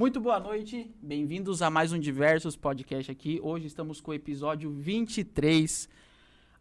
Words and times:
Muito 0.00 0.18
boa 0.18 0.40
noite, 0.40 0.90
bem-vindos 1.02 1.60
a 1.60 1.68
mais 1.68 1.92
um 1.92 1.98
Diversos 1.98 2.56
Podcast 2.56 3.12
aqui. 3.12 3.38
Hoje 3.42 3.66
estamos 3.66 4.00
com 4.00 4.12
o 4.12 4.14
episódio 4.14 4.70
23, 4.70 5.90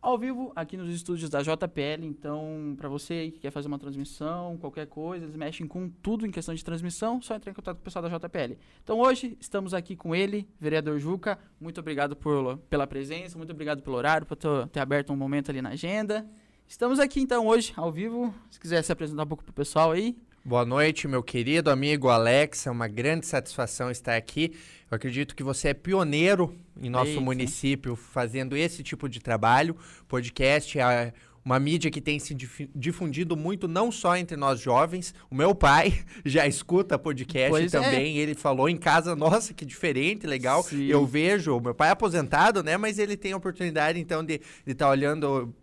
ao 0.02 0.18
vivo 0.18 0.52
aqui 0.54 0.76
nos 0.76 0.94
estúdios 0.94 1.30
da 1.30 1.42
JPL. 1.42 2.04
Então, 2.04 2.76
para 2.78 2.90
você 2.90 3.32
que 3.32 3.40
quer 3.40 3.50
fazer 3.50 3.70
uma 3.70 3.80
transmissão, 3.80 4.58
qualquer 4.58 4.88
coisa, 4.88 5.24
eles 5.24 5.38
mexem 5.38 5.66
com 5.66 5.88
tudo 5.88 6.28
em 6.28 6.32
questão 6.32 6.54
de 6.54 6.66
transmissão, 6.66 7.22
só 7.22 7.34
entrar 7.34 7.54
em 7.54 7.56
contato 7.56 7.78
com 7.78 7.82
o 7.82 7.86
pessoal 7.86 8.04
da 8.04 8.10
JPL. 8.10 8.58
Então, 8.84 9.00
hoje 9.00 9.38
estamos 9.40 9.74
aqui 9.74 9.96
com 9.96 10.14
ele, 10.14 10.46
vereador 10.60 11.00
Juca. 11.00 11.40
Muito 11.62 11.80
obrigado 11.80 12.18
por, 12.18 12.58
pela 12.70 12.86
presença, 12.86 13.38
muito 13.38 13.52
obrigado 13.52 13.82
pelo 13.82 13.96
horário, 13.96 14.28
por 14.28 14.36
ter, 14.36 14.82
aberto 14.82 15.14
um 15.14 15.16
momento 15.16 15.50
ali 15.50 15.62
na 15.62 15.70
agenda. 15.70 16.28
Estamos 16.68 17.00
aqui 17.00 17.22
então 17.22 17.48
hoje, 17.48 17.72
ao 17.78 17.90
vivo. 17.90 18.36
Se 18.52 18.60
quiser 18.60 18.84
se 18.84 18.92
apresentar 18.92 19.24
um 19.24 19.28
pouco 19.28 19.46
pro 19.46 19.54
pessoal 19.54 19.92
aí. 19.92 20.18
Boa 20.44 20.66
noite, 20.66 21.08
meu 21.08 21.22
querido 21.22 21.70
amigo 21.70 22.08
Alex. 22.08 22.66
É 22.66 22.72
uma 22.72 22.88
grande 22.88 23.26
satisfação 23.28 23.92
estar 23.92 24.16
aqui. 24.16 24.56
Eu 24.90 24.96
acredito 24.96 25.36
que 25.36 25.44
você 25.44 25.70
é 25.70 25.74
pioneiro 25.74 26.56
em 26.82 26.90
nosso 26.90 27.12
Eita. 27.12 27.22
município 27.22 27.96
fazendo 27.96 28.56
esse 28.56 28.82
tipo 28.82 29.10
de 29.10 29.20
trabalho. 29.20 29.76
Podcast 30.08 30.80
é 30.80 31.14
uma 31.44 31.60
mídia 31.60 31.90
que 31.90 32.02
tem 32.02 32.20
se 32.20 32.36
difundido 32.76 33.36
muito, 33.36 33.68
não 33.68 33.92
só 33.92 34.16
entre 34.18 34.36
nós 34.36 34.60
jovens. 34.60 35.14
O 35.30 35.36
meu 35.36 35.56
pai 35.56 35.94
já 36.26 36.46
escuta 36.48 36.98
podcast 36.98 37.50
pois 37.50 37.74
é. 37.74 37.80
também. 37.80 38.18
É. 38.18 38.22
Ele 38.22 38.36
falou 38.36 38.70
em 38.70 38.78
casa, 38.78 39.16
nossa, 39.16 39.54
que 39.54 39.66
diferente, 39.66 40.28
legal. 40.28 40.64
Sim. 40.64 40.86
Eu 40.86 41.06
vejo, 41.06 41.56
o 41.58 41.62
meu 41.62 41.74
pai 41.74 41.90
é 41.90 41.92
aposentado, 41.92 42.64
né? 42.64 42.78
Mas 42.78 43.00
ele 43.00 43.16
tem 43.16 43.32
a 43.32 43.38
oportunidade, 43.38 44.00
então, 44.00 44.24
de 44.24 44.42
estar 44.66 44.86
tá 44.86 44.90
olhando, 44.90 45.54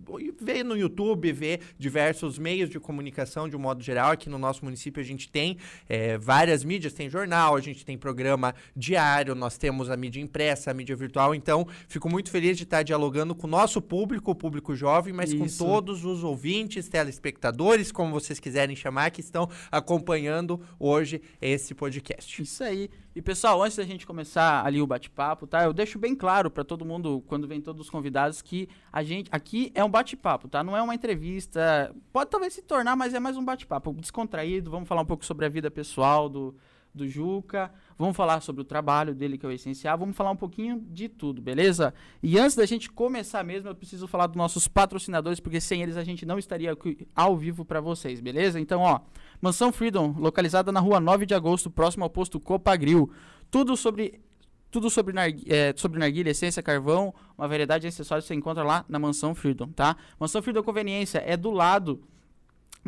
ver 0.40 0.64
no 0.64 0.76
YouTube, 0.76 1.32
ver 1.32 1.60
diversos 1.78 2.38
meios 2.38 2.70
de 2.70 2.80
comunicação 2.80 3.48
de 3.48 3.56
um 3.56 3.60
modo 3.60 3.82
geral. 3.82 4.12
Aqui 4.12 4.28
no 4.28 4.38
nosso 4.38 4.64
município 4.64 5.00
a 5.00 5.04
gente 5.04 5.28
tem 5.28 5.58
é, 5.88 6.18
várias 6.18 6.64
mídias, 6.64 6.92
tem 6.92 7.08
jornal, 7.08 7.56
a 7.56 7.60
gente 7.60 7.84
tem 7.84 7.96
programa 7.96 8.54
diário, 8.74 9.34
nós 9.34 9.58
temos 9.58 9.90
a 9.90 9.96
mídia 9.96 10.20
impressa, 10.20 10.70
a 10.70 10.74
mídia 10.74 10.96
virtual. 10.96 11.34
Então, 11.34 11.66
fico 11.88 12.08
muito 12.08 12.30
feliz 12.30 12.56
de 12.56 12.64
estar 12.64 12.82
dialogando 12.82 13.34
com 13.34 13.46
o 13.46 13.50
nosso 13.50 13.80
público, 13.80 14.30
o 14.30 14.34
público 14.34 14.74
jovem, 14.74 15.12
mas 15.12 15.30
Isso. 15.30 15.38
com 15.38 15.46
todos 15.46 15.65
os 16.04 16.24
ouvintes, 16.24 16.88
telespectadores, 16.88 17.90
como 17.92 18.12
vocês 18.12 18.38
quiserem 18.38 18.76
chamar, 18.76 19.10
que 19.10 19.20
estão 19.20 19.48
acompanhando 19.70 20.60
hoje 20.78 21.20
esse 21.40 21.74
podcast. 21.74 22.42
Isso 22.42 22.62
aí. 22.62 22.90
E 23.14 23.22
pessoal, 23.22 23.62
antes 23.62 23.78
da 23.78 23.84
gente 23.84 24.06
começar 24.06 24.64
ali 24.66 24.80
o 24.80 24.86
bate-papo, 24.86 25.46
tá? 25.46 25.64
Eu 25.64 25.72
deixo 25.72 25.98
bem 25.98 26.14
claro 26.14 26.50
para 26.50 26.62
todo 26.62 26.84
mundo, 26.84 27.24
quando 27.26 27.48
vem 27.48 27.62
todos 27.62 27.86
os 27.86 27.90
convidados, 27.90 28.42
que 28.42 28.68
a 28.92 29.02
gente 29.02 29.28
aqui 29.32 29.72
é 29.74 29.82
um 29.82 29.88
bate-papo, 29.88 30.48
tá? 30.48 30.62
Não 30.62 30.76
é 30.76 30.82
uma 30.82 30.94
entrevista. 30.94 31.94
Pode 32.12 32.30
talvez 32.30 32.52
se 32.52 32.60
tornar, 32.60 32.94
mas 32.94 33.14
é 33.14 33.18
mais 33.18 33.36
um 33.36 33.44
bate-papo 33.44 33.94
descontraído. 33.94 34.70
Vamos 34.70 34.86
falar 34.86 35.00
um 35.00 35.06
pouco 35.06 35.24
sobre 35.24 35.46
a 35.46 35.48
vida 35.48 35.70
pessoal 35.70 36.28
do, 36.28 36.54
do 36.96 37.08
Juca. 37.08 37.70
Vamos 37.98 38.16
falar 38.16 38.40
sobre 38.40 38.62
o 38.62 38.64
trabalho 38.64 39.14
dele, 39.14 39.38
que 39.38 39.46
é 39.46 39.48
o 39.48 39.52
essencial. 39.52 39.96
Vamos 39.96 40.16
falar 40.16 40.30
um 40.30 40.36
pouquinho 40.36 40.80
de 40.90 41.08
tudo, 41.08 41.40
beleza? 41.40 41.94
E 42.22 42.38
antes 42.38 42.56
da 42.56 42.66
gente 42.66 42.90
começar 42.90 43.44
mesmo, 43.44 43.68
eu 43.68 43.74
preciso 43.74 44.06
falar 44.06 44.26
dos 44.26 44.36
nossos 44.36 44.66
patrocinadores, 44.66 45.40
porque 45.40 45.60
sem 45.60 45.82
eles 45.82 45.96
a 45.96 46.04
gente 46.04 46.26
não 46.26 46.38
estaria 46.38 46.76
ao 47.14 47.36
vivo 47.36 47.64
para 47.64 47.80
vocês, 47.80 48.20
beleza? 48.20 48.58
Então, 48.58 48.80
ó, 48.80 49.00
Mansão 49.40 49.72
Freedom, 49.72 50.14
localizada 50.18 50.72
na 50.72 50.80
rua 50.80 50.98
9 50.98 51.26
de 51.26 51.34
agosto, 51.34 51.70
próximo 51.70 52.04
ao 52.04 52.10
posto 52.10 52.40
Copagril. 52.40 53.10
Tudo 53.50 53.76
sobre 53.76 54.20
tudo 54.68 54.90
sobre, 54.90 55.14
é, 55.46 55.72
sobre 55.74 55.98
narguilha, 55.98 56.30
essência, 56.30 56.62
carvão, 56.62 57.14
uma 57.38 57.48
variedade 57.48 57.82
de 57.82 57.88
acessórios 57.88 58.26
você 58.26 58.34
encontra 58.34 58.62
lá 58.62 58.84
na 58.88 58.98
Mansão 58.98 59.34
Freedom, 59.34 59.68
tá? 59.68 59.96
Mansão 60.18 60.42
Freedom 60.42 60.62
Conveniência 60.62 61.22
é 61.24 61.34
do 61.34 61.50
lado 61.50 62.02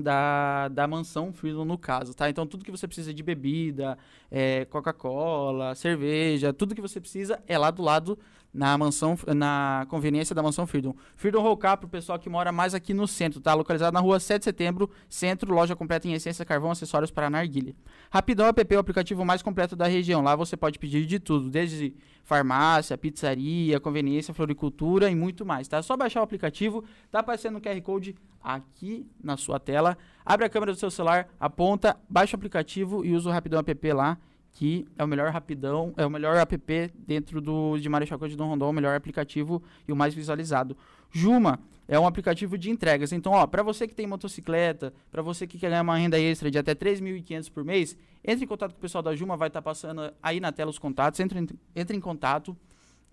da, 0.03 0.69
da 0.69 0.87
mansão 0.87 1.33
Freedom 1.33 1.65
no 1.65 1.79
caso, 1.79 2.15
tá? 2.15 2.29
Então 2.29 2.47
tudo 2.47 2.65
que 2.65 2.71
você 2.71 2.87
precisa 2.87 3.13
de 3.13 3.23
bebida, 3.23 3.99
é, 4.31 4.65
Coca-Cola, 4.67 5.75
cerveja, 5.75 6.53
tudo 6.53 6.75
que 6.75 6.81
você 6.81 7.01
precisa 7.01 7.43
é 7.47 7.59
lá 7.59 7.71
do 7.71 7.83
lado 7.83 8.19
na 8.53 8.77
mansão, 8.79 9.17
na 9.37 9.87
conveniência 9.89 10.35
da 10.35 10.43
mansão 10.43 10.67
Freedom. 10.67 10.95
Freedom 11.15 11.43
Roll 11.43 11.57
para 11.57 11.85
o 11.85 11.89
pessoal 11.89 12.19
que 12.19 12.29
mora 12.29 12.51
mais 12.51 12.75
aqui 12.75 12.95
no 12.95 13.07
centro, 13.07 13.41
tá? 13.41 13.55
Localizado 13.55 13.93
na 13.93 14.01
rua 14.01 14.19
7 14.19 14.41
de 14.41 14.45
setembro, 14.45 14.91
centro, 15.09 15.53
loja 15.53 15.77
completa 15.77 16.09
em 16.09 16.13
essência, 16.13 16.45
carvão, 16.45 16.71
acessórios 16.71 17.11
para 17.11 17.29
narguilha. 17.29 17.75
Rapidão 18.11 18.47
app, 18.47 18.77
o 18.77 18.79
aplicativo 18.79 19.25
mais 19.25 19.43
completo 19.43 19.77
da 19.77 19.87
região. 19.87 20.23
Lá 20.23 20.35
você 20.35 20.57
pode 20.57 20.79
pedir 20.79 21.05
de 21.07 21.19
tudo, 21.19 21.51
desde 21.51 21.95
farmácia, 22.25 22.97
pizzaria, 22.97 23.79
conveniência, 23.81 24.35
floricultura 24.35 25.11
e 25.11 25.15
muito 25.15 25.45
mais, 25.45 25.69
tá? 25.69 25.79
É 25.79 25.83
só 25.83 25.97
baixar 25.97 26.21
o 26.21 26.25
aplicativo, 26.25 26.85
tá 27.11 27.21
aparecendo 27.21 27.57
o 27.57 27.61
QR 27.61 27.81
Code 27.83 28.17
aqui 28.43 29.07
na 29.23 29.37
sua 29.37 29.59
tela. 29.59 29.97
Abre 30.25 30.47
a 30.47 30.49
câmera 30.49 30.73
do 30.73 30.79
seu 30.79 30.91
celular, 30.91 31.29
aponta, 31.39 31.97
baixa 32.09 32.37
o 32.37 32.39
aplicativo 32.39 33.05
e 33.05 33.15
usa 33.15 33.29
o 33.29 33.33
Rapidão 33.33 33.61
app 33.61 33.93
lá 33.93 34.19
que 34.59 34.89
é 34.99 35.05
o 35.05 35.07
melhor 35.07 35.31
rapidão, 35.31 35.95
é 35.97 36.05
o 36.05 36.11
melhor 36.11 36.37
app 36.37 36.93
dentro 37.07 37.41
do 37.41 37.79
de 37.79 37.89
Marechal 37.89 38.19
Cândido 38.19 38.43
Rondon, 38.43 38.71
o 38.71 38.73
melhor 38.73 38.97
aplicativo 38.97 39.63
e 39.87 39.93
o 39.93 39.97
mais 39.97 40.13
visualizado. 40.13 40.77
Juma 41.13 41.61
é 41.87 41.97
um 41.97 42.05
aplicativo 42.05 42.59
de 42.59 42.69
entregas. 42.69 43.13
Então, 43.13 43.31
ó, 43.31 43.47
para 43.47 43.63
você 43.63 43.87
que 43.87 43.95
tem 43.95 44.05
motocicleta, 44.05 44.93
para 45.13 45.23
você 45.23 45.47
que 45.47 45.61
quer 45.61 45.71
ganhar 45.71 45.83
uma 45.83 45.97
renda 45.97 46.19
extra 46.19 46.51
de 46.51 46.59
até 46.59 46.75
3.500 46.75 47.53
por 47.53 47.65
mês, 47.65 47.97
entre 48.25 48.47
em 48.47 48.49
contato 48.49 48.73
com 48.73 48.79
o 48.79 48.81
pessoal 48.81 49.01
da 49.01 49.15
Juma, 49.15 49.37
vai 49.37 49.47
estar 49.47 49.61
tá 49.61 49.65
passando 49.65 50.13
aí 50.21 50.41
na 50.41 50.51
tela 50.51 50.73
os 50.73 50.79
contatos, 50.79 51.21
entre, 51.21 51.49
entre 51.77 51.97
em 51.97 52.01
contato 52.01 52.57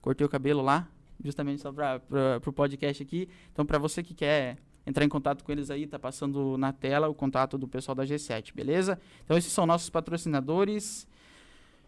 Cortei 0.00 0.26
o 0.26 0.30
cabelo 0.30 0.62
lá, 0.62 0.88
justamente 1.22 1.60
só 1.60 1.70
para 1.70 2.00
o 2.46 2.52
podcast 2.52 3.02
aqui. 3.02 3.28
Então, 3.52 3.66
para 3.66 3.76
você 3.76 4.02
que 4.02 4.14
quer 4.14 4.56
entrar 4.86 5.04
em 5.04 5.08
contato 5.10 5.44
com 5.44 5.52
eles 5.52 5.70
aí, 5.70 5.86
tá 5.86 5.98
passando 5.98 6.56
na 6.56 6.72
tela 6.72 7.10
o 7.10 7.14
contato 7.14 7.58
do 7.58 7.68
pessoal 7.68 7.94
da 7.94 8.04
G7, 8.04 8.54
beleza? 8.54 8.98
Então, 9.22 9.36
esses 9.36 9.52
são 9.52 9.66
nossos 9.66 9.90
patrocinadores. 9.90 11.06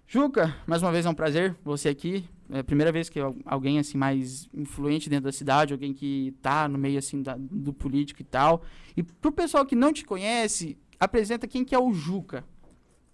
Juca, 0.08 0.54
mais 0.66 0.82
uma 0.82 0.92
vez 0.92 1.04
é 1.04 1.10
um 1.10 1.14
prazer 1.14 1.56
você 1.64 1.88
aqui. 1.88 2.24
É 2.48 2.60
a 2.60 2.64
primeira 2.64 2.92
vez 2.92 3.08
que 3.08 3.18
alguém 3.44 3.80
assim 3.80 3.98
mais 3.98 4.48
influente 4.54 5.10
dentro 5.10 5.24
da 5.24 5.32
cidade, 5.32 5.72
alguém 5.72 5.92
que 5.92 6.32
tá 6.40 6.68
no 6.68 6.78
meio 6.78 6.96
assim 6.96 7.20
da, 7.20 7.36
do 7.36 7.72
político 7.72 8.22
e 8.22 8.24
tal. 8.24 8.62
E 8.96 9.02
pro 9.02 9.32
pessoal 9.32 9.66
que 9.66 9.74
não 9.74 9.92
te 9.92 10.04
conhece, 10.04 10.78
apresenta 11.00 11.48
quem 11.48 11.64
que 11.64 11.74
é 11.74 11.78
o 11.78 11.92
Juca. 11.92 12.44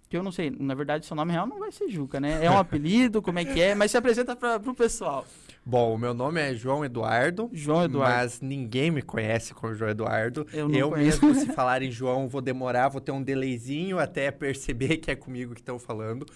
Que 0.07 0.15
eu 0.15 0.21
não 0.21 0.31
sei, 0.31 0.51
na 0.51 0.75
verdade 0.75 1.07
seu 1.07 1.15
nome 1.15 1.31
real 1.31 1.47
não 1.47 1.57
vai 1.57 1.71
ser 1.71 1.89
Juca, 1.89 2.19
né? 2.19 2.45
É 2.45 2.51
um 2.51 2.57
apelido, 2.59 3.23
como 3.23 3.39
é 3.39 3.45
que 3.45 3.59
é, 3.59 3.73
mas 3.73 3.89
se 3.89 3.97
apresenta 3.97 4.35
para 4.35 4.59
pro 4.59 4.75
pessoal. 4.75 5.25
Bom, 5.65 5.95
o 5.95 5.97
meu 5.97 6.13
nome 6.13 6.39
é 6.39 6.53
João 6.53 6.85
Eduardo. 6.85 7.49
João 7.51 7.85
Eduardo. 7.85 8.15
Mas 8.15 8.39
ninguém 8.39 8.91
me 8.91 9.01
conhece 9.01 9.51
como 9.55 9.73
João 9.73 9.89
Eduardo. 9.89 10.45
Eu, 10.53 10.69
não 10.69 10.77
eu 10.77 10.91
mesmo, 10.91 11.33
se 11.33 11.47
falarem 11.53 11.89
João, 11.89 12.27
vou 12.27 12.41
demorar, 12.41 12.89
vou 12.89 13.01
ter 13.01 13.11
um 13.11 13.23
delayzinho 13.23 13.97
até 13.97 14.29
perceber 14.29 14.97
que 14.97 15.09
é 15.09 15.15
comigo 15.15 15.55
que 15.55 15.61
estão 15.61 15.79
falando. 15.79 16.27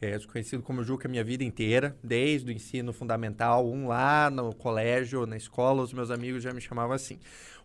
É, 0.00 0.18
conhecido 0.20 0.62
como 0.62 0.84
Juca 0.84 1.08
minha 1.08 1.24
vida 1.24 1.42
inteira, 1.42 1.96
desde 2.02 2.50
o 2.50 2.52
ensino 2.52 2.92
fundamental, 2.92 3.66
um 3.66 3.88
lá 3.88 4.28
no 4.28 4.54
colégio, 4.54 5.24
na 5.24 5.38
escola, 5.38 5.82
os 5.82 5.92
meus 5.92 6.10
amigos 6.10 6.42
já 6.42 6.52
me 6.52 6.60
chamavam 6.60 6.94
assim. 6.94 7.18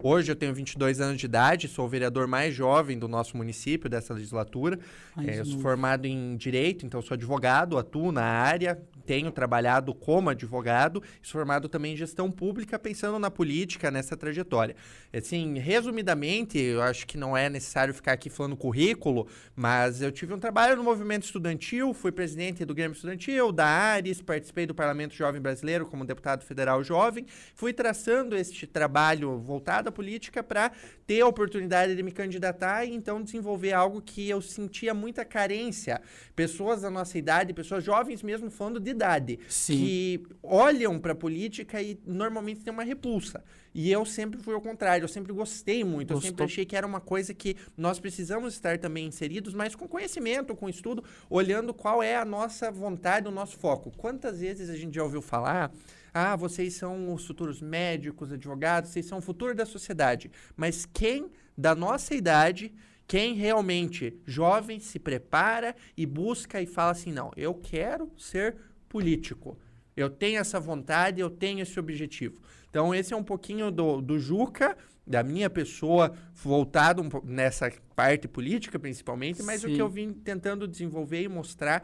Hoje 0.04 0.32
eu 0.32 0.36
tenho 0.36 0.52
22 0.52 1.00
anos 1.00 1.20
de 1.20 1.28
idade, 1.28 1.68
sou 1.68 1.86
o 1.86 1.88
vereador 1.88 2.26
mais 2.26 2.56
jovem 2.56 2.98
do 2.98 3.08
nosso 3.08 3.38
município, 3.38 3.88
dessa 3.88 4.16
legislatura. 4.16 4.80
É, 5.28 5.40
eu 5.40 5.46
sou 5.46 5.60
formado 5.60 6.08
em 6.08 6.36
Direito, 6.36 6.88
então 6.88 7.00
sou 7.04 7.14
advogado, 7.14 7.78
atuo 7.78 8.12
na 8.12 8.24
área, 8.24 8.82
tenho 9.06 9.32
trabalhado 9.32 9.94
como 9.94 10.32
advogado, 10.32 11.04
sou 11.22 11.34
formado 11.34 11.70
também 11.70 11.94
em 11.94 11.98
Gestão 11.98 12.32
Pública, 12.32 12.80
pensando 12.80 13.20
na 13.20 13.30
política, 13.30 13.92
nessa 13.92 14.18
trajetória. 14.18 14.76
Assim, 15.14 15.60
resumidamente, 15.60 16.58
eu 16.58 16.82
acho 16.82 17.06
que 17.06 17.16
não 17.16 17.38
é 17.38 17.48
necessário 17.48 17.94
ficar 17.94 18.14
aqui 18.14 18.30
falando 18.30 18.58
currículo, 18.58 19.28
mas 19.56 20.02
eu 20.02 20.12
tive 20.12 20.34
um 20.34 20.40
trabalho 20.40 20.76
no 20.76 20.84
movimento 20.84 21.26
estudantil, 21.26 21.94
fui 21.94 22.12
presidente 22.12 22.66
do 22.66 22.74
Grêmio 22.74 22.96
Estudantil, 22.96 23.52
da 23.52 23.68
Ares, 23.68 24.20
participei 24.20 24.66
do 24.66 24.74
Parlamento 24.74 25.14
Jovem 25.14 25.42
Brasileiro 25.42 25.86
como 25.86 26.06
deputado 26.06 26.44
federal 26.44 26.84
jovem, 26.84 27.26
fui 27.54 27.72
traçando 27.72 28.36
este 28.36 28.66
trabalho 28.66 29.38
voltado 29.38 29.91
à 29.92 29.94
política 29.94 30.42
para 30.42 30.72
ter 31.06 31.22
a 31.22 31.28
oportunidade 31.28 31.96
de 31.96 32.02
me 32.02 32.12
candidatar 32.12 32.86
e 32.86 32.94
então 32.94 33.22
desenvolver 33.22 33.74
algo 33.74 34.02
que 34.02 34.28
eu 34.28 34.42
sentia 34.42 34.94
muita 34.94 35.24
carência. 35.24 36.02
Pessoas 36.36 36.82
da 36.82 36.90
nossa 36.90 37.18
idade, 37.18 37.54
pessoas 37.54 37.84
jovens 37.84 38.24
mesmo 38.24 38.50
falando 38.50 38.80
de 38.80 38.90
idade, 38.90 39.40
Sim. 39.48 39.78
que 39.78 40.24
olham 40.42 41.00
para 41.00 41.12
a 41.12 41.16
política 41.16 41.82
e 41.82 42.00
normalmente 42.06 42.62
tem 42.62 42.74
uma 42.74 42.84
repulsa. 42.84 43.44
E 43.74 43.90
eu 43.90 44.06
sempre 44.06 44.40
fui 44.42 44.54
ao 44.54 44.62
contrário, 44.62 45.06
eu 45.06 45.08
sempre 45.08 45.32
gostei 45.32 45.84
muito, 45.84 46.14
Gostou. 46.14 46.28
eu 46.28 46.32
sempre 46.32 46.44
achei 46.44 46.66
que 46.66 46.76
era 46.76 46.86
uma 46.86 47.00
coisa 47.00 47.34
que 47.34 47.56
nós 47.78 48.00
precisamos 48.00 48.54
estar 48.54 48.78
também 48.78 49.08
inseridos, 49.08 49.54
mas 49.54 49.76
com 49.76 49.88
conhecimento, 49.88 50.56
com 50.56 50.68
estudo, 50.68 51.04
olhando 51.30 51.74
qual 51.74 52.04
é 52.04 52.18
a 52.18 52.26
nossa 52.26 52.70
vontade, 52.70 53.28
o 53.28 53.32
nosso 53.32 53.58
foco. 53.58 53.92
Quantas 53.96 54.40
vezes 54.42 54.70
a 54.70 54.76
gente 54.76 54.96
já 54.96 55.04
ouviu 55.04 55.22
falar 55.22 55.72
ah, 56.14 56.36
vocês 56.36 56.74
são 56.74 57.14
os 57.14 57.26
futuros 57.26 57.62
médicos, 57.62 58.32
advogados, 58.32 58.92
vocês 58.92 59.06
são 59.06 59.20
o 59.20 59.22
futuro 59.22 59.56
da 59.56 59.66
sociedade. 59.66 60.32
Mas 60.56 60.86
quem 60.86 61.32
da 61.58 61.74
nossa 61.74 62.14
idade, 62.14 62.74
quem 63.08 63.34
realmente 63.34 64.20
jovem 64.26 64.80
se 64.80 65.00
prepara 65.00 65.76
e 65.96 66.06
busca 66.06 66.62
e 66.62 66.66
fala 66.66 66.92
assim: 66.92 67.12
não, 67.12 67.32
eu 67.38 67.54
quero 67.54 68.12
ser 68.18 68.58
político. 68.90 69.58
Eu 69.96 70.10
tenho 70.10 70.40
essa 70.40 70.60
vontade, 70.60 71.22
eu 71.22 71.30
tenho 71.30 71.62
esse 71.62 71.80
objetivo. 71.80 72.42
Então, 72.70 72.96
esse 72.96 73.14
é 73.14 73.18
um 73.18 73.24
pouquinho 73.24 73.70
do, 73.70 74.02
do 74.02 74.18
Juca, 74.18 74.78
da 75.12 75.22
minha 75.22 75.50
pessoa, 75.50 76.14
voltado 76.34 77.02
um 77.02 77.10
nessa 77.24 77.72
parte 77.96 78.28
política, 78.28 78.80
principalmente, 78.80 79.44
mas 79.44 79.62
Sim. 79.62 79.68
o 79.68 79.76
que 79.76 79.82
eu 79.82 79.90
vim 79.90 80.14
tentando 80.14 80.68
desenvolver 80.68 81.22
e 81.22 81.28
mostrar 81.28 81.84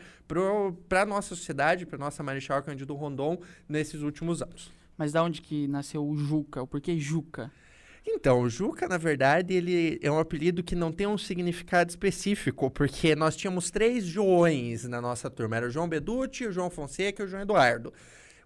para 0.88 1.02
a 1.02 1.06
nossa 1.06 1.36
sociedade, 1.36 1.86
para 1.86 1.98
nossa 1.98 2.24
Marechal 2.24 2.64
Cândido 2.64 2.96
Rondon, 2.96 3.38
nesses 3.70 4.02
últimos 4.02 4.42
anos. 4.42 4.72
Mas 4.98 5.12
da 5.12 5.22
onde 5.22 5.42
que 5.42 5.68
nasceu 5.68 6.04
o 6.04 6.18
Juca? 6.18 6.64
O 6.64 6.68
porquê 6.68 6.98
Juca? 6.98 7.52
Então, 8.10 8.42
o 8.42 8.50
Juca, 8.50 8.88
na 8.88 8.98
verdade, 8.98 9.54
ele 9.54 10.00
é 10.02 10.10
um 10.10 10.18
apelido 10.18 10.64
que 10.64 10.76
não 10.76 10.94
tem 10.94 11.06
um 11.06 11.18
significado 11.18 11.90
específico, 11.90 12.72
porque 12.72 13.14
nós 13.16 13.36
tínhamos 13.36 13.70
três 13.70 14.06
Joões 14.06 14.86
na 14.86 15.02
nossa 15.02 15.30
turma. 15.30 15.58
Era 15.58 15.68
o 15.68 15.70
João 15.70 15.90
Beducci, 15.90 16.48
o 16.48 16.52
João 16.52 16.70
Fonseca 16.70 17.22
e 17.22 17.26
o 17.26 17.28
João 17.28 17.42
Eduardo. 17.42 17.94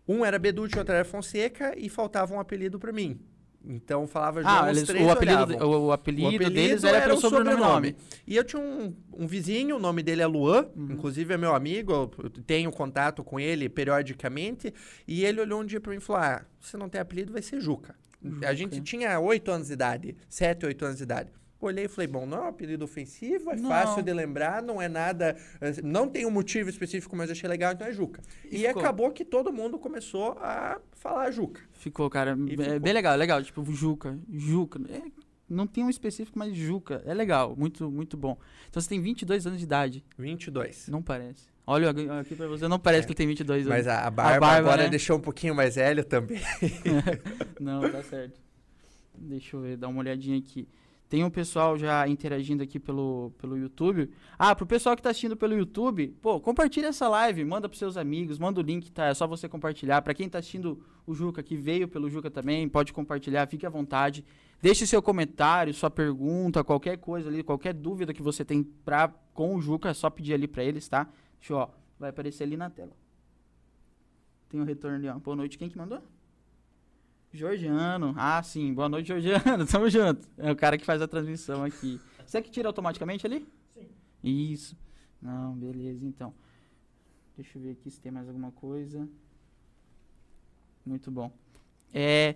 Um 0.07 0.25
era 0.25 0.39
Beducci, 0.39 0.79
outro 0.79 0.95
era 0.95 1.05
Fonseca 1.05 1.73
e 1.77 1.87
faltava 1.89 2.33
um 2.33 2.39
apelido 2.39 2.79
para 2.79 2.91
mim. 2.91 3.19
Então 3.63 4.07
falava 4.07 4.41
João, 4.41 4.63
ah, 4.63 4.69
eles, 4.69 4.89
o, 4.89 5.09
apelido, 5.11 5.65
o, 5.65 5.85
o, 5.87 5.91
apelido, 5.91 6.23
o, 6.25 6.35
apelido, 6.35 6.51
deles 6.51 6.83
era, 6.83 6.97
era 6.97 7.07
pelo 7.07 7.21
sobrenome. 7.21 7.51
sobrenome. 7.51 7.95
E 8.25 8.35
eu 8.35 8.43
tinha 8.43 8.61
um, 8.61 8.93
um, 9.13 9.27
vizinho, 9.27 9.75
o 9.75 9.79
nome 9.79 10.01
dele 10.01 10.21
é 10.21 10.27
Luan, 10.27 10.65
uhum. 10.75 10.93
inclusive 10.93 11.33
é 11.33 11.37
meu 11.37 11.53
amigo, 11.53 11.93
eu 11.93 12.29
tenho 12.45 12.71
contato 12.71 13.23
com 13.23 13.39
ele 13.39 13.69
periodicamente, 13.69 14.73
e 15.07 15.23
ele 15.23 15.41
olhou 15.41 15.61
um 15.61 15.65
dia 15.65 15.79
para 15.79 15.91
mim 15.91 15.97
e 15.97 16.01
falou: 16.01 16.21
"Ah, 16.23 16.43
você 16.59 16.75
não 16.75 16.89
tem 16.89 16.99
apelido, 16.99 17.31
vai 17.31 17.41
ser 17.41 17.61
Juca". 17.61 17.95
Juca. 18.23 18.49
A 18.49 18.53
gente 18.53 18.81
tinha 18.81 19.19
oito 19.19 19.51
anos 19.51 19.67
de 19.67 19.73
idade, 19.73 20.15
sete, 20.27 20.65
oito 20.65 20.83
anos 20.83 20.97
de 20.97 21.03
idade. 21.03 21.31
Olhei 21.61 21.85
e 21.85 21.87
falei, 21.87 22.07
bom, 22.07 22.25
não 22.25 22.39
é 22.39 22.41
um 22.41 22.47
apelido 22.47 22.83
ofensivo, 22.83 23.51
é 23.51 23.55
não. 23.55 23.69
fácil 23.69 24.01
de 24.01 24.11
lembrar, 24.11 24.63
não 24.63 24.81
é 24.81 24.89
nada. 24.89 25.37
Eh, 25.61 25.81
não 25.83 26.07
tem 26.07 26.25
um 26.25 26.31
motivo 26.31 26.69
específico, 26.69 27.15
mas 27.15 27.29
eu 27.29 27.33
achei 27.33 27.47
legal, 27.47 27.73
então 27.73 27.85
é 27.85 27.93
Juca. 27.93 28.21
E, 28.49 28.61
e 28.61 28.67
acabou 28.67 29.11
que 29.11 29.23
todo 29.23 29.53
mundo 29.53 29.77
começou 29.77 30.31
a 30.39 30.81
falar 30.93 31.29
Juca. 31.29 31.61
Ficou, 31.73 32.09
cara. 32.09 32.35
E 32.47 32.53
é 32.53 32.57
ficou. 32.57 32.79
bem 32.79 32.93
legal, 32.93 33.15
legal. 33.15 33.43
Tipo, 33.43 33.63
Juca, 33.71 34.17
Juca. 34.27 34.81
É, 34.89 35.01
não 35.47 35.67
tem 35.67 35.83
um 35.83 35.89
específico, 35.89 36.39
mas 36.39 36.55
Juca. 36.55 37.03
É 37.05 37.13
legal, 37.13 37.55
muito, 37.55 37.91
muito 37.91 38.17
bom. 38.17 38.37
Então 38.69 38.81
você 38.81 38.89
tem 38.89 39.01
22 39.01 39.45
anos 39.45 39.59
de 39.59 39.65
idade. 39.65 40.03
22. 40.17 40.87
Não 40.87 41.03
parece. 41.03 41.51
Olha 41.67 41.91
aqui 41.91 42.35
pra 42.35 42.47
você, 42.47 42.67
não 42.67 42.79
parece 42.79 43.03
é. 43.03 43.05
que 43.05 43.11
ele 43.11 43.17
tem 43.17 43.27
22 43.27 43.67
anos. 43.67 43.77
Mas 43.77 43.87
a, 43.87 44.07
a, 44.07 44.09
barba, 44.09 44.35
a 44.35 44.39
barba 44.39 44.57
agora 44.57 44.83
né? 44.83 44.89
deixou 44.89 45.17
um 45.17 45.21
pouquinho 45.21 45.53
mais 45.53 45.75
velho 45.75 46.03
também. 46.03 46.41
não, 47.61 47.81
tá 47.89 48.01
certo. 48.01 48.39
Deixa 49.17 49.55
eu 49.55 49.61
ver, 49.61 49.77
dar 49.77 49.87
uma 49.87 49.99
olhadinha 49.99 50.37
aqui. 50.37 50.67
Tem 51.11 51.25
um 51.25 51.29
pessoal 51.29 51.77
já 51.77 52.07
interagindo 52.07 52.63
aqui 52.63 52.79
pelo, 52.79 53.33
pelo 53.37 53.57
YouTube. 53.57 54.09
Ah, 54.39 54.55
pro 54.55 54.65
pessoal 54.65 54.95
que 54.95 55.01
tá 55.01 55.09
assistindo 55.09 55.35
pelo 55.35 55.53
YouTube, 55.53 56.15
pô, 56.21 56.39
compartilha 56.39 56.87
essa 56.87 57.05
live, 57.09 57.43
manda 57.43 57.67
pros 57.67 57.79
seus 57.79 57.97
amigos, 57.97 58.39
manda 58.39 58.61
o 58.61 58.63
link, 58.63 58.89
tá? 58.89 59.07
É 59.07 59.13
só 59.13 59.27
você 59.27 59.49
compartilhar. 59.49 60.01
Para 60.01 60.13
quem 60.13 60.29
tá 60.29 60.39
assistindo 60.39 60.81
o 61.05 61.13
Juca, 61.13 61.43
que 61.43 61.57
veio 61.57 61.85
pelo 61.85 62.09
Juca 62.09 62.31
também, 62.31 62.69
pode 62.69 62.93
compartilhar, 62.93 63.45
fique 63.45 63.65
à 63.65 63.69
vontade. 63.69 64.23
Deixe 64.61 64.87
seu 64.87 65.01
comentário, 65.01 65.73
sua 65.73 65.89
pergunta, 65.89 66.63
qualquer 66.63 66.95
coisa 66.95 67.27
ali, 67.27 67.43
qualquer 67.43 67.73
dúvida 67.73 68.13
que 68.13 68.21
você 68.21 68.45
tem 68.45 68.63
pra, 68.63 69.13
com 69.33 69.57
o 69.57 69.61
Juca, 69.61 69.89
é 69.89 69.93
só 69.93 70.09
pedir 70.09 70.33
ali 70.33 70.47
para 70.47 70.63
eles, 70.63 70.87
tá? 70.87 71.09
Deixa 71.37 71.51
eu, 71.51 71.57
ó, 71.57 71.67
vai 71.99 72.11
aparecer 72.11 72.45
ali 72.45 72.55
na 72.55 72.69
tela. 72.69 72.93
Tem 74.47 74.61
um 74.61 74.63
retorno 74.63 74.95
ali, 74.95 75.09
ó. 75.09 75.19
Boa 75.19 75.35
noite, 75.35 75.57
quem 75.57 75.67
que 75.67 75.77
mandou? 75.77 76.01
Georgiano. 77.33 78.13
Ah, 78.17 78.41
sim. 78.43 78.73
Boa 78.73 78.89
noite, 78.89 79.07
Georgiano. 79.07 79.65
Tamo 79.67 79.89
junto. 79.89 80.27
É 80.37 80.51
o 80.51 80.55
cara 80.55 80.77
que 80.77 80.85
faz 80.85 81.01
a 81.01 81.07
transmissão 81.07 81.63
aqui. 81.63 81.99
Você 82.25 82.37
é 82.37 82.41
que 82.41 82.51
tira 82.51 82.67
automaticamente 82.67 83.25
ali? 83.25 83.47
Sim. 83.73 83.87
Isso. 84.23 84.77
Não, 85.21 85.53
beleza, 85.53 86.05
então. 86.05 86.33
Deixa 87.35 87.57
eu 87.57 87.61
ver 87.61 87.71
aqui 87.71 87.89
se 87.89 87.99
tem 88.01 88.11
mais 88.11 88.27
alguma 88.27 88.51
coisa. 88.51 89.07
Muito 90.85 91.09
bom. 91.09 91.31
É, 91.93 92.35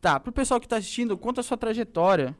tá, 0.00 0.18
pro 0.18 0.32
pessoal 0.32 0.60
que 0.60 0.68
tá 0.68 0.76
assistindo, 0.76 1.16
conta 1.16 1.40
a 1.40 1.44
sua 1.44 1.56
trajetória 1.56 2.36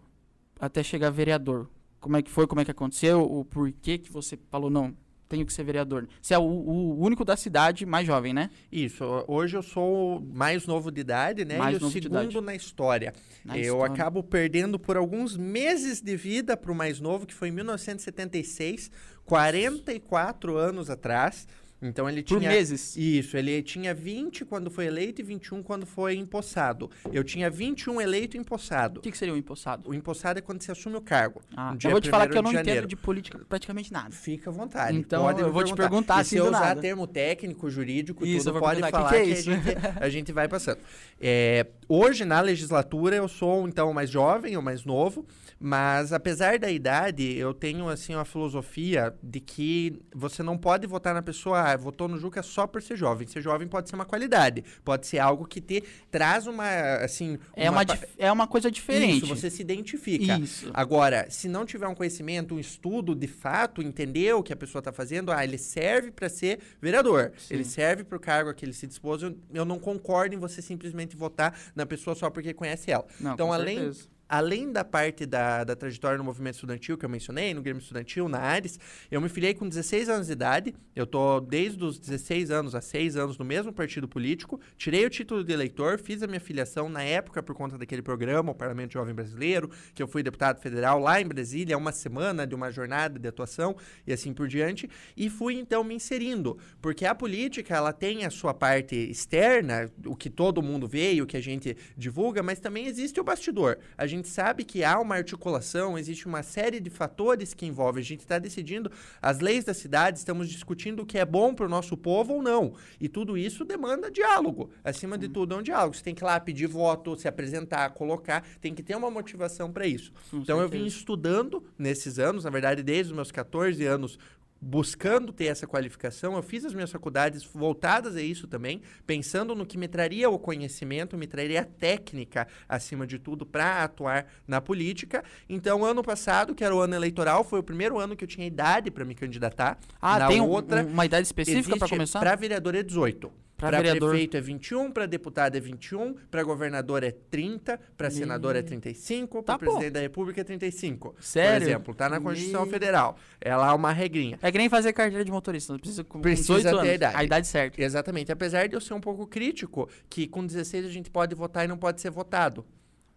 até 0.58 0.82
chegar 0.82 1.10
vereador. 1.10 1.68
Como 2.00 2.16
é 2.16 2.22
que 2.22 2.30
foi, 2.30 2.46
como 2.46 2.60
é 2.60 2.64
que 2.64 2.70
aconteceu, 2.70 3.22
o 3.22 3.44
porquê 3.44 3.98
que 3.98 4.10
você 4.10 4.36
falou, 4.50 4.70
não, 4.70 4.96
tenho 5.32 5.46
que 5.46 5.52
ser 5.52 5.64
vereador. 5.64 6.06
Você 6.20 6.34
é 6.34 6.38
o, 6.38 6.42
o, 6.42 7.02
único 7.02 7.24
da 7.24 7.38
cidade 7.38 7.86
mais 7.86 8.06
jovem, 8.06 8.34
né? 8.34 8.50
Isso. 8.70 9.02
Hoje 9.26 9.56
eu 9.56 9.62
sou 9.62 10.20
mais 10.20 10.66
novo 10.66 10.92
de 10.92 11.00
idade, 11.00 11.42
né? 11.42 11.56
Mais 11.56 11.80
e 11.80 11.82
o 11.82 11.90
segundo 11.90 12.42
na 12.42 12.54
história. 12.54 13.14
Na 13.42 13.56
eu 13.56 13.76
história. 13.76 13.94
acabo 13.94 14.22
perdendo 14.22 14.78
por 14.78 14.94
alguns 14.94 15.34
meses 15.34 16.02
de 16.02 16.14
vida 16.16 16.54
para 16.54 16.70
o 16.70 16.74
mais 16.74 17.00
novo, 17.00 17.24
que 17.24 17.32
foi 17.32 17.48
em 17.48 17.52
1976, 17.52 18.90
44 19.24 20.58
anos 20.58 20.90
atrás. 20.90 21.48
Então 21.82 22.08
ele 22.08 22.22
Por 22.22 22.38
tinha. 22.38 22.48
meses? 22.50 22.96
Isso, 22.96 23.36
ele 23.36 23.60
tinha 23.62 23.92
20 23.92 24.44
quando 24.44 24.70
foi 24.70 24.86
eleito 24.86 25.20
e 25.20 25.24
21 25.24 25.62
quando 25.62 25.84
foi 25.84 26.14
empossado. 26.14 26.90
Eu 27.12 27.24
tinha 27.24 27.50
21 27.50 28.00
eleito 28.00 28.36
e 28.36 28.40
empossado. 28.40 29.00
O 29.00 29.02
que, 29.02 29.10
que 29.10 29.18
seria 29.18 29.34
o 29.34 29.36
empossado? 29.36 29.88
O 29.88 29.94
empossado 29.94 30.38
é 30.38 30.42
quando 30.42 30.62
você 30.62 30.70
assume 30.72 30.96
o 30.96 31.00
cargo. 31.00 31.42
Ah, 31.56 31.76
eu 31.82 31.90
vou 31.90 32.00
te 32.00 32.08
falar 32.08 32.28
que 32.28 32.38
eu 32.38 32.42
não 32.42 32.52
entendo 32.52 32.86
de 32.86 32.96
política 32.96 33.40
praticamente 33.48 33.92
nada. 33.92 34.12
Fica 34.12 34.50
à 34.50 34.52
vontade. 34.52 34.96
Então 34.96 35.24
pode 35.24 35.40
eu 35.40 35.52
vou 35.52 35.62
perguntar. 35.62 35.74
te 35.74 35.88
perguntar 35.88 36.14
assim, 36.18 36.30
se 36.30 36.36
eu 36.36 36.46
usar 36.46 36.60
nada. 36.60 36.80
termo 36.80 37.06
técnico, 37.06 37.68
jurídico, 37.68 38.24
isso, 38.24 38.46
tudo 38.46 38.60
pode 38.60 38.80
falar 38.80 39.10
que, 39.10 39.16
que, 39.16 39.22
é 39.22 39.24
que 39.24 39.32
a, 39.32 39.42
gente, 39.42 39.96
a, 40.00 40.08
gente, 40.08 40.32
vai 40.32 40.48
passando. 40.48 40.78
É, 41.20 41.66
hoje, 41.88 42.24
na 42.24 42.40
legislatura, 42.40 43.16
eu 43.16 43.26
sou 43.26 43.66
então 43.66 43.90
o 43.90 43.94
mais 43.94 44.08
jovem, 44.08 44.56
o 44.56 44.62
mais 44.62 44.84
novo. 44.84 45.26
Mas 45.64 46.12
apesar 46.12 46.58
da 46.58 46.68
idade, 46.68 47.36
eu 47.36 47.54
tenho 47.54 47.88
assim 47.88 48.16
uma 48.16 48.24
filosofia 48.24 49.14
de 49.22 49.38
que 49.38 49.96
você 50.12 50.42
não 50.42 50.58
pode 50.58 50.88
votar 50.88 51.14
na 51.14 51.22
pessoa, 51.22 51.71
ah, 51.72 51.76
votou 51.76 52.08
no 52.08 52.18
Juca 52.18 52.42
só 52.42 52.66
por 52.66 52.82
ser 52.82 52.96
jovem. 52.96 53.26
Ser 53.26 53.40
jovem 53.40 53.68
pode 53.68 53.88
ser 53.88 53.94
uma 53.94 54.04
qualidade, 54.04 54.64
pode 54.84 55.06
ser 55.06 55.18
algo 55.18 55.46
que 55.46 55.60
te 55.60 55.82
traz 56.10 56.46
uma 56.46 56.64
assim, 56.96 57.38
é 57.54 57.70
uma, 57.70 57.82
uma 57.82 57.98
é 58.18 58.32
uma 58.32 58.46
coisa 58.46 58.70
diferente. 58.70 59.24
Isso, 59.24 59.34
você 59.34 59.50
se 59.50 59.62
identifica. 59.62 60.38
Isso. 60.38 60.70
Agora, 60.72 61.26
se 61.30 61.48
não 61.48 61.64
tiver 61.64 61.86
um 61.86 61.94
conhecimento, 61.94 62.54
um 62.54 62.60
estudo 62.60 63.14
de 63.14 63.26
fato, 63.26 63.82
entender 63.82 64.34
o 64.34 64.42
que 64.42 64.52
a 64.52 64.56
pessoa 64.56 64.80
está 64.80 64.92
fazendo, 64.92 65.30
ah, 65.32 65.44
ele 65.44 65.58
serve 65.58 66.10
para 66.10 66.28
ser 66.28 66.60
vereador. 66.80 67.32
Sim. 67.36 67.54
Ele 67.54 67.64
serve 67.64 68.04
para 68.04 68.16
o 68.16 68.20
cargo 68.20 68.50
a 68.50 68.54
que 68.54 68.64
ele 68.64 68.72
se 68.72 68.86
dispôs. 68.86 69.22
Eu, 69.22 69.36
eu 69.52 69.64
não 69.64 69.78
concordo 69.78 70.34
em 70.34 70.38
você 70.38 70.62
simplesmente 70.62 71.16
votar 71.16 71.58
na 71.74 71.86
pessoa 71.86 72.14
só 72.14 72.30
porque 72.30 72.52
conhece 72.54 72.90
ela. 72.90 73.06
Não, 73.20 73.34
então, 73.34 73.52
além 73.52 73.82
certeza 73.82 74.11
além 74.32 74.72
da 74.72 74.82
parte 74.82 75.26
da, 75.26 75.62
da 75.62 75.76
trajetória 75.76 76.16
no 76.16 76.24
movimento 76.24 76.54
estudantil 76.54 76.96
que 76.96 77.04
eu 77.04 77.08
mencionei, 77.10 77.52
no 77.52 77.60
Grêmio 77.60 77.82
Estudantil, 77.82 78.30
na 78.30 78.38
Ares, 78.38 78.80
eu 79.10 79.20
me 79.20 79.28
filiei 79.28 79.52
com 79.52 79.68
16 79.68 80.08
anos 80.08 80.28
de 80.28 80.32
idade. 80.32 80.74
Eu 80.96 81.06
tô 81.06 81.38
desde 81.38 81.84
os 81.84 81.98
16 81.98 82.50
anos 82.50 82.74
a 82.74 82.80
6 82.80 83.18
anos 83.18 83.36
no 83.36 83.44
mesmo 83.44 83.74
partido 83.74 84.08
político. 84.08 84.58
Tirei 84.78 85.04
o 85.04 85.10
título 85.10 85.44
de 85.44 85.52
eleitor, 85.52 85.98
fiz 85.98 86.22
a 86.22 86.26
minha 86.26 86.40
filiação 86.40 86.88
na 86.88 87.02
época 87.02 87.42
por 87.42 87.54
conta 87.54 87.76
daquele 87.76 88.00
programa, 88.00 88.52
o 88.52 88.54
Parlamento 88.54 88.94
Jovem 88.94 89.14
Brasileiro, 89.14 89.70
que 89.94 90.02
eu 90.02 90.08
fui 90.08 90.22
deputado 90.22 90.62
federal 90.62 90.98
lá 90.98 91.20
em 91.20 91.26
Brasília, 91.26 91.76
uma 91.76 91.92
semana 91.92 92.46
de 92.46 92.54
uma 92.54 92.70
jornada 92.70 93.18
de 93.18 93.28
atuação 93.28 93.76
e 94.06 94.14
assim 94.14 94.32
por 94.32 94.48
diante. 94.48 94.88
E 95.14 95.28
fui 95.28 95.56
então 95.56 95.84
me 95.84 95.94
inserindo, 95.94 96.56
porque 96.80 97.04
a 97.04 97.14
política 97.14 97.76
ela 97.76 97.92
tem 97.92 98.24
a 98.24 98.30
sua 98.30 98.54
parte 98.54 98.96
externa, 98.96 99.92
o 100.06 100.16
que 100.16 100.30
todo 100.30 100.62
mundo 100.62 100.88
vê 100.88 101.12
e 101.12 101.20
o 101.20 101.26
que 101.26 101.36
a 101.36 101.42
gente 101.42 101.76
divulga, 101.98 102.42
mas 102.42 102.58
também 102.58 102.86
existe 102.86 103.20
o 103.20 103.24
bastidor. 103.24 103.76
A 103.98 104.06
gente 104.06 104.21
sabe 104.28 104.64
que 104.64 104.84
há 104.84 104.98
uma 104.98 105.16
articulação, 105.16 105.98
existe 105.98 106.26
uma 106.26 106.42
série 106.42 106.80
de 106.80 106.90
fatores 106.90 107.54
que 107.54 107.66
envolvem. 107.66 108.00
A 108.00 108.04
gente 108.04 108.20
está 108.20 108.38
decidindo 108.38 108.90
as 109.20 109.40
leis 109.40 109.64
da 109.64 109.74
cidade, 109.74 110.18
estamos 110.18 110.48
discutindo 110.48 111.02
o 111.02 111.06
que 111.06 111.18
é 111.18 111.24
bom 111.24 111.54
para 111.54 111.66
o 111.66 111.68
nosso 111.68 111.96
povo 111.96 112.34
ou 112.34 112.42
não. 112.42 112.74
E 113.00 113.08
tudo 113.08 113.36
isso 113.36 113.64
demanda 113.64 114.10
diálogo. 114.10 114.70
Acima 114.84 115.16
de 115.18 115.28
tudo, 115.28 115.54
é 115.54 115.58
um 115.58 115.62
diálogo. 115.62 115.96
Você 115.96 116.02
tem 116.02 116.14
que 116.14 116.22
ir 116.22 116.26
lá 116.26 116.38
pedir 116.40 116.66
voto, 116.66 117.16
se 117.16 117.28
apresentar, 117.28 117.90
colocar, 117.90 118.44
tem 118.60 118.74
que 118.74 118.82
ter 118.82 118.96
uma 118.96 119.10
motivação 119.10 119.72
para 119.72 119.86
isso. 119.86 120.12
Então, 120.32 120.60
eu 120.60 120.68
vim 120.68 120.86
estudando 120.86 121.64
nesses 121.78 122.18
anos, 122.18 122.44
na 122.44 122.50
verdade, 122.50 122.82
desde 122.82 123.12
os 123.12 123.16
meus 123.16 123.30
14 123.30 123.84
anos, 123.84 124.18
buscando 124.64 125.32
ter 125.32 125.46
essa 125.46 125.66
qualificação, 125.66 126.36
eu 126.36 126.42
fiz 126.42 126.64
as 126.64 126.72
minhas 126.72 126.92
faculdades 126.92 127.42
voltadas 127.42 128.14
a 128.14 128.22
isso 128.22 128.46
também, 128.46 128.80
pensando 129.04 129.56
no 129.56 129.66
que 129.66 129.76
me 129.76 129.88
traria 129.88 130.30
o 130.30 130.38
conhecimento, 130.38 131.18
me 131.18 131.26
traria 131.26 131.62
a 131.62 131.64
técnica, 131.64 132.46
acima 132.68 133.04
de 133.04 133.18
tudo, 133.18 133.44
para 133.44 133.82
atuar 133.82 134.26
na 134.46 134.60
política. 134.60 135.24
Então, 135.48 135.84
ano 135.84 136.00
passado, 136.00 136.54
que 136.54 136.62
era 136.62 136.74
o 136.74 136.80
ano 136.80 136.94
eleitoral, 136.94 137.42
foi 137.42 137.58
o 137.58 137.62
primeiro 137.62 137.98
ano 137.98 138.14
que 138.14 138.22
eu 138.22 138.28
tinha 138.28 138.46
idade 138.46 138.88
para 138.88 139.04
me 139.04 139.16
candidatar. 139.16 139.78
Ah, 140.00 140.20
na 140.20 140.28
tem 140.28 140.40
outra, 140.40 140.84
uma 140.84 141.04
idade 141.04 141.26
específica 141.26 141.76
para 141.76 141.88
começar? 141.88 142.20
Para 142.20 142.36
vereador 142.36 142.76
é 142.76 142.84
18. 142.84 143.41
Para 143.62 143.76
vereador... 143.76 144.10
prefeito 144.10 144.36
é 144.36 144.40
21, 144.40 144.90
para 144.90 145.06
deputado 145.06 145.56
é 145.56 145.60
21, 145.60 146.14
para 146.28 146.42
governador 146.42 147.04
é 147.04 147.12
30, 147.12 147.78
para 147.96 148.10
senador 148.10 148.56
é 148.56 148.62
35, 148.62 149.40
para 149.40 149.54
tá, 149.54 149.58
presidente 149.58 149.92
da 149.92 150.00
república 150.00 150.40
é 150.40 150.44
35. 150.44 151.14
Sério? 151.20 151.60
Por 151.60 151.70
exemplo, 151.70 151.94
tá 151.94 152.08
na 152.08 152.20
Constituição 152.20 152.66
Federal. 152.66 153.16
É 153.40 153.54
lá 153.54 153.72
uma 153.72 153.92
regrinha. 153.92 154.36
É 154.42 154.50
que 154.50 154.58
nem 154.58 154.68
fazer 154.68 154.92
carteira 154.92 155.24
de 155.24 155.30
motorista, 155.30 155.78
precisa 155.78 156.02
com 156.02 156.20
precisa 156.20 156.60
ter 156.60 156.68
anos, 156.70 156.88
a 156.88 156.94
idade. 156.94 157.16
A 157.16 157.24
idade 157.24 157.46
certa. 157.46 157.80
Exatamente. 157.80 158.32
Apesar 158.32 158.66
de 158.66 158.74
eu 158.74 158.80
ser 158.80 158.94
um 158.94 159.00
pouco 159.00 159.28
crítico 159.28 159.88
que 160.10 160.26
com 160.26 160.44
16 160.44 160.84
a 160.84 160.90
gente 160.90 161.08
pode 161.08 161.32
votar 161.34 161.64
e 161.64 161.68
não 161.68 161.78
pode 161.78 162.00
ser 162.00 162.10
votado. 162.10 162.66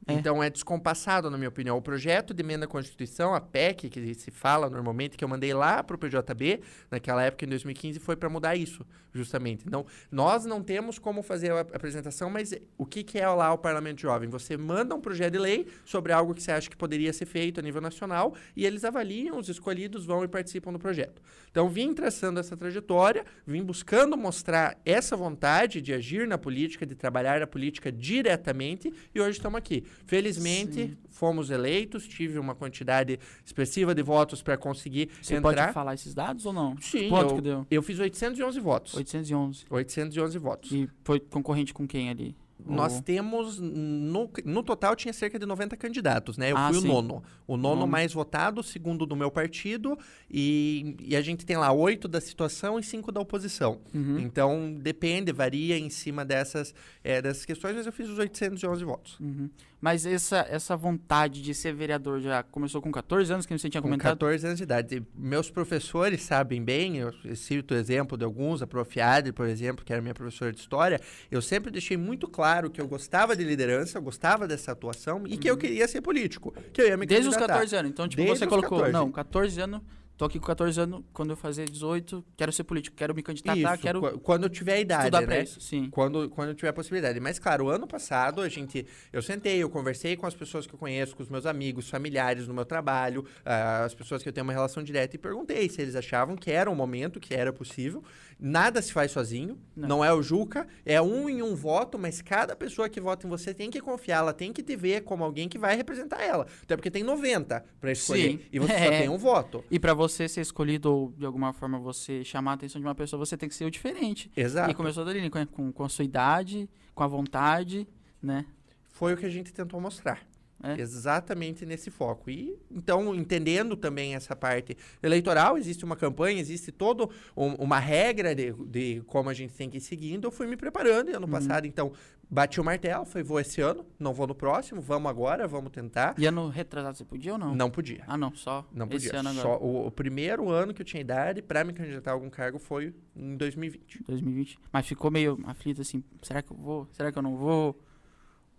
É. 0.07 0.13
Então 0.13 0.43
é 0.43 0.49
descompassado, 0.49 1.29
na 1.31 1.37
minha 1.37 1.49
opinião. 1.49 1.77
O 1.77 1.81
projeto 1.81 2.33
de 2.33 2.43
emenda 2.43 2.65
à 2.65 2.67
Constituição, 2.67 3.33
a 3.33 3.41
PEC, 3.41 3.89
que 3.89 4.13
se 4.13 4.29
fala 4.29 4.69
normalmente, 4.69 5.17
que 5.17 5.23
eu 5.23 5.27
mandei 5.27 5.53
lá 5.53 5.83
para 5.83 5.95
o 5.95 5.99
PJB, 5.99 6.61
naquela 6.91 7.23
época, 7.23 7.45
em 7.45 7.49
2015, 7.49 7.99
foi 7.99 8.15
para 8.15 8.29
mudar 8.29 8.55
isso, 8.55 8.85
justamente. 9.17 9.63
Então, 9.65 9.85
nós 10.11 10.45
não 10.45 10.61
temos 10.61 10.99
como 10.99 11.21
fazer 11.21 11.51
a 11.51 11.61
apresentação, 11.61 12.29
mas 12.29 12.53
o 12.77 12.85
que, 12.85 13.03
que 13.03 13.17
é 13.17 13.27
lá 13.27 13.53
o 13.53 13.57
Parlamento 13.57 14.01
Jovem? 14.01 14.29
Você 14.29 14.57
manda 14.57 14.93
um 14.93 15.01
projeto 15.01 15.33
de 15.33 15.39
lei 15.39 15.67
sobre 15.85 16.11
algo 16.11 16.33
que 16.33 16.43
você 16.43 16.51
acha 16.51 16.69
que 16.69 16.75
poderia 16.75 17.11
ser 17.13 17.25
feito 17.25 17.59
a 17.59 17.63
nível 17.63 17.81
nacional 17.81 18.33
e 18.55 18.65
eles 18.65 18.83
avaliam, 18.83 19.37
os 19.37 19.49
escolhidos 19.49 20.05
vão 20.05 20.23
e 20.23 20.27
participam 20.27 20.71
do 20.71 20.79
projeto. 20.79 21.21
Então, 21.49 21.69
vim 21.69 21.93
traçando 21.93 22.39
essa 22.39 22.57
trajetória, 22.57 23.25
vim 23.45 23.63
buscando 23.63 24.17
mostrar 24.17 24.77
essa 24.85 25.15
vontade 25.15 25.81
de 25.81 25.93
agir 25.93 26.27
na 26.27 26.37
política, 26.37 26.85
de 26.85 26.95
trabalhar 26.95 27.41
a 27.41 27.47
política 27.47 27.91
diretamente 27.91 28.93
e 29.13 29.21
hoje 29.21 29.37
estamos 29.37 29.57
aqui. 29.57 29.83
Felizmente, 30.05 30.73
Sim. 30.73 30.97
fomos 31.09 31.49
eleitos, 31.49 32.07
tive 32.07 32.37
uma 32.37 32.55
quantidade 32.55 33.19
expressiva 33.45 33.95
de 33.95 34.01
votos 34.01 34.41
para 34.41 34.57
conseguir 34.57 35.09
Você 35.21 35.35
entrar. 35.35 35.51
Você 35.51 35.61
pode 35.61 35.73
falar 35.73 35.93
esses 35.93 36.13
dados 36.13 36.45
ou 36.45 36.53
não? 36.53 36.75
Sim. 36.79 37.09
Quanto 37.09 37.31
eu, 37.31 37.35
que 37.35 37.41
deu? 37.41 37.67
Eu 37.71 37.81
fiz 37.81 37.99
811 37.99 38.59
votos. 38.59 38.95
811. 39.05 39.65
811 39.69 40.37
votos. 40.39 40.71
E 40.71 40.89
foi 41.03 41.19
concorrente 41.19 41.73
com 41.73 41.87
quem 41.87 42.09
ali? 42.09 42.35
Nós 42.63 43.01
temos, 43.01 43.59
no, 43.59 44.29
no 44.45 44.63
total 44.63 44.95
tinha 44.95 45.13
cerca 45.13 45.37
de 45.37 45.45
90 45.45 45.75
candidatos, 45.75 46.37
né? 46.37 46.51
Eu 46.51 46.57
ah, 46.57 46.69
fui 46.71 46.81
sim. 46.81 46.87
o 46.87 46.93
nono. 46.93 47.23
O 47.45 47.57
nono, 47.57 47.75
nono 47.75 47.87
mais 47.87 48.13
votado, 48.13 48.63
segundo 48.63 49.05
do 49.05 49.15
meu 49.15 49.29
partido, 49.29 49.97
e, 50.31 50.95
e 51.01 51.15
a 51.15 51.21
gente 51.21 51.45
tem 51.45 51.57
lá 51.57 51.71
oito 51.71 52.07
da 52.07 52.21
situação 52.21 52.79
e 52.79 52.83
cinco 52.83 53.11
da 53.11 53.19
oposição. 53.19 53.79
Uhum. 53.93 54.19
Então, 54.19 54.73
depende, 54.73 55.31
varia 55.31 55.77
em 55.77 55.89
cima 55.89 56.23
dessas, 56.23 56.73
é, 57.03 57.21
dessas 57.21 57.45
questões, 57.45 57.75
mas 57.75 57.85
eu 57.85 57.91
fiz 57.91 58.09
os 58.09 58.17
811 58.17 58.83
votos. 58.83 59.19
Uhum. 59.19 59.49
Mas 59.85 60.03
essa, 60.03 60.47
essa 60.49 60.75
vontade 60.75 61.43
de 61.43 61.53
ser 61.53 61.75
vereador 61.75 62.19
já 62.19 62.41
começou 62.41 62.81
com 62.81 62.91
14 62.91 63.31
anos, 63.31 63.45
que 63.45 63.55
você 63.55 63.69
tinha 63.69 63.81
comentado? 63.81 64.17
Com 64.17 64.25
14 64.25 64.47
anos 64.47 64.57
de 64.57 64.63
idade. 64.63 65.03
Meus 65.13 65.51
professores 65.51 66.23
sabem 66.23 66.63
bem, 66.63 66.97
eu 66.97 67.13
cito 67.35 67.75
o 67.75 67.77
exemplo 67.77 68.17
de 68.17 68.23
alguns, 68.23 68.63
a 68.63 68.67
prof. 68.67 68.99
Adri, 68.99 69.31
por 69.31 69.45
exemplo, 69.45 69.85
que 69.85 69.93
era 69.93 70.01
minha 70.01 70.15
professora 70.15 70.51
de 70.51 70.59
história, 70.59 70.99
eu 71.29 71.39
sempre 71.39 71.69
deixei 71.69 71.97
muito 71.97 72.27
claro 72.27 72.44
que 72.71 72.81
eu 72.81 72.87
gostava 72.87 73.35
de 73.35 73.43
liderança, 73.43 73.97
eu 73.97 74.01
gostava 74.01 74.47
dessa 74.47 74.71
atuação 74.71 75.23
e 75.25 75.33
uhum. 75.33 75.37
que 75.37 75.49
eu 75.49 75.53
uhum. 75.53 75.59
queria 75.59 75.87
ser 75.87 76.01
político, 76.01 76.53
que 76.73 76.81
eu 76.81 76.87
ia 76.87 76.97
me 76.97 77.05
Desde 77.05 77.29
os 77.29 77.35
14 77.35 77.75
anos, 77.75 77.91
então 77.91 78.07
tipo, 78.07 78.21
Desde 78.21 78.39
você 78.39 78.47
colocou, 78.47 78.79
14. 78.79 78.93
não, 78.93 79.11
14 79.11 79.61
anos 79.61 79.81
Tô 80.17 80.23
aqui 80.23 80.39
com 80.39 80.45
14 80.45 80.79
anos, 80.79 81.03
quando 81.11 81.31
eu 81.31 81.35
fazer 81.35 81.69
18, 81.69 82.23
quero 82.37 82.49
ser 82.53 82.63
político, 82.63 82.95
quero 82.95 83.13
me 83.13 83.21
candidatar, 83.21 83.73
isso, 83.73 83.81
quero. 83.81 84.19
Quando 84.19 84.43
eu 84.43 84.49
tiver 84.49 84.75
a 84.75 84.79
idade, 84.79 85.11
né? 85.11 85.25
Pra 85.25 85.39
isso, 85.41 85.59
sim. 85.59 85.89
Quando, 85.89 86.29
quando 86.29 86.49
eu 86.49 86.55
tiver 86.55 86.69
a 86.69 86.73
possibilidade. 86.73 87.19
Mas, 87.19 87.37
claro, 87.37 87.65
o 87.65 87.69
ano 87.69 87.85
passado, 87.85 88.39
a 88.39 88.47
gente. 88.47 88.87
Eu 89.11 89.21
sentei, 89.21 89.61
eu 89.61 89.69
conversei 89.69 90.15
com 90.15 90.25
as 90.25 90.33
pessoas 90.33 90.65
que 90.65 90.73
eu 90.73 90.79
conheço, 90.79 91.17
com 91.17 91.21
os 91.21 91.27
meus 91.27 91.45
amigos, 91.45 91.89
familiares 91.89 92.47
no 92.47 92.53
meu 92.53 92.63
trabalho, 92.63 93.25
uh, 93.41 93.83
as 93.83 93.93
pessoas 93.93 94.23
que 94.23 94.29
eu 94.29 94.33
tenho 94.33 94.45
uma 94.45 94.53
relação 94.53 94.81
direta, 94.81 95.17
e 95.17 95.19
perguntei 95.19 95.67
se 95.67 95.81
eles 95.81 95.97
achavam 95.97 96.37
que 96.37 96.49
era 96.49 96.71
o 96.71 96.75
momento, 96.75 97.19
que 97.19 97.33
era 97.33 97.51
possível. 97.51 98.01
Nada 98.39 98.81
se 98.81 98.91
faz 98.91 99.11
sozinho, 99.11 99.57
não. 99.75 99.87
não. 99.87 100.05
é 100.05 100.13
o 100.13 100.21
Juca, 100.21 100.67
é 100.85 101.01
um 101.01 101.29
em 101.29 101.41
um 101.41 101.55
voto, 101.55 101.97
mas 101.97 102.21
cada 102.21 102.55
pessoa 102.55 102.89
que 102.89 102.99
vota 102.99 103.25
em 103.25 103.29
você 103.29 103.53
tem 103.53 103.71
que 103.71 103.79
confiar, 103.79 104.19
ela 104.19 104.33
tem 104.33 104.51
que 104.51 104.61
te 104.61 104.75
ver 104.75 105.03
como 105.03 105.23
alguém 105.23 105.47
que 105.47 105.57
vai 105.57 105.75
representar 105.75 106.21
ela. 106.21 106.45
Até 106.61 106.75
porque 106.75 106.91
tem 106.91 107.03
90 107.03 107.63
para 107.79 107.91
escolher 107.91 108.31
Sim. 108.31 108.39
e 108.51 108.59
você 108.59 108.73
é. 108.73 108.83
só 108.83 108.89
tem 108.89 109.09
um 109.09 109.17
voto. 109.17 109.63
E 109.71 109.79
para 109.79 109.93
você 109.93 110.27
ser 110.27 110.41
escolhido 110.41 110.93
ou 110.93 111.11
de 111.17 111.25
alguma 111.25 111.53
forma 111.53 111.79
você 111.79 112.23
chamar 112.23 112.51
a 112.51 112.53
atenção 112.55 112.81
de 112.81 112.85
uma 112.85 112.95
pessoa, 112.95 113.17
você 113.17 113.37
tem 113.37 113.47
que 113.47 113.55
ser 113.55 113.65
o 113.65 113.71
diferente. 113.71 114.29
Exato. 114.35 114.69
E 114.69 114.73
começou 114.73 115.05
dali, 115.05 115.29
com, 115.29 115.71
com 115.71 115.83
a 115.83 115.89
sua 115.89 116.03
idade, 116.03 116.69
com 116.93 117.03
a 117.03 117.07
vontade, 117.07 117.87
né? 118.21 118.45
Foi 118.89 119.13
o 119.13 119.17
que 119.17 119.25
a 119.25 119.29
gente 119.29 119.53
tentou 119.53 119.79
mostrar. 119.79 120.21
É. 120.63 120.79
Exatamente 120.79 121.65
nesse 121.65 121.91
foco. 121.91 122.29
E 122.29 122.57
então, 122.71 123.13
entendendo 123.13 123.75
também 123.75 124.15
essa 124.15 124.35
parte 124.35 124.75
eleitoral, 125.03 125.57
existe 125.57 125.83
uma 125.83 125.95
campanha, 125.95 126.39
existe 126.39 126.71
toda 126.71 127.07
um, 127.35 127.53
uma 127.55 127.77
regra 127.77 128.33
de, 128.33 128.51
de, 128.51 129.01
como 129.05 129.29
a 129.29 129.33
gente 129.33 129.53
tem 129.53 129.69
que 129.69 129.77
ir 129.77 129.81
seguindo. 129.81 130.25
Eu 130.25 130.31
fui 130.31 130.47
me 130.47 130.57
preparando 130.57 131.09
e 131.09 131.13
ano 131.13 131.25
uhum. 131.25 131.31
passado, 131.31 131.67
então, 131.67 131.91
bati 132.29 132.59
o 132.59 132.63
martelo, 132.63 133.05
foi 133.05 133.21
vou 133.21 133.39
esse 133.39 133.61
ano, 133.61 133.85
não 133.99 134.13
vou 134.13 134.25
no 134.25 134.33
próximo, 134.33 134.81
vamos 134.81 135.09
agora, 135.09 135.47
vamos 135.47 135.71
tentar. 135.71 136.15
E 136.17 136.25
ano 136.25 136.47
retrasado 136.49 136.97
você 136.97 137.05
podia 137.05 137.33
ou 137.33 137.37
não? 137.37 137.53
Não 137.53 137.69
podia. 137.69 138.03
Ah, 138.07 138.17
não, 138.17 138.33
só 138.33 138.65
não 138.73 138.87
podia. 138.87 139.07
esse 139.07 139.15
ano 139.15 139.29
agora. 139.29 139.43
Só 139.43 139.57
o, 139.57 139.87
o 139.87 139.91
primeiro 139.91 140.49
ano 140.49 140.73
que 140.73 140.81
eu 140.81 140.85
tinha 140.85 141.01
idade 141.01 141.41
para 141.41 141.63
me 141.63 141.73
candidatar 141.73 142.11
a 142.11 142.13
algum 142.13 142.29
cargo 142.29 142.57
foi 142.57 142.93
em 143.15 143.35
2020. 143.35 144.03
2020. 144.07 144.59
Mas 144.71 144.87
ficou 144.87 145.11
meio 145.11 145.39
aflito 145.45 145.81
assim, 145.81 146.03
será 146.21 146.41
que 146.41 146.51
eu 146.51 146.57
vou? 146.57 146.87
Será 146.93 147.11
que 147.11 147.17
eu 147.17 147.23
não 147.23 147.35
vou? 147.35 147.79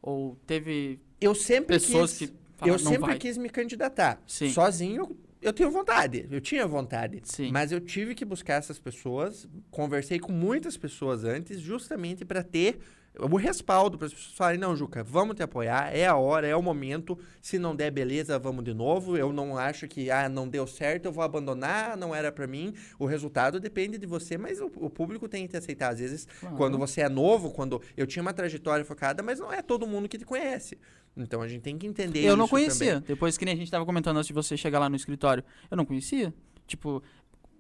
Ou 0.03 0.37
teve 0.47 1.01
eu 1.21 1.35
sempre 1.35 1.79
pessoas 1.79 2.17
quis, 2.17 2.31
que 2.31 2.37
falam, 2.57 2.75
eu 2.75 2.79
sempre 2.79 2.99
vai. 3.01 3.19
quis 3.19 3.37
me 3.37 3.49
candidatar. 3.49 4.23
Sim. 4.27 4.51
Sozinho 4.51 5.17
eu 5.41 5.53
tenho 5.53 5.71
vontade, 5.71 6.27
eu 6.31 6.41
tinha 6.41 6.67
vontade. 6.67 7.21
Sim. 7.23 7.53
Mas 7.53 7.71
eu 7.71 7.81
tive 7.81 8.15
que 8.15 8.25
buscar 8.25 8.55
essas 8.55 8.79
pessoas, 8.79 9.49
conversei 9.71 10.19
com 10.19 10.33
muitas 10.33 10.77
pessoas 10.77 11.25
antes, 11.25 11.61
justamente 11.61 12.25
para 12.25 12.43
ter 12.43 12.81
o 13.19 13.37
respaldo 13.37 13.97
para 13.97 14.09
as 14.09 14.13
pessoas 14.13 14.35
falarem, 14.35 14.61
não, 14.61 14.77
Juca, 14.77 15.03
vamos 15.03 15.37
te 15.37 15.43
apoiar, 15.43 15.95
é 15.97 16.07
a 16.07 16.17
hora, 16.17 16.47
é 16.47 16.55
o 16.55 16.63
momento. 16.63 17.19
Se 17.41 17.59
não 17.59 17.75
der, 17.75 17.91
beleza, 17.91 18.39
vamos 18.39 18.63
de 18.63 18.75
novo. 18.75 19.17
Eu 19.17 19.33
não 19.33 19.57
acho 19.57 19.89
que, 19.89 20.11
ah, 20.11 20.29
não 20.29 20.47
deu 20.47 20.67
certo, 20.67 21.07
eu 21.07 21.13
vou 21.13 21.25
abandonar, 21.25 21.97
não 21.97 22.15
era 22.15 22.31
para 22.31 22.47
mim. 22.47 22.75
O 22.99 23.07
resultado 23.07 23.59
depende 23.59 23.97
de 23.97 24.07
você, 24.07 24.37
mas 24.37 24.61
o, 24.61 24.67
o 24.77 24.91
público 24.91 25.29
tem 25.29 25.47
que 25.47 25.57
aceitar. 25.57 25.93
Às 25.93 25.99
vezes, 25.99 26.29
quando 26.57 26.77
você 26.77 27.01
é 27.01 27.09
novo, 27.09 27.51
quando 27.51 27.81
eu 27.97 28.07
tinha 28.07 28.23
uma 28.23 28.35
trajetória 28.35 28.85
focada, 28.85 29.23
mas 29.23 29.39
não 29.39 29.53
é 29.53 29.63
todo 29.63 29.87
mundo 29.87 30.09
que 30.09 30.19
te 30.19 30.25
conhece. 30.25 30.77
Então 31.17 31.41
a 31.41 31.49
gente 31.49 31.63
tem 31.63 31.79
que 31.79 31.87
entender 31.87 32.25
Eu 32.25 32.37
não 32.37 32.47
conhecia. 32.47 32.95
Também. 32.95 33.09
Depois 33.09 33.39
que 33.39 33.45
nem 33.45 33.55
a 33.55 33.57
gente 33.57 33.67
estava 33.67 33.87
comentando 33.87 34.17
antes 34.17 34.29
de 34.29 34.35
você 34.35 34.57
chegar 34.57 34.79
lá 34.79 34.89
no 34.89 34.97
escritório, 34.97 35.43
eu 35.71 35.77
não 35.77 35.85
conhecia. 35.85 36.35
Tipo, 36.67 37.03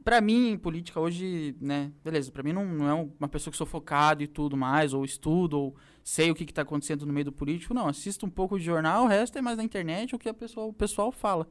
para 0.05 0.21
mim, 0.21 0.57
política 0.57 1.01
hoje, 1.01 1.57
né, 1.61 1.91
beleza, 2.05 2.31
para 2.31 2.43
mim 2.43 2.53
não, 2.53 2.65
não, 2.65 2.89
é 2.89 3.09
uma 3.19 3.29
pessoa 3.29 3.51
que 3.51 3.57
sou 3.57 3.67
focado 3.67 4.23
e 4.23 4.27
tudo 4.27 4.57
mais, 4.57 4.95
ou 4.95 5.05
estudo, 5.05 5.59
ou 5.59 5.77
sei 6.05 6.31
o 6.31 6.35
que, 6.35 6.45
que 6.45 6.55
tá 6.55 6.63
acontecendo 6.63 7.05
no 7.05 7.13
meio 7.13 7.25
do 7.25 7.33
político, 7.33 7.75
não, 7.75 7.89
assisto 7.89 8.25
um 8.25 8.31
pouco 8.31 8.59
de 8.59 8.65
jornal, 8.65 9.05
o 9.05 9.09
resto 9.09 9.37
é 9.37 9.43
mais 9.43 9.57
na 9.57 9.65
internet, 9.65 10.15
o 10.15 10.19
que 10.19 10.29
a 10.29 10.35
pessoa, 10.35 10.67
o 10.67 10.73
pessoal 10.73 11.11
fala. 11.11 11.49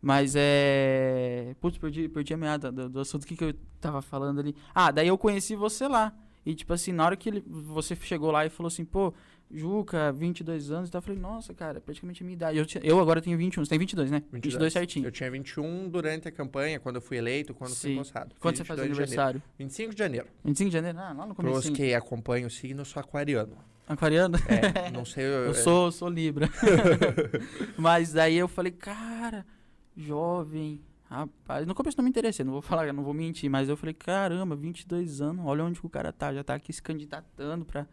Mas 0.00 0.34
é. 0.36 1.56
Putz, 1.60 1.78
perdi, 1.78 2.08
perdi 2.10 2.34
a 2.34 2.36
meada 2.36 2.70
do, 2.70 2.90
do 2.90 3.00
assunto 3.00 3.26
que, 3.26 3.34
que 3.34 3.44
eu 3.44 3.54
tava 3.80 4.02
falando 4.02 4.38
ali. 4.38 4.54
Ah, 4.74 4.90
daí 4.90 5.08
eu 5.08 5.16
conheci 5.16 5.56
você 5.56 5.88
lá. 5.88 6.14
E, 6.44 6.54
tipo 6.54 6.74
assim, 6.74 6.92
na 6.92 7.06
hora 7.06 7.16
que 7.16 7.28
ele, 7.28 7.42
você 7.46 7.96
chegou 7.96 8.30
lá 8.30 8.44
e 8.44 8.50
falou 8.50 8.68
assim, 8.68 8.84
pô, 8.84 9.14
Juca, 9.50 10.10
22 10.12 10.70
anos, 10.70 10.88
então 10.88 10.98
eu 10.98 11.02
falei, 11.02 11.20
nossa, 11.20 11.54
cara, 11.54 11.78
é 11.78 11.80
praticamente 11.80 12.22
a 12.22 12.24
minha 12.24 12.34
idade. 12.34 12.58
Eu, 12.58 12.66
eu 12.82 13.00
agora 13.00 13.20
tenho 13.20 13.38
21, 13.38 13.64
você 13.64 13.68
tem 13.68 13.78
22, 13.78 14.10
né? 14.10 14.18
22. 14.32 14.54
22 14.54 14.72
certinho. 14.72 15.06
Eu 15.06 15.12
tinha 15.12 15.30
21 15.30 15.88
durante 15.88 16.26
a 16.26 16.32
campanha, 16.32 16.80
quando 16.80 16.96
eu 16.96 17.02
fui 17.02 17.18
eleito, 17.18 17.54
quando 17.54 17.70
Sim. 17.70 17.80
fui 17.80 17.92
empossado. 17.92 18.34
Quando 18.40 18.56
você 18.56 18.64
faz 18.64 18.80
aniversário? 18.80 19.40
25 19.58 19.92
de 19.92 19.98
janeiro. 19.98 20.26
25 20.44 20.70
de 20.70 20.74
janeiro? 20.74 20.98
Ah, 20.98 21.12
lá 21.12 21.26
no 21.26 21.34
começo. 21.34 21.60
Para 21.60 21.70
os 21.70 21.76
que 21.76 21.94
acompanham 21.94 22.48
o 22.48 22.50
signo, 22.50 22.80
eu 22.80 22.84
sou 22.84 23.00
aquariano. 23.00 23.56
Aquariano? 23.86 24.36
É, 24.48 24.90
não 24.90 25.04
sei. 25.04 25.24
Eu, 25.24 25.28
eu 25.28 25.54
sou, 25.54 25.92
sou 25.92 26.08
Libra. 26.08 26.48
Mas 27.78 28.12
daí 28.12 28.36
eu 28.36 28.48
falei, 28.48 28.72
cara, 28.72 29.46
jovem, 29.96 30.80
rapaz. 31.04 31.66
No 31.66 31.74
começo 31.74 31.96
não 31.96 32.04
me 32.04 32.10
interessei, 32.10 32.44
não 32.44 32.52
vou 32.52 32.62
falar, 32.62 32.92
não 32.92 33.04
vou 33.04 33.14
mentir, 33.14 33.48
mas 33.48 33.68
eu 33.68 33.76
falei, 33.76 33.94
caramba, 33.94 34.56
22 34.56 35.20
anos, 35.20 35.44
olha 35.46 35.64
onde 35.64 35.78
o 35.82 35.88
cara 35.88 36.12
tá, 36.12 36.32
já 36.34 36.42
tá 36.42 36.54
aqui 36.54 36.72
se 36.72 36.82
candidatando 36.82 37.64
pra 37.64 37.86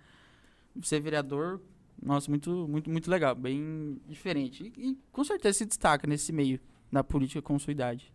ser 0.82 1.00
vereador. 1.00 1.62
Nossa, 2.02 2.30
muito, 2.30 2.68
muito, 2.68 2.90
muito 2.90 3.10
legal, 3.10 3.36
bem 3.36 4.00
diferente. 4.08 4.74
E, 4.76 4.92
e 4.92 4.98
com 5.12 5.24
certeza 5.24 5.60
se 5.60 5.66
destaca 5.66 6.08
nesse 6.08 6.32
meio 6.32 6.60
da 6.92 7.04
política 7.04 7.42
com 7.42 7.58
sua 7.60 7.72
idade 7.72 8.12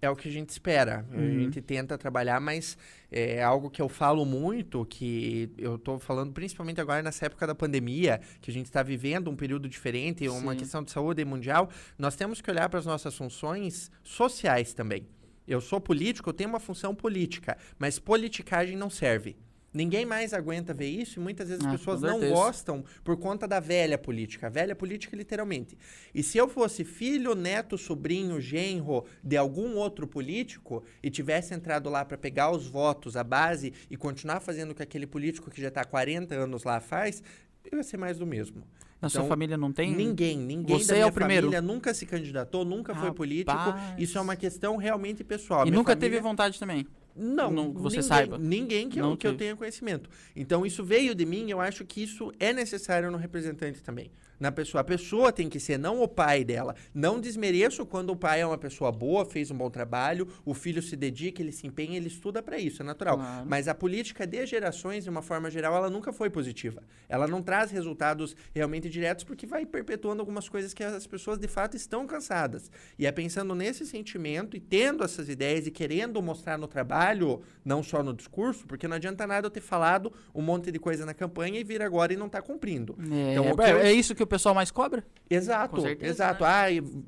é 0.00 0.08
o 0.08 0.16
que 0.16 0.28
a 0.28 0.32
gente 0.32 0.50
espera. 0.50 1.04
Uhum. 1.12 1.18
A 1.18 1.30
gente 1.30 1.60
tenta 1.60 1.98
trabalhar, 1.98 2.40
mas 2.40 2.78
é 3.10 3.42
algo 3.42 3.68
que 3.70 3.82
eu 3.82 3.88
falo 3.88 4.24
muito, 4.24 4.84
que 4.86 5.50
eu 5.58 5.76
estou 5.76 5.98
falando 5.98 6.32
principalmente 6.32 6.80
agora 6.80 7.02
nessa 7.02 7.26
época 7.26 7.46
da 7.46 7.54
pandemia, 7.54 8.20
que 8.40 8.50
a 8.50 8.54
gente 8.54 8.66
está 8.66 8.82
vivendo 8.82 9.30
um 9.30 9.36
período 9.36 9.68
diferente, 9.68 10.20
Sim. 10.20 10.28
uma 10.28 10.54
questão 10.54 10.82
de 10.82 10.90
saúde 10.90 11.24
mundial. 11.24 11.68
Nós 11.98 12.14
temos 12.14 12.40
que 12.40 12.50
olhar 12.50 12.68
para 12.68 12.78
as 12.78 12.86
nossas 12.86 13.14
funções 13.16 13.90
sociais 14.02 14.72
também. 14.72 15.06
Eu 15.46 15.60
sou 15.60 15.80
político, 15.80 16.28
eu 16.28 16.34
tenho 16.34 16.50
uma 16.50 16.60
função 16.60 16.94
política, 16.94 17.56
mas 17.78 17.98
politicagem 17.98 18.76
não 18.76 18.90
serve. 18.90 19.36
Ninguém 19.78 20.04
mais 20.04 20.34
aguenta 20.34 20.74
ver 20.74 20.88
isso 20.88 21.20
e 21.20 21.22
muitas 21.22 21.48
vezes 21.48 21.64
as 21.64 21.72
ah, 21.72 21.78
pessoas 21.78 22.02
não 22.02 22.18
gostam 22.18 22.84
por 23.04 23.16
conta 23.16 23.46
da 23.46 23.60
velha 23.60 23.96
política. 23.96 24.48
A 24.48 24.50
velha 24.50 24.74
política, 24.74 25.16
literalmente. 25.16 25.78
E 26.12 26.20
se 26.20 26.36
eu 26.36 26.48
fosse 26.48 26.82
filho, 26.82 27.32
neto, 27.36 27.78
sobrinho, 27.78 28.40
genro 28.40 29.04
de 29.22 29.36
algum 29.36 29.76
outro 29.76 30.04
político 30.04 30.82
e 31.00 31.08
tivesse 31.08 31.54
entrado 31.54 31.88
lá 31.88 32.04
para 32.04 32.18
pegar 32.18 32.50
os 32.50 32.66
votos, 32.66 33.16
a 33.16 33.22
base 33.22 33.72
e 33.88 33.96
continuar 33.96 34.40
fazendo 34.40 34.72
o 34.72 34.74
que 34.74 34.82
aquele 34.82 35.06
político 35.06 35.48
que 35.48 35.62
já 35.62 35.68
está 35.68 35.82
há 35.82 35.84
40 35.84 36.34
anos 36.34 36.64
lá 36.64 36.80
faz, 36.80 37.22
eu 37.70 37.78
ia 37.78 37.84
ser 37.84 37.98
mais 37.98 38.18
do 38.18 38.26
mesmo. 38.26 38.64
Na 39.00 39.06
então, 39.06 39.10
sua 39.10 39.24
família 39.26 39.56
não 39.56 39.72
tem? 39.72 39.94
Ninguém, 39.94 40.36
ninguém 40.36 40.76
Você 40.76 40.88
da 40.88 40.94
minha 40.94 41.06
é 41.06 41.08
o 41.08 41.12
primeiro. 41.12 41.46
família 41.46 41.62
nunca 41.62 41.94
se 41.94 42.04
candidatou, 42.04 42.64
nunca 42.64 42.92
Rapaz. 42.92 43.06
foi 43.06 43.16
político. 43.16 43.74
Isso 43.96 44.18
é 44.18 44.20
uma 44.20 44.34
questão 44.34 44.76
realmente 44.76 45.22
pessoal. 45.22 45.68
E 45.68 45.70
nunca 45.70 45.92
família... 45.92 46.10
teve 46.10 46.20
vontade 46.20 46.58
também? 46.58 46.84
Não, 47.18 47.50
não 47.50 47.72
você 47.72 47.96
ninguém, 47.96 48.08
saiba. 48.08 48.38
Ninguém 48.38 48.88
que, 48.88 48.98
eu, 48.98 49.16
que 49.16 49.26
eu 49.26 49.36
tenha 49.36 49.56
conhecimento. 49.56 50.08
Então, 50.34 50.64
isso 50.64 50.84
veio 50.84 51.14
de 51.14 51.26
mim, 51.26 51.50
eu 51.50 51.60
acho 51.60 51.84
que 51.84 52.02
isso 52.02 52.32
é 52.38 52.52
necessário 52.52 53.10
no 53.10 53.18
representante 53.18 53.82
também 53.82 54.10
na 54.38 54.52
pessoa. 54.52 54.80
A 54.80 54.84
pessoa 54.84 55.32
tem 55.32 55.48
que 55.48 55.58
ser 55.58 55.78
não 55.78 56.00
o 56.02 56.08
pai 56.08 56.44
dela. 56.44 56.74
Não 56.94 57.20
desmereço 57.20 57.84
quando 57.84 58.10
o 58.10 58.16
pai 58.16 58.40
é 58.40 58.46
uma 58.46 58.58
pessoa 58.58 58.92
boa, 58.92 59.24
fez 59.24 59.50
um 59.50 59.56
bom 59.56 59.70
trabalho, 59.70 60.28
o 60.44 60.54
filho 60.54 60.82
se 60.82 60.96
dedica, 60.96 61.42
ele 61.42 61.52
se 61.52 61.66
empenha, 61.66 61.96
ele 61.96 62.08
estuda 62.08 62.42
para 62.42 62.58
isso, 62.58 62.82
é 62.82 62.84
natural. 62.84 63.16
Claro. 63.16 63.46
Mas 63.48 63.68
a 63.68 63.74
política 63.74 64.26
de 64.26 64.46
gerações, 64.46 65.04
de 65.04 65.10
uma 65.10 65.22
forma 65.22 65.50
geral, 65.50 65.74
ela 65.74 65.90
nunca 65.90 66.12
foi 66.12 66.30
positiva. 66.30 66.82
Ela 67.08 67.26
não 67.26 67.42
traz 67.42 67.70
resultados 67.70 68.36
realmente 68.54 68.88
diretos 68.88 69.24
porque 69.24 69.46
vai 69.46 69.66
perpetuando 69.66 70.20
algumas 70.20 70.48
coisas 70.48 70.72
que 70.72 70.84
as 70.84 71.06
pessoas 71.06 71.38
de 71.38 71.48
fato 71.48 71.76
estão 71.76 72.06
cansadas. 72.06 72.70
E 72.98 73.06
é 73.06 73.12
pensando 73.12 73.54
nesse 73.54 73.86
sentimento 73.86 74.56
e 74.56 74.60
tendo 74.60 75.04
essas 75.04 75.28
ideias 75.28 75.66
e 75.66 75.70
querendo 75.70 76.20
mostrar 76.22 76.58
no 76.58 76.68
trabalho, 76.68 77.42
não 77.64 77.82
só 77.82 78.02
no 78.02 78.14
discurso, 78.14 78.66
porque 78.66 78.86
não 78.86 78.96
adianta 78.96 79.26
nada 79.26 79.46
eu 79.46 79.50
ter 79.50 79.60
falado 79.60 80.12
um 80.34 80.42
monte 80.42 80.70
de 80.70 80.78
coisa 80.78 81.04
na 81.04 81.14
campanha 81.14 81.58
e 81.58 81.64
vir 81.64 81.82
agora 81.82 82.12
e 82.12 82.16
não 82.16 82.26
estar 82.26 82.42
tá 82.42 82.46
cumprindo. 82.46 82.96
É, 83.10 83.32
então, 83.32 83.64
é, 83.64 83.72
eu... 83.72 83.78
é 83.78 83.92
isso 83.92 84.14
que 84.14 84.22
eu 84.22 84.26
pessoal 84.28 84.54
mais 84.54 84.70
cobra? 84.70 85.04
Exato, 85.28 85.80
certeza, 85.80 86.12
exato. 86.12 86.44
Né? 86.44 86.50
Ah, 86.50 86.66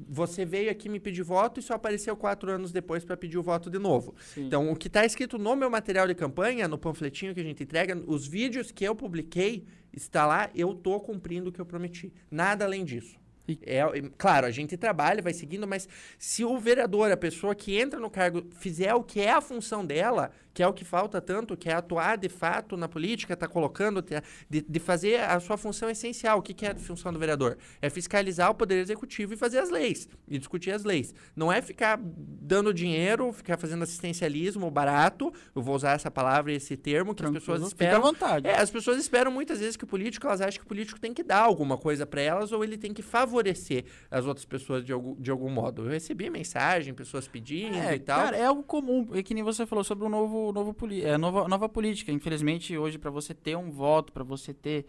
você 0.08 0.44
veio 0.44 0.70
aqui 0.70 0.88
me 0.88 0.98
pedir 0.98 1.22
voto 1.22 1.60
e 1.60 1.62
só 1.62 1.74
apareceu 1.74 2.16
quatro 2.16 2.50
anos 2.50 2.72
depois 2.72 3.04
para 3.04 3.16
pedir 3.16 3.38
o 3.38 3.42
voto 3.42 3.70
de 3.70 3.78
novo. 3.78 4.14
Sim. 4.34 4.46
Então, 4.46 4.70
o 4.70 4.76
que 4.76 4.88
está 4.88 5.04
escrito 5.04 5.38
no 5.38 5.54
meu 5.54 5.70
material 5.70 6.06
de 6.06 6.14
campanha, 6.14 6.66
no 6.66 6.78
panfletinho 6.78 7.34
que 7.34 7.40
a 7.40 7.44
gente 7.44 7.62
entrega, 7.62 7.96
os 8.06 8.26
vídeos 8.26 8.70
que 8.70 8.84
eu 8.84 8.94
publiquei, 8.94 9.66
está 9.92 10.26
lá, 10.26 10.50
eu 10.54 10.74
tô 10.74 10.98
cumprindo 11.00 11.50
o 11.50 11.52
que 11.52 11.60
eu 11.60 11.66
prometi. 11.66 12.12
Nada 12.30 12.64
além 12.64 12.84
disso. 12.84 13.20
É, 13.62 13.82
claro, 14.16 14.46
a 14.46 14.50
gente 14.50 14.76
trabalha, 14.76 15.22
vai 15.22 15.32
seguindo, 15.32 15.66
mas 15.66 15.88
se 16.18 16.44
o 16.44 16.58
vereador, 16.58 17.10
a 17.10 17.16
pessoa 17.16 17.54
que 17.54 17.76
entra 17.76 17.98
no 17.98 18.10
cargo, 18.10 18.44
fizer 18.52 18.94
o 18.94 19.02
que 19.02 19.20
é 19.20 19.32
a 19.32 19.40
função 19.40 19.84
dela, 19.84 20.30
que 20.52 20.62
é 20.62 20.66
o 20.66 20.72
que 20.72 20.84
falta 20.84 21.20
tanto, 21.20 21.56
que 21.56 21.68
é 21.68 21.72
atuar 21.72 22.16
de 22.16 22.28
fato 22.28 22.76
na 22.76 22.88
política, 22.88 23.34
está 23.34 23.46
colocando, 23.46 24.02
de, 24.48 24.62
de, 24.62 24.80
fazer 24.80 25.20
a 25.20 25.38
sua 25.40 25.56
função 25.56 25.88
essencial. 25.88 26.38
O 26.38 26.42
que, 26.42 26.52
que 26.52 26.66
é 26.66 26.72
a 26.72 26.74
função 26.74 27.12
do 27.12 27.18
vereador? 27.18 27.56
É 27.80 27.88
fiscalizar 27.88 28.50
o 28.50 28.54
poder 28.54 28.80
executivo 28.80 29.34
e 29.34 29.36
fazer 29.36 29.58
as 29.58 29.70
leis, 29.70 30.08
e 30.28 30.38
discutir 30.38 30.72
as 30.72 30.84
leis. 30.84 31.14
Não 31.36 31.52
é 31.52 31.62
ficar 31.62 31.98
dando 32.02 32.74
dinheiro, 32.74 33.32
ficar 33.32 33.56
fazendo 33.56 33.82
assistencialismo 33.82 34.70
barato, 34.70 35.32
eu 35.54 35.62
vou 35.62 35.74
usar 35.74 35.92
essa 35.92 36.10
palavra 36.10 36.52
e 36.52 36.56
esse 36.56 36.76
termo, 36.76 37.14
que 37.14 37.18
Tranquilo, 37.18 37.38
as 37.38 37.44
pessoas 37.44 37.68
esperam. 37.68 37.96
Fica 37.96 38.08
à 38.08 38.12
vontade. 38.12 38.48
É, 38.48 38.60
as 38.60 38.70
pessoas 38.70 38.98
esperam 38.98 39.30
muitas 39.30 39.60
vezes 39.60 39.76
que 39.76 39.84
o 39.84 39.86
político, 39.86 40.26
elas 40.26 40.40
acham 40.40 40.60
que 40.60 40.66
o 40.66 40.68
político 40.68 40.98
tem 40.98 41.14
que 41.14 41.22
dar 41.22 41.40
alguma 41.40 41.76
coisa 41.76 42.06
para 42.06 42.20
elas 42.20 42.52
ou 42.52 42.64
ele 42.64 42.76
tem 42.76 42.92
que 42.92 43.02
favorecer 43.02 43.84
as 44.10 44.26
outras 44.26 44.44
pessoas 44.44 44.84
de 44.84 44.92
algum, 44.92 45.14
de 45.14 45.30
algum 45.30 45.50
modo. 45.50 45.84
Eu 45.84 45.90
recebi 45.90 46.28
mensagem, 46.28 46.92
pessoas 46.94 47.28
pedindo 47.28 47.76
é, 47.76 47.94
e 47.94 47.98
tal. 47.98 48.24
Cara, 48.24 48.36
é 48.36 48.44
algo 48.44 48.62
comum, 48.62 49.08
é 49.14 49.22
que 49.22 49.34
nem 49.34 49.42
você 49.42 49.66
falou 49.66 49.84
sobre 49.84 50.04
o 50.04 50.08
novo 50.08 50.39
novo, 50.52 50.74
é, 51.02 51.16
nova, 51.16 51.48
nova 51.48 51.68
política. 51.68 52.10
Infelizmente, 52.12 52.76
hoje, 52.76 52.98
para 52.98 53.10
você 53.10 53.34
ter 53.34 53.56
um 53.56 53.70
voto, 53.70 54.12
para 54.12 54.24
você 54.24 54.52
ter 54.52 54.86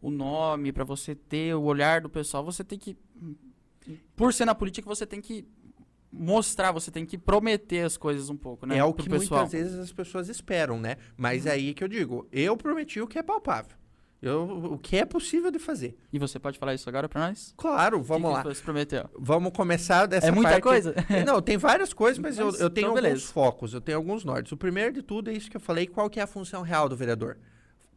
o 0.00 0.10
nome, 0.10 0.72
para 0.72 0.84
você 0.84 1.14
ter 1.14 1.54
o 1.54 1.62
olhar 1.62 2.00
do 2.00 2.08
pessoal, 2.08 2.44
você 2.44 2.64
tem 2.64 2.78
que. 2.78 2.96
Por 4.16 4.32
ser 4.32 4.44
na 4.44 4.54
política, 4.54 4.86
você 4.88 5.06
tem 5.06 5.20
que 5.20 5.46
mostrar, 6.10 6.72
você 6.72 6.90
tem 6.90 7.04
que 7.04 7.18
prometer 7.18 7.84
as 7.84 7.96
coisas 7.96 8.30
um 8.30 8.36
pouco, 8.36 8.66
né? 8.66 8.78
É 8.78 8.84
o 8.84 8.92
que 8.94 9.08
muitas 9.08 9.52
vezes 9.52 9.78
as 9.78 9.92
pessoas 9.92 10.28
esperam, 10.28 10.80
né? 10.80 10.96
Mas 11.16 11.44
uhum. 11.44 11.52
aí 11.52 11.74
que 11.74 11.84
eu 11.84 11.88
digo, 11.88 12.26
eu 12.32 12.56
prometi 12.56 13.00
o 13.00 13.06
que 13.06 13.18
é 13.18 13.22
palpável. 13.22 13.76
Eu, 14.20 14.72
o 14.72 14.78
que 14.78 14.96
é 14.96 15.04
possível 15.04 15.50
de 15.50 15.60
fazer. 15.60 15.96
E 16.12 16.18
você 16.18 16.40
pode 16.40 16.58
falar 16.58 16.74
isso 16.74 16.88
agora 16.88 17.08
para 17.08 17.28
nós? 17.28 17.54
Claro, 17.56 18.02
vamos 18.02 18.28
que 18.28 18.36
lá. 18.36 18.42
Que 18.42 18.48
você 18.48 18.62
prometeu? 18.62 19.08
Vamos 19.16 19.52
começar 19.52 20.06
dessa 20.06 20.26
É 20.26 20.30
muita 20.32 20.50
parte. 20.50 20.62
coisa? 20.62 20.94
Não, 21.24 21.40
tem 21.40 21.56
várias 21.56 21.92
coisas, 21.92 22.18
mas, 22.18 22.36
mas 22.36 22.56
eu, 22.56 22.64
eu, 22.64 22.70
tenho 22.70 22.90
então, 22.90 23.04
alguns 23.04 23.24
focos, 23.24 23.74
eu 23.74 23.80
tenho 23.80 23.96
alguns 23.96 24.24
nortes. 24.24 24.50
O 24.50 24.56
primeiro 24.56 24.92
de 24.92 25.02
tudo 25.02 25.30
é 25.30 25.32
isso 25.32 25.48
que 25.48 25.56
eu 25.56 25.60
falei, 25.60 25.86
qual 25.86 26.10
que 26.10 26.18
é 26.18 26.22
a 26.24 26.26
função 26.26 26.62
real 26.62 26.88
do 26.88 26.96
vereador? 26.96 27.38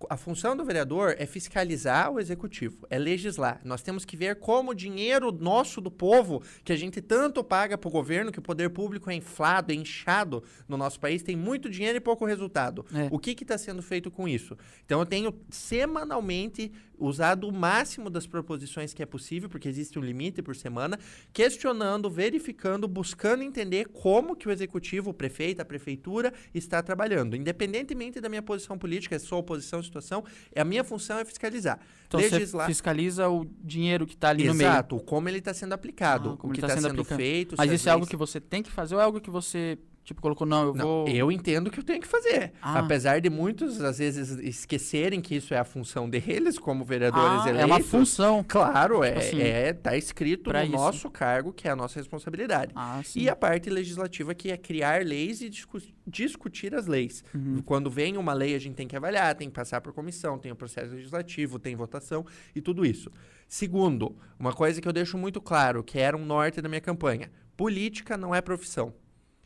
A 0.09 0.17
função 0.17 0.55
do 0.55 0.65
vereador 0.65 1.15
é 1.17 1.25
fiscalizar 1.25 2.11
o 2.11 2.19
executivo, 2.19 2.85
é 2.89 2.97
legislar. 2.97 3.61
Nós 3.63 3.81
temos 3.81 4.05
que 4.05 4.17
ver 4.17 4.35
como 4.35 4.71
o 4.71 4.75
dinheiro 4.75 5.31
nosso 5.31 5.81
do 5.81 5.91
povo, 5.91 6.41
que 6.63 6.73
a 6.73 6.75
gente 6.75 7.01
tanto 7.01 7.43
paga 7.43 7.77
para 7.77 7.87
o 7.87 7.91
governo, 7.91 8.31
que 8.31 8.39
o 8.39 8.41
poder 8.41 8.69
público 8.69 9.09
é 9.09 9.15
inflado, 9.15 9.71
é 9.71 9.75
inchado 9.75 10.43
no 10.67 10.77
nosso 10.77 10.99
país, 10.99 11.21
tem 11.21 11.35
muito 11.35 11.69
dinheiro 11.69 11.97
e 11.97 12.01
pouco 12.01 12.25
resultado. 12.25 12.85
É. 12.93 13.07
O 13.11 13.19
que 13.19 13.31
está 13.31 13.57
sendo 13.57 13.81
feito 13.81 14.11
com 14.11 14.27
isso? 14.27 14.57
Então 14.85 14.99
eu 14.99 15.05
tenho 15.05 15.33
semanalmente 15.49 16.71
usado 17.01 17.47
o 17.47 17.51
máximo 17.51 18.09
das 18.09 18.27
proposições 18.27 18.93
que 18.93 19.01
é 19.01 19.05
possível, 19.05 19.49
porque 19.49 19.67
existe 19.67 19.97
um 19.97 20.01
limite 20.01 20.41
por 20.41 20.55
semana, 20.55 20.99
questionando, 21.33 22.09
verificando, 22.09 22.87
buscando 22.87 23.43
entender 23.43 23.87
como 23.87 24.35
que 24.35 24.47
o 24.47 24.51
executivo, 24.51 25.09
o 25.09 25.13
prefeito, 25.13 25.61
a 25.61 25.65
prefeitura 25.65 26.31
está 26.53 26.81
trabalhando. 26.81 27.35
Independentemente 27.35 28.21
da 28.21 28.29
minha 28.29 28.41
posição 28.41 28.77
política, 28.77 29.17
se 29.17 29.25
sou 29.25 29.39
oposição, 29.39 29.81
situação, 29.81 30.23
a 30.55 30.63
minha 30.63 30.83
função 30.83 31.17
é 31.17 31.25
fiscalizar. 31.25 31.79
Então 32.07 32.19
Legislar... 32.19 32.67
você 32.67 32.71
fiscaliza 32.71 33.27
o 33.29 33.45
dinheiro 33.63 34.05
que 34.05 34.13
está 34.13 34.29
ali 34.29 34.43
Exato, 34.43 34.53
no 34.53 34.57
meio. 34.57 34.69
Exato, 34.69 34.99
como 35.01 35.29
ele 35.29 35.39
está 35.39 35.53
sendo 35.53 35.73
aplicado, 35.73 36.37
ah, 36.41 36.45
o 36.45 36.49
que 36.49 36.57
está 36.57 36.67
tá 36.67 36.75
sendo, 36.75 36.89
sendo 36.89 37.03
feito. 37.03 37.55
Mas 37.57 37.71
isso 37.71 37.89
é 37.89 37.91
algo 37.91 38.05
que 38.05 38.15
você 38.15 38.39
tem 38.39 38.61
que 38.61 38.69
fazer 38.69 38.95
ou 38.95 39.01
é 39.01 39.03
algo 39.03 39.19
que 39.19 39.29
você 39.29 39.79
Tipo, 40.03 40.19
colocou, 40.19 40.47
não, 40.47 40.67
eu 40.67 40.73
não, 40.73 40.85
vou. 40.85 41.07
Eu 41.07 41.31
entendo 41.31 41.69
que 41.69 41.79
eu 41.79 41.83
tenho 41.83 42.01
que 42.01 42.07
fazer. 42.07 42.53
Ah. 42.59 42.79
Apesar 42.79 43.21
de 43.21 43.29
muitos, 43.29 43.79
às 43.81 43.99
vezes, 43.99 44.31
esquecerem 44.39 45.21
que 45.21 45.35
isso 45.35 45.53
é 45.53 45.57
a 45.57 45.63
função 45.63 46.09
deles, 46.09 46.57
como 46.57 46.83
vereadores 46.83 47.45
ah, 47.45 47.49
eleitos. 47.49 47.61
É 47.61 47.65
uma 47.65 47.79
função. 47.79 48.43
Claro, 48.47 48.95
tipo 48.95 49.05
é, 49.05 49.17
assim, 49.17 49.41
é. 49.41 49.73
Tá 49.73 49.95
escrito 49.95 50.51
no 50.51 50.59
isso. 50.59 50.71
nosso 50.71 51.09
cargo, 51.09 51.53
que 51.53 51.67
é 51.67 51.71
a 51.71 51.75
nossa 51.75 51.99
responsabilidade. 51.99 52.71
Ah, 52.75 53.01
e 53.15 53.29
a 53.29 53.35
parte 53.35 53.69
legislativa, 53.69 54.33
que 54.33 54.49
é 54.49 54.57
criar 54.57 55.05
leis 55.05 55.41
e 55.41 55.49
discu 55.49 55.79
discutir 56.05 56.73
as 56.73 56.87
leis. 56.87 57.23
Uhum. 57.33 57.61
Quando 57.63 57.89
vem 57.89 58.17
uma 58.17 58.33
lei, 58.33 58.55
a 58.55 58.59
gente 58.59 58.75
tem 58.75 58.87
que 58.87 58.95
avaliar, 58.95 59.35
tem 59.35 59.49
que 59.49 59.55
passar 59.55 59.81
por 59.81 59.93
comissão, 59.93 60.37
tem 60.37 60.51
o 60.51 60.55
processo 60.55 60.93
legislativo, 60.93 61.59
tem 61.59 61.75
votação 61.75 62.25
e 62.55 62.61
tudo 62.61 62.83
isso. 62.83 63.11
Segundo, 63.47 64.17
uma 64.39 64.51
coisa 64.51 64.81
que 64.81 64.87
eu 64.87 64.93
deixo 64.93 65.17
muito 65.17 65.39
claro, 65.39 65.83
que 65.83 65.99
era 65.99 66.17
um 66.17 66.25
norte 66.25 66.59
da 66.59 66.67
minha 66.67 66.81
campanha: 66.81 67.31
política 67.55 68.17
não 68.17 68.33
é 68.33 68.41
profissão. 68.41 68.93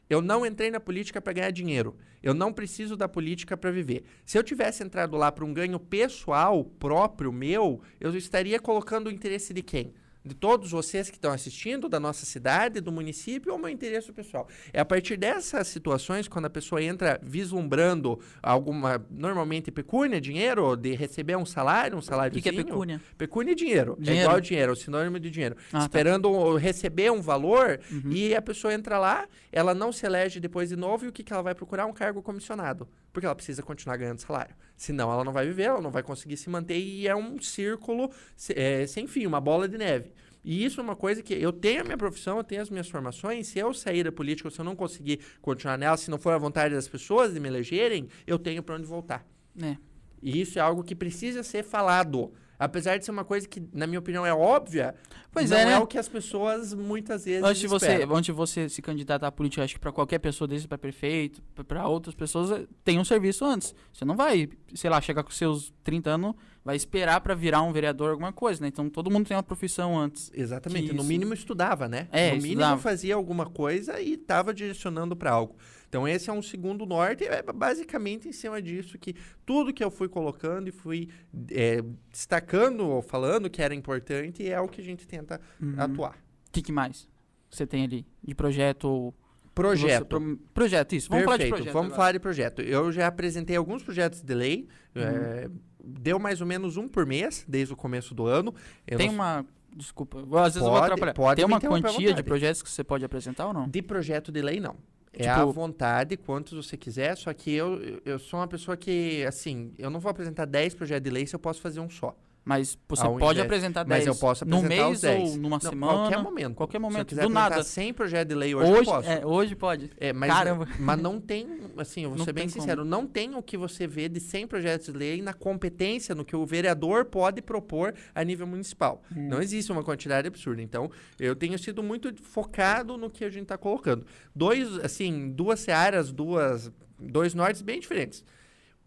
Eu 0.09 0.21
não 0.21 0.45
entrei 0.45 0.69
na 0.69 0.79
política 0.79 1.19
para 1.19 1.33
ganhar 1.33 1.51
dinheiro. 1.51 1.95
Eu 2.21 2.33
não 2.33 2.53
preciso 2.53 2.95
da 2.95 3.07
política 3.07 3.57
para 3.57 3.71
viver. 3.71 4.03
Se 4.25 4.37
eu 4.37 4.43
tivesse 4.43 4.83
entrado 4.83 5.17
lá 5.17 5.31
para 5.31 5.45
um 5.45 5.53
ganho 5.53 5.79
pessoal 5.79 6.63
próprio 6.63 7.31
meu, 7.31 7.81
eu 7.99 8.15
estaria 8.15 8.59
colocando 8.59 9.07
o 9.07 9.11
interesse 9.11 9.53
de 9.53 9.61
quem? 9.61 9.93
De 10.25 10.33
todos 10.33 10.71
vocês 10.71 11.09
que 11.09 11.17
estão 11.17 11.31
assistindo, 11.31 11.87
da 11.87 11.99
nossa 11.99 12.25
cidade, 12.25 12.81
do 12.81 12.91
município, 12.91 13.53
ou 13.53 13.59
meu 13.59 13.69
interesse 13.69 14.11
pessoal. 14.11 14.47
É 14.73 14.79
a 14.79 14.85
partir 14.85 15.17
dessas 15.17 15.67
situações, 15.67 16.27
quando 16.27 16.45
a 16.45 16.49
pessoa 16.49 16.81
entra 16.81 17.19
vislumbrando 17.21 18.19
alguma, 18.41 19.05
normalmente 19.11 19.69
pecúnia, 19.71 20.19
dinheiro, 20.19 20.75
de 20.75 20.95
receber 20.95 21.35
um 21.35 21.45
salário, 21.45 21.97
um 21.97 22.01
salário. 22.01 22.37
O 22.37 22.41
que, 22.41 22.49
é 22.49 22.51
pecúnia? 22.51 22.99
Pecúnia 23.17 23.51
é 23.51 23.55
dinheiro. 23.55 23.95
dinheiro. 23.99 24.21
É 24.21 24.23
igual 24.23 24.41
dinheiro, 24.41 24.71
é 24.71 24.73
o 24.73 24.75
sinônimo 24.75 25.19
de 25.19 25.29
dinheiro. 25.29 25.55
Ah, 25.71 25.79
tá. 25.79 25.85
Esperando 25.85 26.31
tá. 26.31 26.59
receber 26.59 27.11
um 27.11 27.21
valor 27.21 27.79
uhum. 27.91 28.11
e 28.11 28.33
a 28.33 28.41
pessoa 28.41 28.73
entra 28.73 28.97
lá, 28.97 29.27
ela 29.51 29.75
não 29.75 29.91
se 29.91 30.05
elege 30.05 30.39
depois 30.39 30.69
de 30.69 30.75
novo 30.75 31.05
e 31.05 31.07
o 31.07 31.11
que, 31.11 31.23
que 31.23 31.31
ela 31.31 31.43
vai 31.43 31.53
procurar? 31.53 31.85
Um 31.85 31.93
cargo 31.93 32.21
comissionado. 32.23 32.87
Porque 33.13 33.25
ela 33.25 33.35
precisa 33.35 33.61
continuar 33.61 33.97
ganhando 33.97 34.19
salário. 34.19 34.55
Senão 34.75 35.11
ela 35.11 35.23
não 35.23 35.31
vai 35.31 35.45
viver, 35.45 35.63
ela 35.63 35.81
não 35.81 35.91
vai 35.91 36.03
conseguir 36.03 36.37
se 36.37 36.49
manter 36.49 36.77
e 36.77 37.07
é 37.07 37.15
um 37.15 37.39
círculo 37.41 38.11
é, 38.49 38.85
sem 38.85 39.07
fim, 39.07 39.25
uma 39.25 39.39
bola 39.39 39.67
de 39.67 39.77
neve. 39.77 40.11
E 40.43 40.63
isso 40.63 40.79
é 40.79 40.83
uma 40.83 40.95
coisa 40.95 41.23
que 41.23 41.33
eu 41.33 41.51
tenho 41.51 41.81
a 41.81 41.83
minha 41.83 41.97
profissão, 41.97 42.37
eu 42.37 42.43
tenho 42.43 42.61
as 42.61 42.69
minhas 42.69 42.87
formações. 42.87 43.47
Se 43.47 43.57
eu 43.57 43.73
sair 43.73 44.03
da 44.03 44.11
política, 44.11 44.49
se 44.51 44.59
eu 44.59 44.65
não 44.65 44.75
conseguir 44.75 45.19
continuar 45.41 45.75
nela, 45.75 45.97
se 45.97 46.11
não 46.11 46.19
for 46.19 46.33
a 46.33 46.37
vontade 46.37 46.75
das 46.75 46.87
pessoas 46.87 47.33
de 47.33 47.39
me 47.39 47.47
elegerem, 47.47 48.07
eu 48.27 48.37
tenho 48.37 48.61
para 48.61 48.75
onde 48.75 48.85
voltar. 48.85 49.25
É. 49.59 49.75
E 50.21 50.39
isso 50.39 50.59
é 50.59 50.61
algo 50.61 50.83
que 50.83 50.93
precisa 50.93 51.41
ser 51.41 51.63
falado. 51.63 52.31
Apesar 52.57 52.97
de 52.97 53.05
ser 53.05 53.11
uma 53.11 53.25
coisa 53.25 53.47
que, 53.47 53.61
na 53.73 53.85
minha 53.85 53.99
opinião, 53.99 54.25
é 54.25 54.33
óbvia, 54.33 54.95
pois 55.31 55.49
não 55.49 55.57
é, 55.57 55.65
né? 55.65 55.71
é 55.73 55.79
o 55.79 55.85
que 55.85 55.97
as 55.97 56.07
pessoas 56.07 56.73
muitas 56.73 57.25
vezes 57.25 57.43
antes 57.43 57.59
de 57.59 57.67
você 57.67 58.03
Antes 58.03 58.25
de 58.25 58.31
você 58.31 58.69
se 58.69 58.81
candidatar 58.81 59.27
à 59.27 59.31
política, 59.31 59.63
acho 59.63 59.75
que 59.75 59.79
para 59.79 59.91
qualquer 59.91 60.19
pessoa, 60.19 60.47
desde 60.47 60.67
para 60.67 60.77
prefeito, 60.77 61.41
para 61.67 61.87
outras 61.87 62.15
pessoas, 62.15 62.51
eh, 62.51 62.65
tem 62.83 62.99
um 62.99 63.03
serviço 63.03 63.43
antes. 63.43 63.75
Você 63.91 64.05
não 64.05 64.15
vai, 64.15 64.49
sei 64.73 64.89
lá, 64.89 65.01
chegar 65.01 65.23
com 65.23 65.31
seus 65.31 65.73
30 65.83 66.11
anos, 66.11 66.35
vai 66.63 66.75
esperar 66.75 67.21
para 67.21 67.35
virar 67.35 67.61
um 67.61 67.71
vereador, 67.71 68.11
alguma 68.11 68.31
coisa, 68.31 68.61
né? 68.61 68.67
Então 68.67 68.89
todo 68.89 69.11
mundo 69.11 69.27
tem 69.27 69.35
uma 69.35 69.43
profissão 69.43 69.97
antes. 69.97 70.31
Exatamente. 70.33 70.93
No 70.93 71.03
mínimo 71.03 71.33
estudava, 71.33 71.87
né? 71.87 72.07
É, 72.11 72.29
no 72.29 72.37
mínimo 72.37 72.61
estudava. 72.61 72.81
fazia 72.81 73.15
alguma 73.15 73.45
coisa 73.45 73.99
e 73.99 74.13
estava 74.13 74.53
direcionando 74.53 75.15
para 75.15 75.31
algo. 75.31 75.55
Então 75.87 76.07
esse 76.07 76.29
é 76.29 76.33
um 76.33 76.41
segundo 76.41 76.85
norte, 76.85 77.23
é 77.23 77.41
basicamente 77.41 78.27
em 78.27 78.31
cima 78.31 78.61
disso 78.61 78.97
que 78.97 79.15
tudo 79.45 79.73
que 79.73 79.83
eu 79.83 79.91
fui 79.91 80.07
colocando 80.07 80.67
e 80.67 80.71
fui 80.71 81.09
é, 81.51 81.83
destacando 82.11 82.87
ou 82.87 83.01
falando 83.01 83.49
que 83.49 83.61
era 83.61 83.73
importante 83.73 84.47
é 84.47 84.59
o 84.59 84.67
que 84.67 84.81
a 84.81 84.83
gente 84.83 85.07
tenta 85.07 85.39
uhum. 85.61 85.75
atuar. 85.77 86.17
O 86.47 86.51
que, 86.51 86.61
que, 86.61 86.71
mais 86.71 87.07
você 87.49 87.65
tem 87.65 87.83
ali 87.83 88.05
de 88.23 88.33
projeto? 88.33 89.13
Projeto. 89.53 89.99
Você, 90.01 90.05
pro, 90.05 90.37
projeto, 90.53 90.95
isso. 90.95 91.09
Vamos 91.09 91.25
Perfeito. 91.25 91.37
falar 91.37 91.37
de 91.37 91.49
projeto. 91.49 91.73
Vamos 91.73 91.87
agora. 91.87 91.97
falar 91.97 92.11
de 92.11 92.19
projeto. 92.19 92.61
Eu 92.61 92.91
já 92.91 93.07
apresentei 93.07 93.55
alguns 93.55 93.83
projetos 93.83 94.21
de 94.21 94.33
lei. 94.33 94.67
Uhum. 94.93 95.01
É, 95.01 95.49
deu 95.81 96.19
mais 96.19 96.41
ou 96.41 96.47
menos 96.47 96.75
um 96.75 96.89
por 96.89 97.05
mês, 97.05 97.45
desde 97.47 97.73
o 97.73 97.77
começo 97.77 98.13
do 98.13 98.25
ano. 98.25 98.53
Eu 98.85 98.97
tem 98.97 99.07
não... 99.07 99.15
uma 99.15 99.45
Desculpa, 99.75 100.19
às 100.19 100.23
vezes 100.23 100.29
pode, 100.31 100.57
eu 100.57 100.63
vou 100.63 100.77
atrapalhar. 100.77 101.13
Pode 101.13 101.35
Tem 101.35 101.45
uma 101.45 101.59
quantia 101.59 102.13
de 102.13 102.23
projetos 102.23 102.61
que 102.61 102.69
você 102.69 102.81
pode 102.81 103.03
apresentar 103.03 103.47
ou 103.47 103.53
não? 103.53 103.67
De 103.67 103.81
projeto 103.81 104.31
de 104.31 104.41
lei, 104.41 104.57
não. 104.59 104.77
É 105.17 105.23
tipo, 105.23 105.39
à 105.39 105.45
vontade, 105.45 106.17
quantos 106.17 106.53
você 106.65 106.75
quiser, 106.77 107.15
só 107.15 107.33
que 107.33 107.53
eu, 107.53 108.01
eu 108.03 108.19
sou 108.19 108.39
uma 108.39 108.47
pessoa 108.47 108.75
que, 108.75 109.23
assim, 109.25 109.73
eu 109.77 109.89
não 109.89 109.99
vou 109.99 110.09
apresentar 110.09 110.45
10 110.45 110.75
projetos 110.75 111.03
de 111.03 111.09
lei 111.09 111.25
se 111.25 111.35
eu 111.35 111.39
posso 111.39 111.61
fazer 111.61 111.79
um 111.79 111.89
só. 111.89 112.15
Mas 112.45 112.77
você 112.87 113.03
pode 113.03 113.41
apresentar 113.41 113.83
10 113.83 114.05
Mas 114.05 114.07
eu 114.07 114.15
posso 114.19 114.43
apresentar 114.43 114.63
no 114.63 114.69
mês 114.69 115.03
ou 115.03 115.37
numa 115.37 115.55
não, 115.55 115.59
semana? 115.59 115.93
Qualquer 115.93 116.21
momento. 116.21 116.55
Qualquer 116.55 116.79
momento. 116.79 116.97
Se 116.97 117.01
eu 117.01 117.05
quiser 117.05 117.21
do 117.23 117.29
nada. 117.29 117.63
100 117.63 117.93
projetos 117.93 118.29
de 118.29 118.35
lei 118.35 118.53
hoje, 118.53 118.71
hoje 118.71 118.81
eu 118.81 118.85
posso. 118.85 119.09
É, 119.09 119.25
hoje 119.25 119.55
pode. 119.55 119.89
É, 119.97 120.13
mas, 120.13 120.31
Caramba. 120.31 120.67
Mas 120.79 121.01
não 121.01 121.19
tem, 121.19 121.47
assim, 121.75 122.03
eu 122.03 122.09
vou 122.09 122.19
não 122.19 122.25
ser 122.25 122.33
bem 122.33 122.47
sincero, 122.47 122.81
como. 122.81 122.91
não 122.91 123.07
tem 123.07 123.33
o 123.33 123.41
que 123.41 123.57
você 123.57 123.87
vê 123.87 124.07
de 124.07 124.19
100 124.19 124.45
projetos 124.45 124.85
de 124.85 124.93
lei 124.93 125.23
na 125.23 125.33
competência, 125.33 126.13
no 126.13 126.23
que 126.23 126.35
o 126.35 126.45
vereador 126.45 127.05
pode 127.05 127.41
propor 127.41 127.95
a 128.13 128.23
nível 128.23 128.45
municipal. 128.45 129.01
Hum. 129.11 129.27
Não 129.27 129.41
existe 129.41 129.71
uma 129.71 129.83
quantidade 129.83 130.27
absurda. 130.27 130.61
Então, 130.61 130.91
eu 131.19 131.35
tenho 131.35 131.57
sido 131.57 131.81
muito 131.81 132.13
focado 132.21 132.95
no 132.95 133.09
que 133.09 133.25
a 133.25 133.29
gente 133.29 133.43
está 133.43 133.57
colocando. 133.57 134.05
Dois, 134.35 134.77
assim, 134.83 135.31
duas 135.31 135.59
searas, 135.61 136.11
duas, 136.11 136.71
dois 136.99 137.33
nortes 137.33 137.63
bem 137.63 137.79
diferentes. 137.79 138.23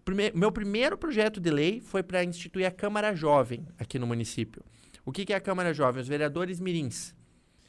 Prime 0.09 0.33
meu 0.35 0.51
primeiro 0.51 0.97
projeto 0.97 1.39
de 1.39 1.51
lei 1.51 1.83
foi 1.83 2.03
para 2.03 2.25
instituir 2.25 2.67
a 2.67 2.71
Câmara 2.71 3.15
Jovem 3.15 3.69
aqui 3.79 3.99
no 3.99 4.07
município. 4.07 4.65
O 5.05 5.13
que, 5.13 5.27
que 5.27 5.35
é 5.35 5.37
a 5.37 5.41
Câmara 5.41 5.75
Jovem? 5.75 6.01
Os 6.01 6.09
vereadores 6.09 6.61
mirins. 6.61 7.15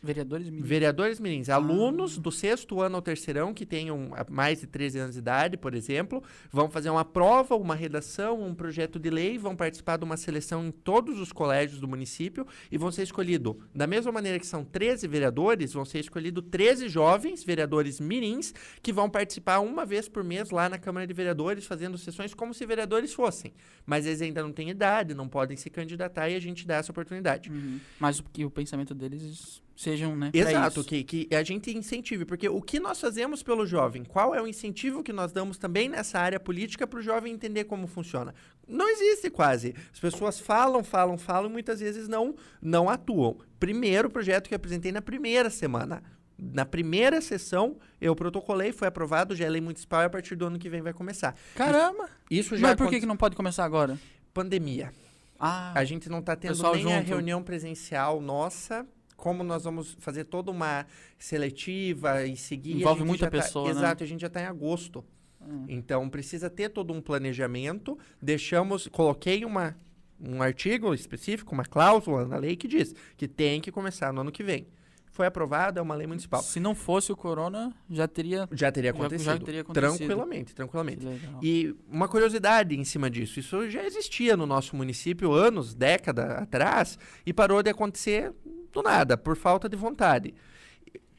Vereadores 0.01 0.49
mirins. 0.49 0.67
Vereadores 0.67 1.19
mirins. 1.19 1.49
Ah. 1.49 1.55
Alunos 1.55 2.17
do 2.17 2.31
sexto 2.31 2.81
ano 2.81 2.95
ao 2.95 3.01
terceirão, 3.01 3.53
que 3.53 3.65
tenham 3.65 4.11
mais 4.29 4.61
de 4.61 4.67
13 4.67 4.99
anos 4.99 5.15
de 5.15 5.19
idade, 5.19 5.57
por 5.57 5.75
exemplo, 5.75 6.23
vão 6.49 6.69
fazer 6.69 6.89
uma 6.89 7.03
prova, 7.03 7.55
uma 7.55 7.75
redação, 7.75 8.41
um 8.41 8.55
projeto 8.55 8.97
de 8.97 9.09
lei, 9.09 9.37
vão 9.37 9.57
participar 9.57 9.97
de 9.97 10.05
uma 10.05 10.15
seleção 10.15 10.65
em 10.65 10.71
todos 10.71 11.19
os 11.19 11.33
colégios 11.33 11.81
do 11.81 11.87
município 11.87 12.47
e 12.71 12.77
vão 12.77 12.91
ser 12.91 13.03
escolhidos, 13.03 13.55
da 13.75 13.85
mesma 13.85 14.11
maneira 14.11 14.39
que 14.39 14.47
são 14.47 14.63
13 14.63 15.05
vereadores, 15.07 15.73
vão 15.73 15.83
ser 15.83 15.99
escolhidos 15.99 16.45
13 16.49 16.87
jovens 16.87 17.43
vereadores 17.43 17.99
mirins 17.99 18.53
que 18.81 18.93
vão 18.93 19.09
participar 19.09 19.59
uma 19.59 19.85
vez 19.85 20.07
por 20.07 20.23
mês 20.23 20.49
lá 20.49 20.69
na 20.69 20.77
Câmara 20.77 21.05
de 21.05 21.13
Vereadores, 21.13 21.65
fazendo 21.65 21.97
sessões 21.97 22.33
como 22.33 22.53
se 22.53 22.65
vereadores 22.65 23.13
fossem. 23.13 23.53
Mas 23.85 24.05
eles 24.05 24.21
ainda 24.21 24.41
não 24.41 24.53
têm 24.53 24.69
idade, 24.69 25.13
não 25.13 25.27
podem 25.27 25.57
se 25.57 25.69
candidatar 25.69 26.29
e 26.29 26.35
a 26.35 26.39
gente 26.39 26.65
dá 26.65 26.75
essa 26.75 26.91
oportunidade. 26.91 27.51
Uhum. 27.51 27.79
Mas 27.99 28.19
o, 28.19 28.23
o 28.45 28.49
pensamento 28.49 28.95
deles 28.95 29.61
sejam, 29.79 30.13
né? 30.13 30.29
Exato, 30.33 30.83
que, 30.83 31.05
que 31.05 31.33
a 31.33 31.41
gente 31.41 31.75
incentive, 31.75 32.25
porque 32.25 32.49
o 32.49 32.61
que 32.61 32.81
nós 32.81 32.99
fazemos 32.99 33.41
pelo 33.41 33.65
jovem, 33.65 34.03
qual 34.03 34.35
é 34.35 34.41
o 34.41 34.45
incentivo 34.45 35.01
que 35.01 35.13
nós 35.13 35.31
damos 35.31 35.57
também 35.57 35.87
nessa 35.87 36.19
área 36.19 36.37
política 36.37 36.85
para 36.85 36.99
o 36.99 37.01
jovem 37.01 37.33
entender 37.33 37.63
como 37.63 37.87
funciona? 37.87 38.35
Não 38.67 38.89
existe 38.89 39.29
quase. 39.29 39.73
As 39.93 39.97
pessoas 39.97 40.37
falam, 40.37 40.83
falam, 40.83 41.17
falam 41.17 41.49
e 41.49 41.53
muitas 41.53 41.79
vezes 41.79 42.09
não, 42.09 42.35
não 42.61 42.89
atuam. 42.89 43.37
Primeiro 43.57 44.09
projeto 44.09 44.49
que 44.49 44.55
apresentei 44.55 44.91
na 44.91 45.01
primeira 45.01 45.49
semana. 45.49 46.03
Na 46.37 46.65
primeira 46.65 47.21
sessão, 47.21 47.77
eu 48.01 48.13
protocolei, 48.13 48.73
foi 48.73 48.89
aprovado, 48.89 49.33
já 49.33 49.45
é 49.45 49.49
lei 49.49 49.61
municipal 49.61 50.01
e 50.01 50.05
a 50.05 50.09
partir 50.09 50.35
do 50.35 50.45
ano 50.45 50.59
que 50.59 50.69
vem 50.69 50.81
vai 50.81 50.91
começar. 50.91 51.33
Caramba! 51.55 52.09
Isso, 52.29 52.53
isso 52.53 52.57
já 52.57 52.67
Mas 52.67 52.75
por 52.75 52.89
que, 52.89 52.99
que 52.99 53.05
não 53.05 53.15
pode 53.15 53.35
começar 53.35 53.63
agora? 53.63 53.97
Pandemia. 54.33 54.91
Ah, 55.39 55.71
a 55.73 55.85
gente 55.85 56.09
não 56.09 56.19
está 56.19 56.35
tendo 56.35 56.61
nem 56.73 56.81
junto. 56.81 56.95
a 56.95 56.99
reunião 56.99 57.41
presencial 57.41 58.19
nossa 58.19 58.85
como 59.19 59.43
nós 59.43 59.63
vamos 59.63 59.95
fazer 59.99 60.23
toda 60.23 60.49
uma 60.49 60.85
seletiva 61.17 62.25
e 62.25 62.35
seguir. 62.35 62.77
Envolve 62.77 63.03
muita 63.03 63.25
tá 63.25 63.31
pessoa. 63.31 63.67
Tá, 63.67 63.73
né? 63.73 63.79
Exato, 63.79 64.03
a 64.03 64.07
gente 64.07 64.21
já 64.21 64.27
está 64.27 64.41
em 64.41 64.45
agosto. 64.45 65.03
Hum. 65.41 65.65
Então 65.67 66.09
precisa 66.09 66.49
ter 66.49 66.69
todo 66.69 66.93
um 66.93 67.01
planejamento. 67.01 67.97
Deixamos, 68.21 68.87
coloquei 68.87 69.45
uma, 69.45 69.77
um 70.19 70.41
artigo 70.41 70.93
específico, 70.93 71.53
uma 71.53 71.65
cláusula 71.65 72.25
na 72.25 72.37
lei 72.37 72.55
que 72.55 72.67
diz 72.67 72.93
que 73.15 73.27
tem 73.27 73.61
que 73.61 73.71
começar 73.71 74.11
no 74.11 74.21
ano 74.21 74.31
que 74.31 74.43
vem. 74.43 74.67
Foi 75.11 75.25
aprovado, 75.25 75.79
é 75.79 75.81
uma 75.81 75.95
lei 75.95 76.07
municipal. 76.07 76.41
Se 76.41 76.61
não 76.61 76.73
fosse 76.73 77.11
o 77.11 77.15
corona, 77.15 77.73
já 77.89 78.07
teria 78.07 78.47
já 78.53 78.71
teria 78.71 78.91
acontecido. 78.91 79.25
Já, 79.25 79.33
já 79.33 79.39
teria 79.39 79.61
acontecido. 79.61 79.97
Tranquilamente, 79.97 80.55
tranquilamente. 80.55 81.05
E 81.41 81.75
uma 81.89 82.07
curiosidade 82.07 82.73
em 82.73 82.85
cima 82.85 83.09
disso, 83.09 83.37
isso 83.37 83.69
já 83.69 83.83
existia 83.83 84.37
no 84.37 84.45
nosso 84.45 84.77
município 84.77 85.33
anos, 85.33 85.73
década 85.73 86.35
atrás, 86.35 86.97
e 87.25 87.33
parou 87.33 87.61
de 87.61 87.69
acontecer 87.69 88.31
do 88.71 88.81
nada, 88.81 89.17
por 89.17 89.35
falta 89.35 89.67
de 89.67 89.75
vontade. 89.75 90.33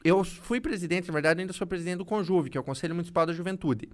Eu 0.03 0.25
fui 0.25 0.61
presidente, 0.61 1.09
na 1.09 1.13
verdade, 1.13 1.41
ainda 1.41 1.53
sou 1.53 1.67
presidente 1.67 1.99
do 1.99 2.05
Conjuve, 2.05 2.51
que 2.51 2.57
é 2.57 2.61
o 2.61 2.65
Conselho 2.65 2.95
Municipal 2.95 3.27
da 3.27 3.33
Juventude. 3.33 3.89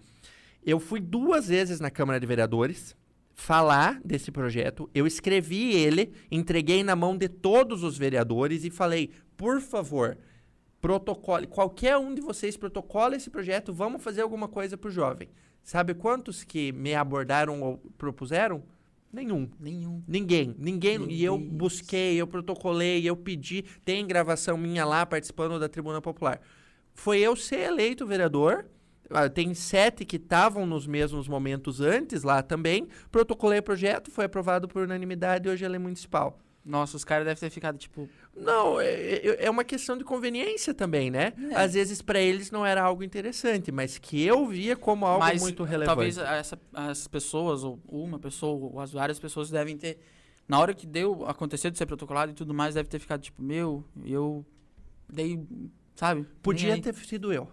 Eu 0.64 0.78
fui 0.78 1.00
duas 1.00 1.48
vezes 1.48 1.80
na 1.80 1.90
Câmara 1.90 2.20
de 2.20 2.26
Vereadores 2.26 2.96
falar 3.34 4.00
desse 4.04 4.30
projeto. 4.30 4.88
Eu 4.94 5.06
escrevi 5.06 5.74
ele, 5.74 6.12
entreguei 6.30 6.82
na 6.82 6.96
mão 6.96 7.16
de 7.16 7.28
todos 7.28 7.82
os 7.82 7.98
vereadores 7.98 8.64
e 8.64 8.70
falei: 8.70 9.10
por 9.36 9.60
favor, 9.60 10.16
protocole, 10.80 11.46
qualquer 11.46 11.96
um 11.96 12.14
de 12.14 12.20
vocês 12.20 12.56
protocole 12.56 13.16
esse 13.16 13.30
projeto, 13.30 13.72
vamos 13.72 14.02
fazer 14.02 14.22
alguma 14.22 14.48
coisa 14.48 14.76
para 14.76 14.88
o 14.88 14.92
jovem. 14.92 15.28
Sabe 15.62 15.94
quantos 15.94 16.44
que 16.44 16.72
me 16.72 16.94
abordaram 16.94 17.60
ou 17.60 17.78
propuseram? 17.98 18.62
Nenhum. 19.12 19.48
Nenhum. 19.58 20.02
Ninguém. 20.06 20.54
Ninguém. 20.58 21.10
E 21.10 21.24
eu 21.24 21.38
busquei, 21.38 22.20
eu 22.20 22.26
protocolei, 22.26 23.08
eu 23.08 23.16
pedi. 23.16 23.64
Tem 23.84 24.06
gravação 24.06 24.56
minha 24.56 24.84
lá 24.84 25.06
participando 25.06 25.58
da 25.58 25.68
Tribuna 25.68 26.02
Popular. 26.02 26.40
Foi 26.94 27.20
eu 27.20 27.34
ser 27.36 27.60
eleito 27.60 28.06
vereador. 28.06 28.66
Ah, 29.08 29.28
tem 29.28 29.54
sete 29.54 30.04
que 30.04 30.16
estavam 30.16 30.66
nos 30.66 30.86
mesmos 30.86 31.28
momentos 31.28 31.80
antes 31.80 32.22
lá 32.22 32.42
também. 32.42 32.88
Protocolei 33.10 33.60
o 33.60 33.62
projeto, 33.62 34.10
foi 34.10 34.24
aprovado 34.24 34.66
por 34.66 34.82
unanimidade 34.82 35.48
e 35.48 35.52
hoje 35.52 35.64
ela 35.64 35.76
é 35.76 35.78
municipal. 35.78 36.38
Nossa, 36.66 36.96
os 36.96 37.04
caras 37.04 37.24
devem 37.24 37.38
ter 37.38 37.48
ficado 37.48 37.78
tipo. 37.78 38.08
Não, 38.36 38.80
é, 38.80 38.86
é, 38.86 39.44
é 39.44 39.50
uma 39.50 39.62
questão 39.62 39.96
de 39.96 40.02
conveniência 40.02 40.74
também, 40.74 41.12
né? 41.12 41.32
É. 41.52 41.54
Às 41.54 41.74
vezes 41.74 42.02
para 42.02 42.20
eles 42.20 42.50
não 42.50 42.66
era 42.66 42.82
algo 42.82 43.04
interessante, 43.04 43.70
mas 43.70 43.98
que 43.98 44.20
eu 44.20 44.48
via 44.48 44.74
como 44.74 45.06
algo 45.06 45.20
mas, 45.20 45.40
muito 45.40 45.62
relevante. 45.62 45.86
Talvez 45.86 46.18
essa, 46.18 46.58
as 46.74 47.06
pessoas, 47.06 47.62
ou 47.62 47.80
uma 47.86 48.18
pessoa, 48.18 48.72
ou 48.72 48.80
as 48.80 48.92
várias 48.92 49.20
pessoas 49.20 49.48
devem 49.48 49.76
ter. 49.76 50.00
Na 50.48 50.58
hora 50.58 50.74
que 50.74 50.86
deu, 50.88 51.24
aconteceu 51.26 51.70
de 51.70 51.78
ser 51.78 51.86
protocolado 51.86 52.32
e 52.32 52.34
tudo 52.34 52.52
mais, 52.52 52.74
deve 52.74 52.88
ter 52.88 52.98
ficado 52.98 53.20
tipo, 53.20 53.40
meu, 53.40 53.84
eu 54.04 54.44
dei. 55.08 55.40
Sabe? 55.94 56.26
Podia 56.42 56.80
ter 56.82 56.94
sido 56.96 57.32
eu. 57.32 57.48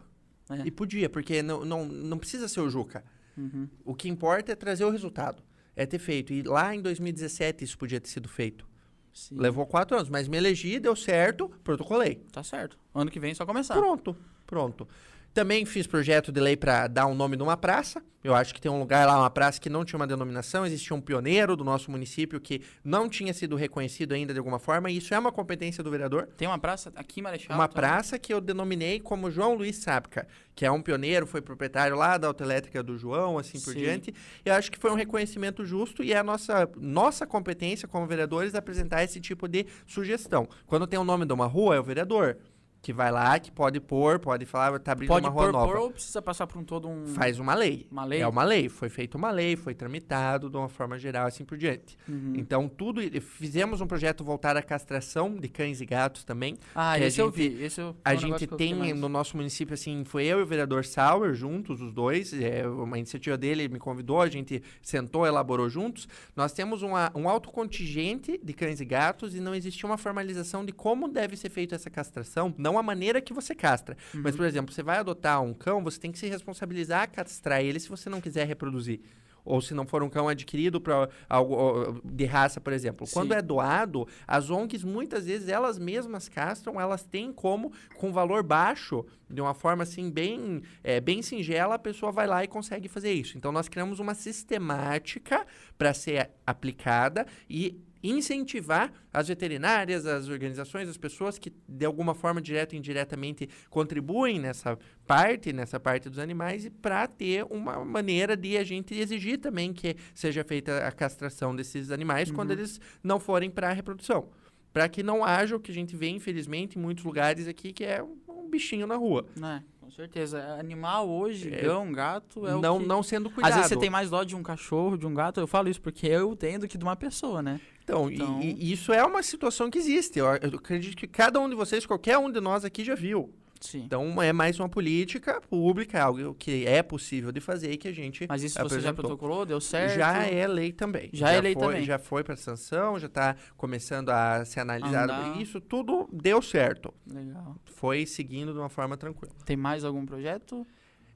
É. 0.49 0.65
E 0.65 0.71
podia, 0.71 1.07
porque 1.07 1.43
não, 1.43 1.63
não, 1.63 1.85
não 1.85 2.17
precisa 2.17 2.47
ser 2.47 2.61
o 2.61 2.69
Juca. 2.69 3.03
Uhum. 3.37 3.69
O 3.85 3.93
que 3.93 4.09
importa 4.09 4.51
é 4.51 4.55
trazer 4.55 4.85
o 4.85 4.89
resultado. 4.89 5.43
É 5.75 5.85
ter 5.85 5.99
feito. 5.99 6.33
E 6.33 6.41
lá 6.41 6.73
em 6.73 6.81
2017 6.81 7.63
isso 7.63 7.77
podia 7.77 8.01
ter 8.01 8.09
sido 8.09 8.27
feito. 8.27 8.72
Sim. 9.13 9.37
Levou 9.37 9.65
quatro 9.65 9.95
anos, 9.95 10.09
mas 10.09 10.27
me 10.27 10.37
elegi, 10.37 10.79
deu 10.79 10.95
certo, 10.95 11.49
protocolei. 11.63 12.15
Tá 12.31 12.43
certo. 12.43 12.77
Ano 12.93 13.11
que 13.11 13.19
vem 13.19 13.31
é 13.31 13.35
só 13.35 13.45
começar. 13.45 13.75
Pronto, 13.75 14.15
pronto. 14.45 14.87
Também 15.33 15.65
fiz 15.65 15.87
projeto 15.87 16.31
de 16.31 16.39
lei 16.39 16.55
para 16.55 16.87
dar 16.87 17.07
um 17.07 17.15
nome 17.15 17.35
numa 17.35 17.57
praça. 17.57 18.03
Eu 18.23 18.35
acho 18.35 18.53
que 18.53 18.61
tem 18.61 18.71
um 18.71 18.79
lugar 18.79 19.05
lá, 19.05 19.19
uma 19.19 19.29
praça 19.29 19.59
que 19.59 19.69
não 19.69 19.83
tinha 19.83 19.99
uma 19.99 20.07
denominação. 20.07 20.65
Existia 20.65 20.95
um 20.95 21.01
pioneiro 21.01 21.57
do 21.57 21.63
nosso 21.63 21.91
município 21.91 22.39
que 22.39 22.61
não 22.83 23.09
tinha 23.09 23.33
sido 23.33 23.55
reconhecido 23.55 24.13
ainda 24.13 24.31
de 24.31 24.39
alguma 24.39 24.59
forma. 24.59 24.89
E 24.91 24.97
isso 24.97 25.13
é 25.13 25.19
uma 25.19 25.31
competência 25.31 25.83
do 25.83 25.89
vereador. 25.91 26.29
Tem 26.37 26.47
uma 26.47 26.59
praça 26.59 26.93
aqui 26.95 27.19
em 27.19 27.23
Marechal? 27.23 27.57
Uma 27.57 27.67
praça 27.67 28.17
que 28.19 28.33
eu 28.33 28.39
denominei 28.39 28.99
como 28.99 29.29
João 29.29 29.55
Luiz 29.55 29.77
Sápica, 29.77 30.25
que 30.55 30.65
é 30.65 30.71
um 30.71 30.81
pioneiro, 30.81 31.25
foi 31.25 31.41
proprietário 31.41 31.97
lá 31.97 32.17
da 32.17 32.27
autoelétrica 32.27 32.83
do 32.83 32.95
João, 32.95 33.37
assim 33.39 33.57
Sim. 33.57 33.65
por 33.65 33.75
diante. 33.75 34.13
E 34.45 34.49
eu 34.49 34.53
acho 34.53 34.71
que 34.71 34.77
foi 34.77 34.91
um 34.91 34.95
reconhecimento 34.95 35.65
justo 35.65 36.03
e 36.03 36.13
é 36.13 36.17
a 36.17 36.23
nossa, 36.23 36.69
nossa 36.77 37.25
competência 37.25 37.87
como 37.87 38.05
vereadores 38.05 38.55
apresentar 38.55 39.03
esse 39.03 39.19
tipo 39.19 39.47
de 39.47 39.65
sugestão. 39.85 40.47
Quando 40.67 40.85
tem 40.87 40.99
o 40.99 41.03
nome 41.03 41.25
de 41.25 41.33
uma 41.33 41.47
rua, 41.47 41.75
é 41.75 41.79
o 41.79 41.83
vereador 41.83 42.37
que 42.83 42.91
vai 42.91 43.09
lá, 43.09 43.39
que 43.39 43.49
pode 43.49 43.79
pôr, 43.79 44.19
pode 44.19 44.45
falar, 44.45 44.77
tá 44.77 44.91
abrindo 44.91 45.07
pode 45.07 45.25
uma 45.25 45.31
rua 45.31 45.43
pôr, 45.45 45.53
nova. 45.53 45.65
Pode 45.67 45.77
pôr 45.77 45.83
ou 45.85 45.91
precisa 45.91 46.21
passar 46.21 46.45
por 46.45 46.59
um 46.59 46.65
todo 46.65 46.89
um... 46.89 47.07
Faz 47.07 47.39
uma 47.39 47.55
lei. 47.55 47.87
Uma 47.89 48.03
lei? 48.03 48.19
É 48.19 48.27
uma 48.27 48.43
lei. 48.43 48.67
Foi 48.67 48.89
feita 48.89 49.17
uma 49.17 49.31
lei, 49.31 49.55
foi 49.55 49.73
tramitado 49.73 50.49
de 50.49 50.57
uma 50.57 50.67
forma 50.67 50.99
geral, 50.99 51.25
assim 51.25 51.45
por 51.45 51.57
diante. 51.57 51.97
Uhum. 52.09 52.33
Então, 52.35 52.67
tudo... 52.67 52.99
Fizemos 53.21 53.79
um 53.79 53.87
projeto 53.87 54.21
voltado 54.21 54.59
à 54.59 54.61
castração 54.61 55.33
de 55.33 55.47
cães 55.47 55.79
e 55.79 55.85
gatos 55.85 56.25
também. 56.25 56.57
Ah, 56.75 56.99
esse 56.99 57.11
gente, 57.11 57.19
eu 57.19 57.31
vi. 57.31 57.63
Esse 57.63 57.79
eu, 57.79 57.95
a 58.03 58.15
gente 58.15 58.45
tem 58.47 58.93
no 58.93 59.07
nosso 59.07 59.37
município, 59.37 59.73
assim, 59.73 60.03
foi 60.03 60.25
eu 60.25 60.39
e 60.39 60.43
o 60.43 60.45
vereador 60.45 60.83
Sauer 60.83 61.33
juntos, 61.33 61.81
os 61.81 61.93
dois. 61.93 62.33
É, 62.33 62.67
uma 62.67 62.97
iniciativa 62.97 63.37
dele 63.37 63.69
me 63.69 63.79
convidou, 63.79 64.19
a 64.19 64.27
gente 64.27 64.61
sentou, 64.81 65.25
elaborou 65.25 65.69
juntos. 65.69 66.05
Nós 66.35 66.51
temos 66.51 66.81
uma, 66.81 67.09
um 67.15 67.29
alto 67.29 67.49
contingente 67.49 68.37
de 68.43 68.51
cães 68.53 68.81
e 68.81 68.85
gatos 68.85 69.33
e 69.33 69.39
não 69.39 69.55
existia 69.55 69.87
uma 69.87 69.97
formalização 69.97 70.65
de 70.65 70.73
como 70.73 71.07
deve 71.07 71.37
ser 71.37 71.49
feita 71.49 71.75
essa 71.75 71.89
castração. 71.89 72.53
Não 72.57 72.72
a 72.77 72.83
maneira 72.83 73.21
que 73.21 73.33
você 73.33 73.55
castra. 73.55 73.97
Uhum. 74.13 74.21
Mas, 74.23 74.35
por 74.35 74.45
exemplo, 74.45 74.73
você 74.73 74.83
vai 74.83 74.97
adotar 74.97 75.41
um 75.41 75.53
cão, 75.53 75.83
você 75.83 75.99
tem 75.99 76.11
que 76.11 76.19
se 76.19 76.27
responsabilizar 76.27 77.03
a 77.03 77.07
castrar 77.07 77.61
ele 77.61 77.79
se 77.79 77.89
você 77.89 78.09
não 78.09 78.21
quiser 78.21 78.47
reproduzir 78.47 79.01
ou 79.45 79.61
se 79.61 79.73
não 79.73 79.85
for 79.85 80.01
um 80.03 80.09
cão 80.09 80.27
adquirido 80.27 80.79
para 80.79 81.09
algo 81.27 82.01
de 82.03 82.25
raça, 82.25 82.61
por 82.61 82.73
exemplo. 82.73 83.05
Sim. 83.05 83.13
Quando 83.13 83.33
é 83.33 83.41
doado, 83.41 84.07
as 84.27 84.49
ONGs 84.49 84.83
muitas 84.83 85.25
vezes 85.25 85.49
elas 85.49 85.77
mesmas 85.77 86.29
castram, 86.29 86.79
elas 86.79 87.03
têm 87.03 87.31
como 87.31 87.71
com 87.95 88.11
valor 88.11 88.43
baixo, 88.43 89.05
de 89.29 89.41
uma 89.41 89.53
forma 89.53 89.83
assim 89.83 90.09
bem 90.09 90.61
é, 90.83 91.01
bem 91.01 91.21
singela, 91.21 91.75
a 91.75 91.79
pessoa 91.79 92.11
vai 92.11 92.27
lá 92.27 92.43
e 92.43 92.47
consegue 92.47 92.87
fazer 92.87 93.11
isso. 93.11 93.37
Então 93.37 93.51
nós 93.51 93.67
criamos 93.67 93.99
uma 93.99 94.13
sistemática 94.13 95.45
para 95.77 95.93
ser 95.93 96.31
aplicada 96.45 97.25
e 97.49 97.81
incentivar 98.03 98.91
as 99.11 99.29
veterinárias, 99.29 100.05
as 100.05 100.27
organizações, 100.27 100.89
as 100.89 100.97
pessoas 100.97 101.39
que 101.39 101.53
de 101.67 101.85
alguma 101.85 102.13
forma 102.13 102.41
direta 102.41 102.75
ou 102.75 102.79
indiretamente 102.79 103.47
contribuem 103.69 104.39
nessa 104.39 104.77
parte, 105.07 105.53
nessa 105.53 105.79
parte 105.79 106.09
dos 106.09 106.19
animais, 106.19 106.69
para 106.81 107.07
ter 107.07 107.45
uma 107.49 107.83
maneira 107.85 108.35
de 108.35 108.57
a 108.57 108.63
gente 108.63 108.93
exigir 108.93 109.39
também 109.39 109.71
que 109.71 109.95
seja 110.13 110.43
feita 110.43 110.85
a 110.85 110.91
castração 110.91 111.55
desses 111.55 111.91
animais 111.91 112.29
uhum. 112.29 112.35
quando 112.35 112.51
eles 112.51 112.79
não 113.01 113.19
forem 113.19 113.49
para 113.49 113.69
a 113.69 113.73
reprodução. 113.73 114.29
Para 114.73 114.89
que 114.89 115.03
não 115.03 115.23
haja 115.23 115.55
o 115.55 115.59
que 115.59 115.71
a 115.71 115.73
gente 115.73 115.95
vê, 115.95 116.09
infelizmente, 116.09 116.79
em 116.79 116.81
muitos 116.81 117.03
lugares 117.03 117.47
aqui, 117.47 117.71
que 117.71 117.83
é 117.85 118.03
um 118.27 118.49
bichinho 118.49 118.87
na 118.87 118.95
rua. 118.95 119.25
É, 119.37 119.63
com 119.83 119.91
certeza. 119.91 120.57
Animal 120.59 121.09
hoje, 121.09 121.53
é, 121.53 121.61
cão, 121.61 121.91
gato, 121.91 122.47
é 122.47 122.51
não, 122.55 122.79
que... 122.79 122.85
Não 122.85 123.03
sendo 123.03 123.29
cuidado. 123.29 123.51
Às 123.51 123.55
vezes 123.55 123.69
você 123.69 123.77
tem 123.77 123.89
mais 123.89 124.09
dó 124.09 124.23
de 124.23 124.35
um 124.35 124.41
cachorro, 124.41 124.97
de 124.97 125.05
um 125.05 125.13
gato. 125.13 125.39
Eu 125.39 125.47
falo 125.47 125.69
isso 125.69 125.81
porque 125.81 126.07
eu 126.07 126.35
tenho 126.35 126.61
do 126.61 126.67
que 126.67 126.77
de 126.77 126.83
uma 126.83 126.95
pessoa, 126.95 127.41
né? 127.41 127.59
Então, 127.83 128.09
então... 128.09 128.41
E, 128.41 128.53
e 128.53 128.71
isso 128.71 128.93
é 128.93 129.03
uma 129.03 129.21
situação 129.21 129.69
que 129.69 129.77
existe. 129.77 130.19
Eu, 130.19 130.25
eu 130.27 130.57
acredito 130.57 130.95
que 130.95 131.07
cada 131.07 131.39
um 131.39 131.49
de 131.49 131.55
vocês, 131.55 131.85
qualquer 131.85 132.17
um 132.17 132.31
de 132.31 132.39
nós 132.39 132.63
aqui 132.63 132.83
já 132.83 132.95
viu. 132.95 133.33
Sim. 133.63 133.83
Então 133.85 134.21
é 134.21 134.33
mais 134.33 134.59
uma 134.59 134.67
política 134.67 135.39
pública, 135.39 136.03
algo 136.03 136.35
que 136.35 136.65
é 136.67 136.83
possível 136.83 137.31
de 137.31 137.39
fazer 137.39 137.71
e 137.71 137.77
que 137.77 137.87
a 137.87 137.93
gente. 137.93 138.25
Mas 138.27 138.43
isso 138.43 138.59
apresentou. 138.59 138.81
você 138.81 138.87
já 138.87 138.93
protocolou, 138.93 139.45
deu 139.45 139.61
certo? 139.61 139.95
Já 139.95 140.25
é 140.25 140.45
lei 140.45 140.73
também. 140.73 141.09
Já, 141.13 141.29
é 141.29 141.31
já 141.31 141.37
é 141.37 141.41
lei 141.41 141.53
foi, 141.53 141.61
também. 141.61 141.83
Já 141.85 141.97
foi 141.97 142.23
para 142.25 142.35
sanção, 142.35 142.99
já 142.99 143.07
está 143.07 143.37
começando 143.55 144.09
a 144.09 144.43
ser 144.43 144.59
analisado. 144.59 145.13
Andar. 145.13 145.41
Isso 145.41 145.61
tudo 145.61 146.09
deu 146.11 146.41
certo. 146.41 146.93
Legal. 147.07 147.55
Foi 147.63 148.05
seguindo 148.05 148.51
de 148.51 148.59
uma 148.59 148.69
forma 148.69 148.97
tranquila. 148.97 149.33
Tem 149.45 149.55
mais 149.55 149.85
algum 149.85 150.05
projeto? 150.05 150.67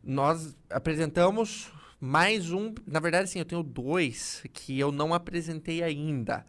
Nós 0.02 0.56
apresentamos 0.70 1.70
mais 2.00 2.50
um. 2.50 2.74
Na 2.88 3.02
verdade, 3.02 3.30
sim, 3.30 3.40
eu 3.40 3.46
tenho 3.46 3.62
dois 3.62 4.42
que 4.54 4.80
eu 4.80 4.90
não 4.90 5.14
apresentei 5.14 5.84
ainda 5.84 6.46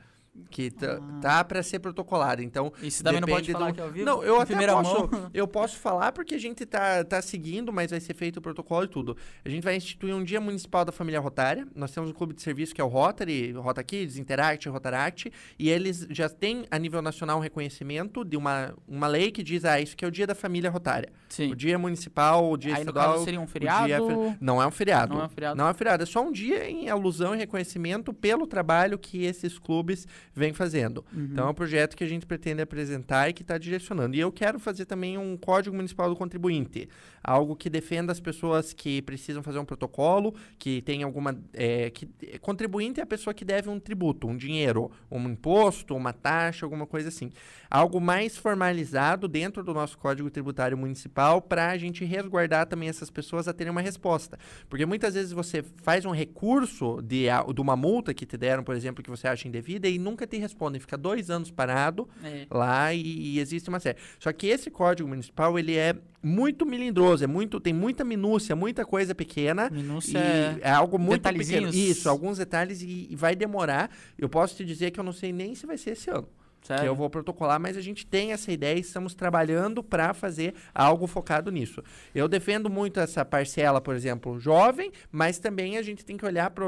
que 0.50 0.70
tá, 0.70 1.00
ah. 1.00 1.20
tá 1.20 1.44
para 1.44 1.62
ser 1.62 1.78
protocolado. 1.78 2.42
Então, 2.42 2.72
isso 2.82 3.02
também 3.02 3.20
não 3.20 3.28
pode 3.28 3.50
falar 3.52 3.70
do... 3.70 3.74
que 3.74 3.80
é 3.80 3.84
ao 3.84 3.90
vivo? 3.90 4.06
Não, 4.06 4.22
eu 4.22 4.40
até 4.40 4.66
posso, 4.66 5.10
mão. 5.10 5.30
eu 5.32 5.48
posso 5.48 5.76
falar 5.78 6.12
porque 6.12 6.34
a 6.34 6.38
gente 6.38 6.64
tá, 6.66 7.04
tá 7.04 7.20
seguindo, 7.22 7.72
mas 7.72 7.90
vai 7.90 8.00
ser 8.00 8.14
feito 8.14 8.38
o 8.38 8.42
protocolo 8.42 8.84
e 8.84 8.88
tudo. 8.88 9.16
A 9.44 9.48
gente 9.48 9.62
vai 9.62 9.76
instituir 9.76 10.14
um 10.14 10.24
dia 10.24 10.40
municipal 10.40 10.84
da 10.84 10.92
família 10.92 11.20
Rotária. 11.20 11.66
Nós 11.74 11.90
temos 11.90 12.10
um 12.10 12.12
clube 12.12 12.34
de 12.34 12.42
serviço 12.42 12.74
que 12.74 12.80
é 12.80 12.84
o 12.84 12.88
Rotary, 12.88 13.52
Rota 13.52 13.82
Kids, 13.82 14.18
Interact, 14.18 14.68
Rotaract, 14.68 15.32
e 15.58 15.68
eles 15.68 16.06
já 16.10 16.28
têm 16.28 16.64
a 16.70 16.78
nível 16.78 17.02
nacional 17.02 17.38
um 17.38 17.42
reconhecimento 17.42 18.24
de 18.24 18.36
uma, 18.36 18.74
uma 18.86 19.06
lei 19.06 19.30
que 19.30 19.42
diz, 19.42 19.64
ah, 19.64 19.80
isso 19.80 19.96
que 19.96 20.04
é 20.04 20.08
o 20.08 20.10
dia 20.10 20.26
da 20.26 20.34
família 20.34 20.70
Rotária. 20.70 21.10
Sim. 21.28 21.52
O 21.52 21.56
dia 21.56 21.78
municipal, 21.78 22.50
o 22.50 22.56
dia 22.56 22.74
Aí, 22.74 22.80
estadual. 22.80 23.08
No 23.08 23.12
caso, 23.12 23.24
seria 23.24 23.40
um 23.40 23.46
feriado? 23.46 23.86
Dia... 23.86 24.36
Não 24.40 24.62
é 24.62 24.66
um 24.66 24.70
feriado. 24.70 25.14
Não 25.14 25.22
é 25.22 25.26
um 25.26 25.28
feriado. 25.28 25.56
Não 25.56 25.66
é 25.66 25.70
um 25.70 25.74
feriado, 25.74 26.02
é 26.02 26.06
só 26.06 26.22
um 26.22 26.32
dia 26.32 26.68
em 26.68 26.88
alusão 26.88 27.34
e 27.34 27.38
reconhecimento 27.38 28.12
pelo 28.12 28.46
trabalho 28.46 28.98
que 28.98 29.24
esses 29.24 29.58
clubes 29.58 30.06
vêm 30.34 30.52
fazendo. 30.52 31.04
Uhum. 31.12 31.28
Então 31.32 31.46
é 31.46 31.50
um 31.50 31.54
projeto 31.54 31.96
que 31.96 32.04
a 32.04 32.08
gente 32.08 32.26
pretende 32.26 32.62
apresentar 32.62 33.28
e 33.28 33.32
que 33.32 33.42
está 33.42 33.58
direcionando. 33.58 34.16
E 34.16 34.20
eu 34.20 34.32
quero 34.32 34.58
fazer 34.58 34.84
também 34.84 35.18
um 35.18 35.36
Código 35.36 35.74
Municipal 35.74 36.08
do 36.08 36.16
Contribuinte, 36.16 36.88
algo 37.22 37.56
que 37.56 37.68
defenda 37.68 38.12
as 38.12 38.20
pessoas 38.20 38.72
que 38.72 39.02
precisam 39.02 39.42
fazer 39.42 39.58
um 39.58 39.64
protocolo, 39.64 40.34
que 40.58 40.82
tem 40.82 41.02
alguma. 41.02 41.38
É, 41.52 41.90
que 41.90 42.08
contribuinte 42.40 43.00
é 43.00 43.02
a 43.02 43.06
pessoa 43.06 43.34
que 43.34 43.44
deve 43.44 43.68
um 43.68 43.78
tributo, 43.78 44.26
um 44.26 44.36
dinheiro, 44.36 44.90
um 45.10 45.28
imposto, 45.28 45.94
uma 45.94 46.12
taxa, 46.12 46.64
alguma 46.64 46.86
coisa 46.86 47.08
assim. 47.08 47.30
Algo 47.70 48.00
mais 48.00 48.36
formalizado 48.36 49.28
dentro 49.28 49.62
do 49.62 49.74
nosso 49.74 49.98
Código 49.98 50.30
Tributário 50.30 50.76
Municipal 50.76 51.42
para 51.42 51.70
a 51.70 51.76
gente 51.76 52.04
resguardar 52.04 52.66
também 52.66 52.88
essas 52.88 53.10
pessoas 53.10 53.46
a 53.46 53.52
terem 53.52 53.70
uma 53.70 53.80
resposta. 53.80 54.38
Porque 54.68 54.86
muitas 54.86 55.14
vezes 55.14 55.32
você 55.32 55.62
faz 55.82 56.04
um 56.04 56.10
recurso 56.10 57.02
de, 57.02 57.26
de 57.54 57.60
uma 57.60 57.76
multa 57.76 58.14
que 58.14 58.24
te 58.24 58.36
deram, 58.36 58.62
por 58.62 58.74
exemplo, 58.74 59.02
que 59.02 59.10
você 59.10 59.28
acha 59.28 59.46
indevida 59.46 59.88
e 59.88 59.98
nunca 59.98 60.26
te 60.26 60.38
respondem. 60.38 60.80
Fica 60.80 60.96
dois 60.96 61.30
anos 61.30 61.50
parado 61.50 62.08
é. 62.24 62.46
lá 62.50 62.92
e, 62.94 63.02
e, 63.02 63.40
existe 63.40 63.68
uma 63.68 63.80
série. 63.80 63.98
Só 64.18 64.32
que 64.32 64.46
esse 64.46 64.70
código 64.70 65.08
municipal, 65.08 65.58
ele 65.58 65.76
é 65.76 65.94
muito 66.22 66.66
melindroso, 66.66 67.22
é 67.24 67.26
muito, 67.26 67.60
tem 67.60 67.72
muita 67.72 68.04
minúcia, 68.04 68.56
muita 68.56 68.84
coisa 68.84 69.14
pequena. 69.14 69.70
Minúcia 69.70 70.18
é, 70.60 70.70
algo 70.70 70.98
muito 70.98 71.22
pequeno. 71.22 71.68
Isso, 71.68 72.08
alguns 72.08 72.38
detalhes 72.38 72.82
e, 72.82 73.08
e 73.10 73.16
vai 73.16 73.36
demorar. 73.36 73.90
Eu 74.18 74.28
posso 74.28 74.56
te 74.56 74.64
dizer 74.64 74.90
que 74.90 74.98
eu 74.98 75.04
não 75.04 75.12
sei 75.12 75.32
nem 75.32 75.54
se 75.54 75.66
vai 75.66 75.76
ser 75.76 75.90
esse 75.90 76.10
ano. 76.10 76.28
Sério? 76.68 76.82
Que 76.82 76.88
eu 76.88 76.94
vou 76.94 77.08
protocolar, 77.08 77.58
mas 77.58 77.76
a 77.76 77.80
gente 77.80 78.06
tem 78.06 78.32
essa 78.32 78.52
ideia 78.52 78.76
e 78.76 78.80
estamos 78.80 79.14
trabalhando 79.14 79.82
para 79.82 80.12
fazer 80.12 80.54
algo 80.74 81.06
focado 81.06 81.50
nisso. 81.50 81.82
Eu 82.14 82.28
defendo 82.28 82.68
muito 82.68 83.00
essa 83.00 83.24
parcela, 83.24 83.80
por 83.80 83.96
exemplo, 83.96 84.38
jovem, 84.38 84.92
mas 85.10 85.38
também 85.38 85.78
a 85.78 85.82
gente 85.82 86.04
tem 86.04 86.16
que 86.16 86.26
olhar 86.26 86.50
para 86.50 86.64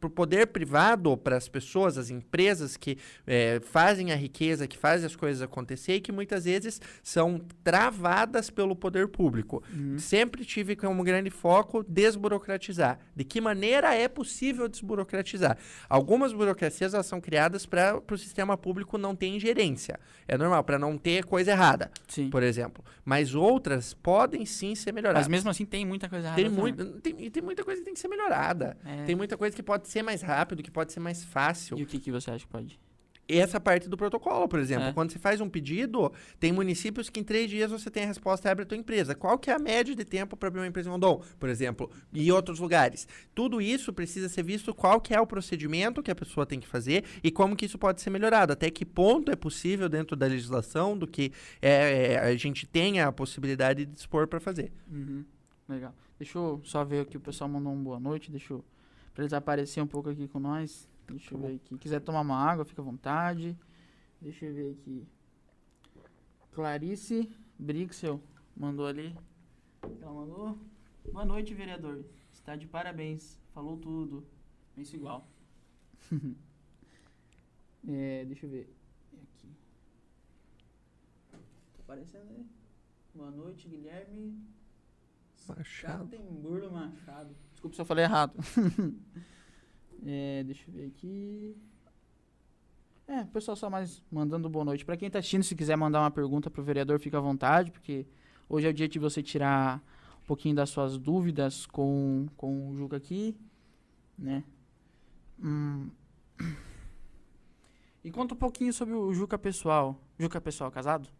para 0.00 0.08
o 0.08 0.10
poder 0.10 0.46
privado, 0.46 1.14
para 1.16 1.36
as 1.36 1.48
pessoas, 1.48 1.98
as 1.98 2.08
empresas 2.08 2.76
que 2.76 2.96
é, 3.26 3.60
fazem 3.60 4.10
a 4.10 4.16
riqueza, 4.16 4.66
que 4.66 4.78
fazem 4.78 5.04
as 5.06 5.14
coisas 5.14 5.42
acontecer 5.42 5.96
e 5.96 6.00
que 6.00 6.10
muitas 6.10 6.46
vezes 6.46 6.80
são 7.02 7.40
travadas 7.62 8.48
pelo 8.48 8.74
poder 8.74 9.08
público. 9.08 9.62
Uhum. 9.72 9.98
Sempre 9.98 10.44
tive 10.44 10.74
como 10.74 11.04
grande 11.04 11.28
foco 11.28 11.84
desburocratizar. 11.86 12.98
De 13.14 13.24
que 13.24 13.40
maneira 13.40 13.94
é 13.94 14.08
possível 14.08 14.66
desburocratizar? 14.68 15.58
Algumas 15.88 16.32
burocracias 16.32 16.94
elas 16.94 17.06
são 17.06 17.20
criadas 17.20 17.66
para 17.66 18.02
o 18.10 18.16
sistema 18.16 18.56
público 18.56 18.96
não 18.96 19.14
ter 19.14 19.26
ingerência. 19.26 20.00
É 20.26 20.38
normal, 20.38 20.64
para 20.64 20.78
não 20.78 20.96
ter 20.96 21.24
coisa 21.24 21.50
errada, 21.50 21.90
sim. 22.08 22.30
por 22.30 22.42
exemplo. 22.42 22.82
Mas 23.04 23.34
outras 23.34 23.92
podem 23.92 24.46
sim 24.46 24.74
ser 24.74 24.92
melhoradas. 24.92 25.26
Mas 25.26 25.28
mesmo 25.28 25.50
assim 25.50 25.66
tem 25.66 25.84
muita 25.84 26.08
coisa 26.08 26.28
errada. 26.28 26.40
Tem, 26.40 26.50
muito, 26.50 26.86
tem, 27.00 27.30
tem 27.30 27.42
muita 27.42 27.64
coisa 27.64 27.80
que 27.80 27.84
tem 27.84 27.92
que 27.92 28.00
ser 28.00 28.08
melhorada. 28.08 28.78
É. 28.84 29.04
Tem 29.04 29.14
muita 29.14 29.36
coisa 29.36 29.54
que 29.54 29.62
pode 29.62 29.89
ser 29.90 30.02
mais 30.02 30.22
rápido, 30.22 30.62
que 30.62 30.70
pode 30.70 30.92
ser 30.92 31.00
mais 31.00 31.24
fácil. 31.24 31.78
E 31.78 31.82
o 31.82 31.86
que, 31.86 31.98
que 31.98 32.10
você 32.10 32.30
acha 32.30 32.44
que 32.44 32.50
pode? 32.50 32.78
Essa 33.28 33.60
parte 33.60 33.88
do 33.88 33.96
protocolo, 33.96 34.48
por 34.48 34.58
exemplo. 34.58 34.88
É. 34.88 34.92
Quando 34.92 35.12
você 35.12 35.18
faz 35.18 35.40
um 35.40 35.48
pedido, 35.48 36.12
tem 36.40 36.50
municípios 36.50 37.08
que 37.08 37.20
em 37.20 37.22
três 37.22 37.48
dias 37.48 37.70
você 37.70 37.88
tem 37.88 38.02
a 38.02 38.06
resposta 38.06 38.48
e 38.48 38.50
abre 38.50 38.64
a 38.64 38.66
tua 38.66 38.76
empresa. 38.76 39.14
Qual 39.14 39.38
que 39.38 39.50
é 39.50 39.54
a 39.54 39.58
média 39.58 39.94
de 39.94 40.04
tempo 40.04 40.36
para 40.36 40.48
abrir 40.48 40.60
uma 40.60 40.66
empresa 40.66 40.88
em 40.88 40.92
Rondon, 40.92 41.22
por 41.38 41.48
exemplo, 41.48 41.88
e 42.12 42.32
outros 42.32 42.58
lugares? 42.58 43.06
Tudo 43.32 43.60
isso 43.60 43.92
precisa 43.92 44.28
ser 44.28 44.42
visto 44.42 44.74
qual 44.74 45.00
que 45.00 45.14
é 45.14 45.20
o 45.20 45.26
procedimento 45.26 46.02
que 46.02 46.10
a 46.10 46.14
pessoa 46.14 46.44
tem 46.44 46.58
que 46.58 46.66
fazer 46.66 47.04
e 47.22 47.30
como 47.30 47.54
que 47.54 47.66
isso 47.66 47.78
pode 47.78 48.00
ser 48.00 48.10
melhorado. 48.10 48.52
Até 48.52 48.68
que 48.68 48.84
ponto 48.84 49.30
é 49.30 49.36
possível 49.36 49.88
dentro 49.88 50.16
da 50.16 50.26
legislação 50.26 50.98
do 50.98 51.06
que 51.06 51.30
é, 51.62 52.14
é 52.14 52.18
a 52.18 52.36
gente 52.36 52.66
tenha 52.66 53.06
a 53.06 53.12
possibilidade 53.12 53.86
de 53.86 53.92
dispor 53.92 54.26
para 54.26 54.40
fazer. 54.40 54.72
Uhum. 54.90 55.24
Legal. 55.68 55.94
Deixa 56.18 56.36
eu 56.36 56.60
só 56.64 56.84
ver 56.84 57.02
aqui, 57.02 57.16
o 57.16 57.20
pessoal 57.20 57.48
mandou 57.48 57.72
uma 57.72 57.82
boa 57.82 58.00
noite, 58.00 58.28
deixa 58.28 58.52
eu 58.52 58.64
Pra 59.14 59.22
eles 59.24 59.32
aparecerem 59.32 59.84
um 59.84 59.88
pouco 59.88 60.08
aqui 60.08 60.28
com 60.28 60.38
nós. 60.38 60.88
Deixa 61.08 61.34
eu 61.34 61.38
ver 61.38 61.56
aqui. 61.56 61.76
Quiser 61.78 62.00
tomar 62.00 62.20
uma 62.20 62.36
água, 62.36 62.64
fica 62.64 62.80
à 62.80 62.84
vontade. 62.84 63.56
Deixa 64.20 64.46
eu 64.46 64.54
ver 64.54 64.72
aqui. 64.72 65.06
Clarice 66.52 67.30
Brixel 67.58 68.20
mandou 68.56 68.86
ali. 68.86 69.16
Ela 70.00 70.12
mandou. 70.12 70.58
Boa 71.12 71.24
noite, 71.24 71.54
vereador. 71.54 72.04
Está 72.32 72.54
de 72.56 72.66
parabéns. 72.66 73.38
Falou 73.52 73.76
tudo. 73.76 74.26
Penso 74.74 74.94
igual. 74.94 75.26
é, 77.88 78.24
deixa 78.24 78.46
eu 78.46 78.50
ver. 78.50 78.72
Aqui. 79.12 79.48
Tá 81.30 81.38
aparecendo 81.80 82.30
aí. 82.30 82.46
Boa 83.14 83.30
noite, 83.30 83.68
Guilherme. 83.68 84.38
Machado. 85.48 86.08
Catemburlo 86.08 86.70
Machado. 86.72 87.34
Desculpa 87.60 87.76
se 87.76 87.82
eu 87.82 87.84
falei 87.84 88.04
errado. 88.04 88.32
é, 90.06 90.42
deixa 90.44 90.64
eu 90.66 90.72
ver 90.72 90.86
aqui. 90.86 91.54
É, 93.06 93.20
o 93.20 93.26
pessoal 93.26 93.54
só 93.54 93.68
mais 93.68 94.02
mandando 94.10 94.48
boa 94.48 94.64
noite. 94.64 94.82
Para 94.82 94.96
quem 94.96 95.10
tá 95.10 95.18
assistindo, 95.18 95.42
se 95.42 95.54
quiser 95.54 95.76
mandar 95.76 96.00
uma 96.00 96.10
pergunta 96.10 96.48
pro 96.48 96.62
vereador, 96.62 96.98
fica 96.98 97.18
à 97.18 97.20
vontade, 97.20 97.70
porque 97.70 98.06
hoje 98.48 98.66
é 98.66 98.70
o 98.70 98.72
dia 98.72 98.88
de 98.88 98.98
você 98.98 99.22
tirar 99.22 99.82
um 100.22 100.26
pouquinho 100.26 100.54
das 100.54 100.70
suas 100.70 100.96
dúvidas 100.96 101.66
com, 101.66 102.28
com 102.34 102.70
o 102.70 102.76
Juca 102.76 102.96
aqui, 102.96 103.36
né? 104.18 104.42
Hum. 105.38 105.90
E 108.02 108.10
conta 108.10 108.32
um 108.32 108.38
pouquinho 108.38 108.72
sobre 108.72 108.94
o 108.94 109.12
Juca 109.12 109.38
pessoal. 109.38 110.00
Juca 110.18 110.40
pessoal, 110.40 110.70
casado? 110.70 111.10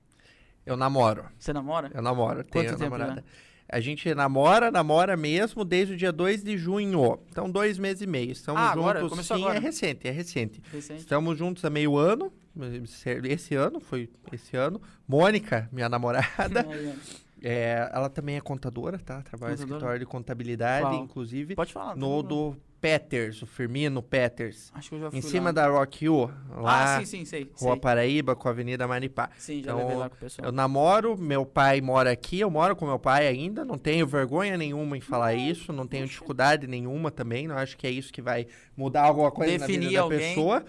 Eu 0.65 0.75
namoro. 0.75 1.29
Você 1.39 1.53
namora? 1.53 1.91
Eu 1.93 2.01
namoro, 2.01 2.43
tenho 2.45 2.65
Quanto 2.65 2.79
tempo 2.79 2.97
namorada. 2.97 3.25
A 3.73 3.79
gente 3.81 4.13
namora, 4.15 4.71
namora 4.71 5.17
mesmo 5.17 5.65
desde 5.65 5.95
o 5.95 5.97
dia 5.97 6.11
2 6.13 6.43
de 6.43 6.59
junho. 6.59 7.19
Então, 7.31 7.49
dois 7.51 7.79
meses 7.79 8.03
e 8.03 8.07
meio. 8.07 8.33
Estamos 8.33 8.61
Ah, 8.61 8.69
juntos. 8.69 8.81
agora? 8.81 9.09
Começou 9.09 9.37
Sim, 9.37 9.43
agora? 9.45 9.59
é 9.59 9.61
recente, 9.61 10.09
é 10.09 10.11
recente. 10.11 10.61
Recente? 10.73 11.01
Estamos 11.01 11.39
juntos 11.39 11.65
há 11.65 11.71
meio 11.71 11.97
ano. 11.97 12.33
Esse 13.29 13.55
ano, 13.55 13.79
foi 13.81 14.11
esse 14.33 14.57
ano. 14.57 14.81
Mônica, 15.07 15.69
minha 15.73 15.89
namorada, 15.89 16.27
é, 17.43 17.89
ela 17.93 18.11
também 18.11 18.37
é 18.37 18.41
contadora, 18.41 18.99
tá? 18.99 19.23
Trabalha 19.23 19.55
no 19.55 19.61
escritório 19.63 19.99
de 20.01 20.07
contabilidade, 20.07 20.83
Qual? 20.87 21.05
inclusive. 21.05 21.55
Pode 21.55 21.73
falar. 21.73 21.97
No 21.97 22.23
do 22.23 22.57
Peters, 22.81 23.43
o 23.43 23.47
Firmino 23.47 24.03
Peters. 24.03 24.71
Acho 24.75 24.89
que 24.89 24.95
eu 24.95 25.01
já 25.01 25.11
fui 25.11 25.19
Em 25.19 25.23
cima 25.23 25.47
lá. 25.47 25.53
da 25.53 25.69
Rock 25.69 26.09
U, 26.09 26.31
lá, 26.57 26.97
Ah, 26.97 27.01
sim, 27.01 27.05
sim, 27.07 27.25
sei. 27.25 27.51
Rua 27.55 27.73
sei. 27.73 27.81
Paraíba, 27.81 28.35
com 28.35 28.49
a 28.49 28.51
Avenida 28.51 28.89
Maripá. 28.89 29.29
Sim, 29.39 29.63
já 29.63 29.73
Então, 29.73 29.79
levei 29.79 29.97
lá 29.97 30.09
com 30.09 30.17
o 30.17 30.19
pessoal. 30.19 30.47
Eu 30.47 30.53
namoro, 30.53 31.17
meu 31.19 31.45
pai 31.45 31.81
mora 31.81 32.11
aqui, 32.11 32.41
eu 32.41 32.51
moro 32.51 32.75
com 32.75 32.87
meu 32.87 32.99
pai 32.99 33.27
ainda, 33.27 33.65
não 33.65 33.77
tenho 33.77 34.07
vergonha 34.07 34.57
nenhuma 34.57 34.97
em 34.97 35.01
falar 35.01 35.35
isso, 35.35 35.73
não 35.73 35.87
tenho 35.87 36.07
dificuldade 36.07 36.67
nenhuma 36.67 37.11
também, 37.11 37.47
não 37.47 37.57
acho 37.57 37.77
que 37.77 37.87
é 37.87 37.91
isso 37.91 38.13
que 38.13 38.23
vai 38.23 38.47
mudar 38.77 39.03
alguma 39.03 39.31
coisa 39.31 39.59
na 39.59 39.67
Definir 39.67 39.89
vida 39.89 39.99
da 39.99 40.03
alguém. 40.03 40.19
pessoa. 40.35 40.65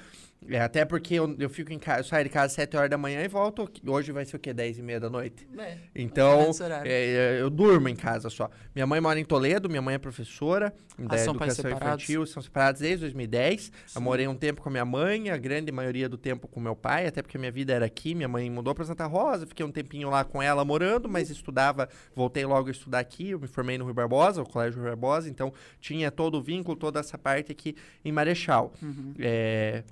É, 0.50 0.60
até 0.60 0.84
porque 0.84 1.14
eu, 1.16 1.36
eu 1.38 1.50
fico 1.50 1.72
em 1.72 1.78
casa, 1.78 2.00
eu 2.00 2.04
saio 2.04 2.24
de 2.24 2.30
casa 2.30 2.48
às 2.48 2.54
7 2.54 2.76
horas 2.76 2.90
da 2.90 2.98
manhã 2.98 3.22
e 3.24 3.28
volto, 3.28 3.70
hoje 3.86 4.12
vai 4.12 4.26
ser 4.26 4.36
o 4.36 4.40
quê? 4.40 4.52
10 4.54 4.80
e 4.80 4.82
meia 4.82 5.00
da 5.00 5.10
noite? 5.10 5.48
É, 5.58 5.78
Então, 5.96 6.48
nesse 6.48 6.64
horário. 6.64 6.92
é, 6.92 7.40
eu 7.40 7.50
durmo 7.50 7.88
em 7.88 7.96
casa 7.96 8.30
só. 8.30 8.50
Minha 8.74 8.88
mãe 8.88 9.00
mora 9.00 9.20
em 9.20 9.24
Toledo, 9.24 9.70
minha 9.70 9.82
mãe 9.82 9.96
é 9.96 9.98
professora 10.00 10.74
da 10.98 11.16
Ah, 11.16 11.18
são 11.20 11.36
pais 11.36 11.54
educação 11.60 11.78
infantil, 11.78 12.26
são 12.26 12.42
separados 12.42 12.82
desde 12.82 13.02
2010. 13.02 13.62
Sim. 13.62 13.72
Eu 13.96 14.02
morei 14.02 14.28
um 14.28 14.36
tempo 14.36 14.62
com 14.62 14.70
a 14.70 14.72
minha 14.72 14.86
mãe, 14.86 15.30
a 15.30 15.38
grande 15.38 15.72
maioria 15.72 16.10
do 16.10 16.18
tempo 16.18 16.48
com 16.48 16.60
meu 16.60 16.76
pai, 16.76 17.06
até 17.08 17.22
porque 17.22 17.38
minha 17.38 17.52
vida 17.52 17.72
era 17.74 17.86
aqui. 17.86 18.16
Minha 18.16 18.28
mãe 18.28 18.50
mudou 18.50 18.74
para 18.74 18.84
Santa 18.86 19.06
Rosa, 19.06 19.46
fiquei 19.46 19.66
um 19.66 19.72
tempinho 19.72 20.10
lá 20.10 20.24
com 20.24 20.42
ela 20.42 20.66
morando, 20.66 21.08
mas 21.08 21.30
estudava, 21.30 21.88
voltei 22.16 22.46
logo 22.46 22.68
a 22.68 22.72
estudar 22.72 23.00
aqui. 23.00 23.30
Eu 23.30 23.40
me 23.40 23.48
formei 23.48 23.78
no 23.78 23.86
Rui 23.86 23.94
Barbosa, 23.94 24.42
o 24.42 24.46
Colégio 24.50 24.80
Rui 24.82 24.90
Barbosa, 24.90 25.30
então 25.30 25.54
tinha 25.80 26.10
todo 26.12 26.40
o 26.40 26.42
vínculo, 26.42 26.76
toda 26.76 27.00
essa 27.00 27.18
parte 27.18 27.52
aqui 27.52 27.76
em 28.04 28.12
Marechal. 28.12 28.74
Uhum. 28.82 29.14
É, 29.20 29.84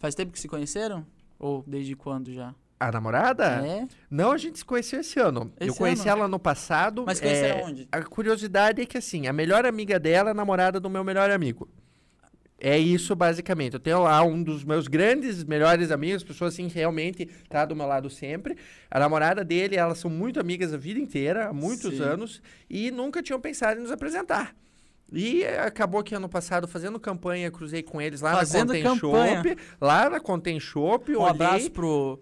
Faz 0.00 0.14
tempo 0.16 0.32
que 0.32 0.40
se 0.40 0.48
conheceram? 0.48 1.06
Ou 1.38 1.62
desde 1.66 1.94
quando 1.94 2.32
já? 2.32 2.54
a 2.80 2.90
namorada? 2.90 3.44
É? 3.44 3.86
Não, 4.10 4.32
a 4.32 4.38
gente 4.38 4.58
se 4.58 4.64
conheceu 4.64 5.00
esse 5.00 5.20
ano. 5.20 5.52
eu 5.60 5.68
Esse 5.68 5.76
conheci 5.78 6.08
ano? 6.08 6.20
ela 6.20 6.28
no 6.28 6.38
passado. 6.38 7.04
Mas 7.06 7.20
é, 7.20 7.22
conheceram 7.22 7.68
onde? 7.68 7.86
A 7.92 8.02
curiosidade 8.02 8.80
é 8.80 8.86
que, 8.86 8.96
assim, 8.96 9.26
a 9.26 9.34
melhor 9.34 9.66
amiga 9.66 10.00
dela 10.00 10.30
é 10.30 10.32
a 10.32 10.34
namorada 10.34 10.80
do 10.80 10.88
meu 10.88 11.04
melhor 11.04 11.30
amigo. 11.30 11.68
É 12.58 12.78
isso, 12.78 13.14
basicamente. 13.14 13.74
Eu 13.74 13.80
tenho 13.80 14.02
lá 14.02 14.22
um 14.22 14.42
dos 14.42 14.64
meus 14.64 14.88
grandes, 14.88 15.44
melhores 15.44 15.90
amigos, 15.90 16.24
pessoas 16.24 16.54
assim, 16.54 16.68
que 16.68 16.74
realmente 16.74 17.26
tá 17.50 17.66
do 17.66 17.76
meu 17.76 17.86
lado 17.86 18.08
sempre. 18.08 18.56
A 18.90 18.98
namorada 18.98 19.44
dele, 19.44 19.76
elas 19.76 19.98
são 19.98 20.10
muito 20.10 20.40
amigas 20.40 20.72
a 20.72 20.78
vida 20.78 20.98
inteira, 20.98 21.48
há 21.48 21.52
muitos 21.52 21.98
Sim. 21.98 22.02
anos, 22.02 22.42
e 22.68 22.90
nunca 22.90 23.22
tinham 23.22 23.40
pensado 23.40 23.78
em 23.78 23.82
nos 23.82 23.92
apresentar. 23.92 24.54
E 25.12 25.44
acabou 25.44 26.02
que 26.02 26.14
ano 26.14 26.28
passado, 26.28 26.68
fazendo 26.68 26.98
campanha, 27.00 27.50
cruzei 27.50 27.82
com 27.82 28.00
eles 28.00 28.20
lá 28.20 28.32
Fazendo 28.34 28.72
na 28.72 28.80
Conten 28.82 28.98
Shop. 28.98 29.56
Lá 29.80 30.10
na 30.10 30.20
Conten 30.20 30.60
Shop, 30.60 31.10
Um 31.10 31.20
olhei 31.20 31.30
abraço 31.30 31.70
pro. 31.70 32.20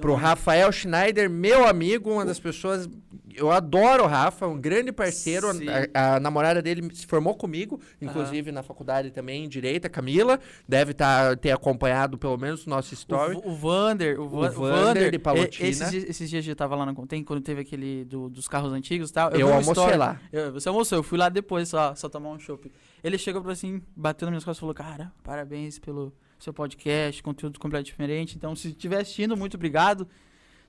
pro. 0.00 0.14
Rafael 0.14 0.70
Schneider, 0.72 1.30
meu 1.30 1.66
amigo, 1.66 2.10
uma 2.10 2.24
das 2.24 2.40
pessoas. 2.40 2.88
Eu 3.36 3.50
adoro 3.50 4.04
o 4.04 4.06
Rafa, 4.06 4.46
um 4.46 4.58
grande 4.60 4.92
parceiro. 4.92 5.48
A, 5.94 6.14
a 6.16 6.20
namorada 6.20 6.62
dele 6.62 6.88
se 6.94 7.06
formou 7.06 7.34
comigo, 7.34 7.80
inclusive 8.00 8.50
na 8.52 8.62
faculdade 8.62 9.10
também, 9.10 9.44
em 9.44 9.48
Direita, 9.48 9.88
Camila. 9.88 10.38
Deve 10.68 10.94
tá, 10.94 11.34
ter 11.36 11.50
acompanhado 11.50 12.16
pelo 12.16 12.36
menos 12.36 12.66
o 12.66 12.70
nosso 12.70 12.94
story. 12.94 13.36
O, 13.36 13.50
o 13.50 13.54
Vander, 13.56 14.20
o, 14.20 14.28
Va- 14.28 14.48
O 14.48 14.52
Vander 14.52 14.84
Vander, 14.84 15.10
de 15.10 15.16
e- 15.16 15.18
Palotina. 15.18 15.68
Esses, 15.68 15.90
dias- 15.90 16.04
esses 16.04 16.30
dias 16.30 16.46
eu 16.46 16.56
tava 16.56 16.76
lá 16.76 16.86
na 16.86 16.94
Contem, 16.94 17.22
quando 17.24 17.42
teve 17.42 17.60
aquele 17.62 18.04
do- 18.04 18.28
dos 18.28 18.46
carros 18.48 18.72
antigos 18.72 19.10
e 19.10 19.12
tal. 19.12 19.30
Eu, 19.32 19.46
uma 19.48 19.56
almocei 19.56 19.72
história- 19.72 19.96
lá. 19.98 20.20
Eu- 20.32 20.52
você 20.52 20.68
almoçou, 20.68 20.98
eu 20.98 21.02
fui 21.02 21.18
lá 21.18 21.28
depois 21.28 21.68
só, 21.68 21.94
só 21.94 22.08
tomar 22.08 22.30
um 22.30 22.38
chopp. 22.38 22.70
Ele 23.02 23.18
chegou 23.18 23.42
pra 23.42 23.52
assim, 23.52 23.82
bateu 23.96 24.26
nas 24.26 24.32
minhas 24.32 24.44
costas 24.44 24.58
e 24.58 24.60
falou: 24.60 24.74
Cara, 24.74 25.12
parabéns 25.22 25.78
pelo 25.78 26.12
seu 26.38 26.52
podcast, 26.52 27.22
conteúdo 27.22 27.58
completamente 27.58 27.86
diferente. 27.86 28.36
Então, 28.36 28.54
se 28.54 28.68
estiver 28.68 29.00
assistindo, 29.00 29.36
muito 29.36 29.56
obrigado. 29.56 30.06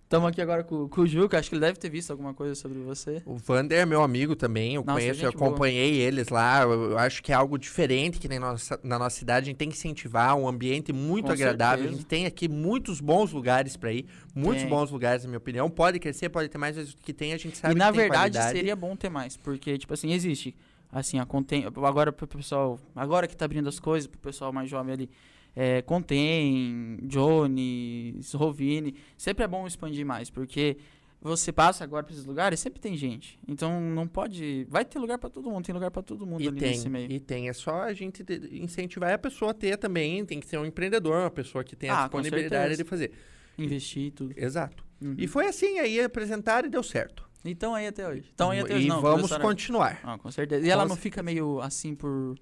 Estamos 0.06 0.30
aqui 0.30 0.40
agora 0.40 0.64
com, 0.64 0.88
com 0.88 1.02
o 1.02 1.08
Juca, 1.08 1.40
acho 1.40 1.50
que 1.50 1.56
ele 1.56 1.62
deve 1.62 1.80
ter 1.80 1.90
visto 1.90 2.12
alguma 2.12 2.32
coisa 2.32 2.54
sobre 2.54 2.78
você. 2.78 3.24
O 3.26 3.38
Vander 3.38 3.80
é 3.80 3.86
meu 3.88 4.04
amigo 4.04 4.36
também, 4.36 4.76
eu 4.76 4.84
Nossa, 4.84 5.00
conheço, 5.00 5.20
eu 5.22 5.32
gente 5.32 5.38
boa. 5.40 5.50
acompanhei 5.50 5.96
eles 5.96 6.30
lá. 6.30 6.62
Eu, 6.62 6.92
eu 6.92 6.98
acho 7.00 7.24
que 7.24 7.32
é 7.32 7.36
algo 7.36 7.58
diferente 7.58 8.20
que 8.20 8.28
na 8.28 8.40
nossa, 8.40 8.80
na 8.84 9.00
nossa 9.00 9.18
cidade. 9.18 9.46
A 9.46 9.48
gente 9.48 9.58
tem 9.58 9.68
que 9.68 9.76
incentivar 9.76 10.36
um 10.38 10.48
ambiente 10.48 10.94
muito 10.94 11.26
Com 11.26 11.32
agradável. 11.32 11.78
certeza. 11.86 11.96
A 11.96 11.98
gente 11.98 12.06
tem 12.08 12.28
aqui 12.28 12.48
muitos 12.48 13.02
bons 13.02 13.32
lugares 13.32 13.76
para 13.76 13.92
ir, 13.92 14.06
muitos 14.36 14.62
Tem. 14.62 14.70
bons 14.70 14.92
lugares, 14.92 15.24
na 15.24 15.30
minha 15.30 15.40
opinião. 15.40 15.72
Pode 15.72 15.98
crescer, 16.00 16.30
pode 16.30 16.50
ter 16.50 16.60
mais, 16.60 16.78
mas 16.78 16.92
o 16.94 16.98
que 16.98 17.12
tem 17.12 17.34
a 17.34 17.38
gente 17.38 17.58
sabe 17.58 17.74
e 17.74 17.78
na 17.78 17.86
tem 17.92 18.02
verdade 18.02 18.34
qualidade. 18.38 18.58
seria 18.58 18.76
bom 18.76 18.96
ter 18.96 19.10
mais, 19.10 19.36
porque, 19.36 19.76
tipo 19.76 19.92
assim, 19.92 20.14
existe. 20.14 20.56
Assim, 20.92 21.18
a 21.18 21.26
Contem. 21.26 21.66
Agora 21.66 22.12
pro 22.12 22.28
pessoal. 22.28 22.80
Agora 22.96 23.28
que 23.28 23.36
tá 23.36 23.46
abrindo 23.46 23.68
as 23.68 23.80
coisas, 23.80 24.06
pro 24.08 24.20
pessoal 24.20 24.54
mais 24.54 24.70
jovem 24.70 24.94
ali. 24.94 25.10
É, 25.56 25.82
Contem, 25.82 26.98
Johnny, 27.04 28.20
Rovini. 28.34 28.96
Sempre 29.18 29.44
é 29.46 29.48
bom 29.48 29.66
expandir 29.66 30.06
mais, 30.06 30.30
porque 30.30 30.78
você 31.22 31.52
passa 31.52 31.84
agora 31.84 32.04
pra 32.04 32.14
esses 32.14 32.26
lugares, 32.26 32.60
sempre 32.60 32.80
tem 32.80 32.96
gente. 32.96 33.40
Então 33.48 33.80
não 33.82 34.08
pode. 34.08 34.66
Vai 34.70 34.84
ter 34.86 35.00
lugar 35.00 35.18
pra 35.18 35.30
todo 35.30 35.50
mundo, 35.50 35.66
tem 35.66 35.74
lugar 35.74 35.90
pra 35.90 36.02
todo 36.04 36.26
mundo 36.26 36.42
E 36.44 36.48
ali 36.48 36.60
tem, 36.60 36.70
nesse 36.72 36.90
meio. 36.90 37.12
e 37.12 37.20
tem. 37.20 37.50
É 37.50 37.54
só 37.54 37.82
a 37.84 37.94
gente 37.94 38.24
incentivar 38.52 39.12
a 39.14 39.18
pessoa 39.18 39.52
a 39.52 39.54
ter 39.54 39.78
também. 39.78 40.26
Tem 40.26 40.40
que 40.40 40.48
ser 40.48 40.58
um 40.58 40.66
empreendedor, 40.66 41.16
uma 41.22 41.32
pessoa 41.32 41.64
que 41.64 41.76
tem 41.76 41.90
a 41.90 42.04
Ah, 42.06 42.10
com 42.10 42.22
disponibilidade 42.22 42.78
de 42.78 42.84
fazer. 42.84 43.12
Investir 43.58 44.04
e 44.08 44.12
tudo. 44.12 44.34
Exato. 44.38 44.84
Uhum. 45.02 45.16
E 45.18 45.28
foi 45.28 45.48
assim, 45.48 45.80
aí 45.80 46.00
apresentaram 46.02 46.68
e 46.68 46.72
deu 46.72 46.84
certo. 46.84 47.28
Então 47.44 47.74
aí 47.74 47.88
até 47.88 48.08
hoje. 48.08 48.30
Então 48.34 48.50
aí 48.52 48.60
até 48.60 48.76
hoje 48.76 48.86
e 48.86 48.90
não. 48.90 49.02
vamos 49.02 49.32
continuar. 49.38 50.00
Ah, 50.04 50.18
com 50.18 50.30
certeza. 50.32 50.66
E 50.66 50.70
ela 50.70 50.84
Com 50.84 50.90
não 50.90 50.96
fica 50.96 51.24
meio 51.24 51.60
assim 51.62 51.96
por. 51.96 52.36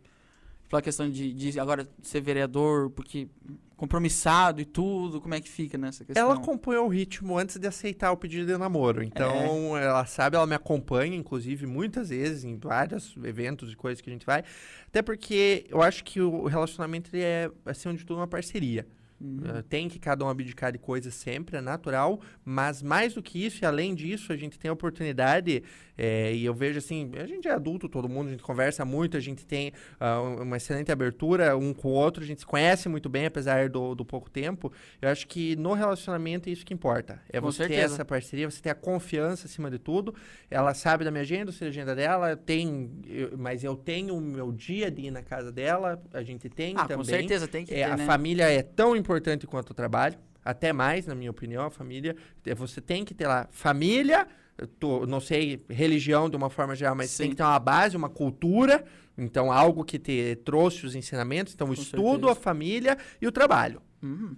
Pela 0.74 0.82
questão 0.82 1.08
de, 1.08 1.32
de 1.32 1.60
agora 1.60 1.88
ser 2.02 2.20
vereador, 2.20 2.90
porque 2.90 3.28
compromissado 3.78 4.60
e 4.60 4.66
tudo, 4.66 5.22
como 5.22 5.36
é 5.36 5.40
que 5.40 5.48
fica 5.48 5.78
nessa 5.78 6.04
questão? 6.04 6.24
Ela 6.24 6.34
acompanhou 6.34 6.88
o 6.88 6.90
ritmo 6.90 7.38
antes 7.38 7.60
de 7.60 7.68
aceitar 7.68 8.12
o 8.12 8.18
pedido 8.18 8.48
de 8.48 8.58
namoro. 8.58 9.04
Então, 9.04 9.78
É. 9.78 9.86
ela 9.86 10.04
sabe, 10.08 10.36
ela 10.36 10.48
me 10.48 10.56
acompanha, 10.56 11.16
inclusive, 11.16 11.68
muitas 11.68 12.10
vezes, 12.10 12.44
em 12.44 12.58
vários 12.58 13.16
eventos 13.24 13.72
e 13.72 13.76
coisas 13.76 14.02
que 14.02 14.10
a 14.10 14.14
gente 14.14 14.26
vai. 14.26 14.44
Até 14.88 15.04
porque 15.04 15.64
eu 15.70 15.80
acho 15.80 16.04
que 16.04 16.20
o 16.20 16.48
relacionamento 16.48 17.12
é, 17.14 17.52
acima 17.68 17.94
de 17.94 18.04
tudo, 18.04 18.18
uma 18.18 18.28
parceria. 18.28 18.88
Uhum. 19.22 19.60
Uh, 19.60 19.64
Tem 19.64 19.88
que 19.88 20.00
cada 20.00 20.26
um 20.26 20.28
abdicar 20.28 20.72
de 20.72 20.78
coisas 20.78 21.14
sempre, 21.14 21.56
é 21.56 21.62
natural, 21.62 22.20
mas 22.44 22.82
mais 22.82 23.14
do 23.14 23.24
que 23.24 23.46
isso, 23.46 23.64
e 23.64 23.66
além 23.66 23.96
disso, 23.96 24.34
a 24.34 24.36
gente 24.36 24.60
tem 24.60 24.70
a 24.70 24.74
oportunidade, 24.74 25.64
é, 25.98 26.34
e 26.34 26.44
eu 26.46 26.54
vejo 26.54 26.78
assim, 26.80 27.12
a 27.18 27.26
gente 27.26 27.48
é 27.48 27.52
adulto, 27.52 27.88
todo 27.88 28.10
mundo, 28.10 28.28
a 28.28 28.32
gente 28.32 28.44
conversa 28.44 28.84
muito, 28.86 29.16
a 29.16 29.20
gente 29.20 29.46
tem 29.46 29.72
um- 30.02 30.44
uma 30.44 30.58
excelente 30.58 30.92
abertura 30.92 31.56
um 31.58 31.74
com 31.74 31.90
o 31.90 31.92
outro, 31.92 32.24
a 32.24 32.26
gente 32.26 32.40
se 32.42 32.46
conhece 32.46 32.90
muito 32.90 33.10
bem, 33.10 33.26
apesar 33.26 33.70
do, 33.70 33.94
do 33.96 34.04
pouco 34.06 34.30
tempo. 34.30 34.72
Eu 35.02 35.10
acho 35.10 35.28
que 35.28 35.56
no 35.56 35.74
relacionamento 35.74 36.50
é 36.50 36.52
isso 36.52 36.66
que 36.66 36.74
importa. 36.74 37.22
É 37.30 37.40
Com 37.40 37.46
você 37.52 37.64
ter 37.68 37.74
certeza. 37.76 37.96
essa 37.96 38.06
parceria, 38.06 38.50
você 38.50 38.62
ter 38.62 38.70
a 38.72 38.76
confiança 38.76 39.46
acima 39.46 39.70
de 39.70 39.78
tudo. 39.80 40.14
Ela 40.50 40.74
sabe 40.74 41.04
da 41.06 41.12
minha 41.12 41.22
agenda, 41.22 41.50
eu 41.50 41.54
sei 41.54 41.68
da 41.68 41.70
agenda 41.72 41.96
dela, 41.96 42.36
tem, 42.36 42.90
eu- 43.08 43.38
mas 43.38 43.64
eu 43.64 43.76
tenho 43.76 44.16
o 44.18 44.22
meu 44.22 44.52
dia 44.52 44.90
de 44.90 45.04
ir 45.04 45.12
na 45.12 45.22
casa 45.22 45.52
dela, 45.52 46.02
a 46.14 46.24
gente 46.24 46.50
tem 46.50 46.74
Ah, 46.76 46.82
também. 46.82 46.98
com 46.98 47.04
certeza 47.04 47.48
tem 47.48 47.66
que 47.66 47.74
É, 47.74 47.78
ter, 47.78 47.84
a 47.84 47.98
né? 47.98 48.06
família 48.06 48.50
é 48.52 48.62
tão 48.64 48.96
importante 48.96 49.46
quanto 49.48 49.70
o 49.72 49.74
trabalho, 49.74 50.18
até 50.44 50.74
mais, 50.74 51.06
na 51.06 51.16
minha 51.16 51.32
opinião, 51.32 51.66
a 51.66 51.70
família. 51.70 52.16
é, 52.46 52.54
Você 52.56 52.82
tem 52.82 53.06
que 53.06 53.14
ter 53.14 53.28
lá 53.28 53.48
família, 53.52 54.28
tô- 54.80 55.06
não 55.06 55.20
sei, 55.20 55.64
religião 55.70 56.30
de 56.30 56.36
uma 56.36 56.50
forma 56.50 56.76
geral, 56.76 56.96
mas 56.96 57.16
tem 57.16 57.26
Sim. 57.28 57.30
que 57.32 57.36
ter 57.38 57.44
uma 57.44 57.60
base, 57.60 57.98
uma 57.98 58.10
cultura, 58.10 58.84
então 59.18 59.52
algo 59.52 59.84
que 59.84 59.98
te 60.00 60.36
trouxe 60.46 60.86
os 60.86 60.96
ensinamentos, 60.96 61.54
então 61.54 61.66
o 61.68 61.76
Com 61.76 61.82
estudo, 61.82 62.04
certeza. 62.28 62.32
a 62.32 62.36
família 62.36 62.98
e 63.22 63.28
o 63.28 63.32
trabalho. 63.32 63.82
Uhum. 64.02 64.36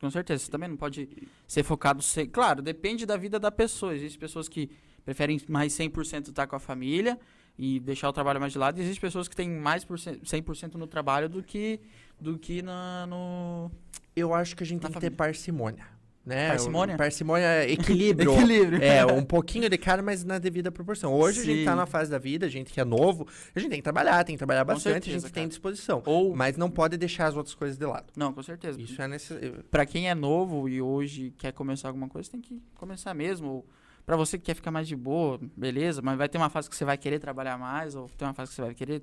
Com 0.00 0.10
certeza. 0.10 0.44
Você 0.44 0.50
também 0.50 0.68
não 0.68 0.76
pode 0.76 1.08
ser 1.48 1.62
focado. 1.62 2.02
Ser... 2.02 2.26
Claro, 2.26 2.60
depende 2.60 3.06
da 3.06 3.16
vida 3.16 3.38
da 3.38 3.50
pessoa. 3.50 3.94
Existem 3.94 4.20
pessoas 4.20 4.48
que 4.48 4.70
preferem 5.04 5.40
mais 5.48 5.72
100% 5.72 6.28
estar 6.28 6.46
com 6.46 6.54
a 6.54 6.58
família 6.60 7.18
e 7.58 7.80
deixar 7.80 8.08
o 8.08 8.12
trabalho 8.12 8.38
mais 8.38 8.52
de 8.52 8.58
lado. 8.58 8.78
E 8.78 8.82
existem 8.82 9.00
pessoas 9.00 9.26
que 9.26 9.34
têm 9.34 9.48
mais 9.48 9.84
por 9.84 9.96
100% 9.98 10.74
no 10.74 10.86
trabalho 10.86 11.28
do 11.30 11.42
que, 11.42 11.80
do 12.20 12.38
que 12.38 12.60
na, 12.60 13.06
no. 13.06 13.70
Eu 14.14 14.34
acho 14.34 14.54
que 14.54 14.62
a 14.62 14.66
gente 14.66 14.80
tem 14.82 14.90
família. 14.92 15.10
que 15.10 15.16
ter 15.16 15.16
parcimônia 15.16 15.95
né? 16.26 16.48
Parcimônia? 16.48 16.96
Parcimônia, 16.96 17.70
equilíbrio. 17.70 18.32
equilíbrio. 18.34 18.82
É, 18.82 19.06
um 19.06 19.22
pouquinho 19.22 19.70
de 19.70 19.78
cara, 19.78 20.02
mas 20.02 20.24
na 20.24 20.40
devida 20.40 20.72
proporção. 20.72 21.14
Hoje 21.14 21.40
Sim. 21.40 21.42
a 21.42 21.54
gente 21.54 21.64
tá 21.64 21.76
na 21.76 21.86
fase 21.86 22.10
da 22.10 22.18
vida, 22.18 22.46
a 22.46 22.48
gente 22.48 22.72
que 22.72 22.80
é 22.80 22.84
novo, 22.84 23.28
a 23.54 23.60
gente 23.60 23.70
tem 23.70 23.78
que 23.78 23.84
trabalhar, 23.84 24.24
tem 24.24 24.34
que 24.34 24.38
trabalhar 24.38 24.64
com 24.64 24.72
bastante, 24.72 24.94
certeza, 24.94 25.10
a 25.10 25.20
gente 25.20 25.22
cara. 25.22 25.34
tem 25.34 25.48
disposição. 25.48 26.02
Ou... 26.04 26.34
Mas 26.34 26.56
não 26.56 26.68
pode 26.68 26.96
deixar 26.96 27.28
as 27.28 27.36
outras 27.36 27.54
coisas 27.54 27.78
de 27.78 27.86
lado. 27.86 28.12
Não, 28.16 28.32
com 28.32 28.42
certeza. 28.42 28.80
Isso 28.80 29.00
é 29.00 29.06
necessário. 29.06 29.64
Pra 29.70 29.86
quem 29.86 30.10
é 30.10 30.14
novo 30.16 30.68
e 30.68 30.82
hoje 30.82 31.32
quer 31.38 31.52
começar 31.52 31.88
alguma 31.88 32.08
coisa, 32.08 32.28
tem 32.28 32.40
que 32.40 32.60
começar 32.74 33.14
mesmo. 33.14 33.48
Ou 33.48 33.66
pra 34.04 34.16
você 34.16 34.36
que 34.36 34.46
quer 34.46 34.54
ficar 34.54 34.72
mais 34.72 34.88
de 34.88 34.96
boa, 34.96 35.38
beleza, 35.56 36.02
mas 36.02 36.18
vai 36.18 36.28
ter 36.28 36.38
uma 36.38 36.50
fase 36.50 36.68
que 36.68 36.74
você 36.74 36.84
vai 36.84 36.98
querer 36.98 37.20
trabalhar 37.20 37.56
mais, 37.56 37.94
ou 37.94 38.08
tem 38.08 38.26
uma 38.26 38.34
fase 38.34 38.50
que 38.50 38.56
você 38.56 38.62
vai 38.62 38.74
querer 38.74 39.00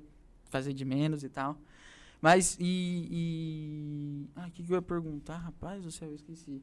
fazer 0.50 0.74
de 0.74 0.84
menos 0.84 1.24
e 1.24 1.30
tal. 1.30 1.56
Mas, 2.20 2.56
e... 2.60 3.08
e... 3.10 4.28
Ah, 4.36 4.46
o 4.46 4.50
que, 4.50 4.62
que 4.62 4.72
eu 4.72 4.76
ia 4.76 4.82
perguntar? 4.82 5.38
Rapaz 5.38 5.82
do 5.82 5.90
céu, 5.90 6.08
eu 6.08 6.14
esqueci. 6.14 6.62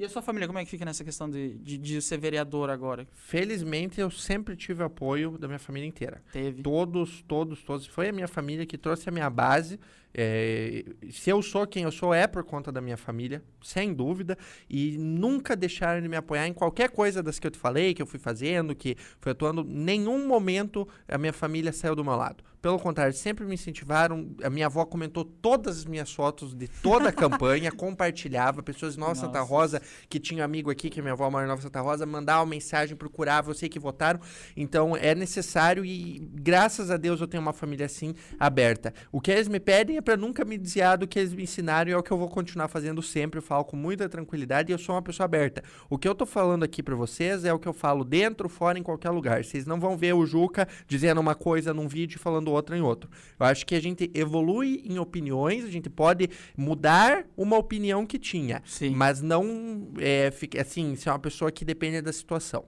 E 0.00 0.04
a 0.06 0.08
sua 0.08 0.22
família, 0.22 0.46
como 0.46 0.58
é 0.58 0.64
que 0.64 0.70
fica 0.70 0.82
nessa 0.82 1.04
questão 1.04 1.28
de, 1.28 1.58
de, 1.58 1.76
de, 1.76 2.00
ser 2.00 2.16
vereador 2.16 2.70
agora? 2.70 3.06
Felizmente, 3.12 4.00
eu 4.00 4.10
sempre 4.10 4.56
tive 4.56 4.82
apoio 4.82 5.36
da 5.36 5.46
minha 5.46 5.58
família 5.58 5.86
inteira. 5.86 6.22
Teve. 6.32 6.62
Todos, 6.62 7.22
todos, 7.28 7.62
todos. 7.62 7.86
Foi 7.86 8.08
a 8.08 8.12
minha 8.12 8.26
família 8.26 8.64
que 8.64 8.78
trouxe 8.78 9.10
a 9.10 9.12
minha 9.12 9.28
base. 9.28 9.78
É, 10.14 10.86
se 11.10 11.28
eu 11.28 11.42
sou 11.42 11.66
quem 11.66 11.82
eu 11.82 11.92
sou, 11.92 12.14
é 12.14 12.26
por 12.26 12.42
conta 12.44 12.72
da 12.72 12.80
minha 12.80 12.96
família, 12.96 13.44
sem 13.62 13.92
dúvida. 13.92 14.38
E 14.70 14.96
nunca 14.96 15.54
deixaram 15.54 16.00
de 16.00 16.08
me 16.08 16.16
apoiar 16.16 16.48
em 16.48 16.54
qualquer 16.54 16.88
coisa 16.88 17.22
das 17.22 17.38
que 17.38 17.46
eu 17.46 17.50
te 17.50 17.58
falei, 17.58 17.92
que 17.92 18.00
eu 18.00 18.06
fui 18.06 18.18
fazendo, 18.18 18.74
que 18.74 18.96
fui 19.20 19.32
atuando. 19.32 19.62
Nenhum 19.62 20.26
momento 20.26 20.88
a 21.06 21.18
minha 21.18 21.34
família 21.34 21.74
saiu 21.74 21.94
do 21.94 22.02
meu 22.02 22.16
lado. 22.16 22.42
Pelo 22.60 22.78
contrário, 22.78 23.14
sempre 23.14 23.44
me 23.46 23.54
incentivaram. 23.54 24.30
A 24.42 24.50
minha 24.50 24.66
avó 24.66 24.84
comentou 24.84 25.24
todas 25.24 25.78
as 25.78 25.84
minhas 25.84 26.12
fotos 26.12 26.54
de 26.54 26.68
toda 26.68 27.08
a 27.08 27.12
campanha, 27.12 27.72
compartilhava. 27.72 28.62
Pessoas 28.62 28.94
de 28.94 29.00
Nova 29.00 29.12
Nossa. 29.12 29.26
Santa 29.26 29.40
Rosa, 29.40 29.80
que 30.08 30.20
tinha 30.20 30.44
amigo 30.44 30.70
aqui, 30.70 30.90
que 30.90 31.00
minha 31.00 31.14
avó 31.14 31.30
mora 31.30 31.46
em 31.46 31.48
Nova 31.48 31.62
Santa 31.62 31.80
Rosa, 31.80 32.04
mandava 32.04 32.40
uma 32.40 32.50
mensagem, 32.50 32.96
procurava, 32.96 33.50
eu 33.50 33.54
sei 33.54 33.68
que 33.68 33.78
votaram. 33.78 34.20
Então 34.56 34.94
é 34.94 35.14
necessário 35.14 35.84
e 35.84 36.18
graças 36.34 36.90
a 36.90 36.96
Deus 36.96 37.20
eu 37.20 37.26
tenho 37.26 37.42
uma 37.42 37.52
família 37.52 37.86
assim 37.86 38.14
aberta. 38.38 38.92
O 39.10 39.20
que 39.20 39.30
eles 39.30 39.48
me 39.48 39.58
pedem 39.58 39.96
é 39.96 40.00
para 40.02 40.16
nunca 40.16 40.44
me 40.44 40.58
desviar 40.58 40.98
do 40.98 41.06
que 41.06 41.18
eles 41.18 41.32
me 41.32 41.44
ensinaram 41.44 41.90
e 41.90 41.94
é 41.94 41.96
o 41.96 42.02
que 42.02 42.10
eu 42.10 42.18
vou 42.18 42.28
continuar 42.28 42.68
fazendo 42.68 43.02
sempre. 43.02 43.38
Eu 43.38 43.42
falo 43.42 43.64
com 43.64 43.76
muita 43.76 44.08
tranquilidade 44.08 44.70
e 44.70 44.74
eu 44.74 44.78
sou 44.78 44.94
uma 44.94 45.02
pessoa 45.02 45.24
aberta. 45.24 45.62
O 45.88 45.96
que 45.96 46.06
eu 46.06 46.14
tô 46.14 46.26
falando 46.26 46.62
aqui 46.62 46.82
para 46.82 46.94
vocês 46.94 47.44
é 47.44 47.52
o 47.52 47.58
que 47.58 47.68
eu 47.68 47.72
falo 47.72 48.04
dentro, 48.04 48.48
fora, 48.48 48.78
em 48.78 48.82
qualquer 48.82 49.10
lugar. 49.10 49.42
Vocês 49.42 49.64
não 49.64 49.80
vão 49.80 49.96
ver 49.96 50.14
o 50.14 50.26
Juca 50.26 50.68
dizendo 50.86 51.20
uma 51.20 51.34
coisa 51.34 51.72
num 51.72 51.88
vídeo 51.88 52.16
e 52.16 52.18
falando 52.18 52.49
outra 52.50 52.76
em 52.76 52.80
outro. 52.80 53.10
Eu 53.38 53.46
acho 53.46 53.64
que 53.66 53.74
a 53.74 53.80
gente 53.80 54.10
evolui 54.14 54.82
em 54.84 54.98
opiniões, 54.98 55.64
a 55.64 55.70
gente 55.70 55.88
pode 55.88 56.28
mudar 56.56 57.24
uma 57.36 57.56
opinião 57.56 58.06
que 58.06 58.18
tinha, 58.18 58.62
Sim. 58.64 58.90
mas 58.90 59.20
não 59.20 59.92
é, 59.98 60.32
assim, 60.60 60.96
ser 60.96 61.10
uma 61.10 61.18
pessoa 61.18 61.50
que 61.50 61.64
depende 61.64 62.00
da 62.00 62.12
situação. 62.12 62.64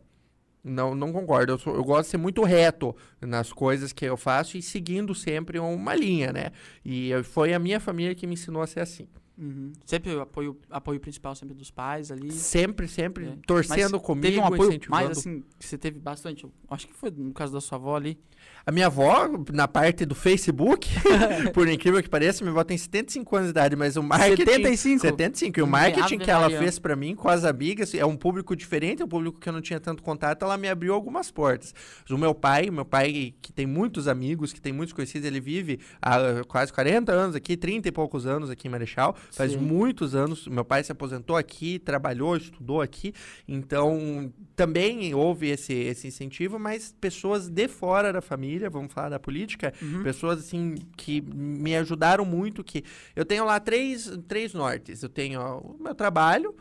Não, 0.64 0.94
não 0.94 1.12
concordo. 1.12 1.52
Eu, 1.52 1.58
sou, 1.58 1.74
eu, 1.74 1.82
gosto 1.82 2.04
de 2.04 2.10
ser 2.12 2.18
muito 2.18 2.42
reto 2.44 2.94
nas 3.20 3.52
coisas 3.52 3.92
que 3.92 4.04
eu 4.04 4.16
faço 4.16 4.56
e 4.56 4.62
seguindo 4.62 5.14
sempre 5.14 5.58
uma 5.58 5.94
linha, 5.94 6.32
né? 6.32 6.52
E 6.84 7.10
foi 7.24 7.52
a 7.52 7.58
minha 7.58 7.80
família 7.80 8.14
que 8.14 8.26
me 8.26 8.34
ensinou 8.34 8.62
a 8.62 8.66
ser 8.66 8.80
assim. 8.80 9.08
Uhum. 9.36 9.72
Sempre 9.84 10.14
o 10.14 10.20
apoio, 10.20 10.56
apoio 10.70 11.00
principal 11.00 11.34
sempre 11.34 11.54
dos 11.54 11.70
pais 11.70 12.10
ali. 12.12 12.30
Sempre, 12.30 12.86
sempre. 12.86 13.26
É. 13.26 13.36
Torcendo 13.46 13.92
Mas 13.92 14.02
comigo, 14.02 14.26
teve 14.26 14.38
um 14.38 14.44
apoio 14.44 14.80
mais 14.88 15.10
assim, 15.10 15.42
que 15.58 15.66
você 15.66 15.78
teve 15.78 15.98
bastante. 15.98 16.46
acho 16.70 16.86
que 16.86 16.94
foi 16.94 17.10
no 17.10 17.32
caso 17.32 17.52
da 17.52 17.60
sua 17.60 17.76
avó 17.76 17.96
ali. 17.96 18.18
A 18.64 18.70
minha 18.70 18.86
avó, 18.86 19.28
na 19.52 19.66
parte 19.66 20.04
do 20.04 20.14
Facebook, 20.14 20.88
por 21.52 21.68
incrível 21.68 22.00
que 22.00 22.08
pareça, 22.08 22.44
minha 22.44 22.52
avó 22.52 22.62
tem 22.62 22.78
75 22.78 23.36
anos 23.36 23.48
de 23.48 23.50
idade, 23.50 23.74
mas 23.74 23.96
o 23.96 24.02
marketing... 24.02 24.44
75? 24.44 25.00
75. 25.00 25.58
E 25.58 25.62
o 25.62 25.66
marketing 25.66 26.18
que 26.18 26.30
ela 26.30 26.48
fez 26.48 26.78
para 26.78 26.94
mim 26.94 27.16
com 27.16 27.28
as 27.28 27.44
amigas, 27.44 27.92
é 27.92 28.06
um 28.06 28.16
público 28.16 28.54
diferente, 28.54 29.02
é 29.02 29.04
um 29.04 29.08
público 29.08 29.40
que 29.40 29.48
eu 29.48 29.52
não 29.52 29.60
tinha 29.60 29.80
tanto 29.80 30.02
contato, 30.02 30.44
ela 30.44 30.56
me 30.56 30.68
abriu 30.68 30.94
algumas 30.94 31.30
portas. 31.30 31.74
O 32.08 32.16
meu 32.16 32.34
pai, 32.34 32.70
meu 32.70 32.84
pai 32.84 33.34
que 33.42 33.52
tem 33.52 33.66
muitos 33.66 34.06
amigos, 34.06 34.52
que 34.52 34.60
tem 34.60 34.72
muitos 34.72 34.92
conhecidos, 34.92 35.26
ele 35.26 35.40
vive 35.40 35.80
há 36.00 36.44
quase 36.46 36.72
40 36.72 37.10
anos 37.10 37.34
aqui, 37.34 37.56
30 37.56 37.88
e 37.88 37.92
poucos 37.92 38.26
anos 38.26 38.48
aqui 38.48 38.68
em 38.68 38.70
Marechal, 38.70 39.16
faz 39.32 39.52
Sim. 39.52 39.58
muitos 39.58 40.14
anos. 40.14 40.46
Meu 40.46 40.64
pai 40.64 40.84
se 40.84 40.92
aposentou 40.92 41.36
aqui, 41.36 41.80
trabalhou, 41.80 42.36
estudou 42.36 42.80
aqui, 42.80 43.12
então 43.48 44.32
também 44.54 45.12
houve 45.14 45.48
esse, 45.48 45.72
esse 45.72 46.06
incentivo, 46.06 46.58
mas 46.60 46.94
pessoas 47.00 47.48
de 47.48 47.66
fora 47.66 48.12
da 48.12 48.20
família 48.20 48.51
família, 48.52 48.70
vamos 48.70 48.92
falar 48.92 49.08
da 49.08 49.18
política, 49.18 49.72
uhum. 49.80 50.02
pessoas 50.02 50.38
assim 50.40 50.74
que 50.96 51.20
me 51.20 51.74
ajudaram 51.76 52.24
muito, 52.24 52.62
que 52.62 52.84
eu 53.16 53.24
tenho 53.24 53.44
lá 53.44 53.58
três, 53.58 54.10
três 54.28 54.52
nortes. 54.52 55.02
Eu 55.02 55.08
tenho 55.08 55.40
ó, 55.40 55.58
o 55.58 55.76
meu 55.80 55.94
trabalho, 55.94 56.54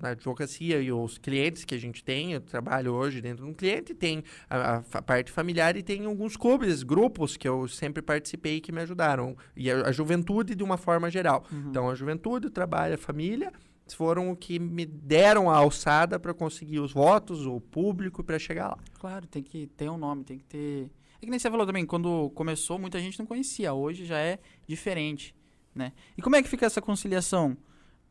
na 0.00 0.10
advocacia 0.10 0.80
e 0.80 0.90
os 0.90 1.16
clientes 1.16 1.64
que 1.64 1.74
a 1.74 1.78
gente 1.78 2.02
tem, 2.02 2.32
eu 2.32 2.40
trabalho 2.40 2.92
hoje 2.92 3.20
dentro 3.20 3.44
de 3.44 3.50
um 3.50 3.54
cliente, 3.54 3.94
tem 3.94 4.24
a, 4.48 4.82
a, 4.92 5.02
parte 5.02 5.30
familiar 5.30 5.76
e 5.76 5.82
tem 5.82 6.06
alguns 6.06 6.36
clubes, 6.36 6.82
grupos 6.82 7.36
que 7.36 7.48
eu 7.48 7.68
sempre 7.68 8.02
participei 8.02 8.60
que 8.60 8.72
me 8.72 8.80
ajudaram. 8.80 9.36
E 9.56 9.70
a, 9.70 9.86
a 9.86 9.92
juventude 9.92 10.54
de 10.54 10.64
uma 10.64 10.76
forma 10.76 11.08
geral. 11.10 11.44
Uhum. 11.52 11.68
Então, 11.70 11.88
a 11.88 11.94
juventude, 11.94 12.48
o 12.48 12.50
trabalho, 12.50 12.94
a 12.94 12.98
família 12.98 13.52
foram 13.94 14.30
o 14.30 14.36
que 14.36 14.58
me 14.58 14.86
deram 14.86 15.50
a 15.50 15.56
alçada 15.56 16.18
para 16.18 16.32
conseguir 16.32 16.80
os 16.80 16.92
votos, 16.92 17.46
o 17.46 17.60
público 17.60 18.22
para 18.22 18.38
chegar 18.38 18.68
lá. 18.68 18.78
Claro, 18.98 19.26
tem 19.26 19.42
que 19.42 19.66
ter 19.68 19.90
um 19.90 19.98
nome, 19.98 20.24
tem 20.24 20.38
que 20.38 20.44
ter 20.44 20.90
é 21.20 21.26
que 21.26 21.30
nem 21.30 21.38
você 21.38 21.50
falou 21.50 21.66
também, 21.66 21.84
quando 21.84 22.30
começou, 22.30 22.78
muita 22.78 22.98
gente 22.98 23.18
não 23.18 23.26
conhecia. 23.26 23.74
Hoje 23.74 24.06
já 24.06 24.18
é 24.18 24.38
diferente, 24.66 25.34
né? 25.74 25.92
E 26.16 26.22
como 26.22 26.36
é 26.36 26.42
que 26.42 26.48
fica 26.48 26.64
essa 26.64 26.80
conciliação 26.80 27.56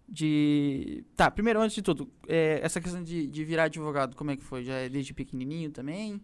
de... 0.07 1.03
Tá, 1.15 1.31
primeiro, 1.31 1.59
antes 1.59 1.75
de 1.75 1.81
tudo, 1.81 2.11
é, 2.27 2.59
essa 2.61 2.79
questão 2.79 3.03
de, 3.03 3.27
de 3.27 3.43
virar 3.43 3.63
advogado, 3.63 4.15
como 4.15 4.31
é 4.31 4.37
que 4.37 4.43
foi? 4.43 4.63
Já 4.63 4.73
é 4.73 4.89
desde 4.89 5.13
pequenininho 5.13 5.71
também? 5.71 6.21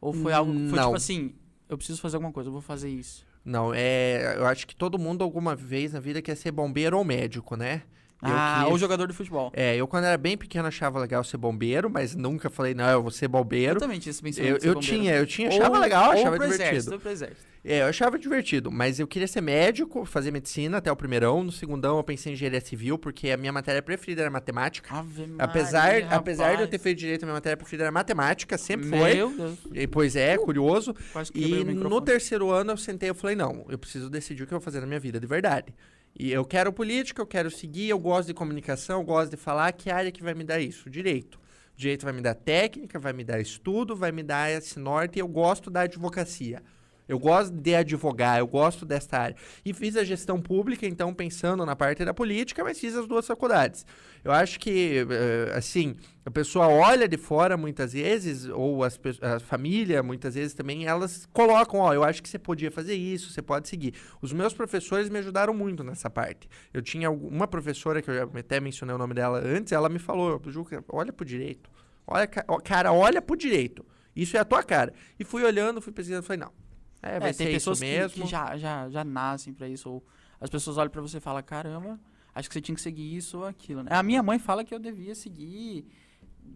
Ou 0.00 0.12
foi 0.12 0.32
algo 0.32 0.52
que 0.52 0.68
foi 0.68 0.78
não. 0.78 0.86
tipo 0.86 0.96
assim, 0.96 1.34
eu 1.68 1.76
preciso 1.76 2.00
fazer 2.00 2.16
alguma 2.16 2.32
coisa, 2.32 2.48
eu 2.48 2.52
vou 2.52 2.62
fazer 2.62 2.88
isso? 2.88 3.26
Não, 3.44 3.72
é... 3.74 4.36
Eu 4.36 4.46
acho 4.46 4.66
que 4.66 4.74
todo 4.74 4.98
mundo 4.98 5.22
alguma 5.22 5.54
vez 5.54 5.92
na 5.92 6.00
vida 6.00 6.22
quer 6.22 6.34
ser 6.34 6.50
bombeiro 6.50 6.96
ou 6.96 7.04
médico, 7.04 7.56
né? 7.56 7.82
Ah, 8.30 8.60
quis... 8.62 8.72
ou 8.72 8.78
jogador 8.78 9.06
de 9.06 9.12
futebol. 9.12 9.50
É, 9.54 9.76
eu 9.76 9.86
quando 9.88 10.04
era 10.04 10.16
bem 10.16 10.36
pequeno 10.36 10.68
achava 10.68 10.98
legal 11.00 11.24
ser 11.24 11.36
bombeiro, 11.36 11.90
mas 11.90 12.14
nunca 12.14 12.48
falei, 12.48 12.74
não, 12.74 12.88
eu 12.88 13.02
vou 13.02 13.10
ser 13.10 13.28
bombeiro. 13.28 13.76
Eu 13.76 13.80
também 13.80 13.98
tinha 13.98 14.10
esse 14.10 14.22
pensamento 14.22 14.64
Eu, 14.64 14.74
eu 14.74 14.80
tinha, 14.80 15.14
eu 15.14 15.26
tinha, 15.26 15.48
achava 15.48 15.74
ou, 15.74 15.80
legal, 15.80 16.06
ou 16.06 16.12
achava 16.12 16.38
divertido. 16.38 16.62
Exército, 16.62 16.98
pro 17.00 17.10
exército. 17.10 17.52
É, 17.64 17.82
eu 17.82 17.86
achava 17.86 18.18
divertido, 18.18 18.72
mas 18.72 18.98
eu 18.98 19.06
queria 19.06 19.28
ser 19.28 19.40
médico, 19.40 20.04
fazer 20.04 20.32
medicina 20.32 20.78
até 20.78 20.90
o 20.90 20.96
primeirão. 20.96 21.44
No 21.44 21.52
segundão 21.52 21.96
eu 21.96 22.02
pensei 22.02 22.32
em 22.32 22.34
engenharia 22.34 22.60
civil, 22.60 22.98
porque 22.98 23.30
a 23.30 23.36
minha 23.36 23.52
matéria 23.52 23.80
preferida 23.80 24.22
era 24.22 24.30
matemática. 24.30 24.92
Ave 24.92 25.28
apesar, 25.38 25.92
Maria, 25.92 26.08
apesar 26.10 26.56
de 26.56 26.62
eu 26.62 26.68
ter 26.68 26.78
feito 26.78 26.98
direito, 26.98 27.22
a 27.22 27.26
minha 27.26 27.34
matéria 27.34 27.56
preferida 27.56 27.84
era 27.84 27.92
matemática, 27.92 28.58
sempre 28.58 28.88
Meu 28.88 28.98
foi. 28.98 29.14
Deus. 29.14 29.58
E, 29.72 29.86
pois 29.86 30.16
é, 30.16 30.36
curioso. 30.36 30.94
E 31.32 31.62
no 31.62 32.00
terceiro 32.00 32.50
ano 32.50 32.72
eu 32.72 32.76
sentei 32.76 33.10
e 33.10 33.14
falei, 33.14 33.36
não, 33.36 33.64
eu 33.68 33.78
preciso 33.78 34.10
decidir 34.10 34.42
o 34.42 34.46
que 34.46 34.54
eu 34.54 34.58
vou 34.58 34.64
fazer 34.64 34.80
na 34.80 34.86
minha 34.86 35.00
vida 35.00 35.20
de 35.20 35.26
verdade. 35.26 35.72
E 36.18 36.30
eu 36.30 36.44
quero 36.44 36.72
política, 36.72 37.22
eu 37.22 37.26
quero 37.26 37.50
seguir, 37.50 37.88
eu 37.88 37.98
gosto 37.98 38.28
de 38.28 38.34
comunicação, 38.34 39.00
eu 39.00 39.04
gosto 39.04 39.30
de 39.30 39.36
falar. 39.36 39.72
Que 39.72 39.90
área 39.90 40.12
que 40.12 40.22
vai 40.22 40.34
me 40.34 40.44
dar 40.44 40.60
isso? 40.60 40.90
Direito. 40.90 41.40
Direito 41.74 42.04
vai 42.04 42.12
me 42.12 42.20
dar 42.20 42.34
técnica, 42.34 42.98
vai 42.98 43.12
me 43.12 43.24
dar 43.24 43.40
estudo, 43.40 43.96
vai 43.96 44.12
me 44.12 44.22
dar 44.22 44.50
esse 44.50 44.78
norte. 44.78 45.16
E 45.16 45.20
eu 45.20 45.28
gosto 45.28 45.70
da 45.70 45.82
advocacia. 45.82 46.62
Eu 47.12 47.18
gosto 47.18 47.52
de 47.52 47.74
advogar, 47.74 48.38
eu 48.38 48.46
gosto 48.46 48.86
dessa 48.86 49.18
área. 49.18 49.36
E 49.62 49.74
fiz 49.74 49.98
a 49.98 50.02
gestão 50.02 50.40
pública, 50.40 50.86
então, 50.86 51.12
pensando 51.12 51.66
na 51.66 51.76
parte 51.76 52.02
da 52.06 52.14
política, 52.14 52.64
mas 52.64 52.80
fiz 52.80 52.96
as 52.96 53.06
duas 53.06 53.26
faculdades. 53.26 53.84
Eu 54.24 54.32
acho 54.32 54.58
que, 54.58 55.06
eh, 55.10 55.52
assim, 55.54 55.94
a 56.24 56.30
pessoa 56.30 56.68
olha 56.68 57.06
de 57.06 57.18
fora 57.18 57.54
muitas 57.54 57.92
vezes, 57.92 58.46
ou 58.46 58.82
as, 58.82 58.98
a 59.20 59.38
família 59.38 60.02
muitas 60.02 60.36
vezes 60.36 60.54
também, 60.54 60.86
elas 60.86 61.28
colocam, 61.34 61.80
ó, 61.80 61.92
eu 61.92 62.02
acho 62.02 62.22
que 62.22 62.30
você 62.30 62.38
podia 62.38 62.70
fazer 62.70 62.94
isso, 62.94 63.30
você 63.30 63.42
pode 63.42 63.68
seguir. 63.68 63.92
Os 64.22 64.32
meus 64.32 64.54
professores 64.54 65.10
me 65.10 65.18
ajudaram 65.18 65.52
muito 65.52 65.84
nessa 65.84 66.08
parte. 66.08 66.48
Eu 66.72 66.80
tinha 66.80 67.10
uma 67.10 67.46
professora, 67.46 68.00
que 68.00 68.10
eu 68.10 68.32
até 68.34 68.58
mencionei 68.58 68.94
o 68.94 68.98
nome 68.98 69.12
dela 69.12 69.38
antes, 69.44 69.70
ela 69.70 69.90
me 69.90 69.98
falou, 69.98 70.40
Juca, 70.46 70.82
olha 70.88 71.12
pro 71.12 71.26
direito. 71.26 71.68
Olha, 72.06 72.26
cara, 72.26 72.90
olha 72.90 73.20
pro 73.20 73.36
direito. 73.36 73.84
Isso 74.16 74.34
é 74.34 74.40
a 74.40 74.46
tua 74.46 74.62
cara. 74.62 74.94
E 75.20 75.24
fui 75.24 75.44
olhando, 75.44 75.82
fui 75.82 75.92
pesquisando, 75.92 76.22
falei, 76.22 76.40
não, 76.40 76.52
é, 77.02 77.18
vai 77.18 77.30
é, 77.30 77.32
tem 77.32 77.48
pessoas 77.48 77.80
que, 77.80 78.08
que, 78.10 78.26
já, 78.26 78.56
já, 78.56 78.88
já 78.88 79.04
nascem 79.04 79.52
para 79.52 79.68
isso. 79.68 79.90
Ou 79.90 80.04
as 80.40 80.48
pessoas 80.48 80.78
olham 80.78 80.90
para 80.90 81.02
você 81.02 81.18
e 81.18 81.20
falam, 81.20 81.42
caramba, 81.42 82.00
acho 82.34 82.48
que 82.48 82.54
você 82.54 82.60
tinha 82.60 82.74
que 82.74 82.80
seguir 82.80 83.16
isso 83.16 83.38
ou 83.38 83.46
aquilo. 83.46 83.82
Né? 83.82 83.90
A 83.92 84.02
minha 84.02 84.22
mãe 84.22 84.38
fala 84.38 84.64
que 84.64 84.74
eu 84.74 84.78
devia 84.78 85.14
seguir. 85.14 85.86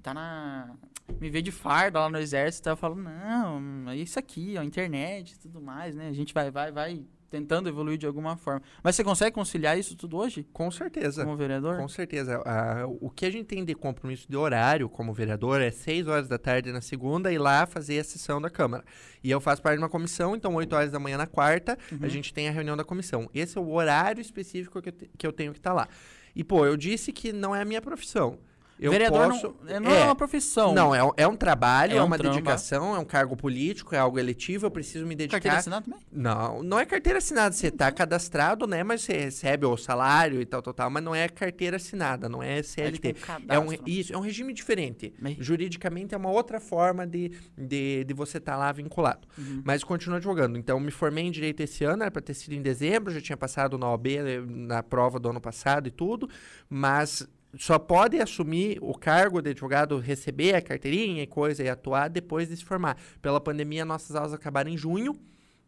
Tá 0.03 0.15
na. 0.15 0.75
Me 1.21 1.31
ver 1.31 1.43
de 1.43 1.53
farda 1.53 2.01
lá 2.01 2.09
no 2.09 2.19
exército. 2.19 2.69
Eu 2.69 2.77
falo, 2.77 2.95
não, 2.95 3.91
é 3.91 3.97
isso 3.97 4.19
aqui, 4.19 4.55
ó, 4.59 4.63
internet 4.63 5.33
e 5.33 5.39
tudo 5.39 5.61
mais, 5.61 5.95
né? 5.95 6.09
A 6.09 6.13
gente 6.13 6.35
vai, 6.35 6.51
vai, 6.51 6.73
vai 6.73 7.05
tentando 7.31 7.69
evoluir 7.69 7.99
de 7.99 8.07
alguma 8.07 8.37
forma. 8.37 8.63
Mas 8.83 8.97
você 8.97 9.05
consegue 9.05 9.35
conciliar 9.35 9.79
isso 9.79 9.97
tudo 9.97 10.17
hoje? 10.17 10.47
Com 10.53 10.71
certeza. 10.71 11.25
Como 11.25 11.37
vereador? 11.37 11.77
Com 11.77 11.89
certeza. 11.89 12.39
Uh, 12.41 12.99
o 13.01 13.11
que 13.11 13.27
a 13.27 13.31
gente 13.31 13.47
tem 13.47 13.65
de 13.65 13.75
compromisso 13.75 14.27
de 14.29 14.37
horário 14.37 14.89
como 14.89 15.13
vereador 15.13 15.61
é 15.61 15.71
6 15.71 16.09
horas 16.09 16.29
da 16.29 16.39
tarde 16.39 16.73
na 16.73 16.81
segunda 16.81 17.33
e 17.33 17.39
lá 17.39 17.67
fazer 17.67 17.99
a 17.99 18.05
sessão 18.05 18.41
da 18.41 18.51
Câmara. 18.51 18.85
E 19.23 19.31
eu 19.31 19.41
faço 19.41 19.63
parte 19.63 19.79
de 19.79 19.83
uma 19.83 19.91
comissão, 19.91 20.37
então 20.37 20.55
8 20.55 20.75
horas 20.75 20.93
da 20.93 20.99
manhã 20.99 21.19
na 21.19 21.27
quarta, 21.27 21.79
uhum. 21.91 21.99
a 22.03 22.09
gente 22.09 22.33
tem 22.33 22.49
a 22.49 22.53
reunião 22.53 22.77
da 22.77 22.85
comissão. 22.85 23.29
Esse 23.35 23.59
é 23.59 23.61
o 23.61 23.71
horário 23.71 24.21
específico 24.21 24.81
que 24.81 24.89
eu, 24.89 24.93
te, 24.93 25.11
que 25.19 25.27
eu 25.27 25.33
tenho 25.33 25.53
que 25.53 25.59
estar 25.59 25.71
tá 25.71 25.77
lá. 25.77 25.89
E, 26.35 26.45
pô, 26.45 26.67
eu 26.67 26.77
disse 26.77 27.13
que 27.13 27.33
não 27.33 27.57
é 27.57 27.63
a 27.63 27.65
minha 27.65 27.81
profissão. 27.81 28.39
Eu 28.79 28.93
Vereador 28.93 29.29
posso, 29.29 29.57
não, 29.63 29.81
não 29.81 29.91
é, 29.91 30.01
é, 30.01 30.05
uma 30.05 30.15
profissão. 30.15 30.75
Não, 30.75 30.95
é, 30.95 31.01
é 31.17 31.27
um 31.27 31.37
trabalho, 31.37 31.95
é, 31.95 31.97
é 31.97 32.03
uma 32.03 32.19
dedicação, 32.19 32.95
é 32.95 32.99
um 32.99 33.05
cargo 33.05 33.35
político, 33.35 33.95
é 33.95 33.99
algo 33.99 34.19
eletivo, 34.19 34.67
eu 34.67 34.71
preciso 34.71 35.07
me 35.07 35.15
dedicar. 35.15 35.37
Carteira 35.37 35.59
assinada 35.59 35.85
também? 35.85 36.01
Não, 36.13 36.63
não 36.63 36.79
é 36.79 36.85
carteira 36.85 37.19
assinada. 37.19 37.55
Você 37.55 37.69
está 37.69 37.91
cadastrado, 37.91 38.67
né? 38.67 38.83
Mas 38.85 39.03
você 39.03 39.15
recebe 39.15 39.65
o 39.65 39.77
salário 39.77 40.43
e 40.43 40.47
tal, 40.47 40.61
tal, 40.61 40.75
tal. 40.75 40.91
Mas 40.91 41.03
não 41.03 41.15
é 41.15 41.29
carteira 41.29 41.77
assinada, 41.77 42.29
não 42.29 42.43
é 42.43 42.63
CLT. 42.63 43.09
É, 43.09 43.13
tipo 43.13 43.33
um 43.33 43.45
é 43.49 43.59
um, 43.59 43.67
isso, 43.87 44.13
é 44.13 44.17
um 44.17 44.21
regime 44.21 44.53
diferente. 44.53 45.15
Juridicamente 45.39 46.15
é 46.15 46.19
uma 46.19 46.31
outra 46.31 46.61
forma 46.61 47.07
de, 47.07 47.33
de, 47.57 48.05
de 48.05 48.15
você 48.15 48.37
estar 48.37 48.53
tá 48.53 48.59
lá 48.59 48.73
vinculado. 48.73 49.27
Uhum. 49.39 49.63
Mas 49.65 49.83
continuo 49.83 50.17
advogando. 50.17 50.59
Então, 50.59 50.79
me 50.79 50.91
formei 50.91 51.25
em 51.25 51.31
Direito 51.31 51.63
esse 51.63 51.83
ano, 51.85 52.03
era 52.03 52.11
para 52.11 52.23
ter 52.23 52.35
sido 52.35 52.53
em 52.53 52.63
dezembro, 52.63 53.13
já 53.13 53.21
tinha 53.21 53.37
passado 53.37 53.79
na 53.79 53.91
OB 53.91 54.07
na 54.47 54.83
prova 54.83 55.19
do 55.19 55.31
ano 55.31 55.41
passado 55.41 55.89
e 55.89 55.91
tudo. 55.91 56.29
Mas 56.69 57.27
só 57.59 57.79
pode 57.79 58.21
assumir 58.21 58.79
o 58.83 58.93
cargo 58.95 59.41
de 59.41 59.51
advogado, 59.51 59.99
receber 59.99 60.55
a 60.55 60.63
carteirinha 60.63 61.23
e 61.23 61.27
coisa 61.27 61.63
e 61.63 61.69
atuar 61.69 62.09
depois 62.09 62.49
de 62.49 62.57
se 62.57 62.65
formar. 62.65 62.97
Pela 63.23 63.41
pandemia, 63.41 63.85
nossas 63.85 64.15
aulas 64.15 64.35
acabaram 64.35 64.71
em 64.71 64.77
junho. 64.77 65.19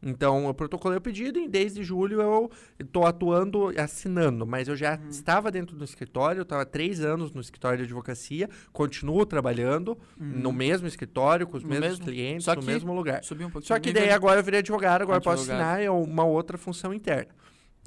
Então, 0.00 0.46
eu 0.46 0.54
protocolei 0.54 0.98
o 0.98 1.00
pedido 1.00 1.40
e 1.40 1.48
desde 1.48 1.82
julho 1.82 2.20
eu 2.20 2.50
estou 2.78 3.04
atuando, 3.04 3.72
assinando, 3.76 4.46
mas 4.46 4.68
eu 4.68 4.76
já 4.76 4.96
uhum. 4.96 5.08
estava 5.08 5.50
dentro 5.50 5.76
do 5.76 5.84
escritório, 5.84 6.38
eu 6.38 6.44
estava 6.44 6.64
três 6.64 7.00
anos 7.00 7.32
no 7.32 7.40
escritório 7.40 7.78
de 7.78 7.84
advocacia, 7.84 8.48
continuo 8.72 9.26
trabalhando 9.26 9.98
uhum. 10.20 10.26
no 10.26 10.52
mesmo 10.52 10.86
escritório, 10.86 11.48
com 11.48 11.56
os 11.56 11.64
no 11.64 11.70
mesmos 11.70 11.98
mesmo, 11.98 12.04
clientes, 12.04 12.46
no 12.46 12.62
mesmo 12.62 12.94
lugar. 12.94 13.22
Um 13.22 13.60
só 13.60 13.78
que 13.80 13.92
daí 13.92 14.10
agora 14.10 14.38
eu 14.38 14.44
virei 14.44 14.60
advogado, 14.60 15.02
agora 15.02 15.16
advogado. 15.16 15.38
posso 15.38 15.50
assinar, 15.50 15.82
é 15.82 15.90
uma 15.90 16.24
outra 16.24 16.56
função 16.56 16.94
interna. 16.94 17.34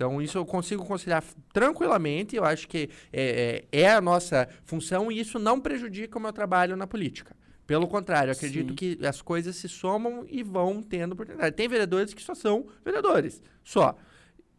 Então, 0.01 0.19
isso 0.19 0.35
eu 0.35 0.43
consigo 0.43 0.83
conciliar 0.83 1.23
tranquilamente. 1.53 2.35
Eu 2.35 2.43
acho 2.43 2.67
que 2.67 2.89
é, 3.13 3.63
é, 3.71 3.81
é, 3.81 3.91
a 3.91 4.01
nossa 4.01 4.49
função 4.65 5.11
e 5.11 5.19
isso 5.19 5.37
não 5.37 5.59
prejudica 5.59 6.17
o 6.17 6.21
meu 6.21 6.33
trabalho 6.33 6.75
na 6.75 6.87
política. 6.87 7.35
Pelo 7.67 7.87
contrário, 7.87 8.33
acredito 8.33 8.69
Sim. 8.69 8.75
que 8.75 9.05
as 9.05 9.21
coisas 9.21 9.55
se 9.55 9.69
somam 9.69 10.25
e 10.27 10.41
vão 10.41 10.81
tendo 10.81 11.11
oportunidade. 11.11 11.55
Tem 11.55 11.67
vereadores 11.67 12.15
que 12.15 12.21
só 12.23 12.33
são 12.33 12.65
vereadores, 12.83 13.43
só. 13.63 13.95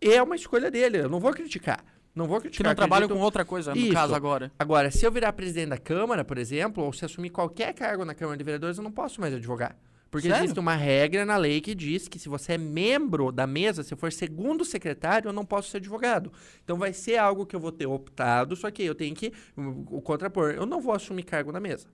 É 0.01 0.22
uma 0.22 0.36
escolha 0.36 0.70
dele, 0.70 0.99
eu 0.99 1.09
não 1.09 1.18
vou 1.18 1.32
criticar. 1.32 1.84
Não 2.14 2.28
vou 2.28 2.40
criticar. 2.40 2.62
Que 2.62 2.68
não 2.68 2.74
trabalham 2.76 3.09
com 3.09 3.18
outra 3.18 3.45
coisa, 3.45 3.74
no 3.74 3.80
Isso. 3.80 3.93
caso 3.93 4.14
agora. 4.14 4.53
Agora, 4.57 4.93
se 4.93 5.05
eu 5.05 5.11
virar 5.11 5.32
presidente 5.32 5.70
da 5.70 5.78
Câmara, 5.78 6.24
por 6.24 6.38
exemplo, 6.38 6.84
ou 6.84 6.93
se 6.93 7.05
assumir 7.05 7.30
qualquer 7.30 7.74
cargo 7.74 8.05
na 8.05 8.14
Câmara 8.14 8.38
de 8.38 8.45
Vereadores, 8.45 8.78
eu 8.78 8.84
não 8.84 8.93
posso 8.93 9.20
mais 9.20 9.34
advogar. 9.34 9.76
Porque 10.13 10.29
Sério? 10.29 10.45
existe 10.45 10.61
uma 10.61 10.75
regra 10.75 11.25
na 11.25 11.39
lei 11.39 11.59
que 11.63 11.75
diz 11.75 12.07
que 12.07 12.19
se 12.19 12.29
você 12.29 12.53
é 12.53 12.59
membro 12.59 13.33
da 13.33 13.47
mesa, 13.47 13.83
se 13.83 13.97
for 13.97 14.13
segundo 14.13 14.63
secretário, 14.63 15.31
eu 15.31 15.33
não 15.33 15.43
posso 15.43 15.71
ser 15.71 15.79
advogado. 15.79 16.31
Então 16.63 16.77
vai 16.77 16.93
ser 16.93 17.17
algo 17.17 17.47
que 17.47 17.57
eu 17.57 17.61
vou 17.61 17.73
ter 17.73 17.87
optado, 17.87 18.55
só 18.55 18.71
que 18.71 18.83
eu 18.83 18.95
tenho 18.95 19.15
que 19.17 19.33
o 19.57 20.03
contrapor. 20.03 20.51
Eu 20.51 20.67
não 20.67 20.83
vou 20.83 20.93
assumir 20.93 21.23
cargo 21.23 21.51
na 21.51 21.59
mesa. 21.59 21.87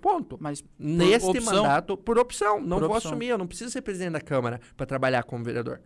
Ponto. 0.00 0.36
Mas 0.40 0.64
neste 0.76 1.30
opção, 1.30 1.54
mandato, 1.54 1.96
por 1.96 2.18
opção, 2.18 2.60
não 2.60 2.80
por 2.80 2.88
vou 2.88 2.96
opção. 2.96 3.12
assumir. 3.12 3.28
Eu 3.28 3.38
não 3.38 3.46
preciso 3.46 3.70
ser 3.70 3.80
presidente 3.80 4.14
da 4.14 4.20
Câmara 4.20 4.60
para 4.76 4.84
trabalhar 4.84 5.22
como 5.22 5.44
vereador. 5.44 5.80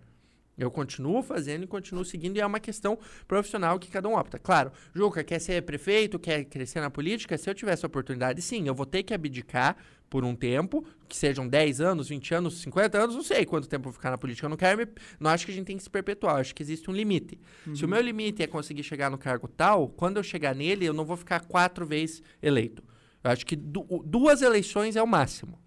Eu 0.59 0.71
continuo 0.71 1.23
fazendo 1.23 1.65
e 1.65 1.67
continuo 1.67 2.05
seguindo, 2.05 2.37
e 2.37 2.41
é 2.41 2.47
uma 2.47 2.61
questão 2.61 2.99
profissional 3.29 3.79
que 3.79 3.91
cada 3.91 4.09
um 4.09 4.15
opta. 4.15 4.39
Claro, 4.39 4.73
Juca, 4.95 5.23
quer 5.23 5.39
ser 5.39 5.63
prefeito, 5.63 6.19
quer 6.19 6.45
crescer 6.45 6.81
na 6.81 6.91
política? 6.91 7.37
Se 7.37 7.51
eu 7.51 7.55
tivesse 7.55 7.85
a 7.85 7.89
oportunidade, 7.89 8.41
sim, 8.41 8.67
eu 8.67 8.75
vou 8.75 8.87
ter 8.87 9.03
que 9.03 9.13
abdicar 9.13 9.77
por 10.09 10.25
um 10.25 10.35
tempo, 10.35 10.85
que 11.09 11.17
sejam 11.17 11.47
10 11.47 11.81
anos, 11.81 12.09
20 12.09 12.35
anos, 12.35 12.61
50 12.61 12.99
anos, 12.99 13.17
não 13.17 13.23
sei 13.23 13.45
quanto 13.45 13.69
tempo 13.69 13.83
eu 13.89 13.91
vou 13.91 13.93
ficar 13.93 14.11
na 14.11 14.19
política. 14.19 14.47
Eu 14.47 14.51
não 14.51 14.57
quero 14.57 14.79
me, 14.79 14.87
não 15.19 15.31
acho 15.31 15.45
que 15.45 15.53
a 15.53 15.55
gente 15.55 15.67
tem 15.67 15.77
que 15.77 15.83
se 15.83 15.91
perpetuar, 15.91 16.37
acho 16.37 16.55
que 16.55 16.63
existe 16.63 16.89
um 16.91 16.95
limite. 16.95 17.39
Uhum. 17.67 17.77
Se 17.77 17.85
o 17.85 17.89
meu 17.89 18.01
limite 18.01 18.43
é 18.43 18.47
conseguir 18.47 18.83
chegar 18.83 19.11
no 19.11 19.19
cargo 19.19 19.49
tal, 19.49 19.89
quando 19.89 20.17
eu 20.17 20.23
chegar 20.23 20.55
nele, 20.55 20.87
eu 20.87 20.95
não 20.95 21.05
vou 21.05 21.17
ficar 21.17 21.41
quatro 21.41 21.85
vezes 21.85 22.23
eleito. 22.41 22.83
Eu 23.23 23.31
acho 23.31 23.45
que 23.45 23.57
du 23.57 23.85
duas 24.07 24.43
eleições 24.43 24.97
é 24.97 25.03
o 25.03 25.07
máximo. 25.07 25.59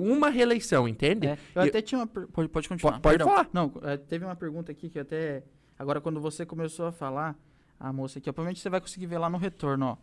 Uma 0.00 0.30
reeleição, 0.30 0.88
entende? 0.88 1.26
É, 1.26 1.38
eu, 1.54 1.62
até 1.62 1.82
tinha 1.82 1.98
uma. 1.98 2.06
Pode, 2.06 2.48
pode 2.48 2.68
continuar. 2.68 3.00
Pode, 3.00 3.18
pode 3.18 3.30
falar. 3.30 3.48
Não, 3.52 3.72
é, 3.82 3.96
teve 3.96 4.24
uma 4.24 4.36
pergunta 4.36 4.72
aqui 4.72 4.88
que 4.88 4.98
até. 4.98 5.42
Agora, 5.78 6.00
quando 6.00 6.20
você 6.20 6.46
começou 6.46 6.86
a 6.86 6.92
falar, 6.92 7.36
a 7.78 7.92
moça 7.92 8.18
aqui, 8.18 8.32
provavelmente 8.32 8.60
você 8.60 8.70
vai 8.70 8.80
conseguir 8.80 9.06
ver 9.06 9.18
lá 9.18 9.28
no 9.28 9.36
retorno, 9.36 9.86
ó. 9.86 9.96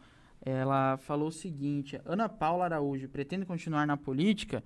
Ela 0.43 0.97
falou 0.97 1.27
o 1.27 1.31
seguinte: 1.31 1.99
Ana 2.05 2.29
Paula 2.29 2.65
Araújo 2.65 3.07
pretende 3.09 3.45
continuar 3.45 3.85
na 3.87 3.97
política? 3.97 4.63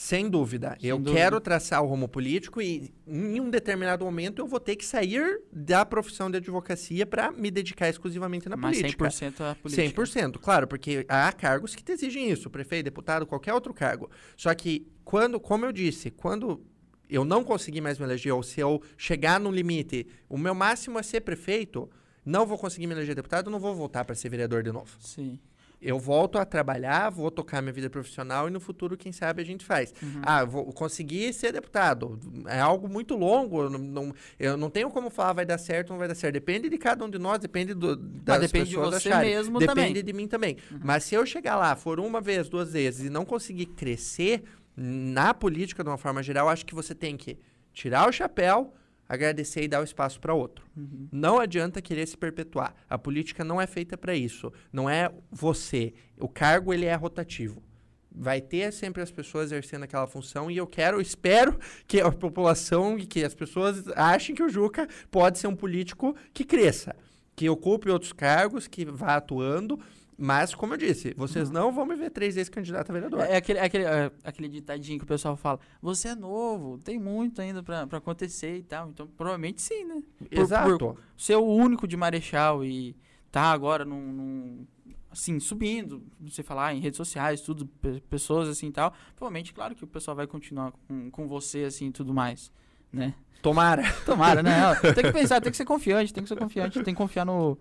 Sem 0.00 0.30
dúvida. 0.30 0.78
Sem 0.80 0.88
eu 0.88 0.98
dúvida. 0.98 1.14
quero 1.14 1.40
traçar 1.42 1.82
o 1.84 1.86
rumo 1.86 2.08
político 2.08 2.62
e 2.62 2.90
em 3.06 3.38
um 3.38 3.50
determinado 3.50 4.02
momento 4.02 4.38
eu 4.40 4.46
vou 4.46 4.58
ter 4.58 4.74
que 4.74 4.84
sair 4.84 5.42
da 5.52 5.84
profissão 5.84 6.30
de 6.30 6.38
advocacia 6.38 7.04
para 7.04 7.30
me 7.30 7.50
dedicar 7.50 7.86
exclusivamente 7.86 8.48
na 8.48 8.56
Mas 8.56 8.78
política. 8.78 9.08
100% 9.08 9.40
a 9.42 9.54
política. 9.54 10.02
100%, 10.02 10.38
claro, 10.40 10.66
porque 10.66 11.04
há 11.06 11.30
cargos 11.32 11.76
que 11.76 11.84
te 11.84 11.92
exigem 11.92 12.30
isso, 12.30 12.48
prefeito, 12.48 12.86
deputado, 12.86 13.26
qualquer 13.26 13.52
outro 13.52 13.74
cargo. 13.74 14.10
Só 14.38 14.54
que 14.54 14.90
quando, 15.04 15.38
como 15.38 15.66
eu 15.66 15.70
disse, 15.70 16.10
quando 16.10 16.64
eu 17.06 17.22
não 17.22 17.44
conseguir 17.44 17.82
mais 17.82 17.98
me 17.98 18.06
eleger 18.06 18.32
ou 18.32 18.42
se 18.42 18.58
eu 18.58 18.82
chegar 18.96 19.38
no 19.38 19.50
limite, 19.50 20.06
o 20.30 20.38
meu 20.38 20.54
máximo 20.54 20.98
é 20.98 21.02
ser 21.02 21.20
prefeito, 21.20 21.90
não 22.24 22.46
vou 22.46 22.56
conseguir 22.56 22.86
me 22.86 22.94
eleger 22.94 23.14
deputado, 23.14 23.50
não 23.50 23.60
vou 23.60 23.74
voltar 23.74 24.06
para 24.06 24.14
ser 24.14 24.30
vereador 24.30 24.62
de 24.62 24.72
novo. 24.72 24.96
Sim 24.98 25.38
eu 25.80 25.98
volto 25.98 26.38
a 26.38 26.44
trabalhar, 26.44 27.10
vou 27.10 27.30
tocar 27.30 27.62
minha 27.62 27.72
vida 27.72 27.88
profissional 27.88 28.48
e 28.48 28.50
no 28.50 28.60
futuro, 28.60 28.96
quem 28.96 29.12
sabe, 29.12 29.40
a 29.40 29.44
gente 29.44 29.64
faz. 29.64 29.94
Uhum. 30.02 30.20
Ah, 30.22 30.44
vou 30.44 30.72
conseguir 30.72 31.32
ser 31.32 31.52
deputado. 31.52 32.18
É 32.46 32.60
algo 32.60 32.88
muito 32.88 33.16
longo. 33.16 33.62
Eu 33.62 33.70
não, 33.70 33.78
não, 33.78 34.14
eu 34.38 34.56
não 34.56 34.68
tenho 34.68 34.90
como 34.90 35.08
falar 35.08 35.32
vai 35.32 35.46
dar 35.46 35.58
certo 35.58 35.90
ou 35.90 35.94
não 35.94 35.98
vai 35.98 36.08
dar 36.08 36.14
certo. 36.14 36.34
Depende 36.34 36.68
de 36.68 36.76
cada 36.76 37.04
um 37.04 37.08
de 37.08 37.18
nós, 37.18 37.38
depende 37.38 37.72
do, 37.72 37.96
das 37.96 38.38
Mas 38.40 38.50
depende 38.50 38.70
pessoas 38.70 38.90
de 38.90 39.00
você 39.00 39.08
acharem. 39.08 39.30
mesmo 39.30 39.58
depende 39.58 39.66
também. 39.66 39.92
Depende 39.92 40.02
de 40.06 40.12
mim 40.12 40.28
também. 40.28 40.56
Uhum. 40.70 40.80
Mas 40.84 41.04
se 41.04 41.14
eu 41.14 41.24
chegar 41.24 41.56
lá, 41.56 41.74
for 41.74 41.98
uma 41.98 42.20
vez, 42.20 42.48
duas 42.48 42.72
vezes 42.72 43.06
e 43.06 43.10
não 43.10 43.24
conseguir 43.24 43.66
crescer 43.66 44.42
na 44.76 45.32
política 45.32 45.82
de 45.82 45.88
uma 45.88 45.98
forma 45.98 46.22
geral, 46.22 46.48
acho 46.48 46.66
que 46.66 46.74
você 46.74 46.94
tem 46.94 47.16
que 47.16 47.38
tirar 47.72 48.08
o 48.08 48.12
chapéu, 48.12 48.74
agradecer 49.10 49.64
e 49.64 49.68
dar 49.68 49.80
o 49.80 49.84
espaço 49.84 50.20
para 50.20 50.32
outro. 50.32 50.64
Uhum. 50.76 51.08
Não 51.10 51.40
adianta 51.40 51.82
querer 51.82 52.06
se 52.06 52.16
perpetuar. 52.16 52.72
A 52.88 52.96
política 52.96 53.42
não 53.42 53.60
é 53.60 53.66
feita 53.66 53.98
para 53.98 54.14
isso. 54.14 54.52
Não 54.72 54.88
é 54.88 55.10
você. 55.28 55.92
O 56.16 56.28
cargo 56.28 56.72
ele 56.72 56.86
é 56.86 56.94
rotativo. 56.94 57.60
Vai 58.08 58.40
ter 58.40 58.72
sempre 58.72 59.02
as 59.02 59.10
pessoas 59.10 59.46
exercendo 59.46 59.82
aquela 59.82 60.06
função 60.06 60.48
e 60.48 60.56
eu 60.56 60.66
quero, 60.66 61.00
espero 61.00 61.58
que 61.88 62.00
a 62.00 62.12
população 62.12 62.96
e 62.96 63.04
que 63.04 63.24
as 63.24 63.34
pessoas 63.34 63.88
achem 63.96 64.32
que 64.32 64.44
o 64.44 64.48
Juca 64.48 64.88
pode 65.10 65.40
ser 65.40 65.48
um 65.48 65.56
político 65.56 66.14
que 66.32 66.44
cresça, 66.44 66.94
que 67.34 67.48
ocupe 67.48 67.90
outros 67.90 68.12
cargos, 68.12 68.68
que 68.68 68.84
vá 68.84 69.16
atuando 69.16 69.78
mas, 70.22 70.54
como 70.54 70.74
eu 70.74 70.76
disse, 70.76 71.14
vocês 71.16 71.48
uhum. 71.48 71.54
não 71.54 71.72
vão 71.72 71.86
me 71.86 71.96
ver 71.96 72.10
três 72.10 72.34
vezes 72.34 72.50
candidato 72.50 72.90
a 72.90 72.92
vereador. 72.92 73.20
É, 73.20 73.32
é 73.32 73.36
aquele, 73.36 73.58
é 73.58 73.64
aquele, 73.64 73.84
é 73.84 74.10
aquele 74.22 74.48
ditadinho 74.50 74.98
que 74.98 75.04
o 75.04 75.08
pessoal 75.08 75.34
fala: 75.34 75.58
você 75.80 76.08
é 76.08 76.14
novo, 76.14 76.76
tem 76.76 76.98
muito 76.98 77.40
ainda 77.40 77.62
pra, 77.62 77.86
pra 77.86 77.96
acontecer 77.96 78.58
e 78.58 78.62
tal. 78.62 78.90
Então, 78.90 79.06
provavelmente 79.06 79.62
sim, 79.62 79.82
né? 79.86 80.02
Por, 80.18 80.38
Exato. 80.38 80.78
Por 80.78 80.98
ser 81.16 81.36
o 81.36 81.46
único 81.46 81.88
de 81.88 81.96
Marechal 81.96 82.62
e 82.62 82.94
tá 83.32 83.44
agora 83.44 83.82
num, 83.82 84.12
num 84.12 84.66
assim, 85.10 85.40
subindo, 85.40 86.04
você 86.20 86.42
falar 86.42 86.74
em 86.74 86.80
redes 86.80 86.98
sociais, 86.98 87.40
tudo, 87.40 87.66
pessoas 88.10 88.46
assim 88.46 88.66
e 88.66 88.72
tal, 88.72 88.92
provavelmente, 89.16 89.54
claro 89.54 89.74
que 89.74 89.84
o 89.84 89.86
pessoal 89.86 90.14
vai 90.14 90.26
continuar 90.26 90.72
com, 90.86 91.10
com 91.10 91.26
você, 91.26 91.64
assim, 91.64 91.86
e 91.86 91.92
tudo 91.92 92.12
mais, 92.12 92.52
né? 92.92 93.14
Tomara. 93.40 93.90
Tomara, 94.04 94.42
né? 94.42 94.52
Tem 94.94 95.02
que 95.02 95.12
pensar, 95.12 95.40
tem 95.40 95.50
que 95.50 95.56
ser 95.56 95.64
confiante, 95.64 96.12
tem 96.12 96.22
que 96.22 96.28
ser 96.28 96.36
confiante, 96.36 96.82
tem 96.82 96.92
que 96.92 96.98
confiar 96.98 97.24
no, 97.24 97.56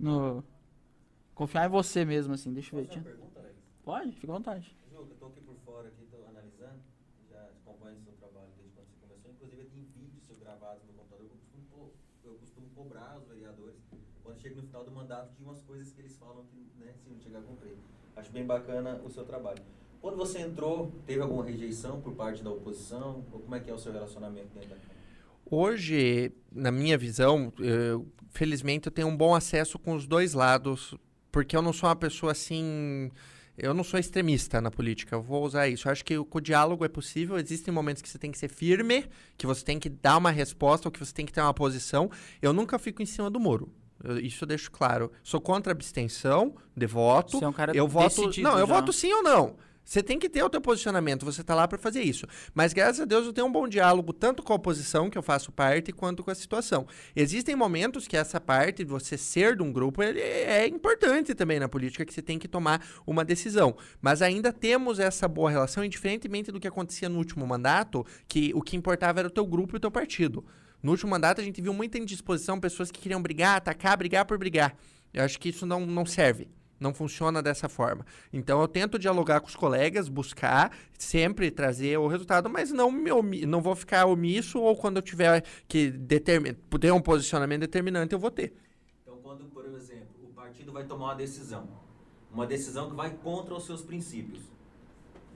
no, 0.00 0.42
Confiar 1.34 1.66
em 1.66 1.70
você 1.70 2.04
mesmo, 2.04 2.34
assim. 2.34 2.52
Deixa 2.52 2.74
eu 2.74 2.80
ver. 2.80 2.88
Pergunta, 2.88 3.44
Pode, 3.84 4.12
fica 4.12 4.32
à 4.32 4.36
vontade. 4.36 4.74
Ju, 4.90 4.96
eu 4.96 5.16
tô 5.18 5.26
aqui 5.26 5.40
por 5.40 5.56
fora, 5.64 5.88
aqui, 5.88 6.06
tô 6.10 6.16
analisando, 6.26 6.80
já 7.30 7.44
acompanho 7.44 7.98
o 7.98 8.00
seu 8.00 8.12
trabalho 8.14 8.48
desde 8.56 8.72
quando 8.72 8.86
você 8.88 8.96
começou. 9.06 9.30
Inclusive, 9.30 9.64
tem 9.64 9.84
vídeos 9.94 10.24
seus 10.24 10.38
gravados 10.38 10.82
no 10.86 10.94
computador. 10.94 11.26
Eu 11.26 11.36
costumo, 11.36 11.92
eu 12.24 12.34
costumo 12.34 12.66
cobrar 12.74 13.18
os 13.18 13.28
vereadores, 13.28 13.76
quando 14.22 14.40
chega 14.40 14.56
no 14.56 14.62
final 14.62 14.84
do 14.84 14.90
mandato, 14.90 15.34
de 15.34 15.42
umas 15.42 15.60
coisas 15.62 15.92
que 15.92 16.00
eles 16.00 16.16
falam 16.16 16.44
que, 16.46 16.70
né, 16.78 16.94
se 16.96 17.10
não 17.10 17.18
chegar 17.20 17.40
a 17.40 17.42
cumprir. 17.42 17.76
Acho 18.16 18.32
bem 18.32 18.46
bacana 18.46 19.00
o 19.04 19.10
seu 19.10 19.24
trabalho. 19.24 19.62
Quando 20.00 20.16
você 20.16 20.38
entrou, 20.38 20.92
teve 21.06 21.20
alguma 21.20 21.44
rejeição 21.44 22.00
por 22.00 22.14
parte 22.14 22.42
da 22.42 22.50
oposição? 22.50 23.24
Ou 23.32 23.40
como 23.40 23.54
é 23.54 23.60
que 23.60 23.70
é 23.70 23.74
o 23.74 23.78
seu 23.78 23.92
relacionamento 23.92 24.48
dentro 24.54 24.70
da 24.70 24.76
Câmara? 24.76 24.94
Hoje, 25.50 26.32
na 26.50 26.70
minha 26.70 26.96
visão, 26.96 27.52
eu, 27.58 28.06
felizmente 28.30 28.86
eu 28.86 28.92
tenho 28.92 29.08
um 29.08 29.16
bom 29.16 29.34
acesso 29.34 29.78
com 29.78 29.94
os 29.94 30.06
dois 30.06 30.32
lados 30.32 30.94
porque 31.34 31.56
eu 31.56 31.60
não 31.60 31.72
sou 31.72 31.88
uma 31.88 31.96
pessoa 31.96 32.30
assim. 32.30 33.10
eu 33.58 33.74
não 33.74 33.82
sou 33.82 33.98
extremista 33.98 34.60
na 34.60 34.70
política, 34.70 35.16
eu 35.16 35.20
vou 35.20 35.44
usar 35.44 35.66
isso. 35.66 35.88
Eu 35.88 35.92
acho 35.92 36.04
que 36.04 36.16
o, 36.16 36.24
o, 36.30 36.40
diálogo 36.40 36.84
é 36.84 36.88
possível, 36.88 37.36
existem 37.36 37.74
momentos 37.74 38.00
que 38.00 38.08
você 38.08 38.16
tem 38.16 38.30
que 38.30 38.38
ser 38.38 38.46
firme, 38.46 39.04
que 39.36 39.44
você 39.44 39.64
tem 39.64 39.80
que 39.80 39.88
dar 39.88 40.16
uma 40.16 40.30
resposta, 40.30 40.86
ou 40.86 40.92
que 40.92 41.00
você 41.00 41.12
tem 41.12 41.26
que 41.26 41.32
ter 41.32 41.40
uma 41.40 41.52
posição. 41.52 42.08
Eu 42.40 42.52
nunca 42.52 42.78
fico 42.78 43.02
em 43.02 43.06
cima 43.06 43.28
do 43.28 43.40
muro. 43.40 43.68
Eu, 44.04 44.20
isso 44.20 44.44
eu 44.44 44.46
deixo 44.46 44.70
claro. 44.70 45.10
Sou 45.24 45.40
contra 45.40 45.72
a 45.72 45.74
abstenção 45.74 46.54
de 46.76 46.86
voto. 46.86 47.36
Você 47.36 47.44
é 47.44 47.48
um 47.48 47.52
cara 47.52 47.76
eu 47.76 47.88
voto, 47.88 48.30
não, 48.40 48.52
eu 48.56 48.66
já. 48.68 48.72
voto 48.72 48.92
sim 48.92 49.12
ou 49.12 49.24
não. 49.24 49.56
Você 49.84 50.02
tem 50.02 50.18
que 50.18 50.28
ter 50.28 50.42
o 50.42 50.48
teu 50.48 50.60
posicionamento, 50.60 51.24
você 51.24 51.42
está 51.42 51.54
lá 51.54 51.68
para 51.68 51.78
fazer 51.78 52.02
isso. 52.02 52.26
Mas 52.54 52.72
graças 52.72 53.00
a 53.00 53.04
Deus 53.04 53.26
eu 53.26 53.32
tenho 53.32 53.46
um 53.46 53.52
bom 53.52 53.68
diálogo 53.68 54.12
tanto 54.12 54.42
com 54.42 54.52
a 54.52 54.56
oposição, 54.56 55.10
que 55.10 55.18
eu 55.18 55.22
faço 55.22 55.52
parte, 55.52 55.92
quanto 55.92 56.24
com 56.24 56.30
a 56.30 56.34
situação. 56.34 56.86
Existem 57.14 57.54
momentos 57.54 58.08
que 58.08 58.16
essa 58.16 58.40
parte, 58.40 58.82
você 58.84 59.18
ser 59.18 59.56
de 59.56 59.62
um 59.62 59.70
grupo, 59.70 60.02
é 60.02 60.66
importante 60.66 61.34
também 61.34 61.60
na 61.60 61.68
política, 61.68 62.04
que 62.04 62.14
você 62.14 62.22
tem 62.22 62.38
que 62.38 62.48
tomar 62.48 62.84
uma 63.06 63.24
decisão. 63.24 63.76
Mas 64.00 64.22
ainda 64.22 64.52
temos 64.52 64.98
essa 64.98 65.28
boa 65.28 65.50
relação, 65.50 65.84
indiferentemente 65.84 66.50
do 66.50 66.58
que 66.58 66.66
acontecia 66.66 67.08
no 67.08 67.18
último 67.18 67.46
mandato, 67.46 68.06
que 68.26 68.52
o 68.54 68.62
que 68.62 68.76
importava 68.76 69.20
era 69.20 69.28
o 69.28 69.30
teu 69.30 69.46
grupo 69.46 69.76
e 69.76 69.78
o 69.78 69.80
teu 69.80 69.90
partido. 69.90 70.44
No 70.82 70.92
último 70.92 71.10
mandato 71.10 71.40
a 71.40 71.44
gente 71.44 71.60
viu 71.60 71.72
muita 71.72 71.98
indisposição, 71.98 72.58
pessoas 72.58 72.90
que 72.90 73.00
queriam 73.00 73.20
brigar, 73.20 73.56
atacar, 73.56 73.96
brigar 73.96 74.24
por 74.24 74.38
brigar. 74.38 74.76
Eu 75.12 75.24
acho 75.24 75.38
que 75.38 75.48
isso 75.48 75.64
não, 75.64 75.86
não 75.86 76.04
serve. 76.04 76.48
Não 76.78 76.92
funciona 76.92 77.42
dessa 77.42 77.68
forma. 77.68 78.04
Então 78.32 78.60
eu 78.60 78.68
tento 78.68 78.98
dialogar 78.98 79.40
com 79.40 79.46
os 79.46 79.56
colegas, 79.56 80.08
buscar 80.08 80.76
sempre 80.98 81.50
trazer 81.50 81.98
o 81.98 82.06
resultado, 82.06 82.50
mas 82.50 82.70
não 82.70 82.90
me 82.90 83.46
não 83.46 83.60
vou 83.60 83.74
ficar 83.74 84.06
omisso 84.06 84.60
ou 84.60 84.76
quando 84.76 84.96
eu 84.96 85.02
tiver 85.02 85.44
que 85.68 85.92
ter 85.92 86.92
um 86.92 87.00
posicionamento 87.00 87.60
determinante 87.60 88.12
eu 88.12 88.18
vou 88.18 88.30
ter. 88.30 88.54
Então 89.02 89.18
quando, 89.22 89.44
por 89.46 89.64
exemplo, 89.66 90.08
o 90.24 90.32
partido 90.34 90.72
vai 90.72 90.84
tomar 90.84 91.06
uma 91.06 91.14
decisão, 91.14 91.68
uma 92.32 92.46
decisão 92.46 92.90
que 92.90 92.96
vai 92.96 93.10
contra 93.10 93.54
os 93.54 93.64
seus 93.64 93.82
princípios. 93.82 94.42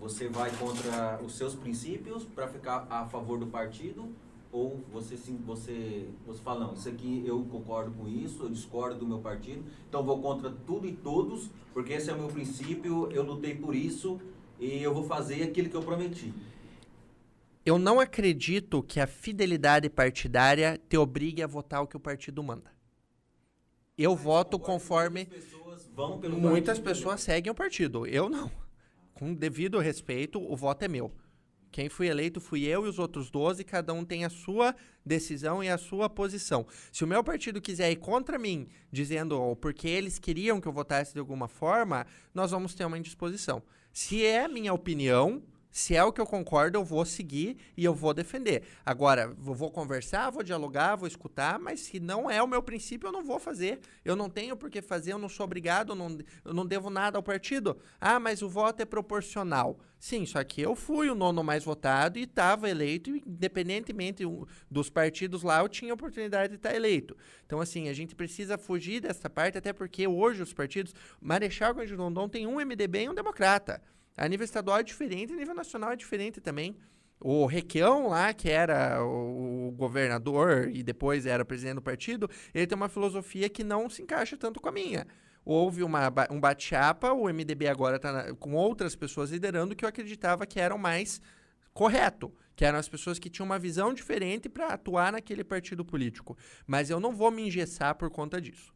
Você 0.01 0.29
vai 0.29 0.51
contra 0.53 1.21
os 1.25 1.37
seus 1.37 1.55
princípios 1.55 2.25
para 2.25 2.47
ficar 2.49 2.87
a 2.89 3.07
favor 3.07 3.39
do 3.39 3.47
partido 3.47 4.15
ou 4.51 4.81
você 4.91 5.17
sim 5.17 5.39
você 5.47 6.09
você 6.27 6.41
fala 6.43 6.67
não 6.67 6.75
isso 6.75 6.89
aqui 6.89 7.23
eu 7.27 7.45
concordo 7.51 7.91
com 7.93 8.09
isso 8.09 8.43
eu 8.45 8.49
discordo 8.49 9.01
do 9.01 9.07
meu 9.07 9.19
partido 9.19 9.63
então 9.89 10.03
vou 10.03 10.21
contra 10.21 10.51
tudo 10.51 10.87
e 10.87 10.93
todos 10.93 11.51
porque 11.75 11.93
esse 11.93 12.09
é 12.11 12.15
o 12.15 12.19
meu 12.19 12.29
princípio 12.29 13.11
eu 13.13 13.23
lutei 13.23 13.55
por 13.55 13.75
isso 13.75 14.19
e 14.61 14.83
eu 14.83 14.93
vou 14.93 15.05
fazer 15.05 15.43
aquilo 15.43 15.69
que 15.69 15.77
eu 15.77 15.83
prometi. 15.83 16.33
Eu 17.65 17.79
não 17.79 18.01
acredito 18.01 18.83
que 18.83 18.99
a 18.99 19.07
fidelidade 19.07 19.89
partidária 19.91 20.81
te 20.89 20.97
obrigue 20.97 21.43
a 21.43 21.47
votar 21.47 21.83
o 21.83 21.87
que 21.87 21.97
o 21.97 22.01
partido 22.01 22.43
manda. 22.43 22.73
Eu 23.97 24.13
Mas 24.15 24.23
voto 24.23 24.59
conforme 24.59 25.29
muitas 25.31 25.45
pessoas, 25.45 25.91
muitas 26.41 26.79
pessoas 26.79 27.21
seguem 27.21 27.51
o 27.51 27.55
partido. 27.55 28.07
Eu 28.07 28.29
não. 28.29 28.51
Com 29.13 29.35
devido 29.35 29.79
respeito 29.79 30.41
o 30.41 30.57
voto 30.57 30.85
é 30.85 30.89
meu 30.89 31.13
quem 31.71 31.89
fui 31.89 32.09
eleito 32.09 32.41
fui 32.41 32.65
eu 32.65 32.87
e 32.87 32.89
os 32.89 32.99
outros 32.99 33.31
12, 33.31 33.63
cada 33.65 33.93
um 33.93 34.05
tem 34.05 34.25
a 34.25 34.31
sua 34.31 34.75
decisão 35.05 35.63
e 35.63 35.69
a 35.69 35.79
sua 35.79 36.09
posição. 36.09 36.67
Se 36.93 37.05
o 37.05 37.07
meu 37.07 37.23
partido 37.23 37.61
quiser 37.61 37.91
ir 37.91 37.97
contra 37.97 38.39
mim, 38.39 38.69
dizendo 38.91 39.41
oh, 39.41 39.57
porque 39.57 39.89
eles 39.89 40.19
queriam 40.19 40.61
que 40.61 40.69
eu 40.69 40.73
votasse 40.73 41.13
de 41.13 41.21
alguma 41.21 41.49
forma, 41.49 42.07
nós 42.35 42.51
vamos 42.51 42.75
ter 42.75 42.85
uma 42.85 42.99
indisposição. 42.99 43.63
Se 43.93 44.25
é 44.25 44.45
a 44.45 44.49
minha 44.49 44.73
opinião, 44.73 45.43
se 45.79 45.95
é 45.95 46.03
o 46.03 46.13
que 46.13 46.21
eu 46.21 46.27
concordo, 46.27 46.77
eu 46.77 46.85
vou 46.85 47.05
seguir 47.05 47.57
e 47.77 47.85
eu 47.85 47.95
vou 47.95 48.13
defender. 48.13 48.65
Agora, 48.85 49.33
vou 49.39 49.71
conversar, 49.71 50.29
vou 50.29 50.43
dialogar, 50.43 50.97
vou 50.97 51.07
escutar, 51.07 51.57
mas 51.57 51.79
se 51.79 52.01
não 52.01 52.29
é 52.29 52.43
o 52.43 52.49
meu 52.49 52.61
princípio, 52.61 53.07
eu 53.07 53.13
não 53.13 53.23
vou 53.23 53.39
fazer. 53.39 53.79
Eu 54.05 54.17
não 54.17 54.29
tenho 54.29 54.57
por 54.57 54.69
que 54.71 54.83
fazer, 54.83 55.13
eu 55.13 55.21
não 55.21 55.29
sou 55.29 55.45
obrigado, 55.45 55.93
eu 55.93 55.95
não, 55.95 56.19
eu 56.45 56.53
não 56.53 56.67
devo 56.67 56.91
nada 56.91 57.17
ao 57.17 57.23
partido. 57.23 57.79
Ah, 58.01 58.19
mas 58.19 58.43
o 58.43 58.49
voto 58.49 58.81
é 58.81 58.85
proporcional. 58.85 59.79
Sim, 60.01 60.27
só 60.27 60.43
que 60.43 60.61
eu 60.61 60.75
fui 60.75 61.11
o 61.11 61.15
nono 61.15 61.45
mais 61.45 61.63
votado 61.63 62.19
e 62.19 62.23
estava 62.23 62.69
eleito, 62.69 63.15
independentemente 63.15 64.25
dos 64.69 64.91
partidos 64.91 65.45
lá, 65.45 65.61
eu 65.61 65.69
tinha 65.69 65.95
oportunidade 65.95 66.51
de 66.51 66.57
estar 66.57 66.75
eleito. 66.75 67.17
Então, 67.47 67.61
assim, 67.61 67.89
a 67.89 67.93
gente 67.93 68.17
precisa 68.17 68.59
fugir 68.59 69.01
dessa 69.01 69.31
parte, 69.31 69.59
até 69.59 69.73
porque 69.73 70.09
hoje 70.09 70.43
os 70.43 70.53
partidos. 70.53 70.93
Marechal 71.21 71.73
Cândido 71.73 72.03
Rondon 72.03 72.29
tem 72.29 72.49
um 72.49 72.57
MDB 72.57 73.05
e 73.05 73.09
um 73.09 73.15
democrata. 73.15 73.81
A 74.19 74.27
nível 74.27 74.45
estadual 74.45 74.79
é 74.79 74.83
diferente, 74.83 75.33
a 75.33 75.37
nível 75.37 75.55
nacional 75.55 75.93
é 75.93 75.97
diferente 75.97 76.41
também. 76.41 76.77
O 77.21 77.47
Requião 77.47 78.09
lá, 78.09 78.33
que 78.33 78.51
era 78.51 79.03
o, 79.05 79.73
governador 79.77 80.69
e 80.73 80.83
depois 80.83 81.25
era 81.25 81.45
presidente 81.45 81.77
do 81.77 81.83
partido, 81.83 82.29
ele 82.53 82.67
tem 82.67 82.77
uma 82.77 82.89
filosofia 82.89 83.49
que 83.49 83.63
não 83.63 83.89
se 83.89 84.03
encaixa 84.03 84.37
tanto 84.37 84.61
com 84.61 84.69
a 84.69 84.73
minha. 84.73 85.07
Houve 85.45 85.85
uma, 85.85 86.13
um 86.31 86.41
bate-chapa, 86.41 87.13
o 87.13 87.29
MDB 87.29 87.69
agora 87.69 87.97
está 87.97 88.35
com 88.35 88.55
outras 88.55 88.97
pessoas 88.97 89.31
liderando 89.31 89.75
que 89.75 89.85
eu 89.85 89.89
acreditava 89.89 90.47
que 90.47 90.61
eram 90.61 90.79
mais 90.79 91.21
correto, 91.73 92.33
que 92.57 92.65
eram 92.65 92.79
as 92.79 92.89
pessoas 92.89 93.21
que 93.21 93.31
tinham 93.31 93.47
uma 93.47 93.59
visão 93.59 93.95
diferente 93.95 94.49
para 94.49 94.75
atuar 94.75 95.13
naquele 95.13 95.45
partido 95.45 95.85
político. 95.85 96.37
Mas 96.67 96.91
eu 96.91 96.99
não 96.99 97.15
vou 97.15 97.31
me 97.31 97.47
engessar 97.47 97.95
por 97.95 98.11
conta 98.11 98.41
disso. 98.41 98.75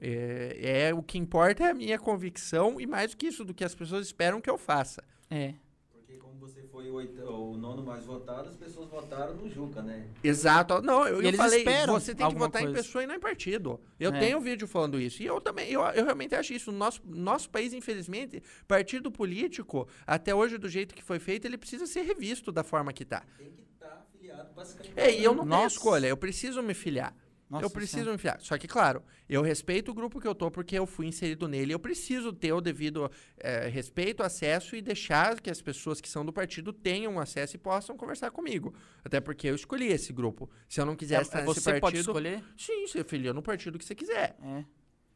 É, 0.00 0.88
é, 0.88 0.94
o 0.94 1.02
que 1.02 1.18
importa 1.18 1.64
é 1.64 1.70
a 1.70 1.74
minha 1.74 1.98
convicção 1.98 2.80
e 2.80 2.86
mais 2.86 3.12
do 3.12 3.16
que 3.16 3.26
isso, 3.26 3.44
do 3.44 3.54
que 3.54 3.64
as 3.64 3.74
pessoas 3.74 4.06
esperam 4.06 4.40
que 4.40 4.50
eu 4.50 4.58
faça. 4.58 5.02
É. 5.30 5.54
Porque 5.92 6.14
como 6.14 6.38
você 6.38 6.62
foi 6.62 6.90
o, 6.90 6.94
oito, 6.94 7.22
o 7.22 7.56
nono 7.56 7.82
mais 7.82 8.04
votado, 8.04 8.48
as 8.48 8.56
pessoas 8.56 8.88
votaram 8.88 9.34
no 9.34 9.48
Juca, 9.48 9.80
né? 9.80 10.08
Exato. 10.22 10.82
Não, 10.82 11.06
eu, 11.06 11.22
eu 11.22 11.32
falei, 11.34 11.64
você 11.86 12.14
tem 12.14 12.28
que 12.28 12.34
votar 12.34 12.62
coisa. 12.62 12.78
em 12.78 12.82
pessoa 12.82 13.04
e 13.04 13.06
não 13.06 13.14
em 13.14 13.20
partido. 13.20 13.80
Eu 13.98 14.12
é. 14.12 14.18
tenho 14.18 14.38
um 14.38 14.40
vídeo 14.40 14.66
falando 14.66 15.00
isso. 15.00 15.22
E 15.22 15.26
eu 15.26 15.40
também, 15.40 15.70
eu, 15.70 15.80
eu 15.82 16.04
realmente 16.04 16.34
acho 16.34 16.52
isso. 16.52 16.72
No 16.72 16.78
nosso, 16.78 17.00
nosso 17.06 17.48
país, 17.48 17.72
infelizmente, 17.72 18.42
partido 18.66 19.10
político, 19.10 19.88
até 20.06 20.34
hoje, 20.34 20.58
do 20.58 20.68
jeito 20.68 20.94
que 20.94 21.02
foi 21.02 21.18
feito, 21.18 21.46
ele 21.46 21.56
precisa 21.56 21.86
ser 21.86 22.02
revisto 22.02 22.50
da 22.50 22.64
forma 22.64 22.92
que 22.92 23.04
está. 23.04 23.22
Tem 23.38 23.50
que 23.52 23.62
estar 23.62 23.86
tá 23.86 24.02
afiliado, 24.02 24.52
basicamente. 24.54 24.98
É, 24.98 25.16
e 25.16 25.24
eu 25.24 25.34
não 25.34 25.44
Nossa. 25.44 25.58
tenho 25.58 25.68
escolha, 25.68 26.06
eu 26.08 26.16
preciso 26.16 26.62
me 26.62 26.74
filiar. 26.74 27.14
Nossa, 27.48 27.64
eu 27.64 27.70
preciso 27.70 28.08
me 28.08 28.14
enfiar. 28.14 28.40
Só 28.40 28.56
que, 28.56 28.66
claro, 28.66 29.02
eu 29.28 29.42
respeito 29.42 29.90
o 29.90 29.94
grupo 29.94 30.20
que 30.20 30.26
eu 30.26 30.34
tô 30.34 30.50
porque 30.50 30.76
eu 30.76 30.86
fui 30.86 31.06
inserido 31.06 31.46
nele. 31.46 31.72
Eu 31.72 31.78
preciso 31.78 32.32
ter 32.32 32.52
o 32.52 32.60
devido 32.60 33.10
é, 33.38 33.68
respeito, 33.68 34.22
acesso 34.22 34.74
e 34.74 34.82
deixar 34.82 35.40
que 35.40 35.50
as 35.50 35.60
pessoas 35.60 36.00
que 36.00 36.08
são 36.08 36.24
do 36.24 36.32
partido 36.32 36.72
tenham 36.72 37.18
acesso 37.18 37.56
e 37.56 37.58
possam 37.58 37.96
conversar 37.96 38.30
comigo. 38.30 38.74
Até 39.04 39.20
porque 39.20 39.48
eu 39.48 39.54
escolhi 39.54 39.88
esse 39.88 40.12
grupo. 40.12 40.50
Se 40.68 40.80
eu 40.80 40.86
não 40.86 40.96
quisesse 40.96 41.22
é, 41.22 41.24
estar 41.24 41.42
nesse 41.42 41.60
você 41.60 41.80
partido... 41.80 41.80
pode 41.80 41.98
escolher? 41.98 42.44
Sim, 42.56 42.86
você 42.86 43.04
filia 43.04 43.32
no 43.32 43.42
partido 43.42 43.78
que 43.78 43.84
você 43.84 43.94
quiser. 43.94 44.36
É. 44.42 44.64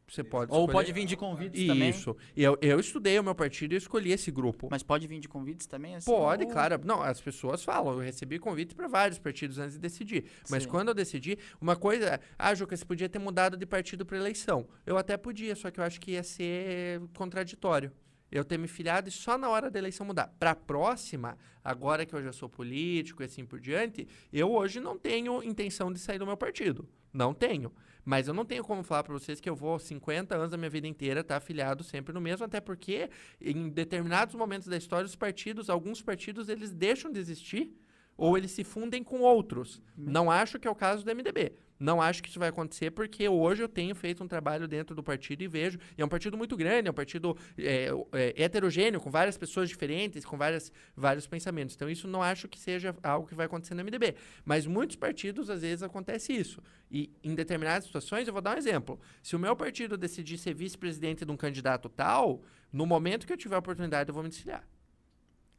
Você 0.09 0.23
pode 0.23 0.51
Ou 0.51 0.67
pode 0.67 0.91
vir 0.91 1.05
de 1.05 1.15
convites 1.15 1.65
também. 1.65 1.89
Isso. 1.89 2.15
Eu, 2.35 2.57
eu 2.61 2.79
estudei 2.79 3.19
o 3.19 3.23
meu 3.23 3.35
partido 3.35 3.73
e 3.73 3.77
escolhi 3.77 4.11
esse 4.11 4.31
grupo. 4.31 4.67
Mas 4.71 4.81
pode 4.81 5.07
vir 5.07 5.19
de 5.19 5.29
convites 5.29 5.67
também? 5.67 5.95
Assim, 5.95 6.09
pode, 6.09 6.45
ou... 6.45 6.51
claro. 6.51 6.79
Não, 6.83 7.01
as 7.01 7.21
pessoas 7.21 7.63
falam. 7.63 7.93
Eu 7.93 7.99
recebi 7.99 8.39
convite 8.39 8.73
para 8.73 8.87
vários 8.87 9.19
partidos 9.19 9.59
antes 9.59 9.73
de 9.73 9.79
decidir. 9.79 10.25
Mas 10.49 10.63
Sim. 10.63 10.69
quando 10.69 10.87
eu 10.89 10.93
decidi, 10.93 11.37
uma 11.61 11.75
coisa. 11.75 12.19
Ah, 12.37 12.53
Juca, 12.55 12.75
você 12.75 12.83
podia 12.83 13.07
ter 13.07 13.19
mudado 13.19 13.55
de 13.55 13.65
partido 13.65 14.05
para 14.05 14.17
eleição. 14.17 14.67
Eu 14.85 14.97
até 14.97 15.15
podia, 15.15 15.55
só 15.55 15.69
que 15.69 15.79
eu 15.79 15.83
acho 15.83 15.99
que 16.01 16.11
ia 16.11 16.23
ser 16.23 17.01
contraditório 17.15 17.91
eu 18.31 18.45
ter 18.45 18.57
me 18.57 18.67
filiado 18.67 19.09
e 19.09 19.11
só 19.11 19.37
na 19.37 19.49
hora 19.49 19.69
da 19.69 19.79
eleição 19.79 20.05
mudar. 20.05 20.27
Para 20.39 20.51
a 20.51 20.55
próxima, 20.55 21.37
agora 21.63 22.05
que 22.05 22.13
eu 22.13 22.21
já 22.21 22.31
sou 22.31 22.47
político 22.47 23.23
e 23.23 23.25
assim 23.25 23.45
por 23.45 23.59
diante, 23.59 24.07
eu 24.31 24.51
hoje 24.51 24.79
não 24.79 24.97
tenho 24.97 25.43
intenção 25.43 25.91
de 25.91 25.99
sair 25.99 26.19
do 26.19 26.25
meu 26.25 26.37
partido. 26.37 26.87
Não 27.11 27.33
tenho. 27.33 27.71
Mas 28.05 28.27
eu 28.27 28.33
não 28.33 28.45
tenho 28.45 28.63
como 28.63 28.83
falar 28.83 29.03
para 29.03 29.13
vocês 29.13 29.39
que 29.39 29.49
eu 29.49 29.55
vou 29.55 29.77
50 29.77 30.35
anos 30.35 30.51
da 30.51 30.57
minha 30.57 30.69
vida 30.69 30.87
inteira 30.87 31.21
estar 31.21 31.35
tá 31.35 31.37
afiliado 31.37 31.83
sempre 31.83 32.13
no 32.13 32.21
mesmo, 32.21 32.45
até 32.45 32.59
porque 32.59 33.09
em 33.41 33.69
determinados 33.69 34.35
momentos 34.35 34.67
da 34.67 34.77
história 34.77 35.05
os 35.05 35.15
partidos, 35.15 35.69
alguns 35.69 36.01
partidos, 36.01 36.49
eles 36.49 36.71
deixam 36.71 37.11
de 37.11 37.19
existir 37.19 37.75
ou 38.19 38.37
eles 38.37 38.51
se 38.51 38.63
fundem 38.63 39.01
com 39.01 39.21
outros. 39.21 39.81
Não 39.97 40.29
acho 40.29 40.59
que 40.59 40.67
é 40.67 40.71
o 40.71 40.75
caso 40.75 41.03
do 41.05 41.15
MDB. 41.15 41.53
Não 41.79 42.01
acho 42.01 42.21
que 42.21 42.27
isso 42.27 42.37
vai 42.37 42.49
acontecer 42.49 42.91
porque 42.91 43.29
hoje 43.29 43.63
eu 43.63 43.69
tenho 43.69 43.95
feito 43.95 44.21
um 44.21 44.27
trabalho 44.27 44.67
dentro 44.67 44.93
do 44.93 45.01
partido 45.01 45.41
e 45.41 45.47
vejo. 45.47 45.79
E 45.97 46.01
é 46.01 46.05
um 46.05 46.09
partido 46.09 46.37
muito 46.37 46.57
grande, 46.57 46.89
é 46.89 46.91
um 46.91 46.93
partido 46.93 47.37
é, 47.57 47.87
é, 48.11 48.43
heterogêneo, 48.43 48.99
com 48.99 49.09
várias 49.09 49.37
pessoas 49.37 49.69
diferentes, 49.69 50.25
com 50.25 50.37
várias, 50.37 50.69
vários 50.93 51.25
pensamentos. 51.25 51.75
Então, 51.75 51.89
isso 51.89 52.05
não 52.05 52.21
acho 52.21 52.49
que 52.49 52.59
seja 52.59 52.93
algo 53.01 53.25
que 53.25 53.33
vai 53.33 53.45
acontecer 53.45 53.73
no 53.73 53.83
MDB. 53.85 54.15
Mas 54.43 54.67
muitos 54.67 54.97
partidos, 54.97 55.49
às 55.49 55.61
vezes, 55.61 55.81
acontece 55.81 56.33
isso. 56.33 56.61
E 56.91 57.09
em 57.23 57.33
determinadas 57.33 57.85
situações, 57.85 58.27
eu 58.27 58.33
vou 58.33 58.41
dar 58.41 58.55
um 58.55 58.57
exemplo. 58.57 58.99
Se 59.23 59.37
o 59.37 59.39
meu 59.39 59.55
partido 59.55 59.97
decidir 59.97 60.37
ser 60.37 60.53
vice-presidente 60.53 61.23
de 61.23 61.31
um 61.31 61.37
candidato 61.37 61.87
tal, 61.87 62.41
no 62.73 62.85
momento 62.85 63.25
que 63.25 63.31
eu 63.31 63.37
tiver 63.37 63.55
a 63.55 63.59
oportunidade, 63.59 64.09
eu 64.09 64.13
vou 64.13 64.21
me 64.21 64.27
desfiliar. 64.27 64.67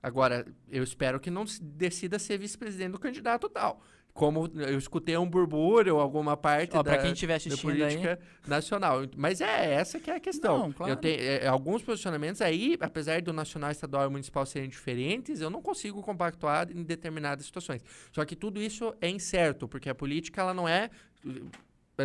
Agora, 0.03 0.47
eu 0.69 0.83
espero 0.83 1.21
que 1.21 1.31
não 1.31 1.45
decida 1.61 2.19
ser 2.19 2.39
vice-presidente 2.39 2.93
do 2.93 2.99
candidato 2.99 3.49
tal. 3.49 3.83
Como 4.13 4.51
eu 4.57 4.77
escutei 4.77 5.17
um 5.17 5.29
burbúrio 5.29 5.95
ou 5.95 6.01
alguma 6.01 6.37
parte 6.37 6.77
Ó, 6.77 6.83
da, 6.83 6.99
quem 6.99 7.13
estiver 7.13 7.35
assistindo 7.35 7.61
política 7.61 8.19
aí. 8.21 8.51
nacional. 8.51 9.03
Mas 9.17 9.41
é 9.41 9.75
essa 9.75 10.01
que 10.01 10.11
é 10.11 10.17
a 10.17 10.21
questão. 10.21 10.59
Não, 10.59 10.73
claro. 10.73 10.93
Eu 10.93 10.97
tenho 10.97 11.21
é, 11.21 11.47
alguns 11.47 11.83
posicionamentos 11.83 12.41
aí, 12.43 12.77
apesar 12.81 13.23
do 13.23 13.33
nacional, 13.33 13.71
estadual 13.71 14.09
e 14.09 14.11
municipal 14.11 14.45
serem 14.45 14.69
diferentes, 14.69 15.41
eu 15.41 15.49
não 15.49 15.63
consigo 15.63 16.03
compactuar 16.03 16.69
em 16.73 16.83
determinadas 16.83 17.47
situações. 17.47 17.83
Só 18.13 18.25
que 18.25 18.35
tudo 18.35 18.61
isso 18.61 18.93
é 19.01 19.09
incerto, 19.09 19.69
porque 19.69 19.89
a 19.89 19.95
política 19.95 20.41
ela 20.41 20.53
não 20.53 20.69
é 20.69 20.91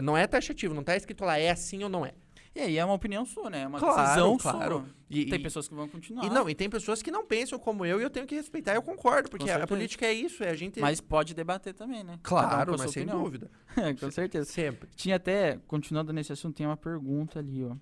não 0.03 0.17
é 0.17 0.27
taxativo, 0.27 0.73
não 0.73 0.81
está 0.81 0.95
escrito 0.95 1.23
lá 1.23 1.39
é 1.39 1.49
assim 1.49 1.83
ou 1.83 1.89
não 1.89 2.05
é. 2.05 2.13
E 2.55 2.61
aí 2.61 2.77
é 2.77 2.85
uma 2.85 2.93
opinião 2.93 3.25
sua, 3.25 3.49
né? 3.49 3.63
É 3.63 3.67
uma 3.67 3.77
Claro, 3.79 4.01
decisão 4.01 4.37
claro. 4.37 4.75
sua. 4.79 4.89
E- 5.09 5.25
Tem 5.25 5.39
e- 5.39 5.43
pessoas 5.43 5.67
que 5.67 5.75
vão 5.75 5.89
continuar. 5.89 6.25
E 6.25 6.29
não, 6.29 6.49
e 6.49 6.55
tem 6.55 6.69
pessoas 6.69 7.01
que 7.01 7.11
não 7.11 7.25
pensam 7.25 7.59
como 7.59 7.85
eu 7.85 7.99
e 7.99 8.03
eu 8.03 8.09
tenho 8.09 8.25
que 8.25 8.33
respeitar, 8.33 8.73
eu 8.73 8.81
concordo, 8.81 9.29
porque 9.29 9.49
a, 9.49 9.63
a 9.63 9.67
política 9.67 10.05
é 10.05 10.13
isso, 10.13 10.41
é 10.43 10.49
a 10.49 10.55
gente. 10.55 10.79
Mas 10.79 11.01
pode 11.01 11.33
debater 11.33 11.73
também, 11.73 12.01
né? 12.03 12.13
Um 12.13 12.19
claro, 12.23 12.73
a 12.73 12.77
mas 12.77 12.91
sem 12.91 13.03
opinião. 13.03 13.21
dúvida. 13.23 13.51
com 13.99 14.09
certeza. 14.09 14.49
Sempre. 14.49 14.89
Tinha 14.95 15.17
até, 15.17 15.59
continuando 15.67 16.13
nesse 16.13 16.31
assunto, 16.31 16.55
tem 16.55 16.65
uma 16.65 16.77
pergunta 16.77 17.39
ali, 17.39 17.61
ó. 17.63 17.75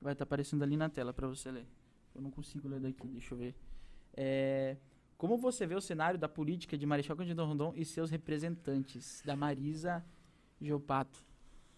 Vai 0.00 0.12
estar 0.12 0.22
aparecendo 0.22 0.62
ali 0.62 0.76
na 0.76 0.88
tela 0.88 1.12
pra 1.12 1.26
você 1.26 1.50
ler. 1.50 1.66
Eu 2.14 2.22
não 2.22 2.30
consigo 2.30 2.68
ler 2.68 2.78
daqui, 2.80 3.08
deixa 3.08 3.34
eu 3.34 3.38
ver. 3.38 3.54
É, 4.16 4.76
como 5.18 5.36
você 5.36 5.66
vê 5.66 5.74
o 5.74 5.80
cenário 5.80 6.18
da 6.18 6.28
política 6.28 6.78
de 6.78 6.86
Marechal 6.86 7.16
Cândido 7.16 7.44
Rondon 7.44 7.72
e 7.76 7.84
seus 7.84 8.10
representantes, 8.10 9.22
da 9.24 9.34
Marisa 9.36 10.04
Geopato? 10.60 11.18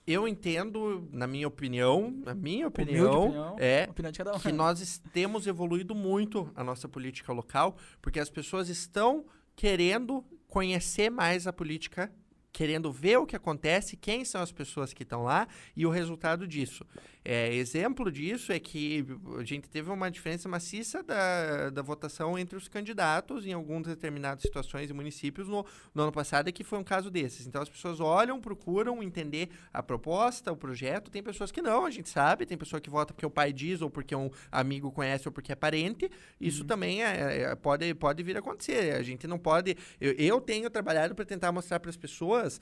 Eu 0.06 0.26
entendo, 0.26 1.08
na 1.12 1.26
minha 1.26 1.46
opinião, 1.46 2.10
na 2.24 2.34
minha 2.34 2.66
opinião, 2.66 3.26
opinião, 3.26 3.56
é 3.58 3.86
opinião 3.88 4.34
um. 4.34 4.40
que 4.40 4.52
nós 4.52 5.00
temos 5.12 5.46
evoluído 5.46 5.94
muito 5.94 6.50
a 6.56 6.64
nossa 6.64 6.88
política 6.88 7.32
local, 7.32 7.76
porque 8.00 8.18
as 8.18 8.28
pessoas 8.28 8.68
estão 8.68 9.24
querendo 9.54 10.24
conhecer 10.48 11.08
mais 11.08 11.46
a 11.46 11.52
política, 11.52 12.12
querendo 12.52 12.90
ver 12.92 13.18
o 13.18 13.26
que 13.26 13.36
acontece, 13.36 13.96
quem 13.96 14.24
são 14.24 14.42
as 14.42 14.50
pessoas 14.52 14.92
que 14.92 15.04
estão 15.04 15.22
lá 15.22 15.46
e 15.76 15.86
o 15.86 15.90
resultado 15.90 16.46
disso. 16.46 16.84
É, 17.24 17.54
exemplo 17.54 18.10
disso 18.10 18.52
é 18.52 18.58
que 18.58 19.06
a 19.38 19.44
gente 19.44 19.68
teve 19.68 19.90
uma 19.90 20.10
diferença 20.10 20.48
maciça 20.48 21.04
da, 21.04 21.70
da 21.70 21.80
votação 21.80 22.36
entre 22.36 22.56
os 22.56 22.66
candidatos 22.66 23.46
em 23.46 23.52
algumas 23.52 23.86
determinadas 23.86 24.42
situações 24.42 24.90
e 24.90 24.92
municípios 24.92 25.48
no, 25.48 25.64
no 25.94 26.02
ano 26.02 26.12
passado, 26.12 26.52
que 26.52 26.64
foi 26.64 26.80
um 26.80 26.84
caso 26.84 27.10
desses. 27.10 27.46
Então 27.46 27.62
as 27.62 27.68
pessoas 27.68 28.00
olham, 28.00 28.40
procuram 28.40 29.00
entender 29.02 29.50
a 29.72 29.82
proposta, 29.82 30.50
o 30.50 30.56
projeto. 30.56 31.10
Tem 31.12 31.22
pessoas 31.22 31.52
que 31.52 31.62
não, 31.62 31.86
a 31.86 31.90
gente 31.90 32.08
sabe. 32.08 32.44
Tem 32.44 32.58
pessoa 32.58 32.80
que 32.80 32.90
vota 32.90 33.14
porque 33.14 33.26
o 33.26 33.30
pai 33.30 33.52
diz, 33.52 33.80
ou 33.82 33.90
porque 33.90 34.14
um 34.16 34.28
amigo 34.50 34.90
conhece, 34.90 35.28
ou 35.28 35.32
porque 35.32 35.52
é 35.52 35.56
parente. 35.56 36.10
Isso 36.40 36.64
também 36.64 37.04
é, 37.04 37.42
é- 37.42 37.54
pode, 37.54 37.94
pode 37.94 38.22
vir 38.24 38.36
a 38.36 38.40
acontecer. 38.40 38.94
A 38.94 39.02
gente 39.02 39.28
não 39.28 39.38
pode. 39.38 39.76
Eu, 40.00 40.12
eu 40.12 40.40
tenho 40.40 40.68
trabalhado 40.68 41.14
para 41.14 41.24
tentar 41.24 41.52
mostrar 41.52 41.78
para 41.78 41.90
as 41.90 41.96
pessoas, 41.96 42.60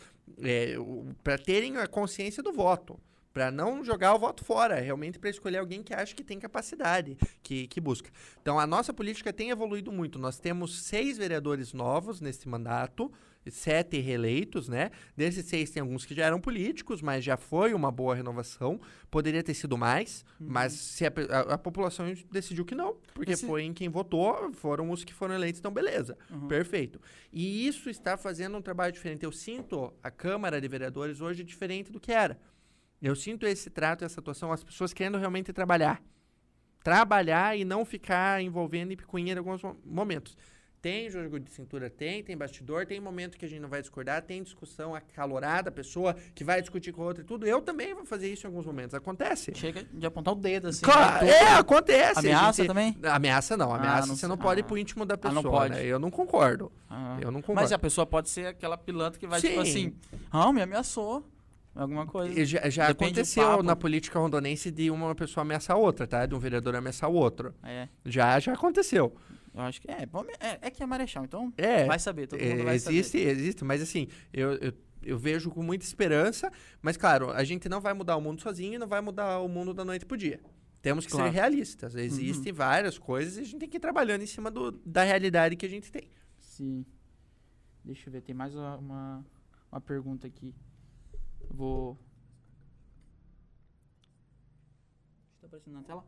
para 1.24 1.38
terem 1.38 1.78
a 1.78 1.86
consciência 1.86 2.42
do 2.42 2.52
voto. 2.52 3.00
Para 3.32 3.50
não 3.50 3.84
jogar 3.84 4.12
o 4.14 4.18
voto 4.18 4.44
fora, 4.44 4.80
realmente 4.80 5.18
para 5.18 5.30
escolher 5.30 5.58
alguém 5.58 5.82
que 5.84 5.94
acha 5.94 6.14
que 6.14 6.24
tem 6.24 6.38
capacidade, 6.40 7.16
que, 7.42 7.68
que 7.68 7.80
busca. 7.80 8.10
Então, 8.42 8.58
a 8.58 8.66
nossa 8.66 8.92
política 8.92 9.32
tem 9.32 9.50
evoluído 9.50 9.92
muito. 9.92 10.18
Nós 10.18 10.40
temos 10.40 10.82
seis 10.82 11.16
vereadores 11.16 11.72
novos 11.72 12.20
nesse 12.20 12.48
mandato, 12.48 13.10
sete 13.48 13.98
reeleitos, 14.00 14.68
né? 14.68 14.90
Desses 15.16 15.46
seis 15.46 15.70
tem 15.70 15.80
alguns 15.80 16.04
que 16.04 16.14
já 16.14 16.24
eram 16.26 16.40
políticos, 16.40 17.00
mas 17.00 17.24
já 17.24 17.36
foi 17.36 17.72
uma 17.72 17.90
boa 17.90 18.14
renovação. 18.14 18.80
Poderia 19.10 19.42
ter 19.42 19.54
sido 19.54 19.78
mais, 19.78 20.24
mas 20.38 20.72
se 20.72 21.06
a, 21.06 21.12
a- 21.30 21.54
a 21.54 21.58
população 21.58 22.12
decidiu 22.30 22.64
que 22.64 22.74
não, 22.74 22.96
porque 23.14 23.32
Esse- 23.32 23.46
foi 23.46 23.62
em 23.62 23.72
quem 23.72 23.88
votou, 23.88 24.52
foram 24.52 24.90
os 24.90 25.04
que 25.04 25.14
foram 25.14 25.34
eleitos, 25.34 25.58
então 25.58 25.72
beleza, 25.72 26.18
Uhum. 26.30 26.48
perfeito. 26.48 27.00
E 27.32 27.66
isso 27.66 27.88
está 27.88 28.16
fazendo 28.16 28.56
um 28.58 28.62
trabalho 28.62 28.92
diferente. 28.92 29.24
Eu 29.24 29.32
sinto 29.32 29.92
a 30.02 30.10
Câmara 30.10 30.60
de 30.60 30.68
Vereadores 30.68 31.20
hoje 31.20 31.42
diferente 31.42 31.90
do 31.90 31.98
que 32.00 32.12
era. 32.12 32.38
Eu 33.02 33.14
sinto 33.16 33.46
esse 33.46 33.70
trato, 33.70 34.04
essa 34.04 34.20
atuação, 34.20 34.52
as 34.52 34.62
pessoas 34.62 34.92
querendo 34.92 35.16
realmente 35.18 35.52
trabalhar. 35.52 36.02
Trabalhar 36.82 37.56
e 37.58 37.64
não 37.64 37.84
ficar 37.84 38.42
envolvendo 38.42 38.92
em 38.92 38.96
picuinha 38.96 39.34
em 39.34 39.38
alguns 39.38 39.62
mo- 39.62 39.76
momentos. 39.84 40.36
Tem 40.80 41.10
jogo 41.10 41.38
de 41.38 41.50
cintura, 41.50 41.90
tem, 41.90 42.24
tem 42.24 42.34
bastidor, 42.34 42.86
tem 42.86 42.98
momento 42.98 43.36
que 43.36 43.44
a 43.44 43.48
gente 43.48 43.60
não 43.60 43.68
vai 43.68 43.82
discordar, 43.82 44.22
tem 44.22 44.42
discussão 44.42 44.94
acalorada, 44.94 45.70
pessoa 45.70 46.14
que 46.34 46.42
vai 46.42 46.62
discutir 46.62 46.90
com 46.90 47.02
a 47.02 47.04
outra 47.04 47.22
e 47.22 47.26
tudo. 47.26 47.46
Eu 47.46 47.60
também 47.60 47.92
vou 47.92 48.06
fazer 48.06 48.32
isso 48.32 48.46
em 48.46 48.48
alguns 48.48 48.64
momentos. 48.64 48.94
Acontece. 48.94 49.52
Chega 49.54 49.84
de 49.84 50.06
apontar 50.06 50.32
o 50.32 50.36
dedo, 50.38 50.68
assim. 50.68 50.80
Claro, 50.80 51.26
é, 51.26 51.52
acontece. 51.52 52.20
Ameaça 52.20 52.62
gente- 52.62 52.68
também? 52.68 52.96
Ameaça 53.02 53.58
não, 53.58 53.74
Ah, 53.74 53.76
ameaça 53.76 54.06
não 54.06 54.14
você 54.14 54.20
sei. 54.20 54.28
não 54.30 54.38
pode 54.38 54.60
ir 54.60 54.64
Ah. 54.64 54.66
pro 54.66 54.78
íntimo 54.78 55.04
da 55.04 55.16
Ah, 55.16 55.18
pessoa, 55.18 55.42
não 55.42 55.50
pode. 55.50 55.74
né? 55.74 55.84
Eu 55.84 55.98
não 55.98 56.10
concordo. 56.10 56.72
Ah. 56.88 57.18
Eu 57.20 57.30
não 57.30 57.42
concordo. 57.42 57.60
Mas 57.60 57.72
a 57.72 57.78
pessoa 57.78 58.06
pode 58.06 58.30
ser 58.30 58.46
aquela 58.46 58.78
pilantra 58.78 59.20
que 59.20 59.26
vai, 59.26 59.38
tipo 59.38 59.52
Sim. 59.52 59.60
assim, 59.60 59.94
ah, 60.30 60.50
me 60.50 60.62
ameaçou. 60.62 61.26
Alguma 61.74 62.06
coisa. 62.06 62.38
E 62.38 62.44
já 62.44 62.68
já 62.68 62.88
aconteceu 62.88 63.62
na 63.62 63.76
política 63.76 64.18
rondonense 64.18 64.70
de 64.70 64.90
uma 64.90 65.14
pessoa 65.14 65.42
ameaçar 65.42 65.76
a 65.76 65.78
outra, 65.78 66.06
tá? 66.06 66.26
De 66.26 66.34
um 66.34 66.38
vereador 66.38 66.74
ameaçar 66.74 67.08
o 67.08 67.14
outro. 67.14 67.54
É, 67.62 67.88
Já, 68.04 68.38
já 68.40 68.52
aconteceu. 68.52 69.14
eu 69.54 69.60
acho 69.62 69.80
que 69.80 69.90
é. 69.90 70.02
É, 70.40 70.58
é 70.62 70.70
que 70.70 70.82
é 70.82 70.86
Marechal, 70.86 71.24
então 71.24 71.52
É. 71.56 71.84
vai 71.84 71.98
saber, 71.98 72.26
todo 72.26 72.40
mundo 72.40 72.60
É, 72.60 72.64
vai 72.64 72.74
existe, 72.74 73.18
saber. 73.18 73.30
existe, 73.30 73.64
mas 73.64 73.80
assim, 73.80 74.08
eu, 74.32 74.52
eu, 74.54 74.72
eu 75.02 75.16
vejo 75.18 75.48
com 75.50 75.62
muita 75.62 75.84
esperança, 75.84 76.50
mas 76.82 76.96
claro, 76.96 77.30
a 77.30 77.44
gente 77.44 77.68
não 77.68 77.80
vai 77.80 77.94
mudar 77.94 78.16
o 78.16 78.20
mundo 78.20 78.40
sozinho 78.42 78.74
e 78.74 78.78
não 78.78 78.88
vai 78.88 79.00
mudar 79.00 79.38
o 79.38 79.48
mundo 79.48 79.72
da 79.72 79.84
noite 79.84 80.04
pro 80.04 80.16
dia. 80.16 80.40
Temos 80.82 81.04
que 81.06 81.12
Claro. 81.12 81.26
Uhum. 81.26 81.32
ser 81.32 81.38
realistas. 81.38 81.94
Existem 81.94 82.52
várias 82.52 82.98
coisas 82.98 83.36
e 83.36 83.40
a 83.40 83.44
gente 83.44 83.58
tem 83.60 83.68
que 83.68 83.76
ir 83.76 83.80
trabalhando 83.80 84.22
em 84.22 84.26
cima 84.26 84.50
do, 84.50 84.72
da 84.84 85.04
realidade 85.04 85.54
que 85.54 85.66
a 85.66 85.68
gente 85.68 85.92
tem. 85.92 86.08
Sim. 86.38 86.84
Deixa 87.84 88.08
eu 88.08 88.12
ver, 88.12 88.22
tem 88.22 88.34
mais 88.34 88.54
uma, 88.54 89.24
uma 89.70 89.80
pergunta 89.80 90.26
aqui. 90.26 90.54
Eu 91.50 91.56
Vou. 91.56 91.98
Tá 95.40 95.46
aparecendo 95.46 95.74
na 95.74 95.82
tela? 95.82 96.04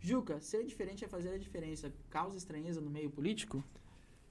Juca, 0.00 0.40
ser 0.40 0.64
diferente 0.64 1.04
é 1.04 1.08
fazer 1.08 1.30
a 1.34 1.38
diferença. 1.38 1.92
Causa 2.10 2.36
estranheza 2.36 2.80
no 2.80 2.90
meio 2.90 3.10
político? 3.10 3.64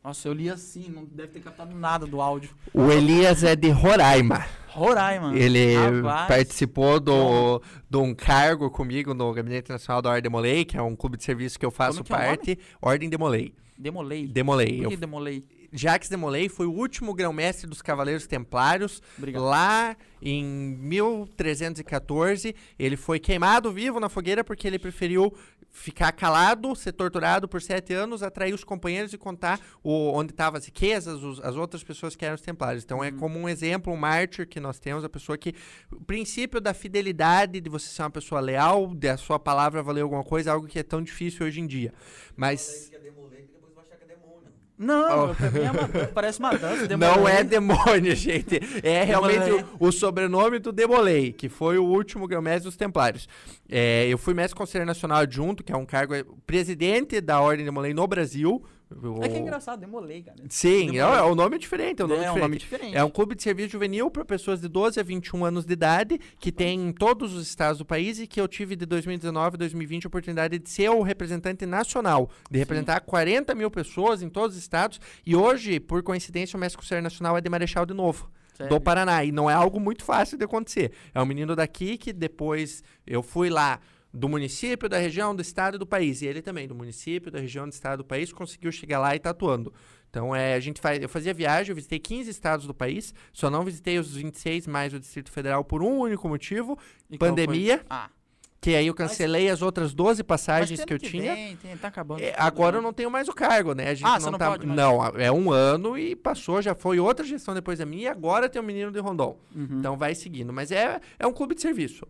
Nossa, 0.03 0.27
eu 0.27 0.33
li 0.33 0.49
assim, 0.49 0.89
não 0.89 1.05
deve 1.05 1.31
ter 1.31 1.39
captado 1.39 1.73
nada 1.73 2.05
do 2.05 2.19
áudio. 2.21 2.53
O 2.73 2.91
Elias 2.91 3.41
é 3.41 3.55
de 3.55 3.69
Roraima. 3.69 4.45
Roraima. 4.67 5.33
Ele 5.35 5.75
Rapaz. 5.75 6.27
participou 6.27 6.99
do, 6.99 7.61
de 7.89 7.97
um 7.97 8.13
cargo 8.13 8.69
comigo 8.69 9.13
no 9.13 9.31
Gabinete 9.31 9.69
Nacional 9.69 10.01
da 10.01 10.09
Ordem 10.09 10.23
Demolei, 10.23 10.65
que 10.65 10.75
é 10.75 10.81
um 10.81 10.93
clube 10.95 11.15
de 11.17 11.23
serviço 11.23 11.57
que 11.57 11.65
eu 11.65 11.71
faço 11.71 12.03
que 12.03 12.11
é 12.11 12.15
o 12.15 12.19
nome? 12.19 12.27
parte. 12.29 12.59
Ordem 12.81 13.09
Demolei. 13.09 13.53
Demolei. 13.77 14.27
Demolei. 14.27 14.75
Por 14.77 14.83
Eu 14.83 14.89
que 14.89 14.97
demolei? 14.97 15.45
Jacques 15.73 16.07
Demolay 16.09 16.47
foi 16.47 16.67
o 16.67 16.71
último 16.71 17.13
grão-mestre 17.13 17.67
dos 17.67 17.81
Cavaleiros 17.81 18.27
Templários. 18.27 19.01
Obrigado. 19.17 19.43
Lá 19.43 19.97
em 20.21 20.43
1314, 20.45 22.55
ele 22.77 22.95
foi 22.95 23.19
queimado 23.19 23.71
vivo 23.71 23.99
na 23.99 24.09
fogueira 24.09 24.43
porque 24.43 24.67
ele 24.67 24.77
preferiu 24.79 25.33
ficar 25.75 26.11
calado, 26.11 26.75
ser 26.75 26.91
torturado 26.91 27.47
por 27.47 27.59
sete 27.59 27.93
anos, 27.93 28.21
atrair 28.21 28.53
os 28.53 28.63
companheiros 28.63 29.11
e 29.11 29.17
contar 29.17 29.59
o, 29.81 30.11
onde 30.13 30.31
estavam 30.31 30.59
as 30.59 30.65
riquezas, 30.65 31.23
os- 31.23 31.39
as 31.41 31.55
outras 31.55 31.83
pessoas 31.83 32.15
que 32.15 32.23
eram 32.23 32.35
os 32.35 32.41
templários. 32.41 32.83
Então 32.83 33.03
é 33.03 33.11
como 33.11 33.39
um 33.39 33.49
exemplo, 33.49 33.91
um 33.91 33.97
mártir 33.97 34.47
que 34.47 34.59
nós 34.59 34.77
temos, 34.79 35.03
a 35.03 35.09
pessoa 35.09 35.35
que. 35.35 35.55
O 35.91 35.99
princípio 36.05 36.61
da 36.61 36.75
fidelidade, 36.75 37.59
de 37.59 37.69
você 37.71 37.87
ser 37.87 38.03
uma 38.03 38.11
pessoa 38.11 38.39
leal, 38.39 38.93
de 38.93 39.09
a 39.09 39.17
sua 39.17 39.39
palavra 39.39 39.81
valer 39.81 40.01
alguma 40.01 40.23
coisa, 40.23 40.51
é 40.51 40.53
algo 40.53 40.67
que 40.67 40.77
é 40.77 40.83
tão 40.83 41.01
difícil 41.01 41.43
hoje 41.47 41.59
em 41.59 41.65
dia. 41.65 41.91
Mas. 42.35 42.89
que 42.89 42.95
é 42.95 42.99
demolei, 42.99 43.41
que 43.41 43.53
depois 43.53 43.73
vai 43.73 43.83
achar 43.83 43.95
que 43.97 44.03
é 44.03 44.15
demônio. 44.15 44.51
Não, 44.77 45.29
Oh. 45.31 45.35
pra 45.35 45.51
mim 45.51 45.59
é 45.61 45.71
uma, 45.71 45.87
parece 46.07 46.39
uma 46.39 46.51
dança. 46.57 46.87
Demolei. 46.87 47.15
Não 47.17 47.27
é 47.27 47.43
demônio, 47.43 48.15
gente. 48.17 48.59
É 48.83 49.03
realmente 49.03 49.51
o, 49.79 49.87
o 49.87 49.91
sobrenome 49.91 50.59
do 50.59 50.71
Demolei, 50.71 51.31
que 51.31 51.47
foi 51.47 51.77
o 51.77 51.83
último 51.85 52.27
grão-mestre 52.27 52.65
dos 52.65 52.75
Templários. 52.75 53.27
É, 53.69 54.07
eu 54.07 54.17
fui 54.17 54.33
mestre 54.33 54.55
conselheiro 54.57 54.87
nacional 54.87 55.19
adjunto, 55.19 55.63
que 55.63 55.71
é 55.71 55.77
um 55.77 55.85
cargo 55.85 56.13
é, 56.15 56.23
presidente 56.47 57.21
da 57.21 57.39
Ordem 57.39 57.65
Demolei 57.65 57.93
no 57.93 58.05
Brasil. 58.07 58.63
O- 58.91 59.23
É 59.23 59.27
que 59.29 59.35
é 59.35 59.39
engraçado, 59.39 59.79
demolei, 59.79 60.21
cara. 60.21 60.37
Sim, 60.49 60.91
Demolei. 60.91 60.99
é, 61.01 61.19
é, 61.19 61.21
o 61.23 61.33
nome 61.35 61.55
é 61.55 61.59
diferente. 61.59 62.01
É 62.01 62.05
um 62.05 62.07
nome 62.07 62.19
é 62.19 62.23
um 62.23 62.33
diferente. 62.33 62.41
nome 62.43 62.57
diferente. 62.57 62.95
É 62.97 63.03
um 63.03 63.09
clube 63.09 63.33
de 63.35 63.41
serviço 63.41 63.69
juvenil 63.69 64.11
para 64.11 64.23
pessoas 64.23 64.61
de 64.61 64.67
12 64.67 64.99
a 64.99 65.03
21 65.03 65.43
anos 65.45 65.65
de 65.65 65.73
idade, 65.73 66.19
que 66.39 66.51
tem 66.51 66.79
em 66.89 66.91
todos 66.91 67.33
os 67.33 67.47
estados 67.47 67.79
do 67.79 67.85
país 67.85 68.19
e 68.19 68.27
que 68.27 68.39
eu 68.39 68.47
tive 68.47 68.75
de 68.75 68.85
2019 68.85 69.55
a 69.55 69.57
2020 69.57 70.05
a 70.05 70.07
oportunidade 70.07 70.59
de 70.59 70.69
ser 70.69 70.89
o 70.89 71.01
representante 71.01 71.65
nacional, 71.65 72.29
de 72.51 72.59
representar 72.59 72.99
40 73.01 73.55
mil 73.55 73.71
pessoas 73.71 74.21
em 74.21 74.29
todos 74.29 74.55
os 74.55 74.61
estados. 74.61 74.99
E 75.25 75.35
hoje, 75.35 75.79
por 75.79 76.03
coincidência, 76.03 76.55
o 76.55 76.59
mestre 76.59 76.77
conselheiro 76.79 77.03
nacional 77.03 77.35
é 77.37 77.41
de 77.41 77.49
Marechal 77.49 77.85
de 77.85 77.93
novo. 77.93 78.29
Sério? 78.55 78.69
Do 78.69 78.79
Paraná. 78.79 79.23
E 79.25 79.31
não 79.31 79.49
é 79.49 79.53
algo 79.55 79.79
muito 79.79 80.03
fácil 80.03 80.37
de 80.37 80.45
acontecer. 80.45 80.91
É 81.15 81.19
um 81.19 81.25
menino 81.25 81.55
daqui 81.55 81.97
que 81.97 82.13
depois 82.13 82.83
eu 83.07 83.23
fui 83.23 83.49
lá 83.49 83.79
do 84.13 84.29
município, 84.29 84.87
da 84.87 84.97
região, 84.99 85.35
do 85.35 85.41
estado 85.41 85.75
e 85.75 85.77
do 85.79 85.87
país. 85.87 86.21
E 86.21 86.27
ele 86.27 86.41
também, 86.41 86.67
do 86.67 86.75
município, 86.75 87.31
da 87.31 87.39
região, 87.39 87.67
do 87.67 87.71
estado 87.71 87.97
do 87.97 88.05
país, 88.05 88.31
conseguiu 88.31 88.71
chegar 88.71 88.99
lá 88.99 89.15
e 89.15 89.19
tá 89.19 89.31
atuando. 89.31 89.73
Então, 90.09 90.35
é, 90.35 90.53
a 90.53 90.59
gente 90.59 90.79
faz, 90.79 91.01
eu 91.01 91.09
fazia 91.09 91.33
viagem, 91.33 91.71
eu 91.71 91.75
visitei 91.75 91.97
15 91.97 92.29
estados 92.29 92.67
do 92.67 92.73
país, 92.73 93.15
só 93.33 93.49
não 93.49 93.63
visitei 93.63 93.97
os 93.97 94.15
26 94.15 94.67
mais 94.67 94.93
o 94.93 94.99
Distrito 94.99 95.31
Federal 95.31 95.63
por 95.63 95.81
um 95.81 95.97
único 95.97 96.29
motivo, 96.29 96.77
E 97.09 97.17
pandemia, 97.17 97.83
Ah, 97.89 98.11
que 98.61 98.75
aí 98.75 98.85
eu 98.85 98.93
cancelei 98.93 99.49
as 99.49 99.63
outras 99.63 99.91
12 99.95 100.21
mas 100.21 100.27
passagens 100.27 100.85
que 100.85 100.93
eu 100.93 100.97
ano 100.97 101.09
tinha. 101.09 101.33
Vem, 101.33 101.55
tem, 101.55 101.75
tá 101.75 101.87
acabando. 101.87 102.21
É, 102.21 102.35
agora 102.37 102.77
eu 102.77 102.81
não 102.83 102.93
tenho 102.93 103.09
mais 103.09 103.27
o 103.27 103.33
cargo, 103.33 103.73
né? 103.73 103.89
A 103.89 103.93
gente 103.95 104.05
Ah, 104.05 104.11
não 104.13 104.19
você 104.19 104.29
não 104.29 104.37
tá. 104.37 104.51
pode 104.51 104.67
mais. 104.67 104.77
Não, 104.77 105.03
é 105.19 105.31
um 105.31 105.51
ano 105.51 105.97
e 105.97 106.15
passou, 106.15 106.61
já 106.61 106.75
foi 106.75 106.99
outra 106.99 107.25
gestão 107.25 107.55
depois 107.55 107.79
da 107.79 107.85
minha 107.85 108.03
e 108.03 108.07
agora 108.07 108.47
tem 108.47 108.61
o 108.61 108.63
menino 108.63 108.91
de 108.91 108.99
Rondon. 108.99 109.39
Uhum. 109.55 109.79
Então 109.79 109.97
vai 109.97 110.13
seguindo. 110.13 110.53
Mas 110.53 110.71
é, 110.71 111.01
é 111.17 111.25
um 111.25 111.33
clube 111.33 111.55
de 111.55 111.61
serviço. 111.61 112.05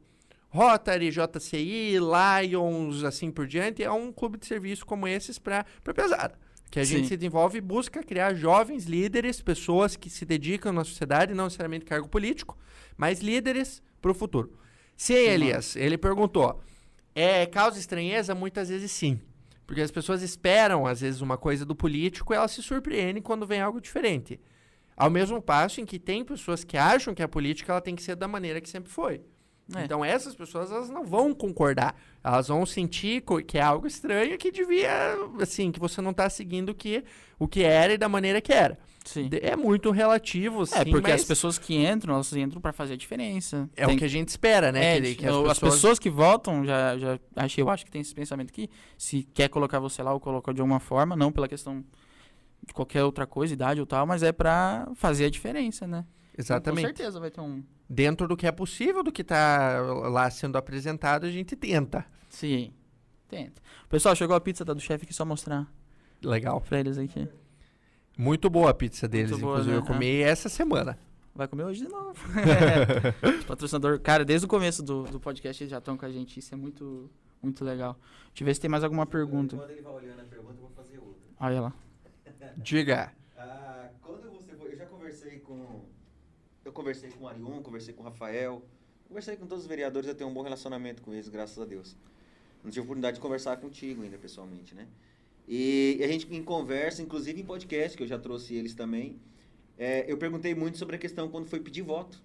Rotary, 0.53 1.09
JCI, 1.09 1.97
Lions, 1.97 3.03
assim 3.03 3.31
por 3.31 3.47
diante, 3.47 3.83
é 3.83 3.91
um 3.91 4.11
clube 4.11 4.37
de 4.37 4.45
serviço 4.45 4.85
como 4.85 5.07
esses 5.07 5.39
para 5.39 5.65
pesada. 5.95 6.37
Que 6.69 6.79
a 6.79 6.83
gente 6.83 7.03
Sim. 7.03 7.07
se 7.07 7.17
desenvolve 7.17 7.57
e 7.57 7.61
busca 7.61 8.03
criar 8.03 8.35
jovens 8.35 8.85
líderes, 8.85 9.41
pessoas 9.41 9.95
que 9.95 10.11
se 10.11 10.25
dedicam 10.25 10.71
na 10.71 10.83
sociedade, 10.83 11.33
não 11.33 11.45
necessariamente 11.45 11.85
cargo 11.85 12.07
político, 12.07 12.55
mas 12.95 13.19
líderes 13.19 13.81
para 13.99 14.11
o 14.11 14.13
futuro. 14.13 14.55
Sim, 14.95 15.15
Elias, 15.15 15.75
ele 15.75 15.97
perguntou. 15.97 16.61
É, 17.15 17.47
causa 17.47 17.79
estranheza? 17.79 18.35
Muitas 18.35 18.69
vezes 18.69 18.91
sim. 18.91 19.19
Porque 19.65 19.81
as 19.81 19.89
pessoas 19.89 20.21
esperam, 20.21 20.85
às 20.85 21.01
vezes, 21.01 21.21
uma 21.21 21.37
coisa 21.37 21.65
do 21.65 21.75
político 21.75 22.31
e 22.31 22.35
elas 22.35 22.51
se 22.51 22.61
surpreendem 22.61 23.23
quando 23.23 23.47
vem 23.47 23.59
algo 23.59 23.81
diferente. 23.81 24.39
Ao 24.95 25.09
mesmo 25.09 25.41
passo 25.41 25.81
em 25.81 25.85
que 25.85 25.97
tem 25.97 26.23
pessoas 26.23 26.63
que 26.63 26.77
acham 26.77 27.15
que 27.15 27.23
a 27.23 27.27
política 27.27 27.71
ela 27.71 27.81
tem 27.81 27.95
que 27.95 28.03
ser 28.03 28.15
da 28.15 28.27
maneira 28.27 28.61
que 28.61 28.69
sempre 28.69 28.91
foi. 28.91 29.19
É. 29.75 29.85
Então 29.85 30.03
essas 30.03 30.35
pessoas 30.35 30.71
elas 30.71 30.89
não 30.89 31.05
vão 31.05 31.33
concordar, 31.33 31.95
elas 32.23 32.49
vão 32.49 32.65
sentir 32.65 33.23
que 33.47 33.57
é 33.57 33.61
algo 33.61 33.87
estranho 33.87 34.37
que 34.37 34.51
devia, 34.51 34.91
assim, 35.41 35.71
que 35.71 35.79
você 35.79 36.01
não 36.01 36.11
está 36.11 36.29
seguindo 36.29 36.69
o 36.69 36.75
que, 36.75 37.03
o 37.39 37.47
que 37.47 37.63
era 37.63 37.93
e 37.93 37.97
da 37.97 38.09
maneira 38.09 38.41
que 38.41 38.51
era. 38.51 38.77
Sim. 39.05 39.29
É 39.41 39.55
muito 39.55 39.91
relativo, 39.91 40.65
sim, 40.65 40.75
É, 40.75 40.85
porque 40.85 41.11
as 41.11 41.23
pessoas 41.23 41.57
que 41.57 41.75
entram, 41.75 42.13
elas 42.13 42.31
entram 42.33 42.61
para 42.61 42.71
fazer 42.71 42.93
a 42.93 42.97
diferença. 42.97 43.69
É 43.75 43.85
tem... 43.85 43.95
o 43.95 43.97
que 43.97 44.05
a 44.05 44.09
gente 44.09 44.29
espera, 44.29 44.71
né? 44.71 44.97
É, 44.97 45.01
que, 45.01 45.15
que 45.15 45.25
as, 45.25 45.31
pessoas... 45.31 45.51
as, 45.51 45.59
pessoas... 45.59 45.99
que 45.99 46.09
votam, 46.09 46.65
já, 46.65 46.97
já 46.97 47.19
achei, 47.35 47.61
eu 47.61 47.69
acho 47.69 47.85
que 47.85 47.91
tem 47.91 48.01
esse 48.01 48.13
pensamento 48.13 48.51
que 48.51 48.69
se 48.97 49.23
quer 49.33 49.49
colocar 49.49 49.79
você 49.79 50.01
lá 50.01 50.13
ou 50.13 50.19
colocar 50.19 50.53
de 50.53 50.61
alguma 50.61 50.79
forma, 50.79 51.15
não 51.15 51.31
pela 51.31 51.47
questão 51.47 51.83
de 52.65 52.73
qualquer 52.73 53.03
outra 53.03 53.27
coisa, 53.27 53.53
idade 53.53 53.79
ou 53.79 53.85
tal, 53.85 54.05
mas 54.05 54.23
é 54.23 54.31
para 54.31 54.89
fazer 54.95 55.25
a 55.25 55.29
diferença, 55.29 55.85
né? 55.85 56.05
Exatamente. 56.37 56.81
com 56.81 56.87
certeza 56.87 57.19
vai 57.19 57.29
ter 57.29 57.41
um. 57.41 57.63
Dentro 57.89 58.27
do 58.27 58.35
que 58.35 58.47
é 58.47 58.51
possível, 58.51 59.03
do 59.03 59.11
que 59.11 59.21
está 59.21 59.79
lá 59.81 60.29
sendo 60.29 60.57
apresentado, 60.57 61.25
a 61.25 61.31
gente 61.31 61.55
tenta. 61.55 62.05
Sim, 62.29 62.73
tenta. 63.27 63.61
Pessoal, 63.89 64.15
chegou 64.15 64.35
a 64.35 64.41
pizza 64.41 64.65
tá 64.65 64.73
do 64.73 64.79
chefe 64.79 65.05
aqui, 65.05 65.13
só 65.13 65.25
mostrar. 65.25 65.71
Legal. 66.23 66.61
Pra 66.61 66.79
eles 66.79 66.97
aqui. 66.97 67.27
Muito 68.17 68.49
boa 68.49 68.71
a 68.71 68.73
pizza 68.73 69.07
deles, 69.07 69.31
Muito 69.31 69.43
inclusive 69.43 69.71
boa, 69.71 69.81
né? 69.81 69.83
eu 69.83 69.87
comi 69.87 70.21
essa 70.21 70.47
semana. 70.49 70.97
Vai 71.35 71.47
comer 71.47 71.63
hoje 71.63 71.85
de 71.85 71.91
novo. 71.91 72.19
patrocinador, 73.47 73.99
cara, 73.99 74.23
desde 74.23 74.45
o 74.45 74.49
começo 74.49 74.83
do, 74.83 75.03
do 75.03 75.19
podcast 75.19 75.63
eles 75.63 75.71
já 75.71 75.79
estão 75.79 75.97
com 75.97 76.05
a 76.05 76.11
gente. 76.11 76.39
Isso 76.39 76.53
é 76.53 76.57
muito, 76.57 77.09
muito 77.41 77.65
legal. 77.65 77.97
Deixa 78.27 78.43
eu 78.43 78.45
ver 78.45 78.53
se 78.53 78.61
tem 78.61 78.69
mais 78.69 78.83
alguma 78.83 79.05
pergunta. 79.05 79.57
Quando 79.57 79.71
ele 79.71 79.81
vai 79.81 79.93
olhando 79.93 80.21
a 80.21 80.25
pergunta, 80.25 80.53
eu 80.53 80.61
vou 80.61 80.69
fazer 80.71 80.99
outra. 80.99 81.21
Olha 81.39 81.61
lá. 81.61 81.73
Diga. 82.57 83.11
Ah, 83.35 83.89
quando 84.01 84.31
você 84.31 84.55
foi. 84.55 84.73
Eu 84.73 84.77
já 84.77 84.85
conversei 84.85 85.39
com. 85.39 85.81
Eu 86.73 86.75
conversei 86.75 87.11
com 87.11 87.25
o 87.25 87.27
Arion, 87.27 87.61
conversei 87.61 87.93
com 87.93 88.01
o 88.01 88.03
Rafael. 88.03 88.59
Conversei 89.07 89.35
com 89.35 89.45
todos 89.45 89.63
os 89.63 89.69
vereadores, 89.69 90.09
eu 90.09 90.15
tenho 90.15 90.27
um 90.27 90.33
bom 90.33 90.41
relacionamento 90.41 91.03
com 91.03 91.13
eles, 91.13 91.29
graças 91.29 91.59
a 91.59 91.65
Deus. 91.65 91.95
Não 92.63 92.71
tive 92.71 92.81
oportunidade 92.81 93.17
de 93.17 93.21
conversar 93.21 93.57
contigo 93.57 94.01
ainda 94.01 94.17
pessoalmente, 94.17 94.73
né? 94.73 94.87
E 95.47 96.01
a 96.03 96.07
gente 96.07 96.25
em 96.33 96.41
conversa, 96.41 97.03
inclusive 97.03 97.39
em 97.39 97.45
podcast, 97.45 97.95
que 97.95 98.01
eu 98.01 98.07
já 98.07 98.17
trouxe 98.17 98.55
eles 98.55 98.73
também, 98.73 99.19
é, 99.77 100.11
eu 100.11 100.17
perguntei 100.17 100.55
muito 100.55 100.79
sobre 100.79 100.95
a 100.95 100.97
questão 100.97 101.29
quando 101.29 101.45
foi 101.45 101.59
pedir 101.59 101.83
voto. 101.83 102.19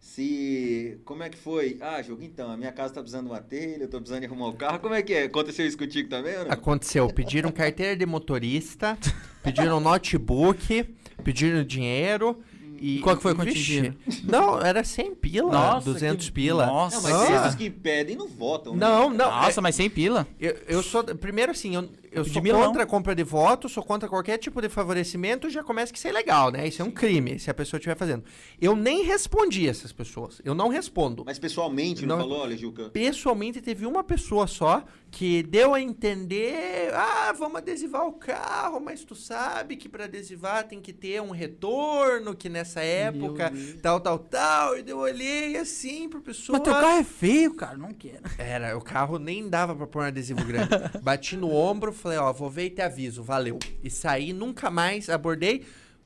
Se. 0.00 0.98
Como 1.04 1.22
é 1.22 1.28
que 1.28 1.38
foi? 1.38 1.78
Ah, 1.80 2.02
jogo, 2.02 2.24
então, 2.24 2.50
a 2.50 2.56
minha 2.56 2.72
casa 2.72 2.94
tá 2.94 3.00
precisando 3.00 3.26
de 3.26 3.30
uma 3.30 3.40
telha, 3.40 3.84
eu 3.84 3.88
tô 3.88 3.98
precisando 3.98 4.22
de 4.22 4.26
arrumar 4.26 4.48
o 4.48 4.54
carro. 4.54 4.80
Como 4.80 4.94
é 4.96 5.02
que 5.02 5.14
é? 5.14 5.24
Aconteceu 5.26 5.64
isso 5.64 5.78
contigo 5.78 6.08
também? 6.08 6.36
Ou 6.38 6.44
não? 6.44 6.50
Aconteceu. 6.50 7.06
Pediram 7.06 7.52
carteira 7.52 7.94
de 7.94 8.04
motorista, 8.04 8.98
pediram 9.44 9.78
notebook, 9.78 10.82
pediram 11.22 11.62
dinheiro. 11.62 12.42
E, 12.80 12.98
qual 13.00 13.14
que 13.14 13.22
foi 13.22 13.34
quanto 13.34 13.52
dinheiro? 13.52 13.94
Não, 14.24 14.58
era 14.58 14.82
100 14.82 15.14
pila, 15.16 15.52
Nossa, 15.52 15.92
200 15.92 16.26
que... 16.26 16.32
pila. 16.32 16.64
Nossa, 16.64 16.96
não, 16.96 17.02
mas 17.02 17.30
ah. 17.30 17.46
esses 17.46 17.54
que 17.54 17.68
pedem 17.68 18.16
não 18.16 18.26
votam. 18.26 18.72
Né? 18.72 18.78
Não, 18.80 19.10
não. 19.10 19.30
Nossa, 19.30 19.60
é... 19.60 19.62
mas 19.62 19.74
100 19.74 19.90
pila? 19.90 20.26
Eu, 20.40 20.56
eu 20.66 20.82
sou. 20.82 21.04
Primeiro, 21.04 21.52
assim, 21.52 21.74
eu, 21.74 21.88
eu 22.10 22.24
sou 22.24 22.42
contra 22.42 22.82
a 22.82 22.86
compra 22.86 23.14
de 23.14 23.22
voto, 23.22 23.68
sou 23.68 23.82
contra 23.82 24.08
qualquer 24.08 24.38
tipo 24.38 24.60
de 24.60 24.68
favorecimento, 24.68 25.48
já 25.48 25.62
começa 25.62 25.92
que 25.92 25.98
isso 25.98 26.08
é 26.08 26.12
legal, 26.12 26.50
né? 26.50 26.66
Isso 26.66 26.82
é 26.82 26.84
um 26.84 26.90
crime, 26.90 27.38
se 27.38 27.50
a 27.50 27.54
pessoa 27.54 27.78
estiver 27.78 27.96
fazendo. 27.96 28.24
Eu 28.60 28.74
nem 28.74 29.04
respondi 29.04 29.68
essas 29.68 29.92
pessoas. 29.92 30.40
Eu 30.44 30.54
não 30.54 30.68
respondo. 30.68 31.24
Mas 31.24 31.38
pessoalmente 31.38 32.04
não, 32.04 32.16
não 32.16 32.24
falou, 32.24 32.40
olha? 32.40 32.56
Pessoalmente 32.92 33.60
teve 33.60 33.86
uma 33.86 34.02
pessoa 34.02 34.46
só 34.46 34.84
que 35.10 35.42
deu 35.42 35.74
a 35.74 35.80
entender, 35.80 36.92
ah, 36.94 37.32
vamos 37.36 37.56
adesivar 37.56 38.06
o 38.06 38.12
carro, 38.12 38.80
mas 38.80 39.04
tu 39.04 39.14
sabe 39.14 39.76
que 39.76 39.88
para 39.88 40.04
adesivar 40.04 40.66
tem 40.68 40.80
que 40.80 40.92
ter 40.92 41.20
um 41.20 41.30
retorno, 41.30 42.34
que 42.34 42.48
nessa 42.48 42.80
época, 42.80 43.52
tal, 43.82 44.00
tal, 44.00 44.18
tal. 44.18 44.78
E 44.78 44.84
eu 44.88 44.98
olhei 44.98 45.56
assim 45.56 46.08
pro 46.08 46.20
pessoa. 46.20 46.58
Mas 46.58 46.64
teu 46.64 46.74
carro 46.74 47.00
é 47.00 47.04
feio, 47.04 47.54
cara, 47.54 47.76
não 47.76 47.92
quero. 47.92 48.22
Era, 48.38 48.76
o 48.76 48.80
carro 48.80 49.18
nem 49.18 49.48
dava 49.48 49.74
pra 49.74 49.86
pôr 49.86 50.02
um 50.02 50.06
adesivo 50.06 50.44
grande. 50.44 50.68
Bati 51.02 51.36
no 51.36 51.52
ombro, 51.52 51.92
falei, 52.00 52.18
ó, 52.18 52.32
vou 52.32 52.50
ver 52.50 52.66
e 52.66 52.70
te 52.70 52.82
aviso, 52.82 53.22
valeu. 53.22 53.58
E 53.82 53.90
saí, 53.90 54.32
nunca 54.32 54.70
mais 54.70 55.08
abordei. 55.08 55.64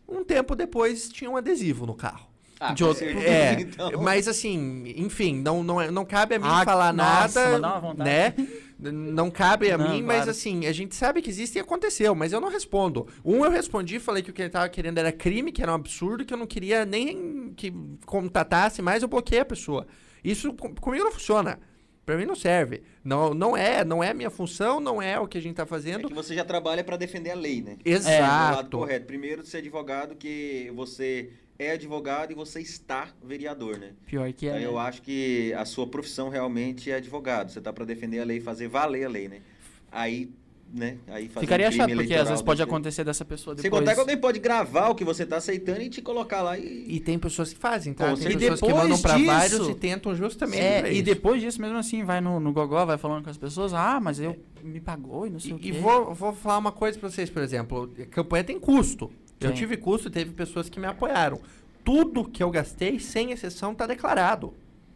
Um 0.09 0.23
tempo 0.23 0.55
depois 0.55 1.09
tinha 1.09 1.31
um 1.31 1.37
adesivo 1.37 1.87
no 1.87 1.95
carro. 1.95 2.35
Ah, 2.61 2.73
de 2.73 2.85
outro, 2.85 3.05
é, 3.05 3.61
então. 3.61 4.01
mas 4.01 4.29
assim, 4.29 4.95
enfim, 4.97 5.41
não, 5.41 5.63
não, 5.63 5.91
não 5.91 6.05
cabe 6.05 6.37
a 6.37 6.39
mim 6.39 6.47
ah, 6.49 6.65
falar 6.65 6.93
nossa, 6.93 7.59
nada, 7.59 7.95
né? 7.95 8.35
Não 8.77 9.31
cabe 9.31 9.71
a 9.71 9.79
não, 9.79 9.85
mim, 9.85 10.03
claro. 10.03 10.07
mas 10.07 10.29
assim, 10.29 10.67
a 10.67 10.73
gente 10.73 10.95
sabe 10.95 11.23
que 11.23 11.31
existe 11.31 11.57
e 11.57 11.61
aconteceu, 11.61 12.15
mas 12.15 12.33
eu 12.33 12.41
não 12.41 12.51
respondo. 12.51 13.07
Um 13.25 13.45
eu 13.45 13.51
respondi, 13.51 13.99
falei 13.99 14.23
que 14.23 14.31
o 14.31 14.33
que 14.33 14.43
ele 14.43 14.51
tava 14.51 14.69
querendo 14.69 14.99
era 14.99 15.13
crime, 15.13 15.53
que 15.53 15.63
era 15.63 15.71
um 15.71 15.77
absurdo, 15.77 16.25
que 16.25 16.35
eu 16.35 16.37
não 16.37 16.47
queria 16.47 16.85
nem 16.85 17.55
que 17.57 17.73
contatasse 18.05 18.83
mais, 18.83 19.03
eu 19.03 19.09
bloqueei 19.09 19.41
a 19.41 19.45
pessoa. 19.45 19.87
Isso 20.23 20.53
comigo 20.53 21.05
não 21.05 21.13
funciona. 21.13 21.59
Para 22.05 22.17
mim 22.17 22.27
não 22.27 22.35
serve. 22.35 22.83
Não, 23.03 23.33
não 23.33 23.57
é, 23.57 23.85
não 23.85 24.03
é 24.03 24.11
a 24.11 24.15
minha 24.15 24.31
função, 24.31 24.79
não 24.81 25.01
é 25.01 25.19
o 25.19 25.27
que 25.27 25.39
a 25.39 25.41
gente 25.41 25.57
tá 25.57 25.65
fazendo. 25.65 26.07
É 26.07 26.09
que 26.09 26.15
você 26.15 26.35
já 26.35 26.45
trabalha 26.45 26.85
para 26.85 26.97
defender 26.97 27.31
a 27.31 27.35
lei, 27.35 27.63
né? 27.63 27.77
Exato. 27.85 28.13
É, 28.13 28.21
lado 28.21 28.79
correto. 28.79 29.07
Primeiro, 29.07 29.45
ser 29.45 29.59
advogado 29.59 30.15
que 30.15 30.71
você 30.75 31.31
é 31.59 31.71
advogado 31.71 32.33
e 32.33 32.35
você 32.35 32.61
está 32.61 33.09
vereador, 33.23 33.79
né? 33.79 33.93
Pior 34.07 34.31
que 34.33 34.47
é. 34.47 34.51
Então, 34.51 34.61
eu 34.61 34.79
acho 34.79 35.03
que 35.03 35.53
a 35.55 35.65
sua 35.65 35.87
profissão 35.87 36.29
realmente 36.29 36.91
é 36.91 36.97
advogado. 36.97 37.51
Você 37.51 37.59
está 37.59 37.73
para 37.73 37.85
defender 37.85 38.21
a 38.21 38.25
lei, 38.25 38.41
fazer 38.41 38.69
valer 38.69 39.05
a 39.05 39.09
lei, 39.09 39.29
né? 39.29 39.41
Aí 39.91 40.31
né? 40.75 40.99
Aí 41.07 41.29
Ficaria 41.29 41.71
chato, 41.71 41.95
porque 41.95 42.15
às 42.15 42.29
vezes 42.29 42.43
pode 42.43 42.61
acontecer 42.61 43.05
dessa 43.05 43.25
pessoa 43.25 43.55
depois. 43.55 43.63
Sem 43.63 43.71
contar 43.71 43.95
que 43.95 44.01
alguém 44.01 44.17
pode 44.17 44.41
gravar 44.41 44.89
o 44.89 44.95
que 44.95 45.05
você 45.05 45.23
está 45.23 45.37
aceitando 45.37 45.81
e 45.81 45.89
te 45.89 46.03
colocar 46.03 46.43
lá 46.43 46.59
e... 46.59 46.85
E 46.89 47.01
tem 47.01 47.17
pessoas 47.17 47.53
que 47.53 47.59
fazem, 47.59 47.95
tá? 47.95 48.11
Com 48.11 48.17
tem 48.17 48.37
pessoas 48.37 48.61
que 48.61 48.75
mandam 48.75 49.01
para 49.01 49.17
vários 49.19 49.69
e 49.69 49.75
tentam 49.75 50.15
justamente 50.17 50.61
é, 50.61 50.93
E 50.93 51.01
depois 51.01 51.41
disso, 51.41 51.61
mesmo 51.61 51.79
assim, 51.79 52.03
vai 52.03 52.21
no, 52.21 52.41
no 52.41 52.53
Gogó, 52.53 52.85
vai 52.85 52.99
falando 52.99 53.23
com 53.23 53.31
as 53.31 53.39
pessoas, 53.39 53.73
ah, 53.73 54.01
mas 54.03 54.19
eu 54.19 54.33
é. 54.33 54.67
me 54.67 54.81
pagou 54.81 55.27
e 55.27 55.31
não 55.31 55.39
sei 55.39 55.53
e, 55.53 55.55
o 55.55 55.59
quê. 55.59 55.69
E 55.69 55.73
vou, 55.73 56.13
vou 56.13 56.33
falar 56.33 56.59
uma 56.59 56.73
coisa 56.73 56.99
para 56.99 57.09
vocês, 57.09 57.31
por 57.31 57.43
exemplo. 57.43 57.89
Campanha 58.11 58.43
tem 58.43 58.59
custo. 58.59 59.13
Eu 59.41 59.53
tive 59.53 59.77
custo 59.77 60.09
e 60.09 60.11
teve 60.11 60.33
pessoas 60.33 60.69
que 60.69 60.81
me 60.81 60.87
apoiaram. 60.87 61.41
Tudo 61.85 62.25
que 62.25 62.43
eu 62.43 62.51
gastei, 62.51 62.99
sem 62.99 63.31
exceção, 63.31 63.73
está 63.73 63.87
declarado. 63.87 64.55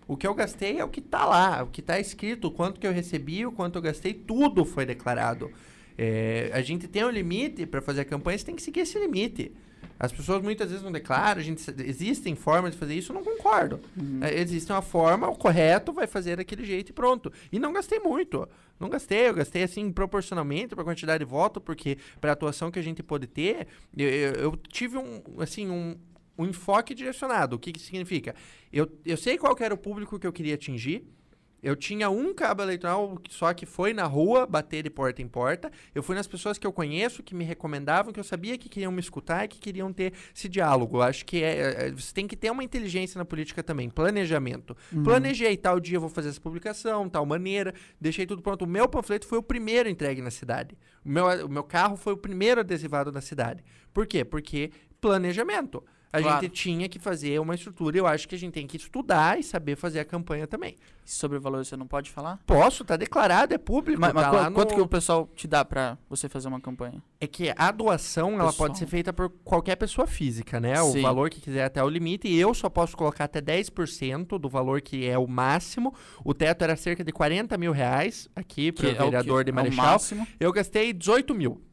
O 0.09 0.17
que 0.17 0.27
eu 0.27 0.35
gastei 0.35 0.79
é 0.79 0.85
o 0.85 0.89
que 0.89 1.01
está 1.01 1.27
lá, 1.27 1.63
o 1.63 1.67
que 1.67 1.81
está 1.81 2.01
escrito, 2.01 2.49
o 2.49 2.51
quanto 2.51 2.81
que 2.81 2.87
eu 2.87 2.93
recebi, 2.93 3.45
o 3.45 3.53
quanto 3.53 3.77
eu 3.77 3.83
gastei, 3.83 4.15
tudo 4.15 4.65
foi 4.65 4.87
declarado. 4.87 5.51
É, 5.99 6.51
a 6.55 6.63
gente 6.63 6.87
tem 6.87 7.05
um 7.05 7.11
limite 7.11 7.67
para 7.67 7.83
fazer 7.83 8.03
a 8.03 8.05
campanha, 8.05 8.39
você 8.39 8.47
tem 8.47 8.55
que 8.55 8.63
seguir 8.63 8.81
esse 8.81 8.97
limite. 8.99 9.53
As 9.99 10.13
pessoas 10.13 10.41
muitas 10.41 10.71
vezes 10.71 10.85
não 10.85 10.93
declaram, 10.93 11.41
a 11.41 11.45
gente, 11.45 11.61
existem 11.85 12.37
formas 12.37 12.71
de 12.71 12.79
fazer 12.79 12.95
isso, 12.95 13.11
eu 13.11 13.15
não 13.15 13.25
concordo. 13.25 13.81
Uhum. 13.97 14.21
É, 14.23 14.39
existe 14.39 14.71
uma 14.71 14.81
forma, 14.81 15.29
o 15.29 15.35
correto 15.35 15.93
vai 15.93 16.07
fazer 16.07 16.37
daquele 16.37 16.65
jeito 16.65 16.91
e 16.91 16.93
pronto. 16.93 17.33
E 17.51 17.59
não 17.59 17.73
gastei 17.73 17.99
muito. 17.99 18.49
Não 18.79 18.89
gastei, 18.89 19.29
eu 19.29 19.35
gastei 19.35 19.65
assim 19.65 19.91
proporcionalmente 19.91 20.69
para 20.69 20.83
a 20.83 20.85
quantidade 20.85 21.25
de 21.25 21.29
voto, 21.29 21.61
porque 21.61 21.99
para 22.21 22.31
a 22.31 22.33
atuação 22.33 22.71
que 22.71 22.79
a 22.79 22.83
gente 22.83 23.03
pode 23.03 23.27
ter, 23.27 23.67
eu, 23.97 24.09
eu, 24.09 24.33
eu 24.35 24.57
tive 24.69 24.97
um, 24.97 25.21
assim, 25.41 25.69
um, 25.69 25.97
um 26.39 26.47
enfoque 26.47 26.95
direcionado. 26.95 27.57
O 27.57 27.59
que, 27.59 27.73
que 27.73 27.81
significa? 27.81 28.37
Eu, 28.73 28.89
eu 29.05 29.17
sei 29.17 29.37
qual 29.37 29.57
era 29.59 29.75
o 29.75 29.79
público 29.79 30.17
que 30.17 30.27
eu 30.29 30.33
queria 30.33 30.55
atingir, 30.55 31.05
eu 31.63 31.75
tinha 31.75 32.09
um 32.09 32.33
cabo 32.33 32.63
eleitoral 32.63 33.21
só 33.29 33.53
que 33.53 33.67
foi 33.67 33.93
na 33.93 34.05
rua 34.05 34.47
bater 34.47 34.83
de 34.83 34.91
porta 34.91 35.21
em 35.21 35.29
porta. 35.29 35.71
Eu 35.95 36.03
fui 36.03 36.15
nas 36.15 36.27
pessoas 36.27 36.57
que 36.57 36.67
eu 36.67 36.73
conheço, 36.73 37.23
que 37.23 37.35
me 37.35 37.45
recomendavam, 37.45 38.13
que 38.13 38.21
eu 38.21 38.25
sabia 38.25 38.57
que 38.57 38.69
queriam 38.69 38.93
me 38.93 39.01
escutar 39.01 39.45
e 39.45 39.49
que 39.49 39.59
queriam 39.59 39.93
ter 39.93 40.13
esse 40.35 40.49
diálogo. 40.49 40.99
Eu 40.99 41.03
acho 41.03 41.25
que 41.25 41.43
é, 41.43 41.59
é, 41.59 41.87
é, 41.87 41.91
você 41.91 42.13
tem 42.15 42.27
que 42.27 42.37
ter 42.37 42.51
uma 42.51 42.63
inteligência 42.63 43.19
na 43.19 43.25
política 43.25 43.63
também, 43.63 43.91
planejamento. 43.91 44.77
Uhum. 44.93 45.03
Planejei, 45.03 45.57
tal 45.57 45.81
dia 45.81 45.97
eu 45.97 46.01
vou 46.01 46.11
fazer 46.11 46.29
essa 46.29 46.41
publicação, 46.41 47.09
tal 47.09 47.27
maneira, 47.27 47.75
deixei 48.01 48.27
tudo 48.27 48.41
pronto. 48.41 48.63
O 48.63 48.69
meu 48.69 48.89
panfleto 48.89 49.27
foi 49.27 49.39
o 49.39 49.43
primeiro 49.43 49.89
entregue 49.89 50.23
na 50.23 50.31
cidade. 50.31 50.77
O 51.05 51.09
meu, 51.09 51.47
o 51.47 51.49
meu 51.49 51.65
carro 51.65 51.97
foi 51.97 52.13
o 52.13 52.17
primeiro 52.17 52.61
adesivado 52.61 53.11
na 53.11 53.21
cidade. 53.21 53.65
Por 53.93 54.07
quê? 54.07 54.25
Porque 54.25 54.71
planejamento 55.01 55.83
a 56.13 56.21
claro. 56.21 56.43
gente 56.43 56.53
tinha 56.53 56.89
que 56.89 56.99
fazer 56.99 57.39
uma 57.39 57.55
estrutura. 57.55 57.99
Eu 57.99 58.07
acho 58.07 58.29
que 58.29 58.35
a 58.35 58.39
gente 58.39 58.55
tem 58.55 58.67
que 58.67 58.77
estudar 58.77 59.39
e 59.39 59.43
saber 59.43 59.77
fazer 59.77 60.01
a 60.01 60.05
campanha 60.05 60.47
também. 60.47 60.77
Sobre 61.05 61.39
o 61.39 61.41
valor 61.41 61.65
você 61.65 61.77
não 61.77 61.87
pode 61.87 62.11
falar? 62.11 62.39
Posso, 62.47 62.85
tá 62.85 62.97
declarado, 62.97 63.55
é 63.55 63.59
público. 63.59 64.01
Mas, 64.01 64.13
tá 64.13 64.33
mas 64.33 64.55
quanto 64.55 64.71
no... 64.71 64.77
que 64.77 64.81
o 64.83 64.87
pessoal 64.87 65.29
te 65.35 65.47
dá 65.47 65.65
para 65.65 65.97
você 66.09 66.29
fazer 66.29 66.49
uma 66.49 66.61
campanha? 66.61 67.03
É 67.21 67.27
que 67.27 67.53
a 67.57 67.71
doação 67.71 68.31
pessoal. 68.31 68.49
ela 68.49 68.53
pode 68.53 68.79
ser 68.79 68.87
feita 68.87 69.13
por 69.13 69.31
qualquer 69.45 69.77
pessoa 69.77 70.07
física, 70.07 70.61
né? 70.61 70.77
Sim. 70.77 70.99
O 70.99 71.03
valor 71.03 71.31
que 71.31 71.41
quiser 71.41 71.65
até 71.65 71.83
o 71.83 71.89
limite. 71.89 72.29
E 72.29 72.39
eu 72.39 72.53
só 72.53 72.69
posso 72.69 72.97
colocar 72.97 73.25
até 73.25 73.41
10% 73.41 74.39
do 74.39 74.49
valor 74.49 74.81
que 74.81 75.07
é 75.09 75.19
o 75.19 75.27
máximo. 75.27 75.95
O 76.25 76.35
teto 76.35 76.63
era 76.63 76.77
cerca 76.77 77.03
de 77.03 77.13
40 77.13 77.57
mil 77.57 77.73
reais 77.73 78.29
aqui 78.35 78.71
para 78.73 78.89
o 78.89 78.95
vereador 78.95 79.45
de 79.45 79.53
Marechal. 79.53 79.99
É 80.13 80.27
eu 80.41 80.53
gastei 80.53 80.93
18 80.93 81.35
mil. 81.35 81.68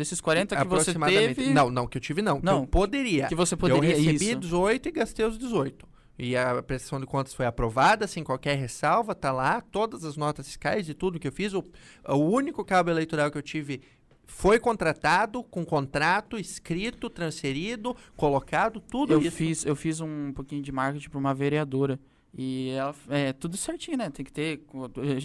Desses 0.00 0.18
40 0.18 0.56
que 0.56 0.66
você 0.66 0.94
teve... 0.94 1.52
Não, 1.52 1.68
não, 1.68 1.86
que 1.86 1.98
eu 1.98 2.00
tive 2.00 2.22
não. 2.22 2.40
Não. 2.42 2.60
eu 2.60 2.66
poderia. 2.66 3.26
Que 3.26 3.34
você 3.34 3.54
poderia, 3.54 3.90
Eu 3.90 3.98
recebi 3.98 4.30
isso. 4.30 4.36
18 4.36 4.88
e 4.88 4.92
gastei 4.92 5.26
os 5.26 5.36
18. 5.36 5.86
e 6.18 6.34
a 6.34 6.62
prestação 6.62 6.98
de 6.98 7.04
contas 7.04 7.34
foi 7.34 7.44
aprovada 7.44 8.06
sem 8.06 8.24
qualquer 8.24 8.56
ressalva, 8.56 9.14
tá 9.14 9.30
lá, 9.30 9.60
todas 9.60 10.02
as 10.02 10.16
notas 10.16 10.46
fiscais 10.46 10.88
e 10.88 10.94
tudo 10.94 11.20
que 11.20 11.28
eu 11.28 11.32
fiz. 11.32 11.52
O, 11.52 11.62
o 12.08 12.16
único 12.16 12.64
cabo 12.64 12.88
eleitoral 12.88 13.30
que 13.30 13.36
eu 13.36 13.42
tive 13.42 13.82
foi 14.24 14.58
contratado 14.58 15.42
com 15.42 15.66
contrato 15.66 16.38
escrito, 16.38 17.10
transferido, 17.10 17.94
colocado, 18.16 18.80
tudo 18.80 19.12
eu 19.12 19.20
isso. 19.20 19.36
Fiz, 19.36 19.66
eu 19.66 19.76
fiz 19.76 20.00
um 20.00 20.32
pouquinho 20.32 20.62
de 20.62 20.72
marketing 20.72 21.10
para 21.10 21.18
uma 21.18 21.34
vereadora. 21.34 22.00
E 22.34 22.70
ela, 22.70 22.94
é 23.10 23.34
tudo 23.34 23.58
certinho, 23.58 23.98
né? 23.98 24.08
Tem 24.08 24.24
que 24.24 24.32
ter. 24.32 24.64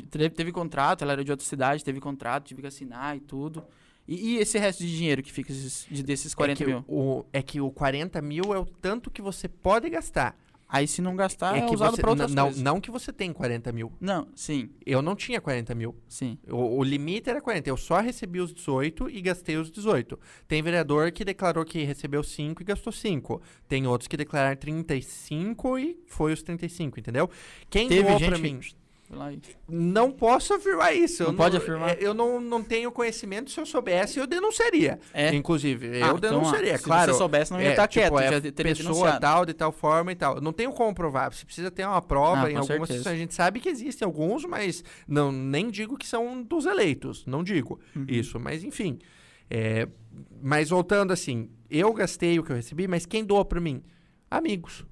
Teve, 0.09 0.30
teve 0.32 0.51
contrato, 0.51 1.01
ela 1.01 1.13
era 1.13 1.23
de 1.23 1.32
outra 1.32 1.45
cidade, 1.45 1.82
teve 1.82 2.01
contrato, 2.01 2.45
tive 2.45 2.59
que 2.61 2.67
assinar 2.67 3.15
e 3.15 3.21
tudo. 3.21 3.63
E, 4.08 4.36
e, 4.36 4.38
esse 4.38 4.58
resto 4.58 4.84
de 4.84 4.95
dinheiro 4.95 5.24
que 5.24 5.32
fica 5.32 5.51
de, 5.53 6.03
desses 6.03 6.36
40 6.36 6.64
é 6.64 6.68
mil? 6.68 6.86
O, 6.88 7.26
é 7.34 7.41
que 7.41 7.60
o 7.60 7.72
40 7.72 8.22
mil 8.22 8.53
é 8.53 8.60
o 8.60 8.66
tanto 8.66 9.10
que 9.10 9.22
você 9.22 9.47
pode 9.47 9.89
gastar. 9.89 10.38
Aí 10.68 10.88
se 10.88 11.01
não 11.01 11.16
gastar, 11.16 11.56
é, 11.56 11.60
é 11.60 11.66
que 11.68 11.76
usado 11.76 11.95
para 11.95 12.10
outras 12.10 12.34
não, 12.34 12.45
coisas. 12.45 12.62
Não 12.62 12.82
que 12.82 12.89
você 12.89 13.14
tem 13.14 13.32
40 13.32 13.72
mil. 13.72 13.91
Não, 14.01 14.28
sim. 14.36 14.72
Eu 14.86 15.01
não 15.01 15.16
tinha 15.16 15.39
40 15.39 15.76
mil. 15.76 15.95
Sim. 16.08 16.39
O, 16.49 16.80
o, 16.80 16.84
limite 16.84 17.30
era 17.30 17.39
40. 17.39 17.70
Eu 17.70 17.78
só 17.78 17.99
recebi 17.99 18.39
os 18.39 18.53
18 18.53 19.10
e 19.10 19.22
gastei 19.22 19.58
os 19.58 19.70
18. 19.70 20.20
Tem 20.47 20.62
vereador 20.64 21.12
que 21.12 21.24
declarou 21.24 21.64
que 21.64 21.84
recebeu 21.84 22.24
5 22.24 22.62
e 22.62 22.66
gastou 22.66 22.91
5. 22.91 23.41
Tem 23.68 23.86
outros 23.86 24.08
que 24.08 24.18
declararam 24.18 24.58
35 24.58 25.78
e 25.78 25.99
foi 26.08 26.34
os 26.34 26.41
35, 26.41 26.99
entendeu? 26.99 27.30
Quem 27.70 27.88
Teve 27.88 28.03
doou 28.03 28.20
pra 28.20 28.38
mim... 28.38 28.60
Lá 28.60 28.84
Não 29.70 30.12
posso 30.12 30.53
afirmar 30.53 30.93
isso. 30.95 31.24
Não 31.24 31.32
eu 31.32 31.36
pode 31.38 31.56
não, 31.56 31.62
afirmar? 31.64 31.89
é, 31.91 31.97
Eu 31.99 32.14
não, 32.14 32.39
não 32.41 32.64
tenho 32.64 32.91
conhecimento. 32.91 33.51
Se 33.51 33.60
eu 33.60 33.66
soubesse, 33.66 34.20
eu 34.20 34.26
denunciaria. 34.28 34.99
É. 35.14 35.34
Inclusive, 35.34 35.88
Ah, 36.01 36.08
eu 36.08 36.18
então, 36.18 36.32
denunciaria. 36.39 36.78
se 36.78 36.84
claro. 36.84 37.12
você 37.12 37.18
soubesse, 37.18 37.51
não 37.53 37.62
ia 37.62 37.68
é, 37.68 37.72
estar 37.72 37.88
tipo, 37.88 38.18
quieto, 38.18 38.34
é 38.34 38.51
pessoa 38.51 38.74
denunciado. 38.74 39.20
tal, 39.22 39.45
de 39.45 39.53
tal 39.53 39.72
forma 39.72 40.12
e 40.12 40.16
tal. 40.16 40.41
Não 40.41 40.51
tenho 40.51 40.72
como 40.72 40.93
provar. 40.93 41.32
Você 41.34 41.45
precisa 41.45 41.70
ter 41.72 41.86
uma 41.86 42.01
prova 42.01 42.47
Ah, 42.47 42.51
em 42.51 42.56
algumas 42.56 42.68
certeza. 42.68 42.86
situações. 42.97 43.16
A 43.16 43.18
gente 43.20 43.34
sabe 43.34 43.60
que 43.60 43.70
existem 43.70 44.06
alguns, 44.06 44.43
mas 44.45 44.84
não, 45.08 45.32
nem 45.32 45.70
digo 45.70 45.97
que 45.97 46.08
são 46.08 46.41
dos 46.41 46.66
eleitos. 46.66 47.26
Não 47.26 47.43
digo 47.43 47.80
Uhum. 47.95 48.06
isso. 48.08 48.39
Mas, 48.39 48.64
enfim. 48.64 48.99
É, 49.49 49.88
mas 50.41 50.70
voltando 50.70 51.14
assim, 51.14 51.49
eu 51.70 51.93
gastei 51.93 52.39
o 52.39 52.43
que 52.43 52.51
eu 52.51 52.56
recebi, 52.56 52.88
mas 52.88 53.06
quem 53.06 53.24
doa 53.24 53.45
pra 53.45 53.62
mim? 53.62 53.84
Amigos. 54.32 54.84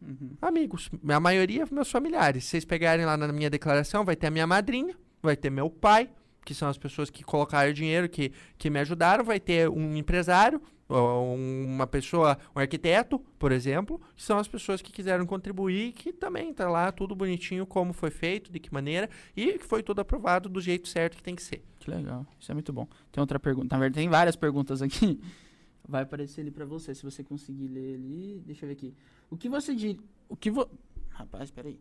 Uhum. 0.00 0.30
Amigos. 0.40 0.90
A 1.08 1.20
maioria 1.20 1.66
meus 1.70 1.90
familiares. 1.90 2.44
Se 2.44 2.50
vocês 2.50 2.64
pegarem 2.64 3.04
lá 3.04 3.16
na 3.16 3.32
minha 3.32 3.50
declaração, 3.50 4.04
vai 4.04 4.16
ter 4.16 4.28
a 4.28 4.30
minha 4.30 4.46
madrinha, 4.46 4.94
vai 5.22 5.36
ter 5.36 5.50
meu 5.50 5.68
pai, 5.68 6.10
que 6.44 6.54
são 6.54 6.68
as 6.68 6.78
pessoas 6.78 7.10
que 7.10 7.22
colocaram 7.22 7.72
dinheiro, 7.72 8.08
que, 8.08 8.32
que 8.56 8.70
me 8.70 8.78
ajudaram, 8.78 9.24
vai 9.24 9.38
ter 9.38 9.68
um 9.68 9.96
empresário, 9.96 10.62
ou 10.88 11.34
uma 11.34 11.86
pessoa, 11.86 12.38
um 12.56 12.60
arquiteto, 12.60 13.18
por 13.38 13.52
exemplo, 13.52 14.00
que 14.16 14.22
são 14.22 14.38
as 14.38 14.48
pessoas 14.48 14.80
que 14.80 14.90
quiseram 14.90 15.26
contribuir, 15.26 15.92
que 15.92 16.12
também 16.12 16.52
tá 16.54 16.68
lá 16.68 16.90
tudo 16.90 17.14
bonitinho, 17.14 17.66
como 17.66 17.92
foi 17.92 18.10
feito, 18.10 18.50
de 18.50 18.58
que 18.58 18.72
maneira, 18.72 19.10
e 19.36 19.58
que 19.58 19.64
foi 19.64 19.82
tudo 19.82 20.00
aprovado 20.00 20.48
do 20.48 20.60
jeito 20.60 20.88
certo 20.88 21.16
que 21.18 21.22
tem 21.22 21.34
que 21.34 21.42
ser. 21.42 21.62
Que 21.78 21.90
legal. 21.90 22.26
Isso 22.40 22.50
é 22.50 22.54
muito 22.54 22.72
bom. 22.72 22.88
Tem 23.12 23.20
outra 23.20 23.38
pergunta. 23.38 23.74
Na 23.76 23.80
verdade, 23.80 24.00
tem 24.00 24.08
várias 24.08 24.36
perguntas 24.36 24.80
aqui. 24.80 25.20
Vai 25.86 26.02
aparecer 26.02 26.42
ali 26.42 26.50
pra 26.50 26.66
você, 26.66 26.94
se 26.94 27.02
você 27.02 27.24
conseguir 27.24 27.66
ler 27.68 27.94
ali. 27.94 28.42
Deixa 28.44 28.64
eu 28.64 28.68
ver 28.68 28.74
aqui. 28.74 28.94
O 29.30 29.36
que 29.36 29.48
você 29.48 29.74
diria. 29.74 29.98
O 30.28 30.36
que 30.36 30.50
vo... 30.50 30.68
Rapaz, 31.10 31.50
peraí. 31.50 31.78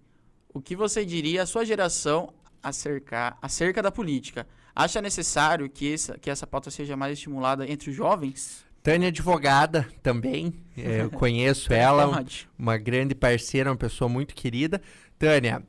O 0.53 0.61
que 0.61 0.75
você 0.75 1.05
diria 1.05 1.43
à 1.43 1.45
sua 1.45 1.63
geração 1.65 2.33
acerca, 2.61 3.37
acerca 3.41 3.81
da 3.81 3.91
política? 3.91 4.47
Acha 4.75 5.01
necessário 5.01 5.69
que 5.69 5.93
essa, 5.93 6.17
que 6.17 6.29
essa 6.29 6.45
pauta 6.45 6.69
seja 6.69 6.95
mais 6.95 7.13
estimulada 7.13 7.69
entre 7.69 7.89
os 7.89 7.95
jovens? 7.95 8.65
Tânia 8.83 9.07
é 9.07 9.09
advogada 9.09 9.87
também, 10.01 10.53
é, 10.77 11.01
eu 11.01 11.11
conheço 11.11 11.73
ela, 11.73 12.07
Pode. 12.07 12.47
uma 12.57 12.77
grande 12.77 13.13
parceira, 13.13 13.69
uma 13.69 13.75
pessoa 13.75 14.07
muito 14.07 14.33
querida. 14.33 14.81
Tânia, 15.19 15.61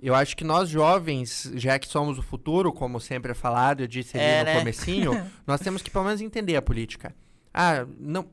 eu 0.00 0.14
acho 0.14 0.36
que 0.36 0.42
nós 0.42 0.68
jovens, 0.68 1.52
já 1.54 1.78
que 1.78 1.86
somos 1.86 2.18
o 2.18 2.22
futuro, 2.22 2.72
como 2.72 2.98
sempre 2.98 3.32
é 3.32 3.34
falado, 3.34 3.82
eu 3.82 3.86
disse 3.86 4.16
ali 4.16 4.26
É, 4.26 4.38
no 4.40 4.44
né? 4.46 4.58
comecinho, 4.58 5.12
nós 5.46 5.60
temos 5.60 5.82
que 5.82 5.90
pelo 5.90 6.04
menos 6.04 6.20
entender 6.20 6.56
a 6.56 6.62
política. 6.62 7.14
Ah, 7.54 7.86
não. 7.98 8.26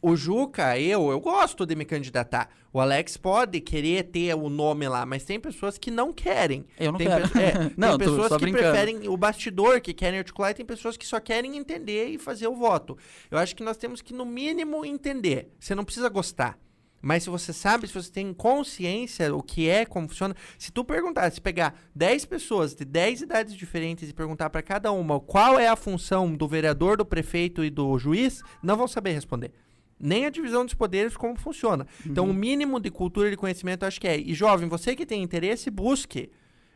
O 0.00 0.16
Juca, 0.16 0.78
eu, 0.78 1.10
eu 1.10 1.20
gosto 1.20 1.66
de 1.66 1.74
me 1.74 1.84
candidatar. 1.84 2.48
O 2.72 2.80
Alex 2.80 3.16
pode 3.16 3.60
querer 3.60 4.04
ter 4.04 4.34
o 4.34 4.48
nome 4.48 4.88
lá, 4.88 5.04
mas 5.04 5.24
tem 5.24 5.38
pessoas 5.38 5.76
que 5.76 5.90
não 5.90 6.12
querem. 6.12 6.64
Eu 6.78 6.92
não 6.92 6.98
tem 6.98 7.06
quero. 7.08 7.28
pe- 7.28 7.38
é, 7.38 7.52
Não, 7.76 7.98
tem 7.98 8.08
pessoas 8.08 8.32
que 8.32 8.38
brincando. 8.38 8.64
preferem 8.70 9.08
o 9.08 9.16
bastidor, 9.16 9.80
que 9.80 9.92
querem 9.92 10.18
articular, 10.20 10.52
e 10.52 10.54
tem 10.54 10.64
pessoas 10.64 10.96
que 10.96 11.06
só 11.06 11.20
querem 11.20 11.56
entender 11.56 12.06
e 12.08 12.16
fazer 12.18 12.46
o 12.48 12.54
voto. 12.54 12.96
Eu 13.30 13.36
acho 13.38 13.54
que 13.54 13.62
nós 13.62 13.76
temos 13.76 14.00
que, 14.00 14.14
no 14.14 14.24
mínimo, 14.24 14.84
entender. 14.86 15.52
Você 15.58 15.74
não 15.74 15.84
precisa 15.84 16.08
gostar. 16.08 16.58
Mas 17.02 17.22
se 17.22 17.30
você 17.30 17.52
sabe, 17.52 17.86
se 17.88 17.94
você 17.94 18.10
tem 18.10 18.32
consciência 18.34 19.34
o 19.34 19.42
que 19.42 19.68
é, 19.68 19.84
como 19.86 20.06
funciona, 20.08 20.34
se 20.58 20.70
tu 20.70 20.84
perguntar, 20.84 21.30
se 21.32 21.40
pegar 21.40 21.74
10 21.94 22.24
pessoas 22.26 22.74
de 22.74 22.84
10 22.84 23.22
idades 23.22 23.54
diferentes 23.54 24.08
e 24.08 24.12
perguntar 24.12 24.50
para 24.50 24.62
cada 24.62 24.92
uma 24.92 25.18
qual 25.18 25.58
é 25.58 25.66
a 25.68 25.76
função 25.76 26.34
do 26.34 26.46
vereador, 26.46 26.96
do 26.96 27.04
prefeito 27.04 27.64
e 27.64 27.70
do 27.70 27.98
juiz, 27.98 28.42
não 28.62 28.76
vão 28.76 28.86
saber 28.86 29.12
responder. 29.12 29.52
Nem 29.98 30.24
a 30.26 30.30
divisão 30.30 30.64
dos 30.64 30.72
poderes 30.74 31.16
como 31.16 31.36
funciona. 31.38 31.86
Então, 32.06 32.24
Uhum. 32.24 32.30
o 32.30 32.34
mínimo 32.34 32.80
de 32.80 32.90
cultura 32.90 33.28
e 33.28 33.30
de 33.32 33.36
conhecimento 33.36 33.84
acho 33.84 34.00
que 34.00 34.08
é. 34.08 34.18
E 34.18 34.32
jovem, 34.34 34.68
você 34.68 34.96
que 34.96 35.04
tem 35.04 35.22
interesse, 35.22 35.70
busque. 35.70 36.30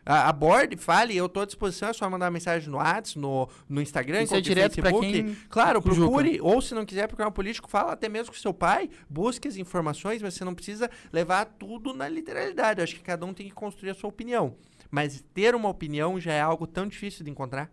A- 0.06 0.28
Aborde, 0.28 0.76
fale, 0.76 1.16
eu 1.16 1.26
estou 1.26 1.42
à 1.42 1.46
disposição, 1.46 1.88
é 1.88 1.92
só 1.92 2.08
mandar 2.10 2.30
mensagem 2.30 2.68
no 2.68 2.76
WhatsApp, 2.76 3.18
no, 3.18 3.48
no 3.68 3.80
Instagram, 3.80 4.22
Isso 4.22 4.34
é 4.34 4.40
direto 4.40 4.74
Facebook. 4.74 5.10
quem- 5.12 5.36
Claro, 5.48 5.80
Juca. 5.80 5.94
procure, 5.96 6.40
ou 6.40 6.60
se 6.60 6.74
não 6.74 6.84
quiser 6.84 7.06
procurar 7.06 7.28
um 7.28 7.32
político, 7.32 7.68
fala 7.70 7.92
até 7.92 8.08
mesmo 8.08 8.32
com 8.32 8.38
seu 8.38 8.52
pai, 8.52 8.90
busque 9.08 9.48
as 9.48 9.56
informações, 9.56 10.20
mas 10.20 10.34
você 10.34 10.44
não 10.44 10.54
precisa 10.54 10.90
levar 11.12 11.44
tudo 11.46 11.94
na 11.94 12.08
literalidade. 12.08 12.80
Eu 12.80 12.84
acho 12.84 12.94
que 12.96 13.02
cada 13.02 13.24
um 13.24 13.32
tem 13.32 13.46
que 13.46 13.52
construir 13.54 13.90
a 13.90 13.94
sua 13.94 14.08
opinião. 14.10 14.54
Mas 14.90 15.24
ter 15.32 15.54
uma 15.54 15.68
opinião 15.68 16.20
já 16.20 16.32
é 16.32 16.40
algo 16.40 16.66
tão 16.66 16.86
difícil 16.86 17.24
de 17.24 17.30
encontrar. 17.30 17.70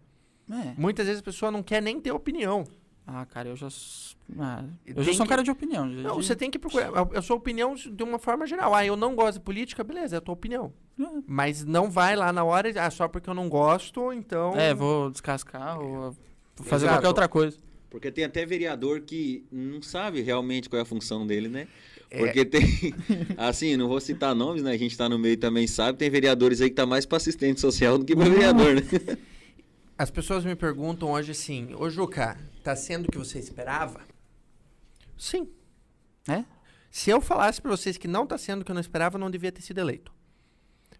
É. 0.49 0.73
Muitas 0.77 1.05
vezes 1.07 1.21
a 1.21 1.23
pessoa 1.25 1.51
não 1.51 1.61
quer 1.61 1.81
nem 1.81 1.99
ter 1.99 2.11
opinião. 2.11 2.63
Ah, 3.13 3.25
cara, 3.25 3.49
eu 3.49 3.55
já. 3.57 3.67
Ah, 4.39 4.63
eu 4.85 4.95
Tem 4.95 5.03
já 5.03 5.11
sou 5.13 5.21
um 5.21 5.25
que- 5.25 5.29
cara 5.29 5.43
de 5.43 5.51
opinião. 5.51 5.91
já- 5.91 6.01
Não, 6.01 6.17
de- 6.19 6.25
você 6.25 6.33
tem 6.33 6.49
que 6.49 6.57
procurar 6.57 6.89
a, 7.13 7.21
sua 7.21 7.35
opinião 7.35 7.75
de 7.75 8.03
uma 8.03 8.17
forma 8.17 8.47
geral. 8.47 8.73
Ah, 8.73 8.85
eu 8.85 8.95
não 8.95 9.13
gosto 9.15 9.39
de 9.39 9.43
política, 9.43 9.83
beleza, 9.83 10.15
é 10.15 10.19
a 10.19 10.21
tua 10.21 10.33
opinião. 10.33 10.71
É. 10.97 11.03
Mas 11.27 11.65
não 11.65 11.89
vai 11.91 12.15
lá 12.15 12.31
na 12.31 12.43
hora 12.45 12.69
e 12.69 12.79
ah, 12.79 12.89
só 12.89 13.09
porque 13.09 13.29
eu 13.29 13.33
não 13.33 13.49
gosto, 13.49 14.13
então. 14.13 14.55
É, 14.55 14.73
vou 14.73 15.09
descascar 15.11 15.77
ou 15.79 16.15
fazer 16.63 16.85
Exato. 16.85 16.93
qualquer 16.95 17.07
outra 17.09 17.27
coisa. 17.27 17.57
Porque 17.89 18.09
tem 18.09 18.23
até 18.23 18.45
vereador 18.45 19.01
que 19.01 19.43
não 19.51 19.81
sabe 19.81 20.21
realmente 20.21 20.69
qual 20.69 20.79
é 20.79 20.83
a 20.83 20.85
função 20.85 21.27
dele, 21.27 21.49
né? 21.49 21.67
É. 22.09 22.17
Porque 22.19 22.45
tem. 22.45 22.61
Assim, 23.35 23.75
não 23.75 23.89
vou 23.89 23.99
citar 23.99 24.33
nomes, 24.33 24.63
né? 24.63 24.71
A 24.71 24.77
gente 24.77 24.97
tá 24.97 25.09
no 25.09 25.19
meio 25.19 25.35
também 25.35 25.67
sabe. 25.67 25.97
Tem 25.97 26.09
vereadores 26.09 26.61
aí 26.61 26.69
que 26.69 26.75
tá 26.77 26.85
mais 26.85 27.05
pra 27.05 27.17
assistente 27.17 27.59
social 27.59 27.97
do 27.97 28.05
que 28.05 28.15
pra 28.15 28.23
vereador, 28.29 28.75
né? 28.75 29.17
As 29.97 30.09
pessoas 30.09 30.43
me 30.45 30.55
perguntam 30.55 31.11
hoje 31.11 31.31
assim: 31.31 31.75
Ô 31.77 31.89
Juca, 31.89 32.37
tá 32.61 32.75
sendo 32.75 33.07
o 33.07 33.11
que 33.11 33.17
você 33.17 33.39
esperava? 33.39 34.01
Sim. 35.17 35.49
É? 36.27 36.43
Se 36.89 37.09
eu 37.09 37.21
falasse 37.21 37.61
pra 37.61 37.71
vocês 37.71 37.97
que 37.97 38.07
não 38.07 38.27
tá 38.27 38.37
sendo 38.37 38.61
o 38.61 38.65
que 38.65 38.71
eu 38.71 38.75
não 38.75 38.81
esperava, 38.81 39.15
eu 39.15 39.19
não 39.19 39.31
devia 39.31 39.51
ter 39.51 39.61
sido 39.61 39.79
eleito. 39.79 40.11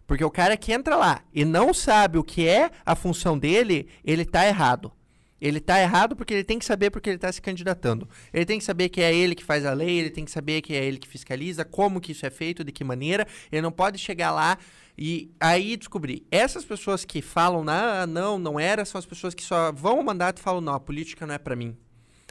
Porque 0.06 0.24
o 0.24 0.30
cara 0.30 0.56
que 0.56 0.72
entra 0.72 0.96
lá 0.96 1.22
e 1.32 1.44
não 1.44 1.72
sabe 1.72 2.18
o 2.18 2.24
que 2.24 2.46
é 2.46 2.70
a 2.84 2.94
função 2.94 3.38
dele, 3.38 3.88
ele 4.04 4.24
tá 4.24 4.46
errado. 4.46 4.92
Ele 5.42 5.58
tá 5.58 5.80
errado 5.80 6.14
porque 6.14 6.32
ele 6.32 6.44
tem 6.44 6.56
que 6.56 6.64
saber 6.64 6.90
porque 6.90 7.10
ele 7.10 7.18
tá 7.18 7.32
se 7.32 7.42
candidatando. 7.42 8.08
Ele 8.32 8.46
tem 8.46 8.60
que 8.60 8.64
saber 8.64 8.88
que 8.88 9.02
é 9.02 9.12
ele 9.12 9.34
que 9.34 9.42
faz 9.42 9.66
a 9.66 9.72
lei, 9.72 9.98
ele 9.98 10.10
tem 10.10 10.24
que 10.24 10.30
saber 10.30 10.62
que 10.62 10.72
é 10.72 10.84
ele 10.84 10.98
que 10.98 11.08
fiscaliza, 11.08 11.64
como 11.64 12.00
que 12.00 12.12
isso 12.12 12.24
é 12.24 12.30
feito, 12.30 12.62
de 12.62 12.70
que 12.70 12.84
maneira. 12.84 13.26
Ele 13.50 13.60
não 13.60 13.72
pode 13.72 13.98
chegar 13.98 14.30
lá 14.30 14.56
e 14.96 15.32
aí 15.40 15.76
descobrir. 15.76 16.24
Essas 16.30 16.64
pessoas 16.64 17.04
que 17.04 17.20
falam, 17.20 17.64
ah, 17.68 18.06
não, 18.06 18.38
não 18.38 18.60
era, 18.60 18.84
são 18.84 19.00
as 19.00 19.04
pessoas 19.04 19.34
que 19.34 19.42
só 19.42 19.72
vão 19.72 19.96
ao 19.96 20.04
mandato 20.04 20.38
e 20.38 20.42
falam, 20.42 20.60
não, 20.60 20.74
a 20.74 20.80
política 20.80 21.26
não 21.26 21.34
é 21.34 21.38
pra 21.38 21.56
mim. 21.56 21.76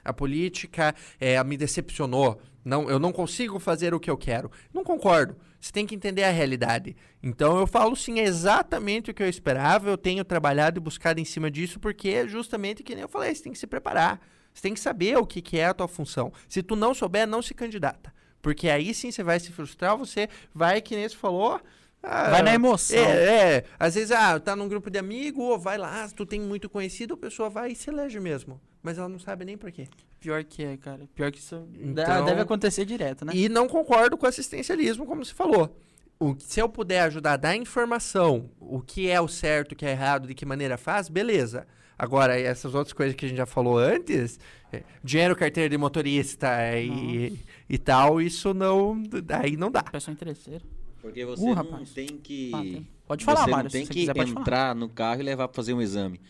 A 0.06 0.14
política 0.14 0.96
é, 1.20 1.44
me 1.44 1.58
decepcionou. 1.58 2.42
Não, 2.64 2.90
eu 2.90 2.98
não 2.98 3.12
consigo 3.12 3.60
fazer 3.60 3.94
o 3.94 4.00
que 4.00 4.10
eu 4.10 4.18
quero. 4.18 4.50
Não 4.74 4.86
concordo. 4.86 5.36
Você 5.62 5.72
tem 5.72 5.86
que 5.86 5.94
entender 5.94 6.24
a 6.24 6.32
realidade. 6.32 6.96
Então 7.22 7.60
eu 7.60 7.68
falo 7.68 7.96
sim 7.96 8.20
é 8.20 8.24
exatamente 8.24 9.12
o 9.12 9.14
que 9.14 9.22
eu 9.22 9.30
esperava. 9.30 9.90
Eu 9.90 9.98
tenho 9.98 10.26
trabalhado 10.26 10.80
e 10.80 10.82
buscado 10.82 11.20
em 11.20 11.26
cima 11.26 11.52
disso 11.52 11.80
porque 11.80 12.10
é 12.10 12.28
justamente 12.28 12.82
que 12.82 12.96
nem 12.96 13.04
eu 13.04 13.08
falei. 13.08 13.34
Você 13.34 13.44
tem 13.44 13.54
que 13.54 13.60
se 13.60 13.68
preparar. 13.68 14.20
Você 14.52 14.64
tem 14.64 14.74
que 14.74 14.80
saber 14.80 15.18
o 15.18 15.26
que, 15.26 15.40
que 15.40 15.60
é 15.60 15.68
a 15.68 15.74
tua 15.74 15.88
função. 15.88 16.34
Se 16.50 16.64
tu 16.64 16.76
não 16.76 16.96
souber, 16.96 17.28
não 17.28 17.44
se 17.44 17.54
candidata. 17.54 18.12
Porque 18.42 18.70
aí 18.70 18.92
sim 18.92 19.12
você 19.12 19.22
vai 19.22 19.40
se 19.40 19.52
frustrar. 19.52 19.96
Você 19.96 20.28
vai, 20.54 20.82
que 20.82 20.96
nem 20.96 21.08
você 21.08 21.16
falou. 21.16 21.62
Ah, 22.04 22.30
Vai 22.32 22.42
na 22.42 22.54
emoção. 22.54 22.98
é, 22.98 23.56
é. 23.58 23.64
Às 23.80 23.96
vezes, 23.96 24.12
ah, 24.12 24.40
tá 24.40 24.56
num 24.56 24.68
grupo 24.68 24.90
de 24.90 24.98
amigo, 24.98 25.42
ou 25.42 25.60
vai 25.60 25.78
lá, 25.78 26.08
tu 26.16 26.26
tem 26.26 26.40
muito 26.40 26.70
conhecido, 26.70 27.14
a 27.14 27.18
pessoa 27.18 27.50
vai 27.50 27.72
e 27.72 27.76
se 27.76 27.90
elege 27.90 28.20
mesmo. 28.20 28.60
Mas 28.82 28.98
ela 28.98 29.08
não 29.08 29.20
sabe 29.20 29.46
nem 29.46 29.58
por 29.58 29.72
quê. 29.72 29.88
Pior 30.20 30.44
que 30.44 30.64
é, 30.64 30.76
cara. 30.78 31.08
Pior 31.14 31.32
que 31.32 31.38
isso 31.40 31.68
Então- 31.80 32.26
deve 32.26 32.42
acontecer 32.42 32.84
direto, 32.86 33.24
né? 33.26 33.32
E 33.36 33.48
não 33.48 33.68
concordo 33.68 34.18
com 34.18 34.26
o 34.26 34.30
assistencialismo, 34.30 35.06
como 35.06 35.24
você 35.24 35.34
falou. 35.34 35.78
o, 36.20 36.36
se 36.40 36.60
eu 36.60 36.70
puder 36.70 37.02
ajudar 37.02 37.34
a 37.34 37.38
dar 37.38 37.56
informação, 37.56 38.50
o 38.60 38.80
que 38.82 39.10
é 39.10 39.20
o 39.20 39.28
certo, 39.28 39.72
o 39.72 39.76
que 39.76 39.86
é 39.86 39.92
errado, 39.92 40.28
de 40.28 40.34
que 40.36 40.46
maneira 40.46 40.78
faz, 40.78 41.10
beleza. 41.10 41.66
Agora, 41.98 42.40
essas 42.40 42.74
outras 42.74 42.94
coisas 42.94 43.16
que 43.16 43.26
a 43.26 43.28
gente 43.28 43.38
já 43.38 43.46
falou 43.46 43.78
antes, 43.78 44.40
é, 44.74 44.82
dinheiro, 45.04 45.36
carteira 45.36 45.70
de 45.70 45.78
motorista 45.78 46.48
e, 46.80 47.40
e 47.70 47.78
tal, 47.78 48.20
isso 48.22 48.54
não. 48.54 49.02
Aí 49.42 49.56
não 49.56 49.70
dá. 49.70 49.84
Pessoa 49.84 50.12
interesseira. 50.14 50.64
Porque 51.02 51.26
você 51.26 51.44
uh, 51.44 51.56
não 51.56 51.84
tem 51.84 52.08
que. 52.18 52.86
Pode 53.08 53.26
falar, 53.26 53.46
você 53.46 53.52
Mário. 53.52 53.64
Não 53.66 53.72
tem 53.72 53.88
que 53.88 54.08
entrar 54.10 54.76
no 54.76 54.88
carro 54.88 55.22
e 55.22 55.24
levar 55.24 55.48
para 55.48 55.56
fazer 55.56 55.74
um 55.74 55.82
exame. 55.82 56.22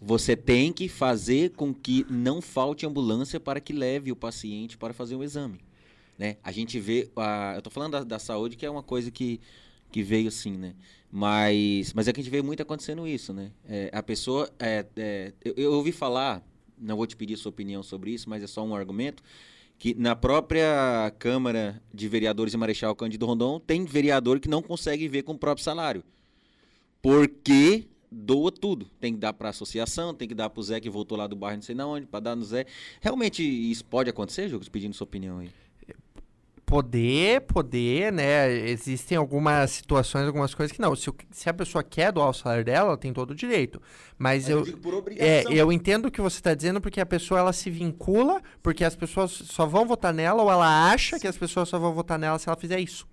Você 0.00 0.34
tem 0.34 0.72
que 0.72 0.88
fazer 0.88 1.50
com 1.50 1.74
que 1.74 2.06
não 2.08 2.40
falte 2.40 2.86
ambulância 2.86 3.38
para 3.38 3.60
que 3.60 3.72
leve 3.72 4.10
o 4.10 4.16
paciente 4.16 4.78
para 4.78 4.94
fazer 4.94 5.14
um 5.14 5.22
exame. 5.22 5.60
Né? 6.18 6.36
A 6.42 6.50
gente 6.50 6.80
vê. 6.80 7.10
A, 7.16 7.52
eu 7.54 7.58
estou 7.58 7.70
falando 7.70 7.92
da, 7.92 8.04
da 8.04 8.18
saúde, 8.18 8.56
que 8.56 8.64
é 8.64 8.70
uma 8.70 8.82
coisa 8.82 9.10
que, 9.10 9.40
que 9.92 10.02
veio 10.02 10.28
assim, 10.28 10.56
né? 10.56 10.74
Mas, 11.12 11.92
mas 11.92 12.08
é 12.08 12.12
que 12.12 12.20
a 12.20 12.22
gente 12.22 12.30
vê 12.30 12.40
muito 12.40 12.62
acontecendo 12.62 13.06
isso, 13.06 13.32
né? 13.32 13.50
É, 13.68 13.90
a 13.92 14.02
pessoa. 14.02 14.48
É, 14.58 14.86
é, 14.96 15.32
eu, 15.44 15.54
eu, 15.56 15.72
ouvi 15.72 15.92
falar, 15.92 16.42
não 16.78 16.96
vou 16.96 17.06
te 17.06 17.16
pedir 17.16 17.36
sua 17.36 17.50
opinião 17.50 17.82
sobre 17.82 18.12
isso, 18.12 18.30
mas 18.30 18.42
é 18.42 18.46
só 18.46 18.64
um 18.64 18.74
argumento. 18.74 19.22
Que 19.80 19.94
na 19.94 20.14
própria 20.14 21.10
Câmara 21.18 21.82
de 21.92 22.06
Vereadores 22.06 22.52
de 22.52 22.58
Marechal 22.58 22.94
Cândido 22.94 23.24
Rondon 23.24 23.58
tem 23.58 23.86
vereador 23.86 24.38
que 24.38 24.46
não 24.46 24.60
consegue 24.60 25.08
ver 25.08 25.22
com 25.22 25.32
o 25.32 25.38
próprio 25.38 25.64
salário. 25.64 26.04
Porque 27.00 27.86
doa 28.12 28.52
tudo. 28.52 28.86
Tem 29.00 29.14
que 29.14 29.18
dar 29.18 29.32
para 29.32 29.48
a 29.48 29.50
associação, 29.50 30.12
tem 30.12 30.28
que 30.28 30.34
dar 30.34 30.50
para 30.50 30.60
o 30.60 30.62
Zé 30.62 30.80
que 30.80 30.90
voltou 30.90 31.16
lá 31.16 31.26
do 31.26 31.34
bairro, 31.34 31.56
não 31.56 31.62
sei 31.62 31.74
não 31.74 31.92
onde, 31.92 32.06
para 32.06 32.20
dar 32.20 32.36
no 32.36 32.44
Zé. 32.44 32.66
Realmente 33.00 33.42
isso 33.42 33.82
pode 33.86 34.10
acontecer, 34.10 34.50
Jogos? 34.50 34.68
Pedindo 34.68 34.94
sua 34.94 35.06
opinião 35.06 35.38
aí. 35.38 35.50
Poder, 36.70 37.40
poder, 37.40 38.12
né? 38.12 38.48
Existem 38.70 39.18
algumas 39.18 39.72
situações, 39.72 40.24
algumas 40.24 40.54
coisas 40.54 40.70
que 40.74 40.80
não. 40.80 40.94
Se, 40.94 41.10
se 41.32 41.50
a 41.50 41.52
pessoa 41.52 41.82
quer 41.82 42.12
doar 42.12 42.28
o 42.28 42.32
salário 42.32 42.64
dela, 42.64 42.90
ela 42.90 42.96
tem 42.96 43.12
todo 43.12 43.32
o 43.32 43.34
direito. 43.34 43.82
Mas, 44.16 44.44
Mas 44.44 44.50
eu, 44.50 44.64
eu, 44.64 45.16
é, 45.18 45.44
eu 45.50 45.72
entendo 45.72 46.06
o 46.06 46.10
que 46.12 46.20
você 46.20 46.38
está 46.38 46.54
dizendo, 46.54 46.80
porque 46.80 47.00
a 47.00 47.06
pessoa 47.06 47.40
ela 47.40 47.52
se 47.52 47.68
vincula, 47.70 48.40
porque 48.62 48.84
as 48.84 48.94
pessoas 48.94 49.32
só 49.32 49.66
vão 49.66 49.84
votar 49.84 50.14
nela, 50.14 50.44
ou 50.44 50.50
ela 50.50 50.92
acha 50.92 51.16
Sim. 51.16 51.22
que 51.22 51.26
as 51.26 51.36
pessoas 51.36 51.68
só 51.68 51.76
vão 51.76 51.92
votar 51.92 52.16
nela 52.20 52.38
se 52.38 52.48
ela 52.48 52.56
fizer 52.56 52.78
isso. 52.78 53.04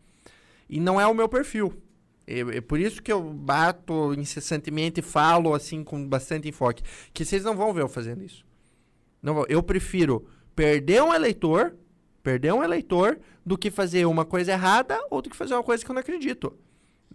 E 0.70 0.80
não 0.80 1.01
é 1.01 1.08
o 1.08 1.14
meu 1.16 1.28
perfil. 1.28 1.74
É, 2.28 2.62
por 2.62 2.80
isso 2.80 3.01
que 3.01 3.12
eu 3.12 3.24
bato 3.24 4.14
incessantemente 4.14 4.99
e 4.99 5.03
falo 5.03 5.55
assim 5.55 5.84
com 5.84 6.08
bastante 6.08 6.47
enfoque. 6.47 6.84
Que 7.12 7.26
vocês 7.26 7.43
não 7.43 7.55
vão 7.55 7.74
ver 7.74 7.82
eu 7.82 7.89
fazendo 7.89 8.24
isso. 8.24 8.45
Não, 9.20 9.45
eu 9.47 9.64
prefiro 9.64 10.28
perder 10.55 11.01
um 11.01 11.12
eleitor 11.12 11.74
perder 12.24 12.53
um 12.53 12.63
eleitor 12.63 13.20
do 13.45 13.57
que 13.57 13.72
fazer 13.72 14.05
uma 14.05 14.26
coisa 14.26 14.51
errada 14.51 14.99
ou 15.09 15.22
do 15.22 15.30
que 15.30 15.36
fazer 15.36 15.53
uma 15.53 15.63
coisa 15.63 15.84
que 15.84 15.89
eu 15.89 15.93
não 15.93 16.01
acredito. 16.01 16.57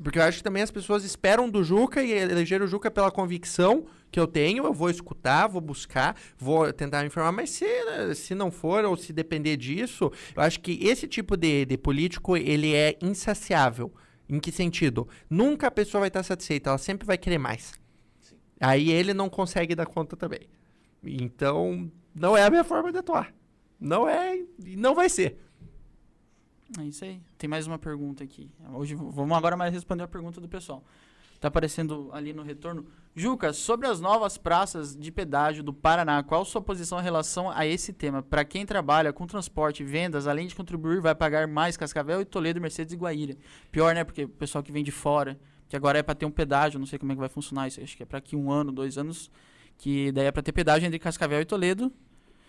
Porque 0.01 0.19
eu 0.19 0.23
acho 0.23 0.39
que 0.39 0.45
também 0.45 0.63
as 0.63 0.71
pessoas 0.71 1.05
esperam 1.05 1.51
do 1.51 1.63
Juca 1.63 2.03
e 2.03 2.13
eleger 2.13 2.63
o 2.63 2.67
Juca 2.67 2.91
pela 2.91 3.11
convicção 3.11 3.85
que 4.11 4.19
eu 4.19 4.27
tenho. 4.27 4.65
Eu 4.65 4.73
vou 4.73 4.89
escutar, 4.89 5.47
vou 5.47 5.61
buscar, 5.61 6.17
vou 6.39 6.73
tentar 6.73 7.01
me 7.01 7.09
informar. 7.09 7.33
Mas 7.33 7.51
se, 7.51 7.67
se 8.15 8.35
não 8.35 8.51
for 8.51 8.85
ou 8.85 8.97
se 8.97 9.13
depender 9.13 9.57
disso, 9.57 10.11
eu 10.35 10.43
acho 10.43 10.61
que 10.61 10.79
esse 10.83 11.07
tipo 11.07 11.37
de, 11.37 11.67
de 11.67 11.77
político 11.77 12.37
ele 12.37 12.75
é 12.75 12.97
insaciável. 13.03 13.93
Em 14.29 14.41
que 14.41 14.51
sentido? 14.51 15.07
Nunca 15.29 15.67
a 15.67 15.71
pessoa 15.71 16.01
vai 16.01 16.09
estar 16.09 16.23
satisfeita, 16.23 16.71
ela 16.71 16.79
sempre 16.79 17.07
vai 17.07 17.19
querer 17.19 17.39
mais. 17.39 17.73
Sim. 18.21 18.37
Aí 18.61 18.91
ele 18.91 19.13
não 19.13 19.29
consegue 19.29 19.75
dar 19.75 19.85
conta 19.85 20.17
também. 20.17 20.49
Então, 21.05 21.91
não 22.15 22.35
é 22.37 22.45
a 22.45 22.51
minha 22.51 22.65
forma 22.65 22.91
de 22.91 22.99
atuar. 22.99 23.35
Não 23.83 24.09
é 24.09 24.37
e 24.65 24.77
não 24.77 24.95
vai 24.95 25.09
ser. 25.09 25.39
É 26.79 26.85
isso 26.85 27.05
aí. 27.05 27.21
Tem 27.37 27.51
mais 27.51 27.67
uma 27.67 27.79
pergunta 27.79 28.23
aqui. 28.23 28.49
Hoje 28.73 28.95
vamos 28.95 29.37
agora 29.37 29.57
mais 29.57 29.75
responder 29.75 30.05
a 30.05 30.09
pergunta 30.09 30.41
do 30.41 30.49
pessoal. 30.49 30.85
Tá 31.41 31.49
aparecendo 31.49 32.09
ali 32.13 32.33
no 32.33 32.45
retorno. 32.45 32.87
Juca, 33.15 33.53
sobre 33.53 33.89
as 33.89 34.01
novas 34.01 34.39
praças 34.39 34.97
de 34.97 35.11
pedágio 35.11 35.65
do 35.65 35.75
Paraná, 35.75 36.23
qual 36.23 36.45
sua 36.45 36.63
posição 36.63 37.01
em 37.01 37.03
relação 37.03 37.51
a 37.51 37.67
esse 37.67 37.93
tema? 37.93 38.23
Para 38.23 38.45
quem 38.45 38.65
trabalha 38.65 39.13
com 39.13 39.27
transporte 39.27 39.83
e 39.83 39.87
vendas, 39.87 40.29
além 40.29 40.47
de 40.47 40.55
contribuir, 40.55 41.01
vai 41.01 41.15
pagar 41.15 41.49
mais 41.49 41.77
Cascavel 41.77 42.21
e 42.21 42.25
Toledo, 42.25 42.61
Mercedes 42.61 42.95
e 42.95 42.97
Guaíra. 42.97 43.37
Pior, 43.73 43.93
né? 43.93 44.05
Porque 44.05 44.25
o 44.25 44.29
pessoal 44.29 44.63
que 44.63 44.71
vem 44.71 44.85
de 44.85 44.93
fora, 44.93 45.37
que 45.69 45.75
agora 45.75 45.99
é 45.99 46.03
para 46.05 46.15
ter 46.15 46.25
um 46.25 46.31
pedágio, 46.31 46.79
não 46.79 46.87
sei 46.87 47.01
como 47.01 47.11
é 47.11 47.17
que 47.17 47.21
vai 47.21 47.29
funcionar 47.29 47.67
isso. 47.67 47.81
Acho 47.81 47.97
que 47.97 48.05
é 48.05 48.07
para 48.07 48.19
aqui 48.19 48.37
um 48.37 48.53
ano, 48.53 48.71
dois 48.71 48.97
anos, 48.97 49.29
que 49.77 50.13
daí 50.13 50.27
é 50.27 50.31
para 50.31 50.43
ter 50.43 50.53
pedágio 50.53 50.87
entre 50.87 51.01
Cascavel 51.01 51.41
e 51.41 51.45
Toledo. 51.45 51.93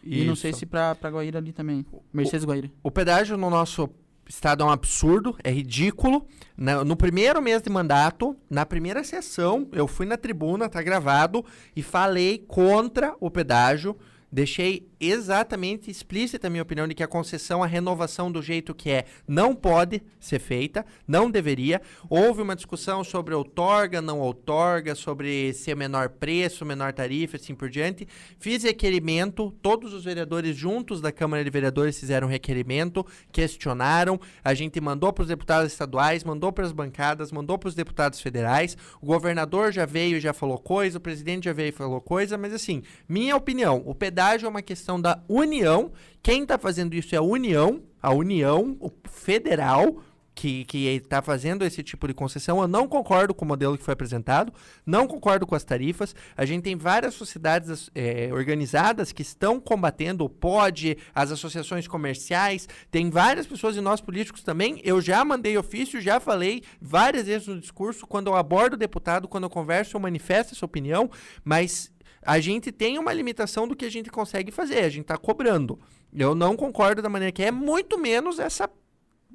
E 0.03 0.25
não 0.25 0.35
sei 0.35 0.53
se 0.53 0.65
pra 0.65 0.95
Guaíra 1.03 1.39
ali 1.39 1.53
também. 1.53 1.85
Mercedes 2.11 2.43
o, 2.43 2.47
Guaíra. 2.47 2.71
O 2.83 2.91
pedágio 2.91 3.37
no 3.37 3.49
nosso 3.49 3.89
estado 4.27 4.63
é 4.63 4.65
um 4.65 4.69
absurdo, 4.69 5.35
é 5.43 5.51
ridículo. 5.51 6.25
Na, 6.57 6.83
no 6.83 6.95
primeiro 6.95 7.41
mês 7.41 7.61
de 7.61 7.69
mandato, 7.69 8.35
na 8.49 8.65
primeira 8.65 9.03
sessão, 9.03 9.67
eu 9.71 9.87
fui 9.87 10.05
na 10.05 10.17
tribuna, 10.17 10.69
tá 10.69 10.81
gravado, 10.81 11.43
e 11.75 11.81
falei 11.81 12.37
contra 12.47 13.15
o 13.19 13.29
pedágio. 13.29 13.95
Deixei 14.31 14.89
exatamente 15.09 15.89
explícita 15.89 16.47
a 16.47 16.49
minha 16.49 16.63
opinião 16.63 16.87
de 16.87 16.93
que 16.93 17.03
a 17.03 17.07
concessão, 17.07 17.63
a 17.63 17.67
renovação 17.67 18.31
do 18.31 18.41
jeito 18.41 18.73
que 18.73 18.89
é, 18.89 19.05
não 19.27 19.55
pode 19.55 20.01
ser 20.19 20.39
feita, 20.39 20.85
não 21.07 21.29
deveria. 21.29 21.81
Houve 22.09 22.41
uma 22.41 22.55
discussão 22.55 23.03
sobre 23.03 23.33
outorga, 23.33 24.01
não 24.01 24.19
outorga, 24.19 24.95
sobre 24.95 25.53
ser 25.53 25.75
menor 25.75 26.09
preço, 26.09 26.65
menor 26.65 26.93
tarifa, 26.93 27.37
assim 27.37 27.55
por 27.55 27.69
diante. 27.69 28.07
Fiz 28.39 28.63
requerimento, 28.63 29.51
todos 29.61 29.93
os 29.93 30.03
vereadores 30.03 30.55
juntos 30.55 31.01
da 31.01 31.11
Câmara 31.11 31.43
de 31.43 31.49
Vereadores 31.49 31.99
fizeram 31.99 32.27
requerimento, 32.27 33.05
questionaram, 33.31 34.19
a 34.43 34.53
gente 34.53 34.79
mandou 34.79 35.11
para 35.11 35.23
os 35.23 35.27
deputados 35.27 35.71
estaduais, 35.71 36.23
mandou 36.23 36.51
para 36.51 36.65
as 36.65 36.71
bancadas, 36.71 37.31
mandou 37.31 37.57
para 37.57 37.69
os 37.69 37.75
deputados 37.75 38.21
federais. 38.21 38.77
O 39.01 39.05
governador 39.05 39.71
já 39.71 39.85
veio 39.85 40.17
e 40.17 40.21
já 40.21 40.33
falou 40.33 40.57
coisa, 40.57 40.97
o 40.97 41.01
presidente 41.01 41.45
já 41.45 41.53
veio 41.53 41.69
e 41.69 41.71
falou 41.71 42.01
coisa, 42.01 42.37
mas 42.37 42.53
assim, 42.53 42.83
minha 43.07 43.35
opinião, 43.35 43.81
o 43.85 43.93
pedágio 43.93 44.45
é 44.45 44.49
uma 44.49 44.61
questão 44.61 44.92
da 44.99 45.21
União. 45.27 45.91
Quem 46.21 46.43
está 46.43 46.57
fazendo 46.57 46.93
isso 46.93 47.13
é 47.13 47.17
a 47.17 47.21
União, 47.21 47.81
a 48.01 48.13
União 48.13 48.77
federal, 49.09 50.01
que 50.35 50.65
está 50.71 51.21
fazendo 51.21 51.63
esse 51.63 51.83
tipo 51.83 52.07
de 52.07 52.13
concessão. 52.13 52.61
Eu 52.61 52.67
não 52.67 52.87
concordo 52.87 53.33
com 53.33 53.45
o 53.45 53.47
modelo 53.47 53.77
que 53.77 53.83
foi 53.83 53.93
apresentado, 53.93 54.53
não 54.85 55.07
concordo 55.07 55.45
com 55.45 55.55
as 55.55 55.63
tarifas. 55.63 56.15
A 56.35 56.45
gente 56.45 56.63
tem 56.63 56.75
várias 56.75 57.13
sociedades 57.13 57.89
é, 57.93 58.29
organizadas 58.31 59.11
que 59.11 59.21
estão 59.21 59.59
combatendo 59.59 60.25
o 60.25 60.29
POD, 60.29 60.97
as 61.13 61.31
associações 61.31 61.87
comerciais, 61.87 62.67
tem 62.89 63.09
várias 63.09 63.45
pessoas 63.45 63.75
e 63.75 63.81
nós 63.81 64.01
políticos 64.01 64.43
também. 64.43 64.81
Eu 64.83 65.01
já 65.01 65.23
mandei 65.23 65.57
ofício, 65.57 66.01
já 66.01 66.19
falei 66.19 66.63
várias 66.81 67.27
vezes 67.27 67.47
no 67.47 67.59
discurso, 67.59 68.07
quando 68.07 68.27
eu 68.27 68.35
abordo 68.35 68.73
o 68.73 68.77
deputado, 68.77 69.27
quando 69.27 69.43
eu 69.43 69.49
converso, 69.49 69.95
eu 69.95 70.01
manifesto 70.01 70.53
essa 70.53 70.65
opinião, 70.65 71.09
mas 71.43 71.91
a 72.25 72.39
gente 72.39 72.71
tem 72.71 72.97
uma 72.97 73.13
limitação 73.13 73.67
do 73.67 73.75
que 73.75 73.85
a 73.85 73.91
gente 73.91 74.09
consegue 74.09 74.51
fazer, 74.51 74.79
a 74.79 74.89
gente 74.89 75.01
está 75.03 75.17
cobrando. 75.17 75.79
Eu 76.13 76.35
não 76.35 76.55
concordo 76.55 77.01
da 77.01 77.09
maneira 77.09 77.31
que 77.31 77.43
é, 77.43 77.51
muito 77.51 77.97
menos 77.97 78.39
essa 78.39 78.69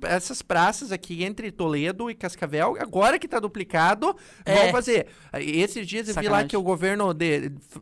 essas 0.02 0.42
praças 0.42 0.92
aqui 0.92 1.24
entre 1.24 1.50
Toledo 1.50 2.10
e 2.10 2.14
Cascavel, 2.14 2.76
agora 2.80 3.18
que 3.18 3.26
está 3.26 3.40
duplicado, 3.40 4.14
é. 4.44 4.54
vão 4.54 4.70
fazer. 4.70 5.08
Esses 5.34 5.86
dias 5.86 6.08
eu 6.08 6.14
Sacanagem. 6.14 6.38
vi 6.38 6.42
lá 6.42 6.48
que 6.48 6.56
o 6.56 6.62
governo 6.62 7.10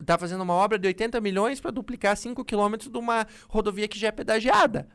está 0.00 0.16
fazendo 0.16 0.42
uma 0.42 0.54
obra 0.54 0.78
de 0.78 0.86
80 0.86 1.20
milhões 1.20 1.61
para 1.61 1.70
duplicar 1.70 2.16
5 2.16 2.44
quilômetros 2.44 2.90
de 2.90 2.98
uma 2.98 3.26
rodovia 3.48 3.88
que 3.88 3.98
já 3.98 4.09
é 4.09 4.12
pedagiada. 4.12 4.88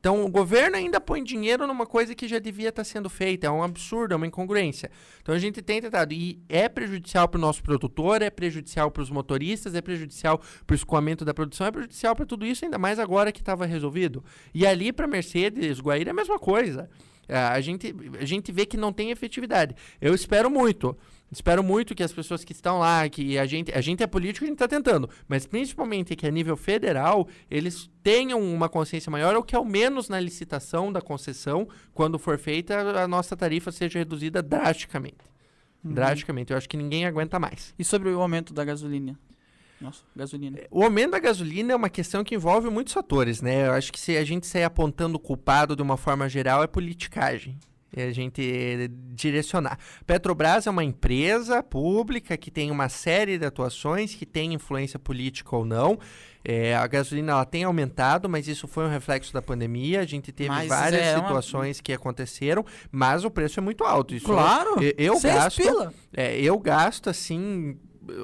Então, 0.00 0.24
o 0.24 0.30
governo 0.30 0.76
ainda 0.76 0.98
põe 0.98 1.22
dinheiro 1.22 1.66
numa 1.66 1.84
coisa 1.84 2.14
que 2.14 2.26
já 2.26 2.38
devia 2.38 2.70
estar 2.70 2.80
tá 2.80 2.84
sendo 2.84 3.10
feita. 3.10 3.46
É 3.46 3.50
um 3.50 3.62
absurdo, 3.62 4.14
é 4.14 4.16
uma 4.16 4.26
incongruência. 4.26 4.90
Então, 5.20 5.34
a 5.34 5.38
gente 5.38 5.60
tem 5.60 5.78
tentado. 5.80 6.14
E 6.14 6.40
é 6.48 6.70
prejudicial 6.70 7.28
para 7.28 7.36
o 7.36 7.40
nosso 7.40 7.62
produtor, 7.62 8.22
é 8.22 8.30
prejudicial 8.30 8.90
para 8.90 9.02
os 9.02 9.10
motoristas, 9.10 9.74
é 9.74 9.82
prejudicial 9.82 10.40
para 10.66 10.72
o 10.72 10.74
escoamento 10.74 11.22
da 11.22 11.34
produção, 11.34 11.66
é 11.66 11.70
prejudicial 11.70 12.16
para 12.16 12.24
tudo 12.24 12.46
isso, 12.46 12.64
ainda 12.64 12.78
mais 12.78 12.98
agora 12.98 13.30
que 13.30 13.40
estava 13.40 13.66
resolvido. 13.66 14.24
E 14.54 14.66
ali 14.66 14.90
para 14.90 15.06
Mercedes, 15.06 15.80
Guaíra, 15.80 16.10
é 16.10 16.12
a 16.12 16.16
mesma 16.16 16.38
coisa. 16.38 16.88
É, 17.28 17.36
a 17.36 17.60
gente, 17.60 17.94
a 18.18 18.24
gente 18.24 18.50
vê 18.50 18.64
que 18.64 18.78
não 18.78 18.92
tem 18.92 19.10
efetividade. 19.10 19.76
Eu 20.00 20.14
espero 20.14 20.50
muito. 20.50 20.96
Espero 21.30 21.62
muito 21.62 21.94
que 21.94 22.02
as 22.02 22.12
pessoas 22.12 22.42
que 22.42 22.52
estão 22.52 22.80
lá, 22.80 23.08
que 23.08 23.38
a 23.38 23.46
gente, 23.46 23.72
a 23.72 23.80
gente 23.80 24.02
é 24.02 24.06
político, 24.06 24.44
a 24.44 24.48
gente 24.48 24.56
está 24.56 24.66
tentando, 24.66 25.08
mas 25.28 25.46
principalmente 25.46 26.16
que 26.16 26.26
a 26.26 26.30
nível 26.30 26.56
federal, 26.56 27.28
eles 27.48 27.88
tenham 28.02 28.40
uma 28.42 28.68
consciência 28.68 29.10
maior 29.10 29.36
ou 29.36 29.42
que 29.42 29.54
ao 29.54 29.64
menos 29.64 30.08
na 30.08 30.18
licitação 30.18 30.92
da 30.92 31.00
concessão, 31.00 31.68
quando 31.94 32.18
for 32.18 32.36
feita, 32.36 33.00
a 33.00 33.06
nossa 33.06 33.36
tarifa 33.36 33.70
seja 33.70 34.00
reduzida 34.00 34.42
drasticamente. 34.42 35.18
Uhum. 35.84 35.94
Drasticamente. 35.94 36.52
Eu 36.52 36.58
acho 36.58 36.68
que 36.68 36.76
ninguém 36.76 37.06
aguenta 37.06 37.38
mais. 37.38 37.74
E 37.78 37.84
sobre 37.84 38.10
o 38.10 38.20
aumento 38.20 38.52
da 38.52 38.64
gasolina? 38.64 39.18
Nossa, 39.80 40.02
gasolina. 40.14 40.58
O 40.70 40.82
aumento 40.82 41.12
da 41.12 41.18
gasolina 41.18 41.72
é 41.72 41.76
uma 41.76 41.88
questão 41.88 42.22
que 42.22 42.34
envolve 42.34 42.68
muitos 42.68 42.92
fatores, 42.92 43.40
né? 43.40 43.68
Eu 43.68 43.72
acho 43.72 43.90
que 43.90 43.98
se 43.98 44.16
a 44.16 44.24
gente 44.24 44.46
sair 44.46 44.64
apontando 44.64 45.16
o 45.16 45.20
culpado 45.20 45.74
de 45.74 45.80
uma 45.80 45.96
forma 45.96 46.28
geral 46.28 46.62
é 46.62 46.66
politicagem. 46.66 47.58
E 47.96 48.00
a 48.02 48.12
gente 48.12 48.88
direcionar. 49.12 49.78
Petrobras 50.06 50.66
é 50.66 50.70
uma 50.70 50.84
empresa 50.84 51.62
pública 51.62 52.36
que 52.36 52.50
tem 52.50 52.70
uma 52.70 52.88
série 52.88 53.36
de 53.36 53.44
atuações, 53.44 54.14
que 54.14 54.24
tem 54.24 54.54
influência 54.54 54.98
política 54.98 55.56
ou 55.56 55.64
não. 55.64 55.98
É, 56.44 56.74
a 56.74 56.86
gasolina 56.86 57.32
ela 57.32 57.44
tem 57.44 57.64
aumentado, 57.64 58.28
mas 58.28 58.48
isso 58.48 58.66
foi 58.66 58.84
um 58.84 58.88
reflexo 58.88 59.32
da 59.32 59.42
pandemia. 59.42 60.00
A 60.00 60.06
gente 60.06 60.32
teve 60.32 60.48
mas 60.48 60.68
várias 60.68 61.02
é 61.02 61.14
situações 61.14 61.78
uma... 61.78 61.82
que 61.82 61.92
aconteceram, 61.92 62.64
mas 62.90 63.24
o 63.24 63.30
preço 63.30 63.60
é 63.60 63.62
muito 63.62 63.84
alto. 63.84 64.14
Isso 64.14 64.26
claro! 64.26 64.82
Eu, 64.82 64.94
eu 64.96 65.20
gasto. 65.20 65.92
É, 66.12 66.40
eu 66.40 66.58
gasto 66.58 67.10
assim 67.10 67.76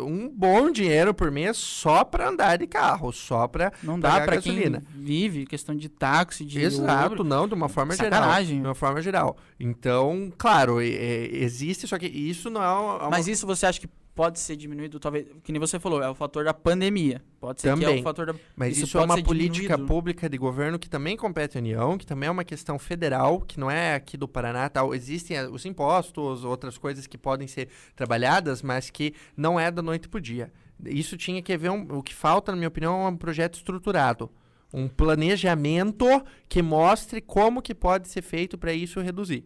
um 0.02 0.28
bom 0.28 0.70
dinheiro 0.70 1.14
por 1.14 1.30
mês 1.30 1.56
só 1.56 2.04
para 2.04 2.28
andar 2.28 2.58
de 2.58 2.66
carro, 2.66 3.12
só 3.12 3.46
para 3.46 3.72
não 3.82 3.98
dá 3.98 4.20
para 4.20 4.40
quem 4.40 4.80
vive 4.94 5.46
questão 5.46 5.74
de 5.74 5.88
táxi, 5.88 6.44
de 6.44 6.60
exato, 6.60 7.22
não 7.24 7.46
de 7.46 7.54
uma 7.54 7.68
forma 7.68 7.94
sacanagem. 7.94 8.46
geral, 8.46 8.62
de 8.62 8.68
uma 8.68 8.74
forma 8.74 9.02
geral. 9.02 9.36
Então, 9.58 10.32
claro, 10.36 10.80
é, 10.80 11.28
existe 11.32 11.86
só 11.86 11.98
que 11.98 12.06
isso 12.06 12.50
não 12.50 12.62
é 12.62 12.68
uma... 12.68 13.10
Mas 13.10 13.28
isso 13.28 13.46
você 13.46 13.66
acha 13.66 13.80
que 13.80 13.88
pode 14.16 14.40
ser 14.40 14.56
diminuído, 14.56 14.98
talvez, 14.98 15.26
que 15.44 15.52
nem 15.52 15.60
você 15.60 15.78
falou, 15.78 16.02
é 16.02 16.09
o 16.09 16.14
fator 16.14 16.43
da 16.43 16.55
pandemia. 16.55 17.22
Pode 17.38 17.60
ser 17.60 17.68
também. 17.68 17.86
que 17.86 17.98
é 17.98 18.01
o 18.01 18.02
fator 18.02 18.26
da 18.26 18.34
Mas 18.56 18.72
isso, 18.72 18.86
isso 18.86 18.98
é 18.98 19.05
uma 19.05 19.22
política 19.22 19.66
diminuído. 19.66 19.86
pública 19.86 20.28
de 20.28 20.38
governo 20.38 20.78
que 20.78 20.88
também 20.88 21.18
compete 21.18 21.59
à 21.59 21.60
União, 21.60 21.98
que 21.98 22.06
também 22.06 22.26
é 22.26 22.32
uma 22.32 22.43
questão 22.43 22.78
federal, 22.78 23.43
que 23.43 23.60
não 23.60 23.70
é 23.70 23.94
aqui 23.94 24.16
do 24.16 24.26
Paraná, 24.26 24.70
tal. 24.70 24.94
Existem 24.94 25.36
eh, 25.36 25.47
os 25.47 25.66
impostos, 25.66 26.44
outras 26.44 26.78
coisas 26.78 27.06
que 27.06 27.18
podem 27.18 27.47
ser 27.47 27.68
trabalhadas, 27.94 28.62
mas 28.62 28.88
que 28.88 29.12
não 29.36 29.60
é 29.60 29.70
da 29.70 29.82
noite 29.82 30.09
pro 30.09 30.18
dia. 30.18 30.51
Isso 30.82 31.14
tinha 31.18 31.43
que 31.43 31.55
ver 31.56 31.70
um, 31.70 31.86
o 31.98 32.02
que 32.02 32.14
falta, 32.14 32.51
na 32.52 32.56
minha 32.56 32.68
opinião, 32.68 33.05
é 33.05 33.09
um 33.09 33.16
projeto 33.16 33.56
estruturado 33.56 34.30
um 34.72 34.88
planejamento 34.88 36.05
que 36.48 36.60
mostre 36.60 37.20
como 37.20 37.62
que 37.62 37.74
pode 37.74 38.09
ser 38.09 38.20
feito 38.20 38.59
para 38.59 38.72
isso 38.72 39.01
reduzir. 39.01 39.44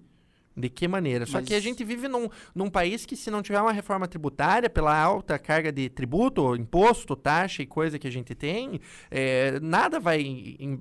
De 0.61 0.69
que 0.69 0.87
maneira? 0.87 1.27
Só 1.27 1.39
Mas... 1.39 1.49
que 1.49 1.55
a 1.55 1.61
gente 1.61 1.83
vive 1.83 2.07
num, 2.09 2.29
num 2.55 2.71
país 2.71 3.07
que, 3.07 3.17
se 3.17 3.31
não 3.31 3.43
tiver 3.43 3.61
uma 3.61 3.73
reforma 3.73 4.07
tributária, 4.07 4.69
pela 4.69 4.97
alta 4.97 5.39
carga 5.39 5.73
de 5.73 5.89
tributo, 5.89 6.55
imposto, 6.55 7.17
taxa 7.17 7.63
e 7.63 7.67
coisa 7.67 7.99
que 7.99 8.07
a 8.07 8.13
gente 8.13 8.35
tem, 8.35 8.81
é, 9.11 9.59
nada 9.61 9.99
vai, 9.99 10.21
em, 10.21 10.81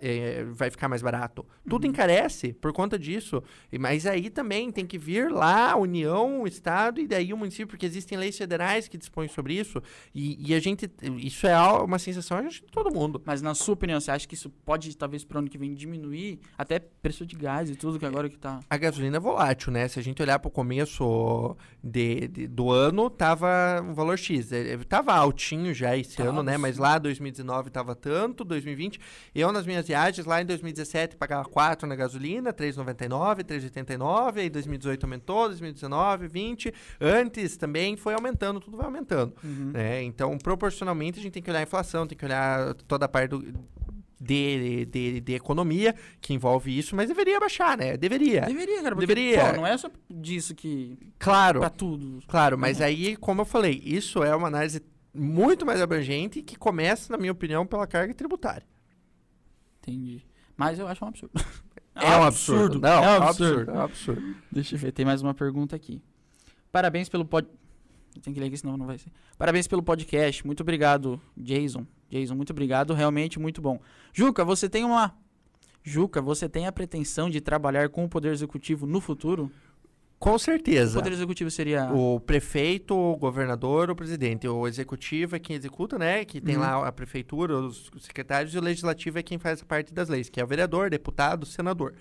é, 0.00 0.44
vai 0.44 0.70
ficar 0.70 0.88
mais 0.88 1.02
barato. 1.02 1.46
Tudo 1.68 1.84
uhum. 1.84 1.90
encarece 1.90 2.52
por 2.52 2.72
conta 2.72 2.98
disso. 2.98 3.42
Mas 3.78 4.06
aí 4.06 4.28
também 4.28 4.70
tem 4.70 4.86
que 4.86 4.98
vir 4.98 5.30
lá 5.30 5.72
a 5.72 5.76
União, 5.76 6.42
o 6.42 6.46
Estado 6.46 7.00
e 7.00 7.06
daí 7.06 7.32
o 7.32 7.36
município, 7.36 7.68
porque 7.68 7.86
existem 7.86 8.18
leis 8.18 8.36
federais 8.36 8.88
que 8.88 8.98
dispõem 8.98 9.28
sobre 9.28 9.54
isso. 9.54 9.82
E, 10.14 10.50
e 10.50 10.54
a 10.54 10.60
gente. 10.60 10.90
Isso 11.18 11.46
é 11.46 11.58
uma 11.58 11.98
sensação 11.98 12.46
de 12.46 12.62
todo 12.62 12.92
mundo. 12.92 13.22
Mas 13.24 13.42
na 13.42 13.54
sua 13.54 13.74
opinião, 13.74 14.00
você 14.00 14.10
acha 14.10 14.26
que 14.26 14.34
isso 14.34 14.50
pode, 14.64 14.96
talvez, 14.96 15.24
para 15.24 15.36
o 15.36 15.38
ano 15.40 15.48
que 15.48 15.58
vem 15.58 15.74
diminuir 15.74 16.40
até 16.56 16.78
preço 16.78 17.24
de 17.24 17.36
gás 17.36 17.70
e 17.70 17.76
tudo 17.76 17.98
que 17.98 18.06
agora 18.06 18.28
que 18.28 18.36
está. 18.36 18.60
A 18.68 18.76
gasolina 18.76 19.11
gasolina 19.12 19.16
é 19.16 19.20
volátil, 19.20 19.72
né? 19.72 19.88
Se 19.88 19.98
a 19.98 20.02
gente 20.02 20.22
olhar 20.22 20.38
para 20.38 20.48
o 20.48 20.50
começo 20.50 21.56
de, 21.82 22.28
de, 22.28 22.46
do 22.46 22.70
ano, 22.70 23.10
tava 23.10 23.80
um 23.82 23.92
valor 23.92 24.18
X. 24.18 24.50
Ele 24.52 24.84
tava 24.84 25.12
altinho 25.12 25.74
já 25.74 25.96
esse 25.96 26.16
tava 26.16 26.30
ano, 26.30 26.42
né? 26.42 26.56
Mas 26.56 26.78
lá 26.78 26.98
2019 26.98 27.70
tava 27.70 27.94
tanto, 27.94 28.44
2020. 28.44 28.98
Eu, 29.34 29.52
nas 29.52 29.66
minhas 29.66 29.86
viagens, 29.86 30.26
lá 30.26 30.40
em 30.40 30.46
2017, 30.46 31.16
pagava 31.16 31.44
4 31.48 31.86
na 31.86 31.94
gasolina, 31.94 32.52
3,99, 32.52 33.44
3,89. 33.44 34.38
Aí 34.38 34.50
2018 34.50 35.04
aumentou, 35.04 35.48
2019, 35.48 36.28
20. 36.28 36.74
Antes 37.00 37.56
também 37.56 37.96
foi 37.96 38.14
aumentando, 38.14 38.60
tudo 38.60 38.76
vai 38.76 38.86
aumentando. 38.86 39.34
Uhum. 39.44 39.72
Né? 39.72 40.02
Então, 40.02 40.36
proporcionalmente, 40.38 41.18
a 41.18 41.22
gente 41.22 41.32
tem 41.32 41.42
que 41.42 41.50
olhar 41.50 41.60
a 41.60 41.64
inflação, 41.64 42.06
tem 42.06 42.16
que 42.16 42.24
olhar 42.24 42.74
toda 42.86 43.04
a 43.04 43.08
parte 43.08 43.30
do 43.30 43.42
de, 44.22 44.86
de, 44.86 45.20
de 45.20 45.34
economia 45.34 45.94
que 46.20 46.32
envolve 46.32 46.76
isso, 46.76 46.94
mas 46.94 47.08
deveria 47.08 47.40
baixar, 47.40 47.76
né? 47.76 47.96
Deveria. 47.96 48.42
Deveria, 48.42 48.82
cara. 48.82 48.94
Porque, 48.94 49.06
deveria. 49.06 49.46
Pô, 49.46 49.56
não 49.56 49.66
é 49.66 49.76
só 49.76 49.90
disso 50.08 50.54
que. 50.54 50.96
Claro. 51.18 51.60
Pra 51.60 51.70
tudo. 51.70 52.22
Claro, 52.28 52.56
mas 52.56 52.78
uhum. 52.78 52.86
aí, 52.86 53.16
como 53.16 53.40
eu 53.40 53.44
falei, 53.44 53.82
isso 53.84 54.22
é 54.22 54.34
uma 54.34 54.46
análise 54.46 54.80
muito 55.12 55.66
mais 55.66 55.80
abrangente 55.80 56.40
que 56.40 56.56
começa, 56.56 57.12
na 57.12 57.18
minha 57.18 57.32
opinião, 57.32 57.66
pela 57.66 57.86
carga 57.86 58.14
tributária. 58.14 58.66
Entendi. 59.80 60.24
Mas 60.56 60.78
eu 60.78 60.86
acho 60.86 61.04
um 61.04 61.08
absurdo. 61.08 61.32
É, 61.96 62.06
é 62.06 62.16
um 62.16 62.22
absurdo. 62.22 62.80
Não, 62.80 63.04
é 63.04 63.18
um 63.18 63.22
absurdo. 63.24 63.70
É 63.70 63.74
um 63.74 63.80
absurdo. 63.80 64.36
Deixa 64.50 64.76
eu 64.76 64.78
ver, 64.78 64.92
tem 64.92 65.04
mais 65.04 65.20
uma 65.20 65.34
pergunta 65.34 65.74
aqui. 65.74 66.00
Parabéns 66.70 67.08
pelo 67.08 67.24
pod... 67.24 67.48
Tem 68.20 68.32
que 68.32 68.40
ler 68.40 68.46
aqui, 68.46 68.56
senão 68.56 68.76
não 68.76 68.86
vai 68.86 68.98
ser. 68.98 69.10
Parabéns 69.38 69.66
pelo 69.66 69.82
podcast. 69.82 70.44
Muito 70.46 70.60
obrigado, 70.60 71.20
Jason. 71.36 71.86
Jason, 72.10 72.34
muito 72.34 72.50
obrigado. 72.50 72.92
Realmente 72.92 73.38
muito 73.38 73.62
bom. 73.62 73.80
Juca, 74.12 74.44
você 74.44 74.68
tem 74.68 74.84
uma. 74.84 75.14
Juca, 75.82 76.20
você 76.20 76.48
tem 76.48 76.66
a 76.66 76.72
pretensão 76.72 77.30
de 77.30 77.40
trabalhar 77.40 77.88
com 77.88 78.04
o 78.04 78.08
Poder 78.08 78.32
Executivo 78.32 78.86
no 78.86 79.00
futuro? 79.00 79.50
Com 80.18 80.38
certeza. 80.38 80.98
O 80.98 81.02
Poder 81.02 81.14
Executivo 81.14 81.50
seria. 81.50 81.92
O 81.92 82.20
prefeito, 82.20 82.94
o 82.94 83.16
governador, 83.16 83.90
o 83.90 83.96
presidente. 83.96 84.46
O 84.46 84.68
executivo 84.68 85.34
é 85.34 85.40
quem 85.40 85.56
executa, 85.56 85.98
né? 85.98 86.24
Que 86.24 86.40
tem 86.40 86.54
uhum. 86.54 86.60
lá 86.60 86.86
a 86.86 86.92
prefeitura, 86.92 87.56
os 87.58 87.90
secretários, 87.98 88.54
e 88.54 88.58
o 88.58 88.62
legislativo 88.62 89.18
é 89.18 89.22
quem 89.22 89.38
faz 89.38 89.62
a 89.62 89.64
parte 89.64 89.92
das 89.92 90.08
leis, 90.08 90.28
que 90.28 90.40
é 90.40 90.44
o 90.44 90.46
vereador, 90.46 90.90
deputado, 90.90 91.44
senador. 91.44 91.94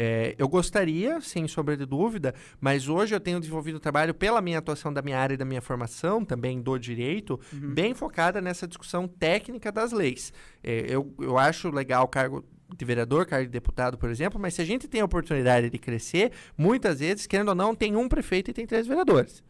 É, 0.00 0.36
eu 0.38 0.48
gostaria, 0.48 1.20
sem 1.20 1.48
sombra 1.48 1.76
de 1.76 1.84
dúvida, 1.84 2.32
mas 2.60 2.88
hoje 2.88 3.16
eu 3.16 3.18
tenho 3.18 3.40
desenvolvido 3.40 3.80
trabalho 3.80 4.14
pela 4.14 4.40
minha 4.40 4.58
atuação 4.58 4.92
da 4.92 5.02
minha 5.02 5.18
área 5.18 5.34
e 5.34 5.36
da 5.36 5.44
minha 5.44 5.60
formação, 5.60 6.24
também 6.24 6.62
do 6.62 6.78
direito, 6.78 7.40
uhum. 7.52 7.74
bem 7.74 7.92
focada 7.94 8.40
nessa 8.40 8.68
discussão 8.68 9.08
técnica 9.08 9.72
das 9.72 9.90
leis. 9.90 10.32
É, 10.62 10.86
eu, 10.88 11.12
eu 11.18 11.36
acho 11.36 11.68
legal 11.70 12.04
o 12.04 12.08
cargo 12.08 12.44
de 12.76 12.84
vereador, 12.84 13.26
cargo 13.26 13.46
de 13.46 13.50
deputado, 13.50 13.98
por 13.98 14.08
exemplo, 14.08 14.38
mas 14.38 14.54
se 14.54 14.62
a 14.62 14.64
gente 14.64 14.86
tem 14.86 15.00
a 15.00 15.04
oportunidade 15.04 15.68
de 15.68 15.78
crescer, 15.78 16.30
muitas 16.56 17.00
vezes, 17.00 17.26
querendo 17.26 17.48
ou 17.48 17.54
não, 17.56 17.74
tem 17.74 17.96
um 17.96 18.08
prefeito 18.08 18.52
e 18.52 18.54
tem 18.54 18.66
três 18.66 18.86
vereadores. 18.86 19.42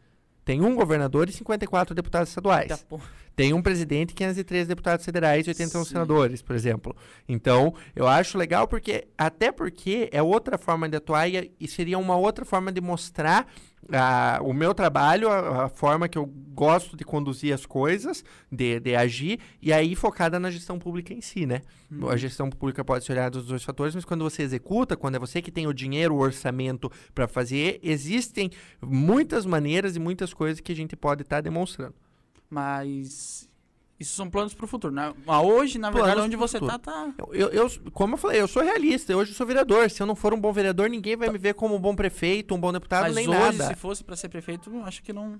Tem 0.43 0.61
um 0.61 0.73
governador 0.73 1.29
e 1.29 1.31
54 1.31 1.93
deputados 1.93 2.29
estaduais. 2.29 2.71
Tem 3.39 3.53
um 3.53 3.61
presidente 3.61 4.11
e 4.11 4.15
513 4.15 4.67
deputados 4.67 5.05
federais 5.05 5.47
e 5.47 5.51
81 5.51 5.85
Sim. 5.85 5.89
senadores, 5.91 6.41
por 6.41 6.57
exemplo. 6.57 6.93
Então, 7.25 7.73
eu 7.95 8.05
acho 8.05 8.37
legal 8.37 8.67
porque, 8.67 9.07
até 9.17 9.49
porque 9.49 10.09
é 10.11 10.21
outra 10.21 10.57
forma 10.57 10.89
de 10.89 10.97
atuar 10.97 11.25
e, 11.29 11.49
e 11.57 11.65
seria 11.65 11.97
uma 11.97 12.17
outra 12.17 12.43
forma 12.43 12.69
de 12.69 12.81
mostrar 12.81 13.47
a, 13.93 14.39
o 14.41 14.51
meu 14.51 14.73
trabalho, 14.73 15.29
a, 15.29 15.67
a, 15.67 15.69
forma 15.69 16.09
que 16.09 16.17
eu 16.17 16.25
gosto 16.25 16.97
de 16.97 17.05
conduzir 17.05 17.53
as 17.53 17.65
coisas, 17.65 18.25
de, 18.51 18.77
de 18.81 18.93
agir, 18.93 19.39
e 19.61 19.71
aí 19.71 19.95
focada 19.95 20.37
na 20.37 20.51
gestão 20.51 20.77
pública 20.77 21.13
em 21.13 21.21
si, 21.21 21.45
né? 21.45 21.61
Uhum. 21.89 22.09
A 22.09 22.17
gestão 22.17 22.49
pública 22.49 22.83
pode 22.83 23.05
ser 23.05 23.13
olhada 23.13 23.39
dos 23.39 23.47
dois 23.47 23.63
fatores, 23.63 23.95
mas 23.95 24.03
quando 24.03 24.21
você 24.21 24.43
executa, 24.43 24.97
quando 24.97 25.15
é 25.15 25.19
você 25.19 25.41
que 25.41 25.49
tem 25.49 25.65
o 25.65 25.73
dinheiro, 25.73 26.13
o 26.13 26.19
orçamento 26.19 26.91
para 27.15 27.25
fazer, 27.25 27.79
existem 27.81 28.51
muitas 28.81 29.45
maneiras 29.45 29.95
e 29.95 29.99
muitas 29.99 30.33
coisas 30.33 30.59
que 30.59 30.73
a 30.73 30.75
gente 30.75 30.93
pode 30.97 31.21
estar 31.21 31.37
tá 31.37 31.41
demonstrando. 31.41 31.95
Mas 32.49 33.49
isso 33.99 34.15
são 34.15 34.29
planos 34.29 34.53
para 34.53 34.63
o 34.63 34.67
futuro, 34.67 34.93
né? 34.93 35.13
Mas 35.25 35.43
hoje, 35.43 35.77
na 35.77 35.89
verdade, 35.89 36.13
planos 36.13 36.27
onde 36.27 36.37
você 36.37 36.57
futuro. 36.57 36.79
tá, 36.79 37.11
tá. 37.11 37.13
Eu, 37.33 37.49
eu, 37.49 37.69
como 37.91 38.13
eu 38.13 38.17
falei, 38.17 38.39
eu 38.39 38.47
sou 38.47 38.63
realista. 38.63 39.15
Hoje 39.15 39.31
eu 39.31 39.35
sou 39.35 39.45
vereador. 39.45 39.89
Se 39.89 40.01
eu 40.01 40.07
não 40.07 40.15
for 40.15 40.33
um 40.33 40.39
bom 40.39 40.53
vereador, 40.53 40.89
ninguém 40.89 41.17
vai 41.17 41.27
tá. 41.27 41.33
me 41.33 41.37
ver 41.37 41.53
como 41.53 41.75
um 41.75 41.79
bom 41.79 41.93
prefeito, 41.93 42.55
um 42.55 42.59
bom 42.59 42.71
deputado, 42.71 43.03
Mas 43.03 43.15
nem 43.15 43.27
hoje, 43.27 43.57
nada. 43.57 43.67
se 43.67 43.75
fosse 43.75 44.01
para 44.01 44.15
ser 44.15 44.29
prefeito, 44.29 44.71
acho 44.83 45.03
que 45.03 45.11
não, 45.11 45.37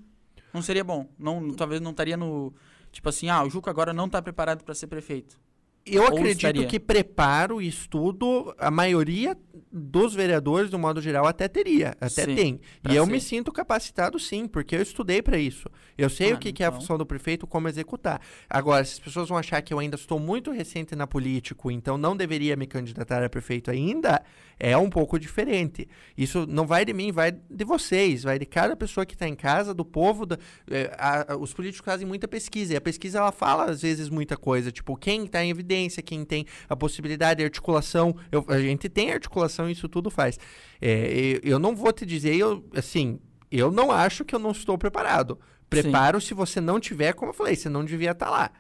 não 0.54 0.62
seria 0.62 0.84
bom. 0.84 1.08
Não, 1.18 1.54
talvez 1.54 1.80
não 1.80 1.92
estaria 1.92 2.18
no. 2.18 2.54
Tipo 2.92 3.08
assim, 3.08 3.30
ah, 3.30 3.44
o 3.44 3.50
Juca 3.50 3.72
agora 3.72 3.94
não 3.94 4.08
está 4.08 4.22
preparado 4.22 4.64
para 4.64 4.76
ser 4.76 4.88
prefeito. 4.88 5.40
Eu 5.86 6.04
acredito 6.04 6.36
estaria. 6.36 6.68
que 6.68 6.80
preparo 6.80 7.62
e 7.62 7.68
estudo, 7.68 8.54
a 8.58 8.70
maioria 8.70 9.38
dos 9.72 10.14
vereadores, 10.14 10.70
do 10.70 10.80
modo 10.80 11.02
geral, 11.02 11.26
até 11.26 11.48
teria, 11.48 11.96
até 12.00 12.26
sim, 12.26 12.36
tem. 12.36 12.62
E 12.90 12.96
eu 12.96 13.06
me 13.06 13.20
sinto 13.20 13.52
capacitado 13.52 14.20
sim, 14.20 14.48
porque 14.48 14.76
eu 14.76 14.82
estudei 14.82 15.22
para 15.22 15.38
isso. 15.38 15.70
Eu 15.98 16.10
sei 16.10 16.32
ah, 16.32 16.36
o 16.36 16.38
que, 16.38 16.50
então. 16.50 16.56
que, 16.56 16.64
é 16.64 16.66
a 16.66 16.70
então. 16.70 16.82
função 16.82 16.98
do 16.98 17.06
prefeito, 17.06 17.46
como 17.46 17.68
executar. 17.68 18.22
Agora, 18.50 18.84
se 18.84 18.94
as 18.94 19.00
pessoas 19.00 19.30
vão 19.30 19.38
achar 19.38 19.62
que 19.62 19.74
eu 19.74 19.80
ainda 19.80 19.96
estou 19.96 20.20
muito 20.20 20.52
recente 20.52 20.96
na 20.96 21.06
política, 21.06 21.72
então 21.72 21.98
não 21.98 22.16
deveria 22.16 22.56
me 22.56 22.66
candidatar 22.66 23.24
a 23.24 23.30
prefeito 23.30 23.70
ainda, 23.70 24.22
é 24.60 24.78
um 24.78 24.90
pouco 24.90 25.18
diferente. 25.18 25.88
Isso 26.18 26.46
não 26.48 26.68
vai 26.68 26.84
de 26.84 26.94
mim, 26.94 27.12
vai 27.12 27.32
de 27.32 27.66
vocês, 27.66 28.24
vai 28.24 28.38
de 28.38 28.46
cada 28.46 28.76
pessoa 28.76 29.06
que 29.06 29.14
está 29.14 29.28
em 29.28 29.36
casa, 29.36 29.74
do 29.74 29.86
povo. 29.86 30.26
Da, 30.26 30.38
é, 30.70 30.94
a, 30.98 31.34
a, 31.34 31.38
os 31.38 31.54
políticos 31.54 31.86
fazem 31.86 32.06
muita 32.06 32.28
pesquisa, 32.28 32.74
e 32.74 32.76
a 32.76 32.82
pesquisa 32.82 33.20
ela 33.20 33.32
fala 33.32 33.66
às 33.66 33.82
vezes 33.82 34.10
muita 34.10 34.36
coisa, 34.36 34.72
tipo, 34.72 34.96
quem 34.98 35.26
está 35.26 35.44
em 35.44 35.50
evidência, 35.50 36.04
quem 36.04 36.26
tem 36.26 36.46
a 36.68 36.76
possibilidade 36.76 37.40
de 37.40 37.46
articulação. 37.46 38.16
Eu, 38.32 38.44
a 38.48 38.60
gente 38.60 38.90
tem 38.90 39.12
articulação, 39.12 39.49
isso 39.70 39.90
tudo 39.90 40.10
faz. 40.10 40.38
É, 40.82 41.40
eu, 41.44 41.58
não 41.58 41.76
vou 41.76 41.92
te 41.92 42.06
dizer, 42.06 42.36
eu, 42.36 42.64
assim, 42.76 43.20
eu 43.52 43.72
não 43.72 43.92
acho 43.92 44.24
que 44.24 44.36
eu 44.36 44.40
não 44.40 44.52
estou 44.52 44.78
preparado. 44.78 45.40
Preparo 45.70 46.20
Sim. 46.20 46.28
se 46.28 46.34
você 46.34 46.60
não 46.60 46.80
tiver, 46.80 47.14
como 47.14 47.32
eu 47.32 47.36
falei, 47.36 47.56
você 47.56 47.70
não 47.70 47.86
devia 47.86 48.12
estar 48.12 48.26
tá 48.26 48.32
lá. 48.32 48.52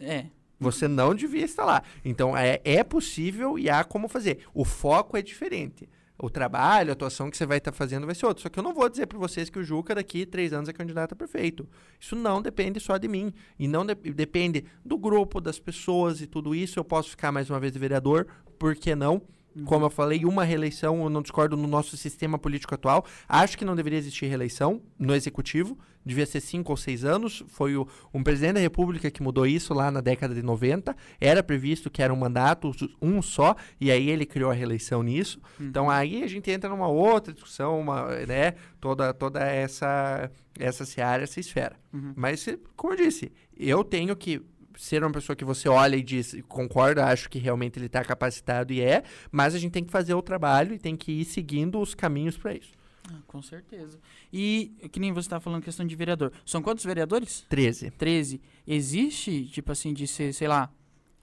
É. 0.00 0.26
Você 0.60 0.88
não 0.88 1.14
devia 1.14 1.44
estar 1.44 1.64
lá. 1.64 1.82
Então, 2.04 2.36
é, 2.36 2.60
é 2.64 2.82
possível 2.82 3.58
e 3.58 3.70
há 3.70 3.84
como 3.84 4.08
fazer. 4.08 4.40
O 4.52 4.64
foco 4.64 5.16
é 5.16 5.22
diferente. 5.22 5.88
O 6.20 6.28
trabalho, 6.28 6.90
a 6.90 6.92
atuação 6.94 7.30
que 7.30 7.36
você 7.36 7.46
vai 7.46 7.58
estar 7.58 7.70
tá 7.70 7.76
fazendo 7.76 8.04
vai 8.04 8.14
ser 8.14 8.26
outro. 8.26 8.42
Só 8.42 8.48
que 8.48 8.58
eu 8.58 8.62
não 8.62 8.74
vou 8.74 8.88
dizer 8.88 9.06
para 9.06 9.18
vocês 9.18 9.48
que 9.48 9.58
o 9.58 9.62
Juca 9.62 9.94
daqui 9.94 10.26
três 10.26 10.52
anos 10.52 10.68
é 10.68 10.72
candidato 10.72 11.12
a 11.12 11.16
prefeito. 11.16 11.68
Isso 11.98 12.16
não 12.16 12.42
depende 12.42 12.80
só 12.80 12.98
de 12.98 13.06
mim. 13.06 13.32
E 13.56 13.68
não 13.68 13.86
de 13.86 13.94
depende 13.94 14.64
do 14.84 14.98
grupo, 14.98 15.40
das 15.40 15.60
pessoas 15.60 16.20
e 16.20 16.26
tudo 16.26 16.56
isso. 16.56 16.78
Eu 16.78 16.84
posso 16.84 17.10
ficar 17.10 17.30
mais 17.30 17.48
uma 17.48 17.60
vez 17.60 17.76
vereador, 17.76 18.26
por 18.58 18.74
que 18.74 18.96
não? 18.96 19.22
Como 19.64 19.84
eu 19.84 19.90
falei, 19.90 20.24
uma 20.24 20.44
reeleição, 20.44 21.02
eu 21.02 21.10
não 21.10 21.22
discordo 21.22 21.56
no 21.56 21.66
nosso 21.66 21.96
sistema 21.96 22.38
político 22.38 22.74
atual. 22.74 23.04
Acho 23.28 23.58
que 23.58 23.64
não 23.64 23.74
deveria 23.74 23.98
existir 23.98 24.26
reeleição 24.26 24.80
no 24.98 25.14
executivo, 25.14 25.76
devia 26.04 26.26
ser 26.26 26.40
cinco 26.40 26.72
ou 26.72 26.76
seis 26.76 27.04
anos. 27.04 27.44
Foi 27.48 27.76
o, 27.76 27.86
um 28.12 28.22
presidente 28.22 28.54
da 28.54 28.60
República 28.60 29.10
que 29.10 29.22
mudou 29.22 29.46
isso 29.46 29.74
lá 29.74 29.90
na 29.90 30.00
década 30.00 30.34
de 30.34 30.42
90. 30.42 30.96
Era 31.20 31.42
previsto 31.42 31.90
que 31.90 32.02
era 32.02 32.12
um 32.12 32.16
mandato, 32.16 32.70
um 33.00 33.20
só, 33.20 33.56
e 33.80 33.90
aí 33.90 34.08
ele 34.08 34.24
criou 34.24 34.50
a 34.50 34.54
reeleição 34.54 35.02
nisso. 35.02 35.40
Uhum. 35.58 35.66
Então 35.66 35.90
aí 35.90 36.22
a 36.22 36.26
gente 36.26 36.50
entra 36.50 36.70
numa 36.70 36.88
outra 36.88 37.32
discussão, 37.32 37.80
uma, 37.80 38.06
né? 38.26 38.54
Toda, 38.80 39.12
toda 39.12 39.40
essa, 39.40 40.30
essa 40.58 40.84
seara, 40.84 41.24
essa 41.24 41.40
esfera. 41.40 41.76
Uhum. 41.92 42.12
Mas, 42.14 42.46
como 42.76 42.92
eu 42.92 42.96
disse, 42.96 43.32
eu 43.56 43.82
tenho 43.82 44.14
que 44.14 44.40
ser 44.78 45.02
uma 45.02 45.10
pessoa 45.10 45.34
que 45.34 45.44
você 45.44 45.68
olha 45.68 45.96
e 45.96 46.02
diz, 46.02 46.36
concorda, 46.46 47.04
acho 47.06 47.28
que 47.28 47.38
realmente 47.38 47.78
ele 47.78 47.86
está 47.86 48.04
capacitado 48.04 48.72
e 48.72 48.80
é, 48.80 49.02
mas 49.30 49.52
a 49.52 49.58
gente 49.58 49.72
tem 49.72 49.82
que 49.82 49.90
fazer 49.90 50.14
o 50.14 50.22
trabalho 50.22 50.72
e 50.72 50.78
tem 50.78 50.94
que 50.94 51.10
ir 51.10 51.24
seguindo 51.24 51.80
os 51.80 51.96
caminhos 51.96 52.38
para 52.38 52.54
isso. 52.54 52.70
Ah, 53.10 53.18
com 53.26 53.42
certeza. 53.42 53.98
E, 54.32 54.72
que 54.92 55.00
nem 55.00 55.12
você 55.12 55.26
estava 55.26 55.40
falando, 55.40 55.64
questão 55.64 55.84
de 55.84 55.96
vereador. 55.96 56.32
São 56.46 56.62
quantos 56.62 56.84
vereadores? 56.84 57.44
Treze. 57.48 57.90
Treze. 57.90 58.40
Existe, 58.64 59.46
tipo 59.46 59.72
assim, 59.72 59.92
de 59.92 60.06
ser, 60.06 60.32
sei 60.32 60.46
lá, 60.46 60.70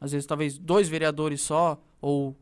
às 0.02 0.12
vezes 0.12 0.26
talvez 0.26 0.58
dois 0.58 0.90
vereadores 0.90 1.40
só? 1.42 1.82
Ou 2.02 2.36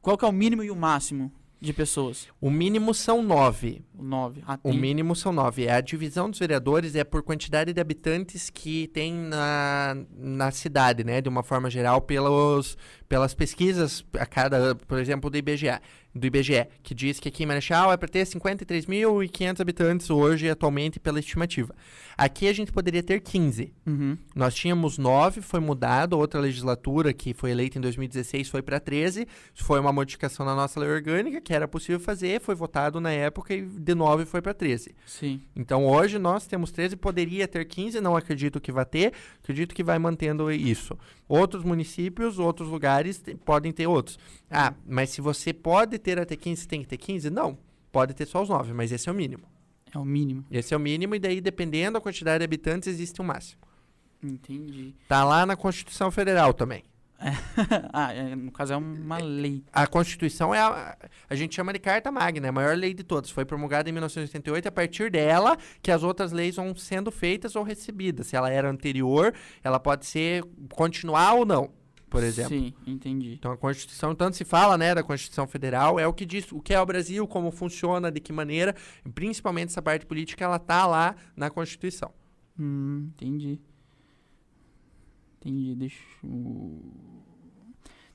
qual 0.00 0.16
que 0.16 0.24
é 0.24 0.28
o 0.28 0.32
mínimo 0.32 0.62
e 0.62 0.70
o 0.70 0.76
máximo 0.76 1.32
de 1.66 1.72
pessoas? 1.72 2.28
O 2.40 2.50
mínimo 2.50 2.94
são 2.94 3.22
nove. 3.22 3.82
Nove. 3.94 4.42
Ah, 4.46 4.58
o 4.62 4.72
mínimo 4.72 5.14
são 5.14 5.32
nove. 5.32 5.66
É 5.66 5.72
a 5.72 5.80
divisão 5.80 6.30
dos 6.30 6.38
vereadores 6.38 6.94
é 6.94 7.04
por 7.04 7.22
quantidade 7.22 7.72
de 7.72 7.80
habitantes 7.80 8.48
que 8.48 8.88
tem 8.88 9.12
na, 9.12 9.96
na 10.16 10.50
cidade, 10.50 11.04
né? 11.04 11.20
De 11.20 11.28
uma 11.28 11.42
forma 11.42 11.68
geral, 11.68 12.00
pelos, 12.00 12.78
pelas 13.08 13.34
pesquisas 13.34 14.04
a 14.18 14.24
cada, 14.24 14.74
por 14.74 14.98
exemplo, 14.98 15.28
do 15.28 15.36
IBGE 15.36 15.80
do 16.18 16.26
IBGE, 16.26 16.66
que 16.82 16.94
diz 16.94 17.20
que 17.20 17.28
aqui 17.28 17.42
em 17.42 17.46
Marechal 17.46 17.92
é 17.92 17.96
para 17.96 18.08
ter 18.08 18.26
53.500 18.26 19.60
habitantes 19.60 20.10
hoje, 20.10 20.48
atualmente, 20.48 20.98
pela 20.98 21.20
estimativa. 21.20 21.74
Aqui 22.18 22.48
a 22.48 22.52
gente 22.52 22.72
poderia 22.72 23.02
ter 23.02 23.20
15. 23.20 23.74
Uhum. 23.86 24.16
Nós 24.34 24.54
tínhamos 24.54 24.96
9, 24.96 25.42
foi 25.42 25.60
mudado. 25.60 26.16
Outra 26.16 26.40
legislatura, 26.40 27.12
que 27.12 27.34
foi 27.34 27.50
eleita 27.50 27.76
em 27.76 27.80
2016, 27.80 28.48
foi 28.48 28.62
para 28.62 28.80
13. 28.80 29.28
Foi 29.54 29.78
uma 29.78 29.92
modificação 29.92 30.46
na 30.46 30.54
nossa 30.54 30.80
lei 30.80 30.88
orgânica, 30.88 31.40
que 31.42 31.52
era 31.52 31.68
possível 31.68 32.00
fazer, 32.00 32.40
foi 32.40 32.54
votado 32.54 33.00
na 33.00 33.10
época 33.10 33.52
e 33.54 33.62
de 33.62 33.94
9 33.94 34.24
foi 34.24 34.40
para 34.40 34.54
13. 34.54 34.94
Sim. 35.04 35.42
Então 35.54 35.86
hoje 35.86 36.18
nós 36.18 36.46
temos 36.46 36.70
13, 36.70 36.96
poderia 36.96 37.46
ter 37.46 37.64
15, 37.66 38.00
não 38.00 38.16
acredito 38.16 38.60
que 38.60 38.72
vai 38.72 38.86
ter, 38.86 39.12
acredito 39.42 39.74
que 39.74 39.84
vai 39.84 39.98
mantendo 39.98 40.50
isso. 40.50 40.98
Outros 41.28 41.64
municípios, 41.64 42.38
outros 42.38 42.68
lugares 42.68 43.22
podem 43.44 43.72
ter 43.72 43.86
outros. 43.86 44.18
Ah, 44.50 44.72
mas 44.86 45.10
se 45.10 45.20
você 45.20 45.52
pode 45.52 45.98
ter 45.98 46.18
até 46.18 46.34
15, 46.34 46.66
tem 46.66 46.80
que 46.80 46.88
ter 46.88 46.96
15? 46.96 47.28
Não. 47.28 47.58
Pode 47.92 48.14
ter 48.14 48.26
só 48.26 48.42
os 48.42 48.48
9, 48.48 48.72
mas 48.72 48.90
esse 48.92 49.08
é 49.08 49.12
o 49.12 49.14
mínimo. 49.14 49.55
É 49.94 49.98
o 49.98 50.04
mínimo. 50.04 50.44
Esse 50.50 50.74
é 50.74 50.76
o 50.76 50.80
mínimo, 50.80 51.14
e 51.14 51.18
daí, 51.18 51.40
dependendo 51.40 51.94
da 51.94 52.00
quantidade 52.00 52.38
de 52.38 52.44
habitantes, 52.44 52.88
existe 52.88 53.20
um 53.20 53.24
máximo. 53.24 53.60
Entendi. 54.22 54.94
Tá 55.08 55.24
lá 55.24 55.46
na 55.46 55.56
Constituição 55.56 56.10
Federal 56.10 56.52
também. 56.52 56.84
ah, 57.92 58.12
é, 58.12 58.34
no 58.34 58.52
caso 58.52 58.74
é 58.74 58.76
uma 58.76 59.18
lei. 59.18 59.64
A 59.72 59.86
Constituição 59.86 60.54
é 60.54 60.60
a, 60.60 60.96
a 61.28 61.34
gente 61.34 61.54
chama 61.54 61.72
de 61.72 61.78
Carta 61.78 62.10
Magna, 62.12 62.46
é 62.46 62.50
a 62.50 62.52
maior 62.52 62.76
lei 62.76 62.92
de 62.92 63.02
todas. 63.02 63.30
Foi 63.30 63.44
promulgada 63.44 63.88
em 63.88 63.92
1988, 63.92 64.68
a 64.68 64.72
partir 64.72 65.10
dela 65.10 65.56
que 65.82 65.90
as 65.90 66.02
outras 66.02 66.32
leis 66.32 66.56
vão 66.56 66.74
sendo 66.76 67.10
feitas 67.10 67.56
ou 67.56 67.62
recebidas. 67.62 68.26
Se 68.26 68.36
ela 68.36 68.50
era 68.50 68.68
anterior, 68.68 69.32
ela 69.64 69.80
pode 69.80 70.04
ser 70.06 70.44
continuar 70.74 71.34
ou 71.34 71.46
não, 71.46 71.70
por 72.08 72.22
exemplo. 72.22 72.50
Sim, 72.50 72.72
entendi. 72.86 73.34
Então 73.34 73.52
a 73.52 73.56
Constituição, 73.56 74.14
tanto 74.14 74.36
se 74.36 74.44
fala, 74.44 74.78
né, 74.78 74.94
da 74.94 75.02
Constituição 75.02 75.46
Federal, 75.46 75.98
é 75.98 76.06
o 76.06 76.12
que 76.12 76.24
diz 76.24 76.50
o 76.52 76.60
que 76.60 76.72
é 76.72 76.80
o 76.80 76.86
Brasil, 76.86 77.26
como 77.26 77.50
funciona, 77.50 78.10
de 78.10 78.20
que 78.20 78.32
maneira, 78.32 78.74
principalmente 79.14 79.70
essa 79.70 79.82
parte 79.82 80.06
política, 80.06 80.44
ela 80.44 80.58
tá 80.58 80.86
lá 80.86 81.16
na 81.36 81.50
Constituição. 81.50 82.12
Hum, 82.58 83.10
entendi. 83.14 83.60
Entendi. 85.40 85.74
Deixa 85.74 85.96
eu. 86.24 86.82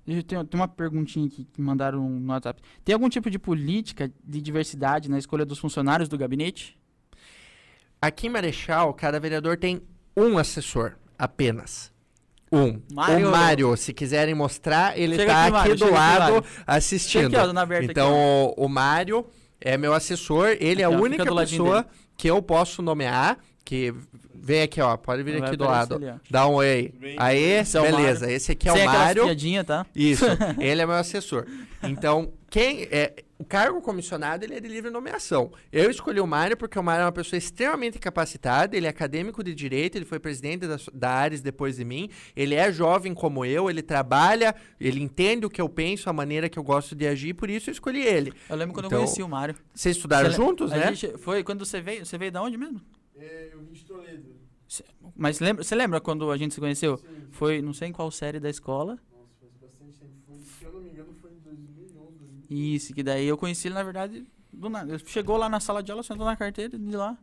Deixa 0.06 0.20
eu 0.20 0.24
ter, 0.24 0.48
tem 0.48 0.60
uma 0.60 0.68
perguntinha 0.68 1.28
aqui 1.28 1.46
que 1.46 1.62
mandaram 1.62 2.10
no 2.10 2.32
WhatsApp. 2.32 2.62
Tem 2.84 2.94
algum 2.94 3.08
tipo 3.08 3.30
de 3.30 3.38
política 3.38 4.12
de 4.24 4.42
diversidade 4.42 5.10
na 5.10 5.20
escolha 5.20 5.46
dos 5.46 5.60
funcionários 5.60 6.10
do 6.10 6.18
gabinete? 6.18 6.78
Aqui 8.02 8.26
em 8.26 8.30
Marechal, 8.32 8.94
cada 8.96 9.20
vereador 9.20 9.58
tem 9.58 9.82
um 10.18 10.40
assessor 10.40 10.98
apenas. 11.18 11.91
Um. 12.52 12.82
Mário. 12.94 13.28
O 13.28 13.32
Mário, 13.32 13.78
se 13.78 13.94
quiserem 13.94 14.36
mostrar, 14.36 14.98
ele 14.98 15.16
está 15.16 15.48
aqui, 15.48 15.72
aqui 15.72 15.76
do 15.76 15.92
lado 15.92 16.38
aqui, 16.38 16.48
assistindo. 16.68 17.38
Aqui, 17.38 17.86
então, 17.86 18.10
aqui, 18.10 18.60
o, 18.60 18.66
o 18.66 18.68
Mário 18.68 19.26
é 19.60 19.78
meu 19.78 19.94
assessor, 19.94 20.58
ele 20.60 20.82
é 20.82 20.86
a 20.86 20.90
única 20.90 21.26
pessoa 21.34 21.86
que 22.18 22.30
eu 22.30 22.42
posso 22.42 22.82
nomear, 22.82 23.38
que 23.64 23.94
Vem 24.44 24.64
aqui, 24.64 24.82
ó. 24.82 24.98
Pode 24.98 25.22
vir 25.22 25.40
Não 25.40 25.48
aqui 25.48 25.56
do 25.56 25.66
lado. 25.66 25.96
Ali, 25.96 26.14
Dá 26.30 26.48
um 26.48 26.56
oi. 26.56 26.92
Aí, 27.18 27.38
esse 27.38 27.78
é 27.78 27.82
beleza. 27.82 28.32
Esse 28.32 28.54
aqui 28.54 28.68
é 28.68 28.74
Sem 28.74 28.88
o 28.88 28.92
Mário. 28.92 29.24
Piadinha, 29.26 29.64
tá? 29.64 29.86
Isso. 29.96 30.26
ele 30.60 30.82
é 30.82 30.86
meu 30.86 30.96
assessor. 30.96 31.46
Então, 31.84 32.34
quem 32.50 32.88
é 32.92 33.14
o 33.42 33.44
cargo 33.44 33.82
comissionado 33.82 34.46
ele 34.46 34.54
é 34.54 34.60
de 34.60 34.68
livre 34.68 34.92
nomeação. 34.92 35.52
Eu 35.72 35.90
escolhi 35.90 36.20
o 36.20 36.28
Mário 36.28 36.56
porque 36.56 36.78
o 36.78 36.84
Mário 36.84 37.02
é 37.02 37.06
uma 37.06 37.12
pessoa 37.12 37.40
extremamente 37.40 37.98
capacitada, 37.98 38.78
ele 38.78 38.86
é 38.86 38.90
acadêmico 38.90 39.44
de 39.44 39.56
direito, 39.56 39.96
ele 39.96 40.06
foi 40.06 40.20
presidente 40.20 40.68
da, 40.68 40.78
da 40.94 41.10
Ares 41.10 41.42
depois 41.42 41.78
de 41.78 41.84
mim, 41.84 42.08
ele 42.36 42.54
é 42.54 42.72
jovem 42.72 43.16
como 43.16 43.44
eu, 43.44 43.68
ele 43.68 43.82
trabalha, 43.82 44.56
ele 44.80 45.02
entende 45.02 45.44
o 45.44 45.50
que 45.50 45.60
eu 45.60 45.68
penso, 45.68 46.08
a 46.08 46.14
maneira 46.14 46.48
que 46.48 46.60
eu 46.60 46.64
gosto 46.64 46.94
de 46.96 47.08
agir, 47.08 47.34
por 47.34 47.50
isso 47.50 47.72
eu 47.72 47.72
escolhi 47.72 48.04
ele. 48.06 48.32
Eu 48.48 48.56
lembro 48.56 48.76
quando 48.76 48.86
então, 48.86 49.00
eu 49.00 49.06
conheci 49.06 49.24
o 49.24 49.28
Mário. 49.28 49.56
Vocês 49.74 49.96
estudaram 49.96 50.30
você 50.30 50.36
juntos, 50.36 50.70
né? 50.70 50.94
Gente, 50.94 51.18
foi 51.18 51.44
quando 51.44 51.66
você 51.66 51.82
veio, 51.82 52.06
você 52.06 52.20
veio 52.20 52.32
da 52.32 52.44
onde 52.44 52.58
mesmo? 52.58 52.80
É, 53.18 53.50
eu 53.54 53.60
vim 53.60 53.72
de 53.72 53.84
Toledo. 53.84 54.36
Mas 55.16 55.40
lembra, 55.40 55.64
você 55.64 55.74
lembra 55.74 56.00
quando 56.00 56.30
a 56.32 56.38
gente 56.38 56.54
se 56.54 56.60
conheceu? 56.60 56.98
Sim. 56.98 57.06
Foi, 57.32 57.60
não 57.60 57.74
sei 57.74 57.88
em 57.88 57.92
qual 57.92 58.12
série 58.12 58.40
da 58.40 58.52
escola. 58.52 59.00
Nossa, 59.12 59.34
faz 59.40 59.52
bastante 59.60 60.00
tempo. 60.00 60.14
Foi, 60.28 60.38
se 60.40 60.64
eu 60.64 60.72
não 60.72 60.82
me 60.82 60.90
engano, 60.92 61.14
foi 61.20 61.32
em 61.32 61.40
2011. 61.40 62.18
2011. 62.20 62.41
Isso, 62.52 62.94
que 62.94 63.02
daí 63.02 63.26
eu 63.26 63.38
conheci 63.38 63.70
ele, 63.70 63.76
na 63.76 63.84
verdade, 63.84 64.26
do 64.52 64.70
nada. 64.70 64.94
Ele 64.94 65.04
chegou 65.06 65.38
lá 65.38 65.48
na 65.48 65.62
sala 65.62 65.82
de 65.82 65.90
aula, 65.90 66.04
sentou 66.04 66.26
na 66.26 66.36
carteira 66.36 66.78
de 66.78 66.98
lá. 66.98 67.18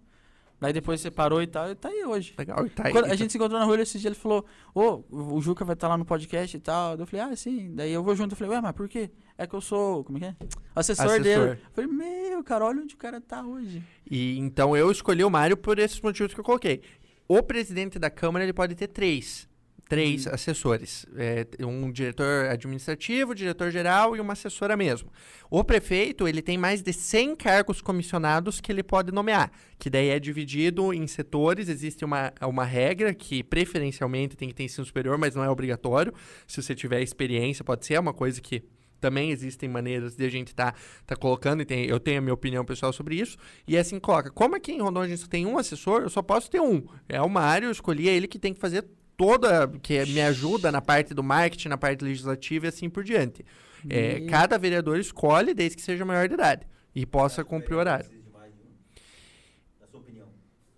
Daí 0.59 0.73
depois 0.73 1.03
você 1.03 1.11
parou 1.11 1.43
e 1.43 1.47
tal, 1.47 1.71
e 1.71 1.75
tá 1.75 1.89
aí 1.91 2.03
hoje. 2.03 2.35
Legal, 2.37 2.67
e 2.67 2.71
tá 2.71 2.87
aí. 2.87 2.93
Quando 2.93 3.05
a 3.05 3.15
gente 3.15 3.31
se 3.31 3.37
encontrou 3.37 3.61
na 3.61 3.67
rua 3.67 3.81
esse 3.81 3.99
dia, 3.99 4.09
ele 4.09 4.17
falou, 4.17 4.45
ô, 4.75 5.05
oh, 5.11 5.35
o 5.37 5.41
Juca 5.43 5.67
vai 5.67 5.75
estar 5.75 5.87
tá 5.87 5.93
lá 5.93 5.99
no 5.99 6.05
podcast 6.05 6.57
e 6.57 6.61
tal. 6.61 6.97
Eu 6.97 7.07
falei, 7.07 7.27
ah, 7.27 7.37
sim. 7.37 7.75
Daí 7.75 7.93
eu 7.93 8.03
vou 8.03 8.17
junto. 8.17 8.33
Eu 8.33 8.37
falei, 8.37 8.55
ué, 8.55 8.61
mas 8.63 8.73
por 8.73 8.89
quê? 8.89 9.11
É 9.37 9.47
que 9.47 9.55
eu 9.55 9.61
sou, 9.61 10.03
como 10.03 10.17
é 10.17 10.21
que 10.21 10.27
é? 10.27 10.37
Assessor, 10.75 11.05
Assessor. 11.05 11.23
dele. 11.23 11.51
Eu 11.53 11.73
falei, 11.73 11.91
meu, 11.91 12.43
cara, 12.43 12.65
olha 12.65 12.81
onde 12.81 12.95
o 12.95 12.99
cara 12.99 13.21
tá 13.21 13.45
hoje. 13.45 13.85
E 14.11 14.39
então 14.39 14.75
eu 14.75 14.91
escolhi 14.91 15.23
o 15.23 15.31
Mário 15.31 15.59
por 15.59 15.79
esses 15.79 16.01
motivos 16.01 16.33
que 16.33 16.41
eu 16.41 16.45
coloquei. 16.45 16.83
O 17.29 17.43
presidente 17.43 17.99
da 17.99 18.11
Câmara 18.11 18.45
ele 18.45 18.55
pode 18.55 18.75
ter 18.75 18.89
três 18.89 19.47
três 19.89 20.27
hum. 20.27 20.31
assessores. 20.33 21.07
É, 21.17 21.47
um 21.65 21.91
diretor 21.91 22.47
administrativo, 22.47 23.35
diretor 23.35 23.71
geral 23.71 24.17
e 24.17 24.21
uma 24.21 24.35
assessora 24.35 24.77
mesmo. 24.77 25.11
O 25.51 25.65
prefeito, 25.65 26.29
ele 26.29 26.43
tem 26.43 26.59
mais 26.59 26.83
de 26.83 26.93
100 26.93 27.37
cargos 27.37 27.81
comissionados 27.81 28.61
que 28.61 28.71
ele 28.71 28.83
pode 28.83 29.11
nomear, 29.11 29.51
que 29.79 29.89
daí 29.89 30.09
é 30.09 30.19
dividido 30.19 30.93
em 30.93 31.07
setores, 31.07 31.69
existe 31.69 32.05
uma, 32.05 32.33
uma 32.43 32.65
regra 32.65 33.15
que 33.15 33.43
preferencialmente 33.43 34.37
tem 34.37 34.49
que 34.49 34.55
ter 34.55 34.65
ensino 34.65 34.85
superior, 34.85 35.17
mas 35.17 35.35
não 35.35 35.43
é 35.43 35.49
obrigatório. 35.49 36.13
Se 36.47 36.63
você 36.63 36.75
tiver 36.75 37.01
experiência, 37.01 37.65
pode 37.65 37.87
ser 37.87 37.95
é 37.95 38.01
uma 38.01 38.13
coisa 38.13 38.41
que 38.41 38.63
também 39.01 39.31
existem 39.31 39.69
maneiras 39.69 40.17
de 40.17 40.25
a 40.25 40.29
gente 40.29 40.49
estar 40.49 40.73
tá, 40.73 40.79
tá 41.07 41.17
colocando, 41.17 41.63
e 41.63 41.65
tem, 41.65 41.87
eu 41.87 42.01
tenho 42.01 42.19
a 42.19 42.21
minha 42.21 42.35
opinião 42.35 42.65
pessoal 42.65 42.93
sobre 42.93 43.17
isso, 43.17 43.37
e 43.67 43.77
é 43.77 43.81
assim 43.81 43.99
coloca. 43.99 44.31
Como 44.31 44.57
aqui 44.57 44.73
em 44.73 44.81
Rondônia 44.81 45.07
a 45.07 45.09
gente 45.09 45.21
só 45.21 45.29
tem 45.29 45.47
um 45.47 45.57
assessor, 45.57 46.03
eu 46.03 46.11
só 46.11 46.21
posso 46.21 46.51
ter 46.51 46.61
um. 46.61 46.85
É 47.09 47.21
o 47.23 47.29
Mário, 47.29 47.67
eu 47.67 47.73
escolhi, 47.73 48.09
é 48.09 48.15
ele 48.15 48.29
que 48.29 48.39
tem 48.39 48.53
que 48.53 48.61
fazer 48.61 48.85
toda, 49.19 49.67
que 49.83 50.07
me 50.07 50.23
ajuda 50.23 50.71
na 50.71 50.81
parte 50.81 51.13
do 51.13 51.25
marketing, 51.25 51.69
na 51.69 51.77
parte 51.77 52.03
legislativa 52.05 52.67
e 52.67 52.69
assim 52.69 52.89
por 52.89 53.03
diante. 53.03 53.45
É, 53.91 54.21
cada 54.31 54.57
vereador 54.57 54.99
escolhe 54.99 55.53
desde 55.53 55.77
que 55.77 55.83
seja 55.83 56.05
maior 56.05 56.29
de 56.29 56.35
idade 56.35 56.67
e 56.95 57.05
possa 57.05 57.45
cumprir 57.45 57.75
o 57.75 57.79
horário. 57.79 58.09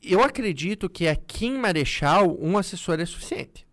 Eu 0.02 0.22
acredito 0.22 0.88
que 0.88 1.06
aqui 1.06 1.46
em 1.46 1.58
Marechal 1.58 2.36
um 2.40 2.56
assessor 2.56 2.98
é 2.98 3.04
suficiente 3.04 3.66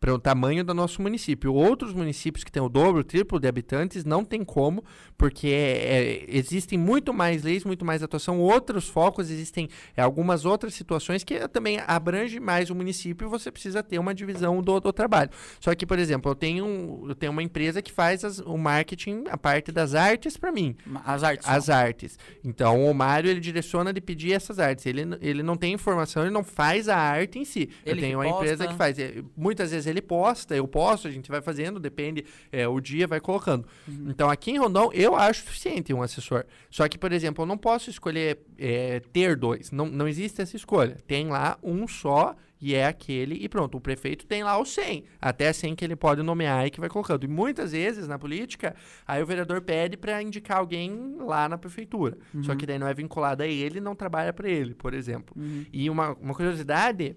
para 0.00 0.14
o 0.14 0.18
tamanho 0.18 0.64
do 0.64 0.74
nosso 0.74 1.00
município. 1.00 1.52
Outros 1.52 1.92
municípios 1.92 2.44
que 2.44 2.52
têm 2.52 2.62
o 2.62 2.68
dobro, 2.68 3.00
o 3.00 3.04
triplo 3.04 3.38
de 3.38 3.48
habitantes 3.48 4.04
não 4.04 4.24
tem 4.24 4.44
como, 4.44 4.84
porque 5.16 5.48
é, 5.48 6.24
é, 6.24 6.26
existem 6.28 6.78
muito 6.78 7.12
mais 7.12 7.42
leis, 7.42 7.64
muito 7.64 7.84
mais 7.84 8.02
atuação, 8.02 8.38
outros 8.38 8.88
focos, 8.88 9.30
existem 9.30 9.68
é, 9.96 10.02
algumas 10.02 10.44
outras 10.44 10.74
situações 10.74 11.24
que 11.24 11.48
também 11.48 11.80
abrange 11.86 12.38
mais 12.38 12.70
o 12.70 12.74
município 12.74 13.26
e 13.26 13.30
você 13.30 13.50
precisa 13.50 13.82
ter 13.82 13.98
uma 13.98 14.14
divisão 14.14 14.62
do, 14.62 14.80
do 14.80 14.92
trabalho. 14.92 15.30
Só 15.60 15.74
que, 15.74 15.86
por 15.86 15.98
exemplo, 15.98 16.30
eu 16.30 16.34
tenho, 16.34 17.06
eu 17.08 17.14
tenho 17.14 17.32
uma 17.32 17.42
empresa 17.42 17.80
que 17.80 17.92
faz 17.92 18.24
as, 18.24 18.38
o 18.38 18.56
marketing, 18.56 19.24
a 19.30 19.36
parte 19.36 19.72
das 19.72 19.94
artes 19.94 20.36
para 20.36 20.52
mim. 20.52 20.76
As 21.04 21.22
artes. 21.22 21.48
As 21.48 21.70
artes. 21.70 22.18
Então, 22.44 22.84
o 22.84 22.94
Mário, 22.94 23.30
ele 23.30 23.40
direciona 23.40 23.92
de 23.92 24.00
pedir 24.00 24.32
essas 24.32 24.58
artes. 24.58 24.86
Ele, 24.86 25.02
ele 25.20 25.42
não 25.42 25.56
tem 25.56 25.72
informação, 25.72 26.22
ele 26.22 26.32
não 26.32 26.44
faz 26.44 26.88
a 26.88 26.96
arte 26.96 27.38
em 27.38 27.44
si. 27.44 27.70
Ele 27.84 27.98
eu 27.98 28.04
tenho 28.04 28.18
uma 28.18 28.28
empresa 28.28 28.66
que 28.66 28.74
faz. 28.74 28.98
É, 28.98 29.22
muitas 29.36 29.70
vezes 29.70 29.85
dias 29.86 29.88
ele 29.88 30.02
posta, 30.02 30.54
eu 30.54 30.66
posto, 30.66 31.08
a 31.08 31.10
gente 31.10 31.30
vai 31.30 31.40
fazendo, 31.40 31.78
depende, 31.78 32.24
é, 32.50 32.66
o 32.66 32.80
dia 32.80 33.06
vai 33.06 33.20
colocando. 33.20 33.66
Uhum. 33.86 34.06
Então, 34.08 34.28
aqui 34.28 34.50
em 34.50 34.58
Rondon, 34.58 34.90
eu 34.92 35.14
acho 35.14 35.44
suficiente 35.44 35.94
um 35.94 36.02
assessor. 36.02 36.44
Só 36.70 36.88
que, 36.88 36.98
por 36.98 37.12
exemplo, 37.12 37.42
eu 37.42 37.46
não 37.46 37.56
posso 37.56 37.88
escolher 37.88 38.38
é, 38.58 39.00
ter 39.12 39.36
dois. 39.36 39.70
Não, 39.70 39.86
não 39.86 40.08
existe 40.08 40.42
essa 40.42 40.56
escolha. 40.56 40.96
Tem 41.06 41.28
lá 41.28 41.58
um 41.62 41.86
só 41.86 42.34
e 42.58 42.74
é 42.74 42.86
aquele, 42.86 43.34
e 43.34 43.48
pronto, 43.50 43.76
o 43.76 43.80
prefeito 43.80 44.26
tem 44.26 44.42
lá 44.42 44.58
o 44.58 44.64
100, 44.64 45.04
até 45.20 45.52
100 45.52 45.74
que 45.74 45.84
ele 45.84 45.94
pode 45.94 46.22
nomear 46.22 46.66
e 46.66 46.70
que 46.70 46.80
vai 46.80 46.88
colocando. 46.88 47.24
E 47.24 47.28
muitas 47.28 47.72
vezes 47.72 48.08
na 48.08 48.18
política, 48.18 48.74
aí 49.06 49.22
o 49.22 49.26
vereador 49.26 49.60
pede 49.60 49.96
para 49.96 50.22
indicar 50.22 50.58
alguém 50.58 51.16
lá 51.20 51.50
na 51.50 51.58
prefeitura. 51.58 52.16
Uhum. 52.32 52.42
Só 52.44 52.54
que 52.56 52.64
daí 52.64 52.78
não 52.78 52.88
é 52.88 52.94
vinculado 52.94 53.42
a 53.42 53.46
ele, 53.46 53.78
não 53.78 53.94
trabalha 53.94 54.32
para 54.32 54.48
ele, 54.48 54.74
por 54.74 54.94
exemplo. 54.94 55.34
Uhum. 55.36 55.66
E 55.70 55.90
uma, 55.90 56.14
uma 56.14 56.34
curiosidade, 56.34 57.14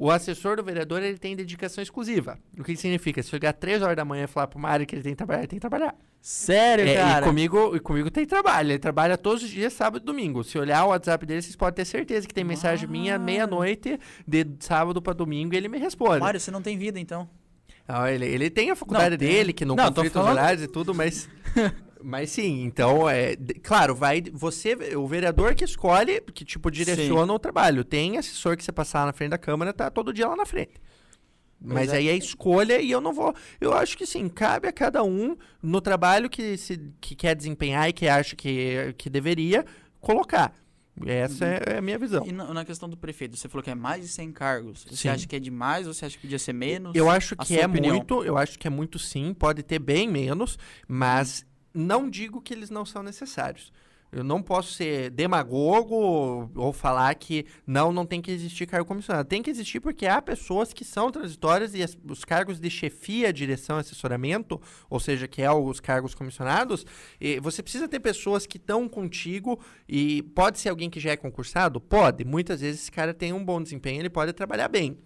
o 0.00 0.12
assessor 0.12 0.56
do 0.56 0.62
vereador 0.62 1.02
ele 1.02 1.18
tem 1.18 1.34
dedicação 1.34 1.82
exclusiva. 1.82 2.38
O 2.56 2.62
que 2.62 2.76
significa? 2.76 3.20
Se 3.20 3.30
chegar 3.30 3.52
três 3.52 3.82
horas 3.82 3.96
da 3.96 4.04
manhã 4.04 4.24
e 4.24 4.26
falar 4.28 4.48
uma 4.54 4.68
área 4.68 4.86
que 4.86 4.94
ele 4.94 5.02
tem 5.02 5.12
que 5.12 5.16
trabalhar, 5.16 5.40
ele 5.40 5.48
tem 5.48 5.56
que 5.58 5.60
trabalhar. 5.60 5.92
Sério, 6.20 6.86
é, 6.86 6.94
cara? 6.94 7.26
E 7.26 7.28
comigo, 7.28 7.74
e 7.74 7.80
comigo 7.80 8.08
tem 8.08 8.24
trabalho. 8.24 8.70
Ele 8.70 8.78
trabalha 8.78 9.18
todos 9.18 9.42
os 9.42 9.50
dias, 9.50 9.72
sábado 9.72 10.02
e 10.02 10.06
domingo. 10.06 10.44
Se 10.44 10.56
olhar 10.56 10.84
o 10.84 10.90
WhatsApp 10.90 11.26
dele, 11.26 11.42
vocês 11.42 11.56
podem 11.56 11.74
ter 11.74 11.84
certeza 11.84 12.28
que 12.28 12.32
tem 12.32 12.44
mensagem 12.44 12.86
ah. 12.88 12.90
minha 12.90 13.18
meia-noite, 13.18 13.98
de 14.24 14.46
sábado 14.60 15.02
para 15.02 15.14
domingo, 15.14 15.52
e 15.54 15.56
ele 15.56 15.68
me 15.68 15.78
responde. 15.78 16.20
Mário, 16.20 16.38
você 16.38 16.52
não 16.52 16.62
tem 16.62 16.78
vida, 16.78 17.00
então. 17.00 17.28
Ah, 17.88 18.12
ele, 18.12 18.26
ele 18.26 18.50
tem 18.50 18.70
a 18.70 18.76
faculdade 18.76 19.10
não, 19.10 19.16
dele, 19.16 19.52
que 19.52 19.64
não, 19.64 19.74
não 19.74 19.92
conflita 19.92 20.20
os 20.20 20.26
horários 20.26 20.62
e 20.62 20.68
tudo, 20.68 20.94
mas... 20.94 21.28
Mas 22.02 22.30
sim, 22.30 22.62
então 22.62 23.08
é. 23.08 23.36
Claro, 23.62 23.94
vai. 23.94 24.22
Você, 24.32 24.74
o 24.96 25.06
vereador 25.06 25.54
que 25.54 25.64
escolhe, 25.64 26.20
que 26.20 26.44
tipo, 26.44 26.70
direciona 26.70 27.32
sim. 27.32 27.36
o 27.36 27.38
trabalho. 27.38 27.84
Tem 27.84 28.16
assessor 28.18 28.56
que 28.56 28.64
você 28.64 28.72
passar 28.72 29.06
na 29.06 29.12
frente 29.12 29.30
da 29.30 29.38
Câmara, 29.38 29.72
tá 29.72 29.90
todo 29.90 30.12
dia 30.12 30.28
lá 30.28 30.36
na 30.36 30.46
frente. 30.46 30.74
Mas 31.60 31.92
aí 31.92 32.08
é 32.08 32.16
escolha 32.16 32.80
e 32.80 32.90
eu 32.90 33.00
não 33.00 33.12
vou. 33.12 33.34
Eu 33.60 33.72
acho 33.72 33.98
que 33.98 34.06
sim, 34.06 34.28
cabe 34.28 34.68
a 34.68 34.72
cada 34.72 35.02
um 35.02 35.36
no 35.60 35.80
trabalho 35.80 36.30
que, 36.30 36.56
se, 36.56 36.92
que 37.00 37.16
quer 37.16 37.34
desempenhar 37.34 37.88
e 37.88 37.92
que 37.92 38.06
acha 38.06 38.36
que, 38.36 38.94
que 38.96 39.10
deveria 39.10 39.64
colocar. 40.00 40.54
Essa 41.06 41.44
uhum. 41.44 41.50
é, 41.50 41.62
é, 41.66 41.78
a 41.78 41.82
minha 41.82 41.98
visão. 41.98 42.26
E 42.26 42.32
na, 42.32 42.52
na, 42.52 42.64
questão 42.64 42.88
do 42.88 42.96
prefeito, 42.96 43.36
você 43.36 43.48
falou 43.48 43.62
que 43.62 43.70
é 43.70 43.74
mais 43.74 44.02
de 44.02 44.08
100 44.08 44.32
cargos. 44.32 44.84
Você 44.84 44.96
sim. 44.96 45.08
acha 45.08 45.26
que 45.26 45.36
é 45.36 45.38
demais 45.38 45.86
ou 45.86 45.94
você 45.94 46.06
acha 46.06 46.16
que 46.16 46.22
podia 46.22 46.38
ser 46.38 46.52
menos? 46.52 46.92
Eu 46.94 47.08
acho 47.10 47.36
que 47.36 47.58
é 47.58 47.66
opinião? 47.66 47.96
muito, 47.96 48.24
eu 48.24 48.36
acho 48.36 48.58
que 48.58 48.66
é 48.66 48.70
muito 48.70 48.98
sim, 48.98 49.32
pode 49.32 49.62
ter 49.62 49.78
bem 49.78 50.08
menos, 50.08 50.58
mas 50.88 51.46
não 51.74 52.08
digo 52.08 52.40
que 52.40 52.52
eles 52.52 52.70
não 52.70 52.84
são 52.84 53.02
necessários. 53.02 53.72
Eu 54.10 54.24
não 54.24 54.42
posso 54.42 54.72
ser 54.72 55.10
demagogo 55.10 56.50
ou 56.54 56.72
falar 56.72 57.14
que 57.14 57.44
não, 57.66 57.92
não 57.92 58.06
tem 58.06 58.22
que 58.22 58.30
existir 58.30 58.66
cargo 58.66 58.86
comissionado. 58.86 59.28
Tem 59.28 59.42
que 59.42 59.50
existir 59.50 59.80
porque 59.80 60.06
há 60.06 60.22
pessoas 60.22 60.72
que 60.72 60.82
são 60.82 61.10
transitórias 61.10 61.74
e 61.74 61.82
as, 61.82 61.96
os 62.08 62.24
cargos 62.24 62.58
de 62.58 62.70
chefia, 62.70 63.30
direção, 63.32 63.76
assessoramento, 63.76 64.60
ou 64.88 64.98
seja, 64.98 65.28
que 65.28 65.42
é 65.42 65.52
os 65.52 65.78
cargos 65.78 66.14
comissionados, 66.14 66.86
você 67.42 67.62
precisa 67.62 67.86
ter 67.86 68.00
pessoas 68.00 68.46
que 68.46 68.56
estão 68.56 68.88
contigo 68.88 69.60
e 69.86 70.22
pode 70.22 70.58
ser 70.58 70.70
alguém 70.70 70.88
que 70.88 71.00
já 71.00 71.10
é 71.10 71.16
concursado? 71.16 71.78
Pode. 71.78 72.24
Muitas 72.24 72.62
vezes 72.62 72.82
esse 72.82 72.92
cara 72.92 73.12
tem 73.12 73.34
um 73.34 73.44
bom 73.44 73.62
desempenho, 73.62 74.00
ele 74.00 74.10
pode 74.10 74.32
trabalhar 74.32 74.68
bem. 74.68 74.96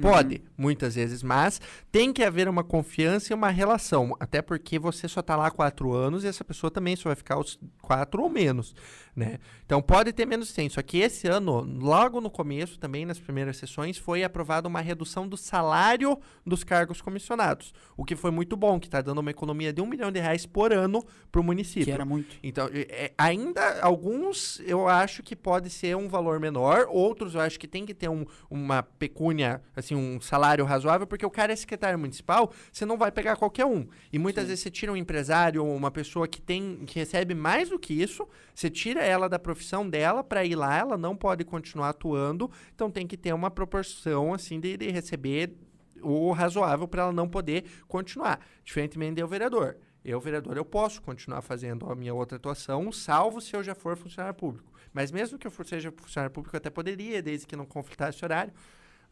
Pode, 0.00 0.36
uhum. 0.36 0.40
muitas 0.56 0.94
vezes, 0.94 1.22
mas 1.22 1.60
tem 1.90 2.12
que 2.12 2.22
haver 2.22 2.48
uma 2.48 2.62
confiança 2.62 3.32
e 3.32 3.34
uma 3.34 3.50
relação. 3.50 4.16
Até 4.20 4.40
porque 4.40 4.78
você 4.78 5.08
só 5.08 5.20
está 5.20 5.36
lá 5.36 5.50
quatro 5.50 5.92
anos 5.92 6.24
e 6.24 6.28
essa 6.28 6.44
pessoa 6.44 6.70
também 6.70 6.94
só 6.96 7.08
vai 7.08 7.16
ficar 7.16 7.38
os 7.38 7.58
quatro 7.82 8.22
ou 8.22 8.28
menos 8.28 8.74
né? 9.18 9.38
Então 9.66 9.82
pode 9.82 10.12
ter 10.12 10.24
menos 10.24 10.52
tempo. 10.52 10.72
Só 10.72 10.80
que 10.80 10.98
esse 10.98 11.26
ano, 11.26 11.60
logo 11.60 12.20
no 12.20 12.30
começo, 12.30 12.78
também 12.78 13.04
nas 13.04 13.18
primeiras 13.18 13.56
sessões, 13.56 13.98
foi 13.98 14.22
aprovada 14.22 14.68
uma 14.68 14.80
redução 14.80 15.28
do 15.28 15.36
salário 15.36 16.16
dos 16.46 16.62
cargos 16.62 17.02
comissionados, 17.02 17.74
o 17.96 18.04
que 18.04 18.14
foi 18.14 18.30
muito 18.30 18.56
bom, 18.56 18.78
que 18.78 18.86
está 18.86 19.00
dando 19.00 19.18
uma 19.18 19.30
economia 19.30 19.72
de 19.72 19.82
um 19.82 19.86
milhão 19.86 20.12
de 20.12 20.20
reais 20.20 20.46
por 20.46 20.72
ano 20.72 21.04
para 21.32 21.40
o 21.40 21.44
município. 21.44 21.86
Que 21.86 21.90
era 21.90 22.04
muito. 22.04 22.36
Então, 22.42 22.70
é, 22.72 23.12
ainda 23.18 23.80
alguns 23.80 24.60
eu 24.60 24.86
acho 24.86 25.22
que 25.22 25.34
pode 25.34 25.68
ser 25.68 25.96
um 25.96 26.08
valor 26.08 26.38
menor, 26.38 26.86
outros 26.88 27.34
eu 27.34 27.40
acho 27.40 27.58
que 27.58 27.66
tem 27.66 27.84
que 27.84 27.94
ter 27.94 28.08
um, 28.08 28.24
uma 28.48 28.82
pecúnia, 28.82 29.60
assim, 29.74 29.96
um 29.96 30.20
salário 30.20 30.64
razoável, 30.64 31.06
porque 31.06 31.26
o 31.26 31.30
cara 31.30 31.52
é 31.52 31.56
secretário 31.56 31.98
municipal, 31.98 32.52
você 32.72 32.86
não 32.86 32.96
vai 32.96 33.10
pegar 33.10 33.34
qualquer 33.34 33.66
um. 33.66 33.86
E 34.12 34.18
muitas 34.18 34.44
Sim. 34.44 34.48
vezes 34.48 34.62
você 34.62 34.70
tira 34.70 34.92
um 34.92 34.96
empresário 34.96 35.64
ou 35.64 35.74
uma 35.74 35.90
pessoa 35.90 36.28
que 36.28 36.40
tem 36.40 36.84
que 36.86 36.98
recebe 36.98 37.34
mais 37.34 37.68
do 37.68 37.78
que 37.78 37.92
isso, 37.92 38.28
você 38.54 38.70
tira 38.70 39.07
ela 39.08 39.28
da 39.28 39.38
profissão 39.38 39.88
dela 39.88 40.22
para 40.22 40.44
ir 40.44 40.54
lá, 40.54 40.76
ela 40.76 40.96
não 40.96 41.16
pode 41.16 41.44
continuar 41.44 41.90
atuando, 41.90 42.50
então 42.74 42.90
tem 42.90 43.06
que 43.06 43.16
ter 43.16 43.32
uma 43.32 43.50
proporção 43.50 44.34
assim 44.34 44.60
de, 44.60 44.76
de 44.76 44.90
receber 44.90 45.56
o 46.02 46.30
razoável 46.32 46.86
para 46.86 47.02
ela 47.02 47.12
não 47.12 47.28
poder 47.28 47.64
continuar, 47.86 48.40
diferentemente 48.64 49.20
do 49.20 49.26
vereador. 49.26 49.76
Eu, 50.04 50.20
vereador, 50.20 50.56
eu 50.56 50.64
posso 50.64 51.02
continuar 51.02 51.42
fazendo 51.42 51.90
a 51.90 51.94
minha 51.94 52.14
outra 52.14 52.36
atuação, 52.36 52.90
salvo 52.92 53.40
se 53.40 53.54
eu 53.54 53.62
já 53.62 53.74
for 53.74 53.96
funcionário 53.96 54.34
público. 54.34 54.72
Mas 54.92 55.10
mesmo 55.10 55.38
que 55.38 55.46
eu 55.46 55.50
for, 55.50 55.66
seja 55.66 55.92
funcionário 55.92 56.32
público, 56.32 56.56
eu 56.56 56.58
até 56.58 56.70
poderia, 56.70 57.20
desde 57.20 57.46
que 57.46 57.56
não 57.56 57.66
conflitasse 57.66 58.24
horário. 58.24 58.52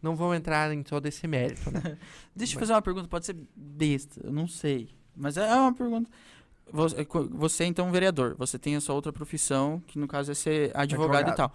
Não 0.01 0.15
vou 0.15 0.35
entrar 0.35 0.73
em 0.73 0.83
todo 0.83 1.07
esse 1.07 1.27
mérito, 1.27 1.71
né? 1.71 1.99
Deixa 2.35 2.55
eu 2.55 2.61
fazer 2.61 2.73
uma 2.73 2.83
pergunta, 2.83 3.09
pode 3.09 3.27
ser 3.27 3.37
besta, 3.55 4.21
eu 4.25 4.33
não 4.33 4.47
sei. 4.47 4.91
Mas 5.15 5.37
é 5.37 5.55
uma 5.55 5.75
pergunta. 5.75 6.11
Você, 6.73 7.01
é 7.01 7.07
você 7.31 7.65
então 7.65 7.91
vereador, 7.93 8.35
você 8.37 8.59
tem 8.59 8.75
a 8.75 8.81
sua 8.81 8.95
outra 8.95 9.13
profissão, 9.13 9.81
que 9.87 9.99
no 9.99 10.09
caso 10.09 10.33
é 10.33 10.35
ser 10.35 10.73
advogado, 10.75 11.29
advogado. 11.29 11.33
e 11.33 11.37
tal. 11.37 11.53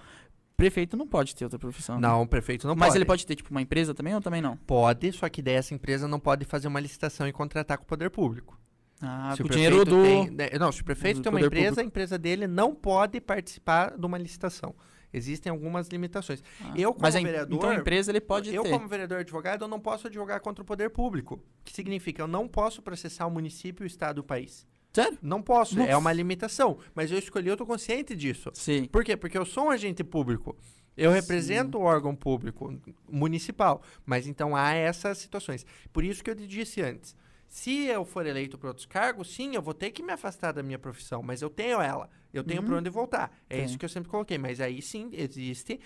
Prefeito 0.55 0.95
não 0.95 1.07
pode 1.07 1.35
ter 1.35 1.43
outra 1.43 1.57
profissão. 1.57 1.95
Né? 1.95 2.07
Não, 2.07 2.27
prefeito 2.27 2.67
não 2.67 2.75
Mas 2.75 2.79
pode. 2.79 2.89
Mas 2.89 2.95
ele 2.95 3.05
pode 3.05 3.25
ter, 3.25 3.35
tipo, 3.35 3.49
uma 3.49 3.61
empresa 3.61 3.93
também 3.93 4.13
ou 4.13 4.21
também 4.21 4.41
não? 4.41 4.55
Pode, 4.57 5.11
só 5.11 5.27
que 5.27 5.41
dessa 5.41 5.73
empresa 5.73 6.07
não 6.07 6.19
pode 6.19 6.45
fazer 6.45 6.67
uma 6.67 6.79
licitação 6.79 7.27
e 7.27 7.33
contratar 7.33 7.77
com 7.77 7.83
o 7.83 7.87
poder 7.87 8.09
público. 8.11 8.59
Ah, 9.01 9.33
se 9.35 9.41
o, 9.41 9.45
o 9.45 9.49
dinheiro 9.49 9.83
do... 9.83 10.03
Tem, 10.03 10.29
né, 10.29 10.49
não, 10.59 10.71
se 10.71 10.81
o 10.81 10.85
prefeito 10.85 11.21
tem 11.21 11.31
uma 11.31 11.41
empresa, 11.41 11.69
público. 11.69 11.81
a 11.81 11.83
empresa 11.83 12.17
dele 12.17 12.45
não 12.45 12.75
pode 12.75 13.19
participar 13.19 13.97
de 13.97 14.05
uma 14.05 14.17
licitação. 14.17 14.75
Existem 15.11 15.49
algumas 15.49 15.87
limitações. 15.87 16.43
Ah, 16.61 16.73
eu, 16.75 16.93
como 16.93 17.01
mas 17.01 17.15
vereador. 17.15 17.57
Então, 17.57 17.69
a 17.69 17.75
empresa 17.75 18.11
ele 18.11 18.21
pode 18.21 18.53
eu, 18.53 18.63
ter. 18.63 18.69
Eu, 18.69 18.73
como 18.73 18.87
vereador 18.87 19.19
advogado, 19.19 19.63
eu 19.63 19.67
não 19.67 19.79
posso 19.79 20.07
advogar 20.07 20.39
contra 20.39 20.61
o 20.61 20.65
poder 20.65 20.89
público. 20.89 21.35
O 21.35 21.63
que 21.65 21.73
significa? 21.73 22.21
Eu 22.21 22.27
não 22.27 22.47
posso 22.47 22.81
processar 22.81 23.25
o 23.25 23.31
município, 23.31 23.83
o 23.83 23.87
estado 23.87 24.19
e 24.19 24.21
o 24.21 24.23
país. 24.23 24.65
Sério? 24.93 25.17
Não 25.21 25.41
posso, 25.41 25.77
Nossa. 25.77 25.89
é 25.89 25.95
uma 25.95 26.11
limitação. 26.11 26.77
Mas 26.93 27.11
eu 27.11 27.17
escolhi, 27.17 27.47
eu 27.47 27.57
tô 27.57 27.65
consciente 27.65 28.15
disso. 28.15 28.51
Sim. 28.53 28.85
Por 28.85 29.03
quê? 29.03 29.15
Porque 29.15 29.37
eu 29.37 29.45
sou 29.45 29.65
um 29.65 29.69
agente 29.69 30.03
público. 30.03 30.57
Eu 30.97 31.11
represento 31.11 31.77
sim. 31.77 31.83
o 31.83 31.87
órgão 31.87 32.15
público 32.15 32.77
municipal. 33.09 33.81
Mas 34.05 34.27
então 34.27 34.55
há 34.55 34.73
essas 34.73 35.17
situações. 35.17 35.65
Por 35.93 36.03
isso 36.03 36.23
que 36.23 36.29
eu 36.29 36.35
disse 36.35 36.81
antes. 36.81 37.15
Se 37.47 37.85
eu 37.85 38.05
for 38.05 38.25
eleito 38.25 38.57
para 38.57 38.69
outros 38.69 38.85
cargos, 38.85 39.33
sim, 39.33 39.55
eu 39.55 39.61
vou 39.61 39.73
ter 39.73 39.91
que 39.91 40.01
me 40.01 40.13
afastar 40.13 40.53
da 40.53 40.63
minha 40.63 40.79
profissão, 40.79 41.21
mas 41.21 41.41
eu 41.41 41.49
tenho 41.49 41.81
ela. 41.81 42.09
Eu 42.33 42.45
tenho 42.45 42.61
uhum. 42.61 42.67
para 42.67 42.77
onde 42.77 42.89
voltar. 42.89 43.37
É 43.49 43.57
sim. 43.57 43.65
isso 43.65 43.77
que 43.77 43.83
eu 43.83 43.89
sempre 43.89 44.09
coloquei. 44.09 44.37
Mas 44.37 44.61
aí 44.61 44.81
sim, 44.81 45.09
existe 45.11 45.79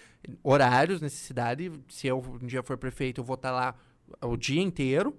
horários, 0.43 1.01
necessidade. 1.01 1.71
Se 1.89 2.05
eu 2.05 2.19
um 2.19 2.45
dia 2.45 2.61
for 2.61 2.77
prefeito, 2.77 3.21
eu 3.21 3.25
vou 3.25 3.35
estar 3.35 3.51
lá 3.51 3.75
o 4.21 4.37
dia 4.37 4.61
inteiro 4.61 5.15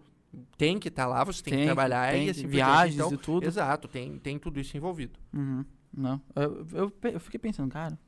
tem 0.57 0.79
que 0.79 0.89
estar 0.89 1.05
tá 1.05 1.09
lá, 1.09 1.25
você 1.25 1.43
tem, 1.43 1.53
tem, 1.53 1.61
que 1.61 1.67
trabalhar 1.67 2.13
tem, 2.13 2.27
e 2.27 2.31
assim, 2.31 2.47
viagens 2.47 2.95
então, 2.95 3.13
e 3.13 3.17
tudo. 3.17 3.47
Exato, 3.47 3.89
tem, 3.89 4.19
tem 4.19 4.39
tudo 4.39 4.61
isso 4.61 4.77
envolvido. 4.77 5.19
Uhum. 5.33 5.65
Não, 5.93 6.21
eu, 6.35 6.67
eu, 6.73 6.93
eu, 7.13 7.21
fiquei 7.21 7.39
pensando, 7.39 7.71
cara, 7.71 7.99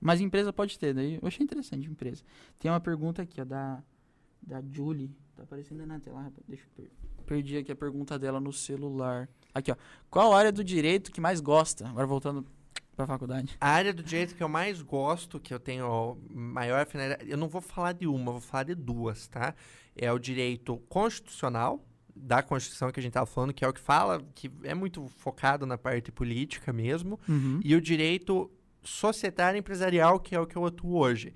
mas 0.00 0.20
empresa 0.20 0.52
pode 0.52 0.78
ter, 0.78 0.94
daí 0.94 1.18
eu 1.20 1.28
achei 1.28 1.44
interessante 1.44 1.88
empresa. 1.88 2.22
Tem 2.58 2.70
uma 2.70 2.80
pergunta 2.80 3.22
aqui, 3.22 3.40
ó, 3.40 3.44
da, 3.44 3.82
da 4.42 4.62
Julie, 4.72 5.14
tá 5.36 5.42
aparecendo 5.42 5.84
na 5.86 6.00
tela, 6.00 6.32
deixa 6.46 6.64
eu 6.64 6.84
per 6.84 6.90
perdi 7.26 7.58
aqui 7.58 7.70
a 7.70 7.76
pergunta 7.76 8.18
dela 8.18 8.40
no 8.40 8.52
celular. 8.52 9.28
Aqui, 9.52 9.70
ó, 9.70 9.76
qual 10.08 10.32
área 10.32 10.50
do 10.50 10.64
direito 10.64 11.12
que 11.12 11.20
mais 11.20 11.40
gosta? 11.40 11.86
Agora 11.86 12.06
voltando 12.06 12.46
para 12.98 13.14
a 13.14 13.18
faculdade. 13.18 13.56
A 13.60 13.70
área 13.70 13.92
do 13.92 14.02
direito 14.02 14.34
que 14.34 14.42
eu 14.42 14.48
mais 14.48 14.82
gosto, 14.82 15.40
que 15.40 15.54
eu 15.54 15.60
tenho 15.60 16.18
maior 16.30 16.80
afinidade, 16.80 17.30
eu 17.30 17.36
não 17.36 17.48
vou 17.48 17.60
falar 17.60 17.92
de 17.92 18.06
uma, 18.06 18.32
vou 18.32 18.40
falar 18.40 18.64
de 18.64 18.74
duas, 18.74 19.26
tá? 19.28 19.54
é 19.98 20.12
o 20.12 20.18
direito 20.18 20.78
constitucional 20.88 21.84
da 22.14 22.42
Constituição 22.42 22.90
que 22.90 23.00
a 23.00 23.02
gente 23.02 23.10
estava 23.10 23.26
falando, 23.26 23.52
que 23.52 23.64
é 23.64 23.68
o 23.68 23.72
que 23.72 23.80
fala, 23.80 24.24
que 24.34 24.50
é 24.62 24.74
muito 24.74 25.06
focado 25.18 25.66
na 25.66 25.76
parte 25.76 26.10
política 26.10 26.72
mesmo, 26.72 27.18
uhum. 27.28 27.60
e 27.64 27.74
o 27.74 27.80
direito 27.80 28.50
societário 28.82 29.58
empresarial, 29.58 30.18
que 30.18 30.34
é 30.34 30.40
o 30.40 30.46
que 30.46 30.56
eu 30.56 30.64
atuo 30.64 30.96
hoje. 30.96 31.32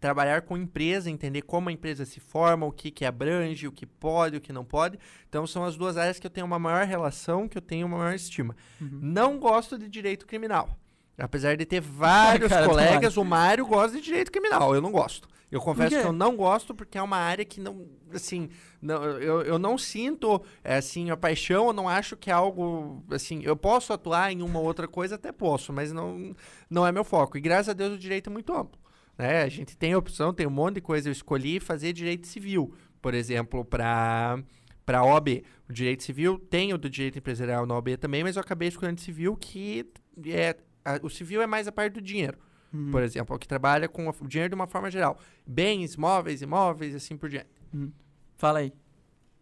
Trabalhar 0.00 0.42
com 0.42 0.56
empresa, 0.56 1.10
entender 1.10 1.42
como 1.42 1.68
a 1.68 1.72
empresa 1.72 2.04
se 2.04 2.18
forma, 2.18 2.64
o 2.64 2.72
que, 2.72 2.90
que 2.90 3.04
abrange, 3.04 3.68
o 3.68 3.72
que 3.72 3.84
pode, 3.84 4.36
o 4.38 4.40
que 4.40 4.52
não 4.52 4.64
pode. 4.64 4.98
Então, 5.28 5.46
são 5.46 5.62
as 5.62 5.76
duas 5.76 5.96
áreas 5.96 6.18
que 6.18 6.26
eu 6.26 6.30
tenho 6.30 6.46
uma 6.46 6.58
maior 6.58 6.86
relação, 6.86 7.46
que 7.46 7.58
eu 7.58 7.62
tenho 7.62 7.86
uma 7.86 7.98
maior 7.98 8.14
estima. 8.14 8.56
Uhum. 8.80 8.98
Não 9.02 9.38
gosto 9.38 9.78
de 9.78 9.88
direito 9.88 10.26
criminal. 10.26 10.78
Apesar 11.18 11.56
de 11.56 11.64
ter 11.64 11.80
vários 11.82 12.48
Cara, 12.48 12.66
colegas, 12.66 13.16
o 13.16 13.24
Mário 13.24 13.66
gosta 13.66 13.96
de 13.96 14.04
direito 14.04 14.32
criminal. 14.32 14.74
Eu 14.74 14.80
não 14.80 14.90
gosto. 14.90 15.28
Eu 15.54 15.60
confesso 15.60 16.00
que 16.00 16.04
eu 16.04 16.12
não 16.12 16.36
gosto 16.36 16.74
porque 16.74 16.98
é 16.98 17.02
uma 17.02 17.16
área 17.16 17.44
que 17.44 17.60
não, 17.60 17.86
assim, 18.12 18.48
não, 18.82 19.04
eu, 19.04 19.42
eu 19.42 19.56
não 19.56 19.78
sinto, 19.78 20.42
é, 20.64 20.74
assim, 20.74 21.10
a 21.10 21.16
paixão, 21.16 21.68
eu 21.68 21.72
não 21.72 21.88
acho 21.88 22.16
que 22.16 22.28
é 22.28 22.32
algo, 22.32 23.04
assim, 23.08 23.40
eu 23.44 23.56
posso 23.56 23.92
atuar 23.92 24.32
em 24.32 24.42
uma 24.42 24.58
outra 24.58 24.88
coisa, 24.88 25.14
até 25.14 25.30
posso, 25.30 25.72
mas 25.72 25.92
não, 25.92 26.34
não 26.68 26.84
é 26.84 26.90
meu 26.90 27.04
foco. 27.04 27.38
E 27.38 27.40
graças 27.40 27.68
a 27.68 27.72
Deus 27.72 27.94
o 27.94 27.98
direito 27.98 28.30
é 28.30 28.32
muito 28.32 28.52
amplo, 28.52 28.80
né? 29.16 29.42
A 29.42 29.48
gente 29.48 29.76
tem 29.76 29.94
opção, 29.94 30.34
tem 30.34 30.44
um 30.44 30.50
monte 30.50 30.76
de 30.76 30.80
coisa, 30.80 31.08
eu 31.08 31.12
escolhi 31.12 31.60
fazer 31.60 31.92
direito 31.92 32.26
civil, 32.26 32.74
por 33.00 33.14
exemplo, 33.14 33.64
para 33.64 34.42
para 34.84 34.98
a 34.98 35.04
OAB. 35.04 35.44
O 35.68 35.72
direito 35.72 36.02
civil 36.02 36.36
tem 36.36 36.74
o 36.74 36.78
do 36.78 36.90
direito 36.90 37.18
empresarial 37.18 37.64
na 37.64 37.74
OAB 37.74 37.96
também, 37.96 38.22
mas 38.22 38.36
eu 38.36 38.42
acabei 38.42 38.68
escolhendo 38.68 39.00
civil, 39.00 39.36
que 39.36 39.86
é 40.26 40.56
a, 40.84 41.00
o 41.02 41.08
civil 41.08 41.40
é 41.40 41.46
mais 41.46 41.66
a 41.66 41.72
parte 41.72 41.94
do 41.94 42.02
dinheiro. 42.02 42.38
Uhum. 42.72 42.90
Por 42.90 43.02
exemplo, 43.02 43.36
o 43.36 43.38
que 43.38 43.46
trabalha 43.46 43.88
com 43.88 44.08
o 44.08 44.28
dinheiro 44.28 44.50
de 44.50 44.54
uma 44.54 44.66
forma 44.66 44.90
geral. 44.90 45.18
Bens, 45.46 45.96
móveis, 45.96 46.42
imóveis, 46.42 46.94
assim 46.94 47.16
por 47.16 47.28
diante. 47.28 47.48
Uhum. 47.72 47.92
Fala 48.36 48.58
aí. 48.58 48.72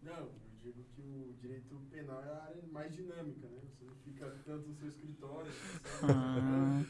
Não, 0.03 0.13
eu 0.13 0.31
digo 0.61 0.83
que 0.95 1.01
o 1.01 1.33
direito 1.41 1.75
penal 1.91 2.23
é 2.23 2.29
a 2.29 2.43
área 2.43 2.63
mais 2.71 2.93
dinâmica, 2.93 3.47
né? 3.47 3.57
Você 3.71 3.85
não 3.85 3.95
fica 4.05 4.27
tanto 4.45 4.67
no 4.67 4.75
seu 4.75 4.87
escritório, 4.87 5.51
você, 5.51 6.05
ah. 6.05 6.83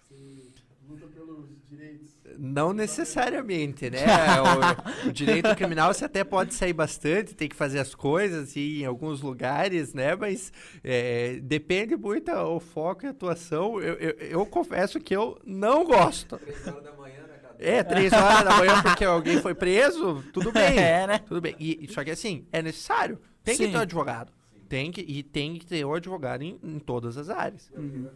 você 0.00 0.46
luta 0.88 1.06
pelos 1.08 1.48
direitos. 1.68 2.20
Não 2.42 2.72
necessariamente, 2.72 3.90
né? 3.90 3.98
o, 5.04 5.08
o, 5.08 5.12
direito 5.12 5.54
criminal 5.54 5.92
você 5.92 6.06
até 6.06 6.24
pode 6.24 6.54
sair 6.54 6.72
bastante, 6.72 7.34
tem 7.34 7.46
que 7.46 7.54
fazer 7.54 7.78
as 7.78 7.94
coisas 7.94 8.56
e 8.56 8.80
em 8.80 8.86
alguns 8.86 9.20
lugares, 9.20 9.92
né? 9.92 10.16
Mas 10.16 10.50
é, 10.82 11.38
depende 11.42 11.94
muito 11.98 12.32
o 12.32 12.58
foco 12.58 13.04
e 13.04 13.08
a 13.08 13.10
atuação. 13.10 13.78
Eu, 13.78 13.94
eu, 13.96 14.10
eu 14.18 14.46
confesso 14.46 14.98
que 14.98 15.14
eu 15.14 15.38
não 15.44 15.84
gosto. 15.84 16.38
Três 16.38 16.66
horas 16.66 16.82
da 16.82 16.92
manhã, 16.94 17.20
né, 17.28 17.38
É, 17.58 17.82
três 17.82 18.10
horas 18.10 18.42
da 18.42 18.56
manhã 18.56 18.82
porque 18.82 19.04
alguém 19.04 19.38
foi 19.42 19.54
preso, 19.54 20.24
tudo 20.32 20.50
bem. 20.50 20.78
É, 20.80 21.06
né? 21.06 21.18
Tudo 21.18 21.42
bem. 21.42 21.54
E, 21.60 21.86
só 21.92 22.02
que 22.02 22.10
assim, 22.10 22.46
é 22.50 22.62
necessário. 22.62 23.20
Tem 23.44 23.54
Sim. 23.54 23.66
que 23.66 23.72
ter 23.72 23.76
um 23.76 23.82
advogado. 23.82 24.32
Tem 24.66 24.90
que, 24.90 25.02
e 25.02 25.22
tem 25.22 25.58
que 25.58 25.66
ter 25.66 25.84
o 25.84 25.90
um 25.90 25.94
advogado 25.94 26.42
em, 26.42 26.58
em 26.62 26.78
todas 26.78 27.18
as 27.18 27.28
áreas. 27.28 27.70
Uhum. 27.76 28.08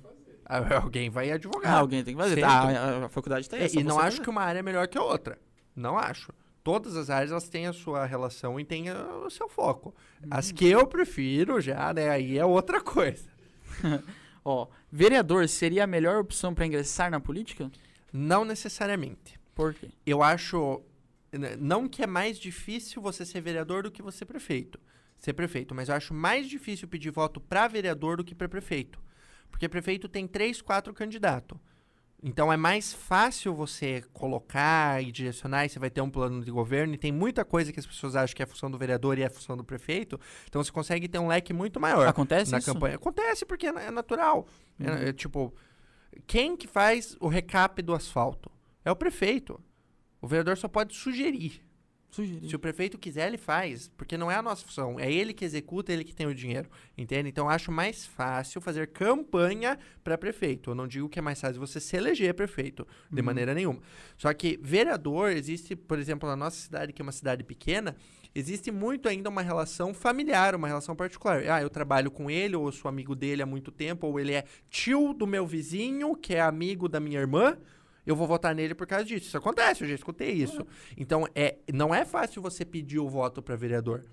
Alguém 0.83 1.11
vai 1.11 1.31
advogar. 1.31 1.75
Ah, 1.75 1.79
alguém 1.79 2.05
tem 2.05 2.15
que 2.15 2.21
fazer. 2.21 2.41
Tá, 2.41 2.49
a, 2.49 3.07
a, 3.07 3.09
faculdade 3.09 3.49
tem 3.49 3.61
essa. 3.61 3.79
É, 3.79 3.81
e 3.81 3.85
não 3.85 3.99
acho 3.99 4.21
que 4.21 4.31
uma 4.31 4.43
área 4.43 4.59
é 4.59 4.63
melhor 4.63 4.87
que 4.89 4.99
a 4.99 5.03
outra. 5.03 5.39
Não 5.75 5.99
acho. 5.99 6.33
Todas 6.63 6.97
as 6.97 7.11
áreas 7.11 7.31
elas 7.31 7.49
têm 7.49 7.67
a 7.67 7.73
sua 7.73 8.07
relação 8.07 8.59
e 8.59 8.65
têm 8.65 8.91
o 8.91 9.29
seu 9.31 9.49
foco. 9.49 9.95
Uhum. 10.23 10.29
As 10.31 10.51
que 10.51 10.67
eu 10.67 10.87
prefiro 10.87 11.61
já, 11.61 11.93
né? 11.93 12.09
Aí 12.09 12.39
é 12.39 12.45
outra 12.45 12.81
coisa. 12.81 13.29
Ó, 14.45 14.69
vereador 14.91 15.49
seria 15.49 15.85
a 15.85 15.87
melhor 15.87 16.21
opção 16.21 16.55
para 16.55 16.67
ingressar 16.67 17.11
na 17.11 17.21
política? 17.21 17.71
Não 18.13 18.45
necessariamente. 18.45 19.39
Por 19.55 19.75
quê? 19.75 19.89
Eu 20.07 20.23
acho 20.23 20.83
não 21.59 21.89
que 21.89 22.03
é 22.03 22.07
mais 22.07 22.39
difícil 22.39 23.03
você 23.03 23.25
ser 23.25 23.41
vereador 23.41 23.83
do 23.83 23.91
que 23.91 24.03
você 24.03 24.19
ser 24.19 24.27
prefeito. 24.27 24.79
Ser 25.19 25.33
prefeito, 25.33 25.75
mas 25.75 25.89
eu 25.89 25.95
acho 25.95 26.13
mais 26.13 26.49
difícil 26.49 26.87
pedir 26.87 27.11
voto 27.11 27.41
para 27.41 27.67
vereador 27.67 28.17
do 28.17 28.25
que 28.25 28.35
para 28.35 28.49
prefeito. 28.49 29.01
Porque 29.55 29.69
prefeito 29.69 30.09
tem 30.09 30.27
três, 30.27 30.61
quatro 30.61 30.93
candidatos. 30.93 31.57
Então 32.21 32.53
é 32.53 32.57
mais 32.57 32.93
fácil 32.93 33.55
você 33.55 34.03
colocar 34.13 35.01
e 35.01 35.13
direcionar, 35.13 35.65
e 35.65 35.69
você 35.69 35.79
vai 35.79 35.91
ter 35.91 36.01
um 36.01 36.11
plano 36.11 36.45
de 36.45 36.51
governo, 36.51 36.95
e 36.95 36.99
tem 36.99 37.13
muita 37.13 37.45
coisa 37.45 37.73
que 37.73 37.79
as 37.79 37.87
pessoas 37.87 38.17
acham 38.17 38.35
que 38.35 38.43
é 38.43 38.47
a 38.47 38.49
função 38.49 38.69
do 38.69 38.77
vereador 38.77 39.17
e 39.17 39.23
é 39.23 39.27
a 39.27 39.31
função 39.31 39.57
do 39.57 39.63
prefeito. 39.63 40.19
Então 40.49 40.61
você 40.61 40.73
consegue 40.73 41.07
ter 41.07 41.21
um 41.21 41.29
leque 41.29 41.53
muito 41.53 41.79
maior. 41.79 42.09
Acontece 42.09 42.51
na 42.51 42.59
isso? 42.59 42.75
campanha. 42.75 42.97
Acontece 42.97 43.47
porque 43.47 43.69
é, 43.69 43.71
é 43.87 43.91
natural. 43.93 44.45
É, 44.81 44.91
uhum. 44.91 44.97
É, 44.97 45.09
é, 45.11 45.13
tipo, 45.13 45.55
quem 46.27 46.57
que 46.57 46.67
faz 46.67 47.17
o 47.21 47.29
recap 47.29 47.81
do 47.81 47.95
asfalto? 47.95 48.51
É 48.85 48.91
o 48.91 48.97
prefeito. 48.97 49.63
O 50.21 50.27
vereador 50.27 50.57
só 50.57 50.67
pode 50.67 50.97
sugerir. 50.97 51.63
Sugerir. 52.15 52.49
Se 52.49 52.55
o 52.55 52.61
prefeito 52.61 52.97
quiser, 52.97 53.27
ele 53.27 53.37
faz, 53.37 53.91
porque 53.97 54.17
não 54.17 54.31
é 54.31 54.37
a 54.37 54.43
nossa 54.43 54.65
função. 54.65 55.01
É 55.01 55.13
ele 55.13 55.33
que 55.35 55.45
executa, 55.45 55.93
ele 55.93 56.05
que 56.05 56.15
tem 56.15 56.29
o 56.29 56.35
dinheiro. 56.35 56.69
Entende? 56.97 57.29
Então, 57.29 57.47
eu 57.47 57.51
acho 57.51 57.73
mais 57.73 58.07
fácil 58.07 58.61
fazer 58.61 58.87
campanha 58.87 59.77
para 60.05 60.17
prefeito. 60.17 60.71
Eu 60.71 60.77
não 60.77 60.87
digo 60.87 61.09
que 61.09 61.19
é 61.19 61.23
mais 61.23 61.41
fácil 61.41 61.59
você 61.59 61.81
se 61.81 61.97
eleger 61.97 62.33
prefeito, 62.33 62.87
de 63.11 63.21
uhum. 63.21 63.27
maneira 63.27 63.53
nenhuma. 63.53 63.81
Só 64.17 64.33
que 64.33 64.57
vereador, 64.63 65.33
existe, 65.33 65.75
por 65.75 65.99
exemplo, 65.99 66.29
na 66.29 66.37
nossa 66.37 66.57
cidade, 66.57 66.93
que 66.93 67.03
é 67.03 67.05
uma 67.05 67.11
cidade 67.11 67.43
pequena, 67.43 67.97
existe 68.33 68.71
muito 68.71 69.09
ainda 69.09 69.29
uma 69.29 69.43
relação 69.43 69.93
familiar, 69.93 70.55
uma 70.55 70.69
relação 70.69 70.95
particular. 70.95 71.43
Ah, 71.49 71.61
eu 71.61 71.69
trabalho 71.69 72.13
com 72.13 72.31
ele, 72.31 72.55
ou 72.55 72.71
sou 72.71 72.89
amigo 72.89 73.17
dele 73.17 73.43
há 73.43 73.47
muito 73.47 73.73
tempo, 73.73 74.07
ou 74.07 74.21
ele 74.21 74.35
é 74.35 74.45
tio 74.71 75.13
do 75.13 75.27
meu 75.27 75.45
vizinho, 75.45 76.15
que 76.15 76.35
é 76.35 76.41
amigo 76.41 76.89
da 76.89 77.01
minha 77.01 77.19
irmã 77.19 77.59
eu 78.07 78.15
vou 78.17 78.27
votar 78.27 78.55
nele 78.55 78.75
por 78.75 78.87
causa 78.87 79.05
disso. 79.05 79.27
Isso 79.27 79.39
acontece, 79.39 79.85
eu 79.85 79.89
já 79.89 79.95
escutei 79.95 80.31
isso. 80.31 80.67
Então, 80.97 81.27
é, 81.35 81.57
não 81.73 81.95
é 81.95 82.05
fácil 82.05 82.43
você 82.43 82.65
pedir 82.65 82.99
o 82.99 83.09
voto 83.09 83.43
para 83.43 83.57
vereador 83.57 84.05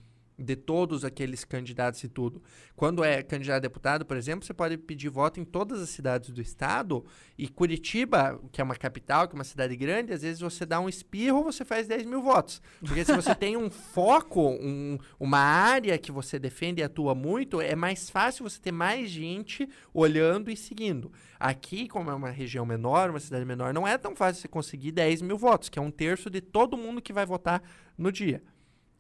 de 0.42 0.56
todos 0.56 1.06
aqueles 1.06 1.46
candidatos 1.46 2.04
e 2.04 2.08
tudo. 2.08 2.42
Quando 2.76 3.04
é 3.04 3.22
candidato 3.22 3.58
a 3.58 3.60
deputado, 3.60 4.06
por 4.06 4.18
exemplo, 4.18 4.46
você 4.46 4.54
pode 4.54 4.78
pedir 4.78 5.10
voto 5.10 5.40
em 5.40 5.46
todas 5.46 5.82
as 5.82 5.90
cidades 5.90 6.30
do 6.32 6.42
estado 6.42 7.06
e 7.38 7.48
Curitiba, 7.48 8.42
que 8.52 8.60
é 8.60 8.64
uma 8.64 8.76
capital, 8.76 9.28
que 9.28 9.36
é 9.36 9.38
uma 9.38 9.44
cidade 9.44 9.76
grande, 9.76 10.14
às 10.14 10.22
vezes 10.22 10.42
você 10.42 10.66
dá 10.66 10.80
um 10.80 10.90
espirro, 10.90 11.44
você 11.44 11.64
faz 11.64 11.88
10 11.88 12.06
mil 12.06 12.22
votos. 12.22 12.62
Porque 12.80 13.06
se 13.06 13.16
você 13.16 13.34
tem 13.36 13.56
um 13.56 13.70
foco, 13.70 14.50
um, 14.50 14.98
uma 15.20 15.40
área 15.40 15.98
que 15.98 16.12
você 16.12 16.40
defende 16.40 16.82
e 16.82 16.84
atua 16.84 17.14
muito, 17.14 17.62
é 17.62 17.76
mais 17.76 18.10
fácil 18.10 18.44
você 18.44 18.60
ter 18.60 18.72
mais 18.72 19.10
gente 19.10 19.68
olhando 19.94 20.50
e 20.50 20.58
seguindo. 20.58 21.12
Aqui, 21.40 21.88
como 21.88 22.10
é 22.10 22.14
uma 22.14 22.30
região 22.30 22.66
menor, 22.66 23.10
uma 23.10 23.20
cidade 23.20 23.46
menor, 23.46 23.74
não 23.74 23.88
é 23.88 23.98
tão 23.98 24.16
fácil 24.16 24.42
você 24.42 24.48
conseguir 24.48 24.92
10 24.92 25.22
mil 25.22 25.38
votos, 25.38 25.70
que 25.70 25.80
é 25.80 25.82
um 25.82 25.92
terço 25.92 26.30
de 26.30 26.42
todo 26.42 26.78
mundo 26.78 27.02
que 27.02 27.14
vai 27.14 27.26
votar 27.26 27.62
no 27.98 28.12
dia 28.12 28.42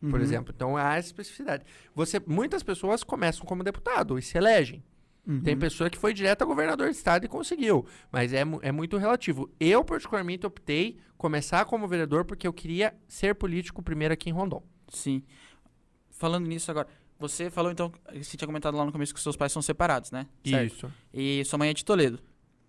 por 0.01 0.19
uhum. 0.19 0.21
exemplo. 0.21 0.53
Então 0.55 0.75
há 0.75 0.95
essa 0.95 1.07
especificidade. 1.07 1.63
Você, 1.93 2.19
muitas 2.25 2.63
pessoas 2.63 3.03
começam 3.03 3.45
como 3.45 3.63
deputado 3.63 4.17
e 4.17 4.21
se 4.21 4.37
elegem. 4.37 4.83
Uhum. 5.25 5.41
Tem 5.41 5.55
pessoa 5.55 5.89
que 5.89 5.97
foi 5.97 6.13
direto 6.13 6.41
a 6.41 6.45
governador 6.45 6.89
de 6.89 6.95
estado 6.95 7.25
e 7.25 7.27
conseguiu, 7.27 7.85
mas 8.11 8.33
é, 8.33 8.41
é 8.61 8.71
muito 8.71 8.97
relativo. 8.97 9.49
Eu, 9.59 9.83
particularmente, 9.85 10.47
optei 10.47 10.97
começar 11.15 11.63
como 11.65 11.87
vereador 11.87 12.25
porque 12.25 12.47
eu 12.47 12.53
queria 12.53 12.95
ser 13.07 13.35
político 13.35 13.83
primeiro 13.83 14.13
aqui 14.13 14.29
em 14.29 14.33
Rondon. 14.33 14.63
Sim. 14.89 15.23
Falando 16.09 16.47
nisso 16.47 16.71
agora, 16.71 16.87
você 17.19 17.51
falou 17.51 17.71
então, 17.71 17.91
você 18.15 18.35
tinha 18.35 18.47
comentado 18.47 18.75
lá 18.75 18.83
no 18.83 18.91
começo 18.91 19.13
que 19.13 19.19
seus 19.19 19.37
pais 19.37 19.51
são 19.51 19.61
separados, 19.61 20.09
né? 20.09 20.25
Certo? 20.43 20.73
Isso. 20.73 20.93
E 21.13 21.45
sua 21.45 21.59
mãe 21.59 21.69
é 21.69 21.73
de 21.73 21.85
Toledo. 21.85 22.19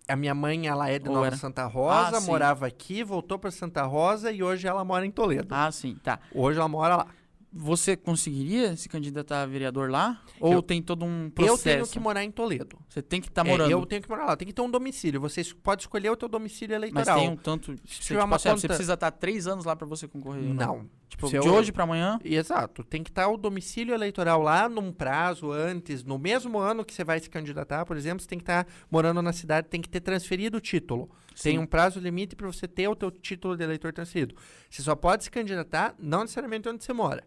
A 0.07 0.15
minha 0.15 0.35
mãe, 0.35 0.67
ela 0.67 0.89
é 0.89 0.99
de 0.99 1.07
Ou 1.07 1.15
Nova 1.15 1.27
era? 1.27 1.37
Santa 1.37 1.65
Rosa, 1.65 2.17
ah, 2.17 2.21
morava 2.21 2.67
aqui, 2.67 3.03
voltou 3.03 3.39
para 3.39 3.49
Santa 3.49 3.83
Rosa 3.83 4.31
e 4.31 4.43
hoje 4.43 4.67
ela 4.67 4.83
mora 4.83 5.05
em 5.05 5.11
Toledo. 5.11 5.47
Ah, 5.49 5.71
sim, 5.71 5.95
tá. 6.03 6.19
Hoje 6.33 6.59
ela 6.59 6.67
mora 6.67 6.97
lá. 6.97 7.07
Você 7.55 7.95
conseguiria 7.95 8.75
se 8.75 8.89
candidatar 8.89 9.43
a 9.43 9.45
vereador 9.45 9.87
lá? 9.91 10.19
Ou 10.39 10.53
eu, 10.53 10.61
tem 10.63 10.81
todo 10.81 11.05
um 11.05 11.29
processo? 11.29 11.69
Eu 11.69 11.73
tenho 11.75 11.87
que 11.87 11.99
morar 11.99 12.23
em 12.23 12.31
Toledo. 12.31 12.79
Você 12.89 12.99
tem 12.99 13.21
que 13.21 13.27
estar 13.27 13.43
tá 13.43 13.49
morando? 13.49 13.69
É, 13.69 13.73
eu 13.73 13.85
tenho 13.85 14.01
que 14.01 14.09
morar 14.09 14.25
lá. 14.25 14.35
Tem 14.35 14.47
que 14.47 14.53
ter 14.53 14.61
um 14.63 14.71
domicílio. 14.71 15.21
Você 15.21 15.43
pode 15.61 15.83
escolher 15.83 16.09
o 16.09 16.17
teu 16.17 16.27
domicílio 16.27 16.73
eleitoral. 16.73 17.05
Mas 17.05 17.23
tem 17.23 17.31
um 17.31 17.35
tanto... 17.35 17.75
Você, 17.85 18.01
tipo, 18.01 18.23
uma 18.23 18.37
assim, 18.37 18.49
conta... 18.49 18.61
você 18.61 18.67
precisa 18.67 18.95
estar 18.95 19.11
três 19.11 19.45
anos 19.45 19.65
lá 19.65 19.75
para 19.75 19.85
você 19.85 20.07
concorrer? 20.07 20.41
Não. 20.41 20.55
não. 20.55 20.89
Tipo, 21.07 21.27
se 21.27 21.39
de 21.39 21.47
eu... 21.47 21.53
hoje 21.53 21.71
para 21.71 21.83
amanhã? 21.83 22.19
Exato. 22.23 22.83
Tem 22.83 23.03
que 23.03 23.11
estar 23.11 23.27
o 23.27 23.37
domicílio 23.37 23.93
eleitoral 23.93 24.41
lá 24.41 24.67
num 24.67 24.91
prazo 24.91 25.51
antes. 25.51 26.03
No 26.03 26.17
mesmo 26.17 26.57
ano 26.57 26.83
que 26.83 26.91
você 26.91 27.03
vai 27.03 27.19
se 27.19 27.29
candidatar, 27.29 27.85
por 27.85 27.95
exemplo, 27.95 28.23
você 28.23 28.27
tem 28.27 28.39
que 28.39 28.43
estar 28.43 28.65
morando 28.89 29.21
na 29.21 29.31
cidade, 29.31 29.67
tem 29.67 29.79
que 29.79 29.89
ter 29.89 29.99
transferido 29.99 30.57
o 30.57 30.61
título. 30.61 31.07
Sim. 31.35 31.51
Tem 31.51 31.59
um 31.59 31.67
prazo 31.67 31.99
limite 31.99 32.35
para 32.35 32.47
você 32.47 32.67
ter 32.67 32.87
o 32.87 32.95
teu 32.95 33.11
título 33.11 33.55
de 33.55 33.63
eleitor 33.63 33.93
transferido. 33.93 34.35
Você 34.71 34.81
só 34.81 34.95
pode 34.95 35.25
se 35.25 35.29
candidatar 35.29 35.93
não 35.99 36.21
necessariamente 36.21 36.67
onde 36.67 36.83
você 36.83 36.93
mora 36.93 37.23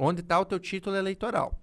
onde 0.00 0.22
está 0.22 0.40
o 0.40 0.44
teu 0.44 0.58
título 0.58 0.96
eleitoral. 0.96 1.60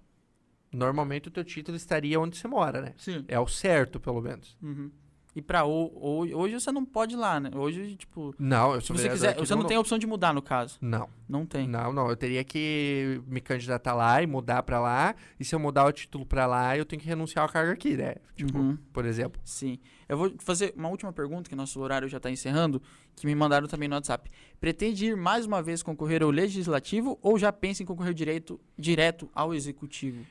Normalmente 0.72 1.28
o 1.28 1.30
teu 1.30 1.44
título 1.44 1.76
estaria 1.76 2.20
onde 2.20 2.36
você 2.36 2.46
mora, 2.46 2.80
né? 2.80 2.94
Sim. 2.96 3.24
É 3.26 3.38
o 3.40 3.46
certo, 3.46 3.98
pelo 3.98 4.20
menos. 4.20 4.56
Uhum. 4.62 4.90
E 5.38 5.40
para 5.40 5.64
hoje 5.64 6.54
você 6.54 6.72
não 6.72 6.84
pode 6.84 7.14
ir 7.14 7.16
lá, 7.16 7.38
né? 7.38 7.48
Hoje, 7.54 7.94
tipo. 7.94 8.34
Não, 8.40 8.74
eu 8.74 8.80
sou 8.80 8.96
você 8.96 9.08
quiser, 9.08 9.36
você 9.36 9.54
não, 9.54 9.62
não 9.62 9.68
tem 9.68 9.76
a 9.76 9.80
opção 9.80 9.96
de 9.96 10.04
mudar, 10.04 10.34
no 10.34 10.42
caso. 10.42 10.78
Não. 10.80 11.08
Não 11.28 11.46
tem. 11.46 11.68
Não, 11.68 11.92
não. 11.92 12.10
Eu 12.10 12.16
teria 12.16 12.42
que 12.42 13.22
me 13.24 13.40
candidatar 13.40 13.94
lá 13.94 14.20
e 14.20 14.26
mudar 14.26 14.64
para 14.64 14.80
lá. 14.80 15.14
E 15.38 15.44
se 15.44 15.54
eu 15.54 15.60
mudar 15.60 15.84
o 15.84 15.92
título 15.92 16.26
para 16.26 16.44
lá, 16.44 16.76
eu 16.76 16.84
tenho 16.84 17.00
que 17.00 17.06
renunciar 17.06 17.44
ao 17.44 17.48
cargo 17.48 17.70
aqui, 17.70 17.96
né? 17.96 18.16
Tipo, 18.34 18.58
uhum. 18.58 18.76
por 18.92 19.04
exemplo. 19.04 19.40
Sim. 19.44 19.78
Eu 20.08 20.18
vou 20.18 20.34
fazer 20.40 20.74
uma 20.76 20.88
última 20.88 21.12
pergunta, 21.12 21.48
que 21.48 21.54
nosso 21.54 21.78
horário 21.78 22.08
já 22.08 22.16
está 22.16 22.28
encerrando, 22.28 22.82
que 23.14 23.24
me 23.24 23.34
mandaram 23.36 23.68
também 23.68 23.88
no 23.88 23.94
WhatsApp. 23.94 24.28
Pretende 24.58 25.06
ir 25.06 25.16
mais 25.16 25.46
uma 25.46 25.62
vez 25.62 25.84
concorrer 25.84 26.20
ao 26.20 26.30
legislativo 26.30 27.16
ou 27.22 27.38
já 27.38 27.52
pensa 27.52 27.84
em 27.84 27.86
concorrer 27.86 28.12
direito, 28.12 28.60
direto 28.76 29.30
ao 29.32 29.54
executivo? 29.54 30.26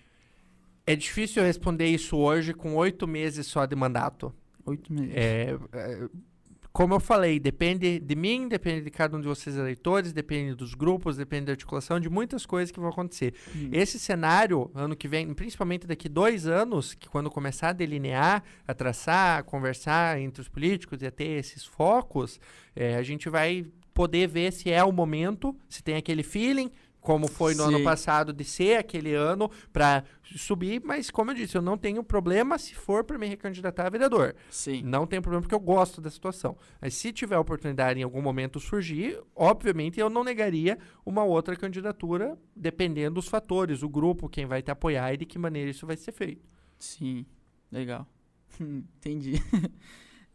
É 0.86 0.98
difícil 0.98 1.44
responder 1.44 1.86
isso 1.86 2.18
hoje 2.18 2.54
com 2.54 2.76
oito 2.76 3.08
meses 3.08 3.48
só 3.48 3.66
de 3.66 3.76
mandato. 3.76 4.36
Oito 4.68 4.94
meses. 4.94 5.14
É, 5.15 5.57
é, 5.73 6.10
como 6.77 6.94
eu 6.94 6.99
falei, 6.99 7.39
depende 7.39 7.99
de 7.99 8.15
mim, 8.15 8.48
depende 8.48 8.81
de 8.81 8.91
cada 8.91 9.18
um 9.18 9.19
de 9.19 9.27
vocês 9.27 9.57
eleitores, 9.57 10.14
depende 10.14 10.53
dos 10.53 10.76
grupos, 10.76 11.18
depende 11.18 11.45
da 11.45 11.53
articulação, 11.53 11.99
de 11.99 12.07
muitas 12.07 12.45
coisas 12.45 12.69
que 12.69 12.80
vão 12.80 12.89
acontecer. 12.89 13.34
Hum. 13.56 13.69
Esse 13.72 13.98
cenário, 13.98 14.69
ano 14.76 14.95
que 14.95 15.07
vem, 15.07 15.34
principalmente 15.34 15.88
daqui 15.88 16.07
dois 16.07 16.45
anos, 16.45 16.94
que 16.94 17.10
quando 17.10 17.31
começar 17.31 17.69
a 17.69 17.73
delinear, 17.73 18.44
a 18.68 18.76
traçar, 18.76 19.39
a 19.39 19.44
conversar 19.44 20.19
entre 20.22 20.39
os 20.39 20.48
políticos 20.48 21.02
e 21.02 21.07
a 21.07 21.11
ter 21.11 21.39
esses 21.39 21.65
focos, 21.65 22.39
é, 22.76 22.95
a 22.95 23.02
gente 23.02 23.27
vai 23.27 23.65
poder 23.91 24.27
ver 24.27 24.53
se 24.53 24.69
é 24.69 24.84
o 24.84 24.91
momento, 24.91 25.57
se 25.68 25.81
tem 25.81 25.95
aquele 25.95 26.22
feeling, 26.22 26.69
como 27.08 27.30
foi 27.30 27.56
no 27.56 27.64
Sim. 27.64 27.76
ano 27.76 27.84
passado, 27.86 28.34
de 28.34 28.44
ser 28.44 28.76
aquele 28.76 29.14
ano 29.14 29.50
para 29.72 30.04
subir, 30.36 30.82
mas 30.84 31.10
como 31.10 31.32
eu 31.32 31.36
disse, 31.36 31.56
eu 31.56 31.62
não 31.62 31.78
tenho 31.78 32.04
problema 32.04 32.58
se 32.58 32.76
for 32.76 33.02
para 33.02 33.18
me 33.18 33.26
recandidatar 33.26 33.88
a 33.88 33.90
vereador. 33.90 34.36
Sim. 34.50 34.82
Não 34.82 35.08
tenho 35.08 35.22
problema 35.22 35.42
porque 35.42 35.56
eu 35.56 35.60
gosto 35.60 36.02
da 36.02 36.10
situação. 36.10 36.58
Mas 36.82 36.96
se 36.96 37.14
tiver 37.14 37.38
oportunidade 37.38 37.98
em 37.98 38.04
algum 38.04 38.22
momento 38.22 38.60
surgir, 38.60 39.22
obviamente 39.34 39.98
eu 40.02 40.10
não 40.10 40.22
negaria 40.22 40.78
uma 41.06 41.24
outra 41.24 41.56
candidatura, 41.56 42.38
dependendo 42.54 43.16
dos 43.16 43.30
fatores, 43.30 43.84
o 43.84 43.88
grupo, 43.88 44.28
quem 44.28 44.46
vai 44.46 44.62
te 44.62 44.70
apoiar 44.70 45.14
e 45.14 45.18
de 45.18 45.26
que 45.26 45.40
maneira 45.40 45.72
isso 45.72 45.88
vai 45.88 45.96
ser 45.96 46.12
feito. 46.12 46.46
Sim. 46.78 47.26
Legal. 47.72 48.06
Entendi. 48.60 49.42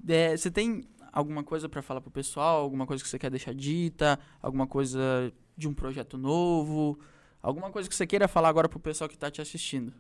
É, 0.09 0.37
você 0.37 0.51
tem 0.51 0.83
alguma 1.13 1.45
coisa 1.45 1.69
pra 1.69 1.83
falar 1.83 2.01
pro 2.01 2.11
pessoal? 2.11 2.63
Alguma 2.63 2.87
coisa 2.87 3.03
que 3.03 3.09
você 3.09 3.19
quer 3.19 3.31
deixar 3.31 3.55
dita? 3.55 4.19
Alguma 4.41 4.67
coisa 4.67 5.33
de 5.57 5.69
um 5.69 5.75
projeto 5.75 6.17
novo? 6.17 6.99
Alguma 7.43 7.71
coisa 7.71 7.89
que 7.89 7.95
você 7.95 8.07
queira 8.07 8.27
falar 8.27 8.49
agora 8.49 8.69
pro 8.69 8.81
pessoal 8.81 9.09
que 9.09 9.19
tá 9.19 9.31
te 9.31 9.41
assistindo? 9.41 9.93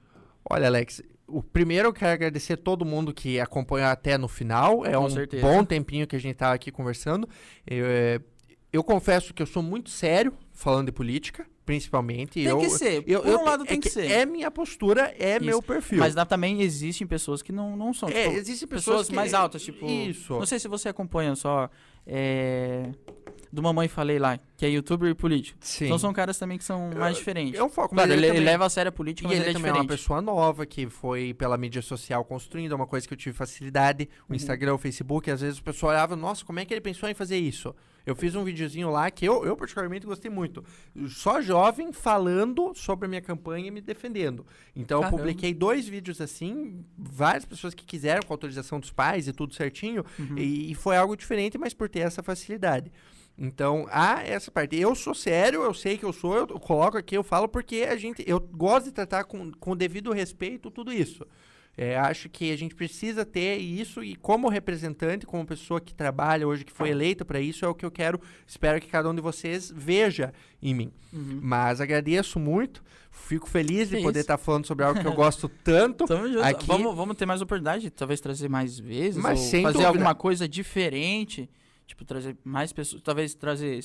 Olha, 0.49 0.67
Alex, 0.67 1.03
o 1.27 1.43
primeiro 1.43 1.89
eu 1.89 1.93
quero 1.93 2.13
agradecer 2.13 2.57
todo 2.57 2.85
mundo 2.85 3.13
que 3.13 3.39
acompanhou 3.39 3.89
até 3.89 4.19
no 4.19 4.29
final. 4.29 4.85
É 4.85 4.93
Com 4.93 5.05
um 5.05 5.11
certeza. 5.11 5.47
bom 5.47 5.65
tempinho 5.65 6.07
que 6.07 6.17
a 6.17 6.19
gente 6.19 6.37
tá 6.37 6.53
aqui 6.53 6.71
conversando. 6.71 7.29
Eu, 7.67 7.87
é, 7.87 8.21
eu 8.73 8.83
confesso 8.83 9.33
que 9.33 9.43
eu 9.43 9.47
sou 9.47 9.63
muito 9.63 9.91
sério 9.91 10.33
falando 10.53 10.87
de 10.87 10.93
política, 10.93 11.47
principalmente. 11.73 12.33
Tem 12.35 12.45
eu, 12.45 12.59
que 12.59 12.71
ser. 12.71 13.03
Eu, 13.07 13.21
Por 13.23 13.29
eu- 13.31 13.39
um 13.41 13.45
lado 13.45 13.65
é 13.65 13.67
tem 13.67 13.81
que, 13.81 13.89
ser. 13.91 14.11
É 14.11 14.27
minha 14.27 14.51
postura, 14.51 15.15
é 15.19 15.37
Isso. 15.37 15.45
meu 15.45 15.63
perfil. 15.63 15.99
Mas 15.99 16.15
também 16.27 16.61
existem 16.63 17.07
pessoas 17.07 17.43
que 17.43 17.51
não, 17.53 17.77
não 17.77 17.93
são. 17.95 18.09
é, 18.09 18.25
tipo, 18.25 18.37
existem 18.37 18.69
pessoas, 18.69 18.85
pessoas 18.85 19.09
que- 19.09 19.15
mais 19.15 19.33
altas, 19.35 19.63
tipo. 19.63 19.87
Isso. 19.87 20.35
Não 20.35 20.47
sei 20.47 20.59
se 20.59 20.69
você 20.69 20.89
acompanha 20.89 21.35
só. 21.35 21.69
É, 22.07 22.91
do 23.53 23.63
Mamãe 23.63 23.87
Falei 23.87 24.19
lá, 24.19 24.39
que 24.57 24.67
é 24.67 24.69
youtuber 24.71 25.09
e 25.11 25.15
político. 25.15 25.57
Sim. 25.61 25.85
Então 25.87 25.99
são 25.99 26.13
caras 26.13 26.37
também 26.39 26.59
que 26.59 26.65
são 26.65 26.91
mais 26.97 27.17
diferentes. 27.17 27.59
Eu 27.59 27.69
foco, 27.69 27.95
mas 27.95 28.07
Claro, 28.07 28.13
ele, 28.19 28.27
ele, 28.27 28.35
também- 28.35 28.45
leva 28.45 28.67
a 28.67 28.69
sério 28.71 28.89
a 28.89 28.93
política, 28.93 29.27
E 29.27 29.29
mas 29.29 29.37
ele, 29.37 29.45
ele 29.45 29.51
é 29.51 29.53
também 29.53 29.69
é 29.71 29.73
uma 29.75 29.81
diferente. 29.83 30.01
pessoa 30.01 30.21
nova 30.21 30.67
que 30.67 30.89
foi 30.89 31.33
pela 31.35 31.57
mídia 31.57 31.81
social 31.83 32.25
construindo, 32.25 32.73
é 32.73 32.75
uma 32.75 32.87
coisa 32.87 33.07
que 33.07 33.15
eu 33.15 33.19
tive 33.19 33.37
facilidade. 33.37 34.09
O 34.29 34.33
Uhum. 34.33 34.37
Instagram, 34.37 34.75
o 34.75 34.79
Facebook, 34.79 35.31
às 35.31 35.41
vezes 35.43 35.59
o 35.59 35.63
pessoal 35.63 35.93
olhava, 35.93 36.17
nossa, 36.17 36.45
como 36.45 36.59
é 36.59 36.65
que 36.65 36.75
ele 36.75 36.81
pensou 36.81 37.09
em 37.09 37.15
fazer 37.15 37.37
isso? 37.39 37.75
Eu 38.05 38.17
fiz 38.17 38.35
um 38.35 38.45
videozinho 38.45 38.91
lá 38.91 39.11
que 39.11 39.25
eu, 39.25 39.45
eu 39.45 39.57
particularmente 39.57 40.07
gostei 40.07 40.31
muito. 40.31 40.65
Só 41.09 41.41
jovem 41.41 41.93
falando 41.93 42.73
sobre 42.75 43.07
a 43.07 43.09
minha 43.09 43.21
campanha 43.21 43.69
e 43.69 43.71
me 43.71 43.81
defendendo. 43.81 44.47
Então 44.75 44.99
eu 44.99 45.03
Caramba. 45.03 45.19
publiquei 45.19 45.55
dois 45.55 45.87
vídeos 45.87 46.21
assim, 46.21 46.85
várias 46.97 47.45
pessoas 47.45 47.75
que 47.75 47.85
quiseram 47.85 48.23
com 48.23 48.33
autorização 48.33 48.81
dos 48.81 48.91
pais 48.91 49.29
e 49.29 49.33
tudo 49.33 49.55
certinho. 49.55 50.05
Uhum. 50.19 50.39
E, 50.39 50.73
e 50.73 50.75
foi 50.75 50.97
algo 50.97 51.17
diferente, 51.17 51.57
mas 51.59 51.73
por 51.73 51.89
ter 51.89 52.01
essa 52.01 52.23
facilidade. 52.23 52.93
Então, 53.37 53.87
há 53.91 54.23
essa 54.23 54.51
parte. 54.51 54.77
Eu 54.77 54.95
sou 54.95 55.15
sério, 55.15 55.63
eu 55.63 55.73
sei 55.73 55.97
que 55.97 56.05
eu 56.05 56.13
sou, 56.13 56.37
eu 56.37 56.47
coloco 56.47 56.99
aqui, 56.99 57.17
eu 57.17 57.25
falo 57.25 57.49
porque 57.49 57.87
a 57.89 57.97
gente, 57.97 58.23
eu 58.27 58.39
gosto 58.39 58.87
de 58.87 58.93
tratar 58.93 59.25
com, 59.25 59.51
com 59.53 59.77
devido 59.77 60.13
respeito 60.13 60.71
tudo 60.71 60.93
isso. 60.93 61.27
É, 61.75 61.97
acho 61.97 62.29
que 62.29 62.53
a 62.53 62.57
gente 62.57 62.75
precisa 62.75 63.25
ter 63.25 63.57
isso 63.57 64.05
e 64.05 64.15
como 64.15 64.49
representante, 64.51 65.25
como 65.25 65.47
pessoa 65.47 65.81
que 65.81 65.95
trabalha 65.95 66.47
hoje, 66.47 66.67
que 66.67 66.73
foi 66.73 66.91
eleita 66.91 67.25
para 67.25 67.41
isso, 67.41 67.65
é 67.65 67.69
o 67.69 67.75
que 67.75 67.85
eu 67.87 67.91
quero, 67.91 68.21
espero 68.47 68.79
que 68.79 68.89
cada 68.89 69.09
um 69.09 69.15
de 69.15 69.23
vocês 69.23 69.73
veja 69.75 70.35
em 70.61 70.75
mim. 70.75 70.93
Uhum. 71.11 71.41
Mas 71.43 71.81
agradeço 71.81 72.39
muito, 72.39 72.85
fico 73.11 73.49
feliz 73.49 73.89
de 73.89 73.97
Que 73.97 74.03
poder 74.03 74.21
estar 74.21 74.37
falando 74.37 74.67
sobre 74.67 74.85
algo 74.85 75.01
que 75.01 75.07
eu 75.07 75.15
gosto 75.17 75.49
tanto. 75.49 76.05
Aqui- 76.43 76.67
Vamos, 76.67 76.95
vamos 76.95 77.17
ter 77.17 77.25
mais 77.25 77.41
oportunidade, 77.41 77.89
talvez 77.89 78.21
trazer 78.21 78.51
mais 78.51 78.79
vezes, 78.79 79.17
Mas 79.23 79.41
ou 79.41 79.47
fazer 79.47 79.63
dúvida. 79.73 79.89
alguma 79.89 80.15
coisa 80.15 80.47
diferente, 80.47 81.49
tipo 81.87 82.05
trazer 82.05 82.37
mais 82.45 82.71
pessoas, 82.71 83.01
talvez 83.03 83.35
trazer, 83.35 83.81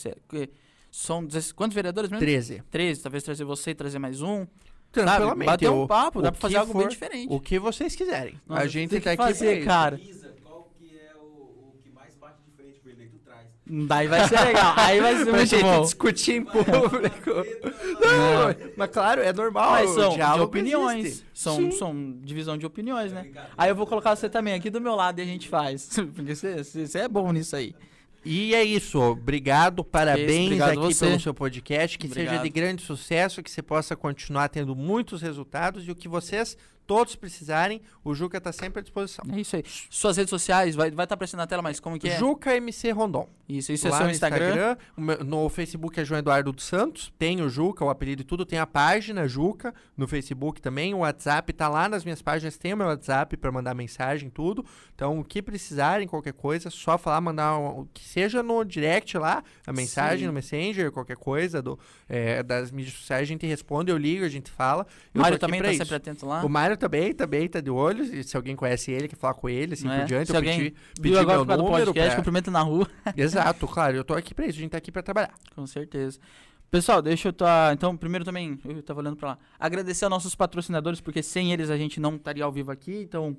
são 0.91 1.23
16 1.25 1.53
quantos 1.53 1.73
vereadores 1.75 2.09
mesmo? 2.09 2.19
13. 2.25 2.63
13, 2.69 3.01
talvez 3.01 3.23
trazer 3.23 3.45
você 3.45 3.71
e 3.71 3.75
trazer 3.75 3.99
mais 3.99 4.21
um. 4.21 4.45
Tranquilamente. 4.91 5.45
Sabe? 5.49 5.65
Bater 5.65 5.69
um 5.69 5.85
papo, 5.87 6.21
dá 6.21 6.29
o 6.29 6.31
pra 6.31 6.41
fazer 6.41 6.57
algo 6.57 6.73
bem 6.73 6.83
for- 6.83 6.89
diferente. 6.89 7.27
O 7.29 7.39
que 7.39 7.59
vocês 7.59 7.95
quiserem. 7.95 8.39
Nossa, 8.47 8.61
a 8.63 8.67
gente 8.67 8.89
tem 8.89 8.99
tá 9.01 9.15
que 9.15 9.21
aqui 9.21 9.33
fazer, 9.33 9.65
cara. 9.65 9.99
É? 10.13 10.17
Daí 13.69 14.07
vai 14.07 14.25
ser 14.29 14.39
legal, 14.45 14.73
aí 14.79 15.01
vai 15.01 15.17
ser 15.17 15.23
Pra 15.25 15.33
muito 15.33 15.49
gente 15.49 15.61
bom. 15.63 15.81
discutir 15.81 16.35
em 16.35 16.43
público. 16.45 17.31
Não, 17.99 18.71
mas 18.77 18.89
claro, 18.89 19.21
é 19.21 19.33
normal. 19.33 19.71
Mas 19.71 19.89
são 19.89 20.15
de 20.15 20.41
opiniões, 20.41 21.05
existe. 21.05 21.25
são, 21.33 21.55
Sim. 21.57 21.71
são 21.71 22.13
divisão 22.21 22.57
de 22.57 22.65
opiniões, 22.65 23.11
né? 23.11 23.29
Aí 23.57 23.69
eu 23.69 23.75
vou 23.75 23.85
colocar 23.85 24.15
você 24.15 24.29
também 24.29 24.53
aqui 24.53 24.69
do 24.69 24.79
meu 24.79 24.95
lado 24.95 25.19
e 25.19 25.21
a 25.21 25.25
gente 25.25 25.49
faz, 25.49 25.89
porque 26.15 26.33
você 26.33 26.63
você 26.63 26.99
é 26.99 27.07
bom 27.09 27.29
nisso 27.33 27.57
aí. 27.57 27.75
E 28.27 28.53
é 28.53 28.63
isso. 28.63 28.99
Obrigado, 28.99 29.83
parabéns 29.83 30.47
obrigado 30.47 30.69
aqui 30.69 30.93
você. 30.93 31.05
pelo 31.07 31.19
seu 31.19 31.33
podcast. 31.33 31.97
Que 31.97 32.07
seja 32.07 32.21
Obrigado. 32.21 32.43
de 32.43 32.49
grande 32.49 32.81
sucesso, 32.83 33.41
que 33.41 33.49
você 33.49 33.61
possa 33.61 33.95
continuar 33.95 34.49
tendo 34.49 34.75
muitos 34.75 35.21
resultados 35.21 35.87
e 35.87 35.91
o 35.91 35.95
que 35.95 36.07
vocês 36.09 36.57
todos 36.87 37.15
precisarem, 37.15 37.81
o 38.03 38.15
Juca 38.15 38.37
está 38.37 38.51
sempre 38.51 38.79
à 38.79 38.81
disposição. 38.81 39.25
É 39.31 39.39
isso 39.41 39.55
aí. 39.55 39.63
Suas 39.89 40.17
redes 40.17 40.29
sociais, 40.29 40.73
vai 40.75 40.87
estar 40.89 41.13
aparecendo 41.13 41.39
na 41.39 41.47
tela, 41.47 41.61
mas 41.61 41.79
como 41.79 41.99
que 41.99 42.07
é? 42.09 42.17
Juca 42.17 42.55
MC 42.55 42.89
Rondon. 42.91 43.27
Isso, 43.47 43.71
isso 43.71 43.87
é 43.87 43.91
Lá 43.91 43.97
seu 43.97 44.05
no 44.07 44.11
Instagram. 44.11 44.75
o 44.97 45.01
meu- 45.01 45.23
no 45.23 45.49
Facebook 45.49 45.97
é 45.99 46.03
João 46.03 46.19
Eduardo 46.19 46.51
dos 46.51 46.65
Santos. 46.65 47.13
Tem 47.17 47.41
o 47.41 47.47
Juca, 47.49 47.85
o 47.85 47.89
apelido 47.89 48.21
e 48.21 48.25
tudo. 48.25 48.45
Tem 48.45 48.59
a 48.59 48.67
página 48.67 49.25
Juca 49.27 49.73
no 49.95 50.05
Facebook 50.07 50.61
também. 50.61 50.93
O 50.93 50.99
WhatsApp 50.99 51.53
tá 51.53 51.69
lá 51.69 51.87
nas 51.87 52.03
minhas 52.03 52.21
páginas. 52.21 52.57
Tem 52.57 52.73
o 52.73 52.77
meu 52.77 52.87
WhatsApp 52.87 53.37
para 53.37 53.51
mandar 53.51 53.73
mensagem, 53.73 54.29
tudo. 54.29 54.65
Então, 54.93 55.19
o 55.19 55.23
que 55.23 55.41
precisarem, 55.41 56.07
qualquer 56.07 56.33
coisa, 56.33 56.69
só 56.69 56.97
falar, 56.97 57.21
mandar 57.21 57.57
um, 57.57 57.87
que 57.93 58.03
seja 58.03 58.43
no 58.43 58.63
direct 58.65 59.17
lá, 59.17 59.41
a 59.65 59.71
mensagem 59.71 60.19
Sim. 60.19 60.25
no 60.27 60.33
Messenger, 60.33 60.91
qualquer 60.91 61.15
coisa 61.17 61.61
do, 61.61 61.79
é, 62.09 62.43
das 62.43 62.69
mídias 62.71 62.95
sociais, 62.95 63.21
a 63.21 63.25
gente 63.25 63.45
responde, 63.45 63.91
eu 63.91 63.97
ligo, 63.97 64.25
a 64.25 64.29
gente 64.29 64.51
fala. 64.51 64.85
Eu 65.13 65.21
Mário 65.21 65.39
também 65.39 65.61
tá 65.61 65.69
isso. 65.69 65.77
sempre 65.79 65.95
atento 65.95 66.25
lá. 66.25 66.43
O 66.43 66.49
Mário 66.49 66.76
também, 66.77 67.13
também 67.13 67.47
tá 67.49 67.59
de 67.59 67.69
olho. 67.69 68.03
E 68.03 68.23
se 68.23 68.37
alguém 68.37 68.55
conhece 68.55 68.91
ele, 68.91 69.07
quer 69.07 69.15
falar 69.17 69.33
com 69.33 69.49
ele, 69.49 69.73
assim 69.73 69.85
Não 69.85 69.93
é? 69.93 69.99
por 69.99 70.05
diante, 70.07 70.27
Se 70.27 70.33
eu 70.33 70.37
alguém 70.37 70.57
pedi, 70.59 70.75
pedi 71.01 71.17
agora 71.17 71.37
meu 71.37 71.45
do 71.45 71.63
número 71.63 71.85
podcast, 71.85 72.09
pra- 72.09 72.15
cumprimenta 72.17 72.49
na 72.51 72.61
rua. 72.61 72.87
Exato, 73.17 73.67
claro, 73.67 73.97
eu 73.97 74.03
tô 74.03 74.13
aqui 74.13 74.33
pra 74.33 74.45
isso, 74.47 74.57
a 74.57 74.61
gente 74.61 74.71
tá 74.71 74.77
aqui 74.77 74.91
pra 74.91 75.01
trabalhar. 75.03 75.33
Com 75.55 75.67
certeza. 75.67 76.19
Pessoal, 76.69 77.01
deixa 77.01 77.29
eu 77.29 77.33
tá. 77.33 77.71
Então, 77.73 77.95
primeiro 77.95 78.25
também, 78.25 78.59
eu 78.65 78.83
tava 78.83 78.99
olhando 78.99 79.15
pra 79.15 79.29
lá. 79.29 79.37
Agradecer 79.57 80.03
aos 80.05 80.09
nossos 80.11 80.35
patrocinadores, 80.35 80.99
porque 80.99 81.23
sem 81.23 81.53
eles 81.53 81.69
a 81.69 81.77
gente 81.77 81.97
não 81.99 82.15
estaria 82.17 82.43
ao 82.43 82.51
vivo 82.51 82.71
aqui. 82.71 83.01
Então, 83.03 83.37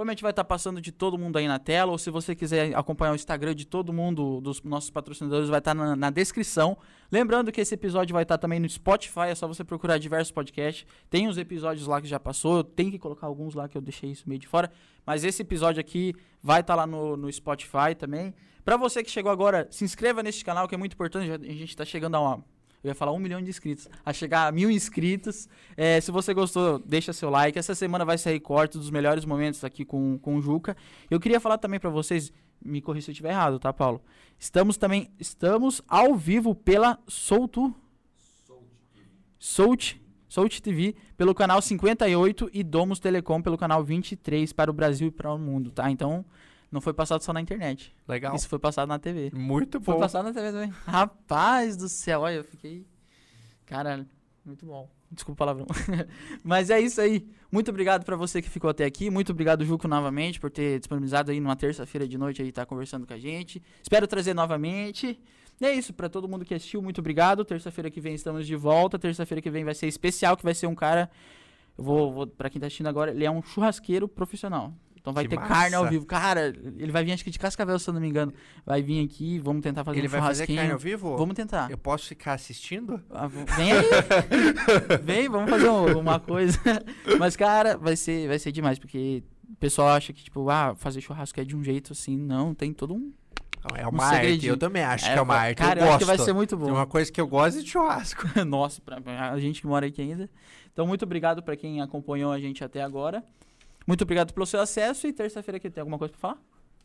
provavelmente 0.00 0.22
vai 0.22 0.30
estar 0.30 0.44
passando 0.44 0.80
de 0.80 0.90
todo 0.90 1.18
mundo 1.18 1.36
aí 1.36 1.46
na 1.46 1.58
tela. 1.58 1.92
Ou 1.92 1.98
se 1.98 2.10
você 2.10 2.34
quiser 2.34 2.74
acompanhar 2.74 3.12
o 3.12 3.14
Instagram 3.14 3.54
de 3.54 3.66
todo 3.66 3.92
mundo, 3.92 4.40
dos 4.40 4.62
nossos 4.62 4.88
patrocinadores, 4.88 5.48
vai 5.48 5.58
estar 5.58 5.74
na, 5.74 5.94
na 5.94 6.10
descrição. 6.10 6.76
Lembrando 7.12 7.52
que 7.52 7.60
esse 7.60 7.74
episódio 7.74 8.14
vai 8.14 8.22
estar 8.22 8.38
também 8.38 8.58
no 8.58 8.68
Spotify, 8.68 9.28
é 9.28 9.34
só 9.34 9.46
você 9.46 9.62
procurar 9.62 9.98
diversos 9.98 10.32
podcasts. 10.32 10.86
Tem 11.10 11.28
uns 11.28 11.36
episódios 11.36 11.86
lá 11.86 12.00
que 12.00 12.08
já 12.08 12.18
passou, 12.18 12.58
eu 12.58 12.64
tenho 12.64 12.90
que 12.90 12.98
colocar 12.98 13.26
alguns 13.26 13.54
lá 13.54 13.68
que 13.68 13.76
eu 13.76 13.82
deixei 13.82 14.10
isso 14.10 14.26
meio 14.26 14.40
de 14.40 14.48
fora. 14.48 14.72
Mas 15.04 15.22
esse 15.22 15.42
episódio 15.42 15.80
aqui 15.80 16.14
vai 16.42 16.60
estar 16.60 16.74
lá 16.74 16.86
no, 16.86 17.16
no 17.16 17.30
Spotify 17.30 17.94
também. 17.98 18.32
Pra 18.64 18.78
você 18.78 19.02
que 19.04 19.10
chegou 19.10 19.30
agora, 19.30 19.68
se 19.70 19.84
inscreva 19.84 20.22
nesse 20.22 20.42
canal 20.42 20.66
que 20.66 20.74
é 20.74 20.78
muito 20.78 20.94
importante. 20.94 21.30
A 21.30 21.52
gente 21.52 21.76
tá 21.76 21.84
chegando 21.84 22.14
a 22.14 22.20
uma. 22.20 22.44
Eu 22.82 22.88
ia 22.88 22.94
falar 22.94 23.12
um 23.12 23.18
milhão 23.18 23.42
de 23.42 23.50
inscritos. 23.50 23.88
A 24.04 24.12
chegar 24.12 24.46
a 24.46 24.52
mil 24.52 24.70
inscritos. 24.70 25.48
É, 25.76 26.00
se 26.00 26.10
você 26.10 26.32
gostou, 26.32 26.78
deixa 26.78 27.12
seu 27.12 27.28
like. 27.28 27.58
Essa 27.58 27.74
semana 27.74 28.04
vai 28.04 28.16
sair 28.16 28.40
corte 28.40 28.78
dos 28.78 28.90
melhores 28.90 29.24
momentos 29.24 29.62
aqui 29.64 29.84
com, 29.84 30.18
com 30.18 30.36
o 30.36 30.42
Juca. 30.42 30.76
Eu 31.10 31.20
queria 31.20 31.38
falar 31.38 31.58
também 31.58 31.78
pra 31.78 31.90
vocês, 31.90 32.32
me 32.64 32.80
corrija 32.80 33.06
se 33.06 33.10
eu 33.10 33.12
estiver 33.12 33.30
errado, 33.30 33.58
tá, 33.58 33.72
Paulo? 33.72 34.02
Estamos 34.38 34.78
também, 34.78 35.10
estamos 35.18 35.82
ao 35.86 36.14
vivo 36.14 36.54
pela 36.54 36.98
Solto. 37.06 37.74
Soult, 39.38 40.00
Soult 40.28 40.60
TV 40.60 40.94
pelo 41.16 41.34
canal 41.34 41.62
58 41.62 42.50
e 42.52 42.62
Domus 42.62 43.00
Telecom 43.00 43.40
pelo 43.40 43.56
canal 43.56 43.82
23 43.82 44.52
para 44.52 44.70
o 44.70 44.74
Brasil 44.74 45.08
e 45.08 45.10
para 45.10 45.32
o 45.32 45.38
mundo, 45.38 45.70
tá? 45.70 45.90
Então, 45.90 46.24
não 46.70 46.80
foi 46.80 46.92
passado 46.92 47.22
só 47.22 47.32
na 47.32 47.40
internet. 47.40 47.94
Legal. 48.06 48.34
Isso 48.34 48.48
foi 48.48 48.58
passado 48.58 48.88
na 48.88 48.98
TV. 48.98 49.30
Muito 49.34 49.80
Foi 49.80 49.94
bom. 49.94 50.00
passado 50.00 50.24
na 50.24 50.32
TV 50.32 50.52
também. 50.52 50.72
Rapaz 50.86 51.76
do 51.76 51.88
céu, 51.88 52.20
olha, 52.20 52.36
eu 52.36 52.44
fiquei. 52.44 52.86
Caralho, 53.66 54.06
muito 54.44 54.64
bom. 54.66 54.88
Desculpa 55.10 55.32
o 55.42 55.46
palavrão. 55.46 55.66
Mas 56.44 56.70
é 56.70 56.80
isso 56.80 57.00
aí. 57.00 57.28
Muito 57.50 57.68
obrigado 57.70 58.04
pra 58.04 58.14
você 58.14 58.40
que 58.40 58.48
ficou 58.48 58.70
até 58.70 58.84
aqui. 58.84 59.10
Muito 59.10 59.32
obrigado, 59.32 59.64
Juco, 59.64 59.88
novamente, 59.88 60.38
por 60.38 60.50
ter 60.50 60.78
disponibilizado 60.78 61.32
aí 61.32 61.40
numa 61.40 61.56
terça-feira 61.56 62.06
de 62.06 62.16
noite 62.16 62.40
aí 62.40 62.48
estar 62.48 62.64
conversando 62.64 63.04
com 63.04 63.12
a 63.12 63.18
gente. 63.18 63.60
Espero 63.82 64.06
trazer 64.06 64.34
novamente. 64.34 65.20
E 65.60 65.66
é 65.66 65.74
isso, 65.74 65.92
pra 65.92 66.08
todo 66.08 66.28
mundo 66.28 66.44
que 66.44 66.54
assistiu, 66.54 66.80
muito 66.80 67.00
obrigado. 67.00 67.44
Terça-feira 67.44 67.90
que 67.90 68.00
vem 68.00 68.14
estamos 68.14 68.46
de 68.46 68.54
volta. 68.54 68.96
Terça-feira 68.96 69.42
que 69.42 69.50
vem 69.50 69.64
vai 69.64 69.74
ser 69.74 69.88
especial, 69.88 70.36
que 70.36 70.44
vai 70.44 70.54
ser 70.54 70.68
um 70.68 70.74
cara. 70.76 71.10
Eu 71.76 71.82
vou, 71.82 72.12
vou 72.12 72.26
para 72.28 72.48
quem 72.48 72.60
tá 72.60 72.68
assistindo 72.68 72.86
agora, 72.86 73.10
ele 73.10 73.24
é 73.24 73.30
um 73.30 73.42
churrasqueiro 73.42 74.06
profissional. 74.06 74.72
Então 75.00 75.12
vai 75.14 75.24
Que 75.24 75.30
ter 75.30 75.36
massa. 75.36 75.48
carne 75.54 75.74
ao 75.76 75.88
vivo. 75.88 76.04
Cara, 76.04 76.52
ele 76.76 76.92
vai 76.92 77.02
vir 77.02 77.12
acho 77.12 77.24
que 77.24 77.30
de 77.30 77.38
Cascavel, 77.38 77.78
se 77.78 77.88
eu 77.88 77.94
não 77.94 78.00
me 78.02 78.08
engano. 78.08 78.32
Vai 78.66 78.82
vir 78.82 79.02
aqui, 79.04 79.38
vamos 79.38 79.62
tentar 79.62 79.82
fazer 79.82 79.98
Ele 79.98 80.06
um 80.08 80.10
vai 80.10 80.20
fazer 80.20 80.34
churrasquinho. 80.44 80.58
carne 80.58 80.72
ao 80.72 80.78
vivo? 80.78 81.16
Vamos 81.16 81.34
tentar. 81.34 81.70
Eu 81.70 81.78
posso 81.78 82.06
ficar 82.08 82.34
assistindo? 82.34 83.00
Ah, 83.10 83.26
Vem 83.26 83.72
aí. 83.72 83.84
Vem, 85.02 85.28
vamos 85.28 85.48
fazer 85.50 85.68
um- 85.68 85.98
uma 85.98 86.20
coisa. 86.20 86.58
Mas, 87.18 87.34
cara, 87.36 87.76
vai 87.78 87.96
ser, 87.96 88.28
vai 88.28 88.38
ser 88.38 88.52
demais, 88.52 88.78
porque 88.78 89.22
o 89.50 89.56
pessoal 89.56 89.88
acha 89.88 90.12
que, 90.12 90.22
tipo, 90.22 90.48
ah, 90.50 90.74
fazer 90.76 91.00
churrasco 91.00 91.40
é 91.40 91.44
de 91.44 91.56
um 91.56 91.64
jeito 91.64 91.92
assim. 91.92 92.16
Não, 92.16 92.54
tem 92.54 92.72
todo 92.72 92.94
um 92.94 93.10
É 93.74 93.86
Um 93.86 93.90
uma 93.90 94.04
arte, 94.04 94.16
segredinho. 94.16 94.52
eu 94.52 94.56
também 94.56 94.82
acho 94.82 95.04
que 95.10 95.18
é 95.18 95.20
uma 95.22 95.34
arte. 95.34 95.56
Cara, 95.58 95.80
eu 95.80 95.86
eu 95.86 95.90
acho 95.90 95.98
que 96.00 96.04
vai 96.04 96.18
ser 96.18 96.32
muito 96.32 96.56
Tem 96.56 96.66
bom. 96.66 96.72
uma 96.74 96.86
coisa 96.86 97.10
que 97.10 97.20
eu 97.20 97.26
gosto 97.26 97.58
é 97.58 97.62
de 97.62 97.68
churrasco. 97.70 98.26
Nossa, 98.46 98.80
pra, 98.82 99.00
a 99.30 99.38
gente 99.38 99.60
que 99.62 99.66
mora 99.66 99.86
aqui 99.86 100.00
ainda. 100.02 100.28
Então, 100.72 100.86
muito 100.86 101.04
obrigado 101.04 101.42
pra 101.42 101.56
quem 101.56 101.80
acompanhou 101.80 102.30
a 102.32 102.38
gente 102.38 102.62
até 102.62 102.82
agora. 102.82 103.24
Muito 103.90 104.02
obrigado 104.02 104.32
pelo 104.32 104.46
seu 104.46 104.60
acesso. 104.60 105.08
E 105.08 105.12
terça-feira 105.12 105.58
que 105.58 105.68
tem 105.68 105.80
alguma 105.80 105.98
coisa 105.98 106.12
pra 106.12 106.20
falar? 106.20 106.38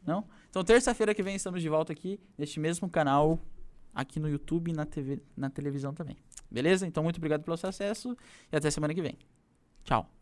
Não? 0.03 0.26
Então, 0.49 0.64
terça-feira 0.64 1.14
que 1.14 1.22
vem 1.22 1.36
estamos 1.36 1.61
de 1.61 1.69
volta 1.69 1.94
aqui 1.94 2.19
neste 2.36 2.60
mesmo 2.60 2.90
canal, 2.90 3.40
aqui 3.94 4.19
no 4.19 4.27
YouTube 4.27 4.72
e 4.72 4.73
na, 4.73 4.88
TV, 4.88 5.22
na 5.38 5.48
televisão 5.48 5.94
também. 5.94 6.18
Beleza? 6.49 6.88
Então, 6.88 7.03
muito 7.03 7.18
obrigado 7.18 7.44
pelo 7.44 7.56
seu 7.57 7.69
acesso 7.69 8.18
e 8.52 8.56
até 8.56 8.72
semana 8.72 8.91
que 8.91 9.03
vem. 9.03 9.19
Tchau. 9.84 10.15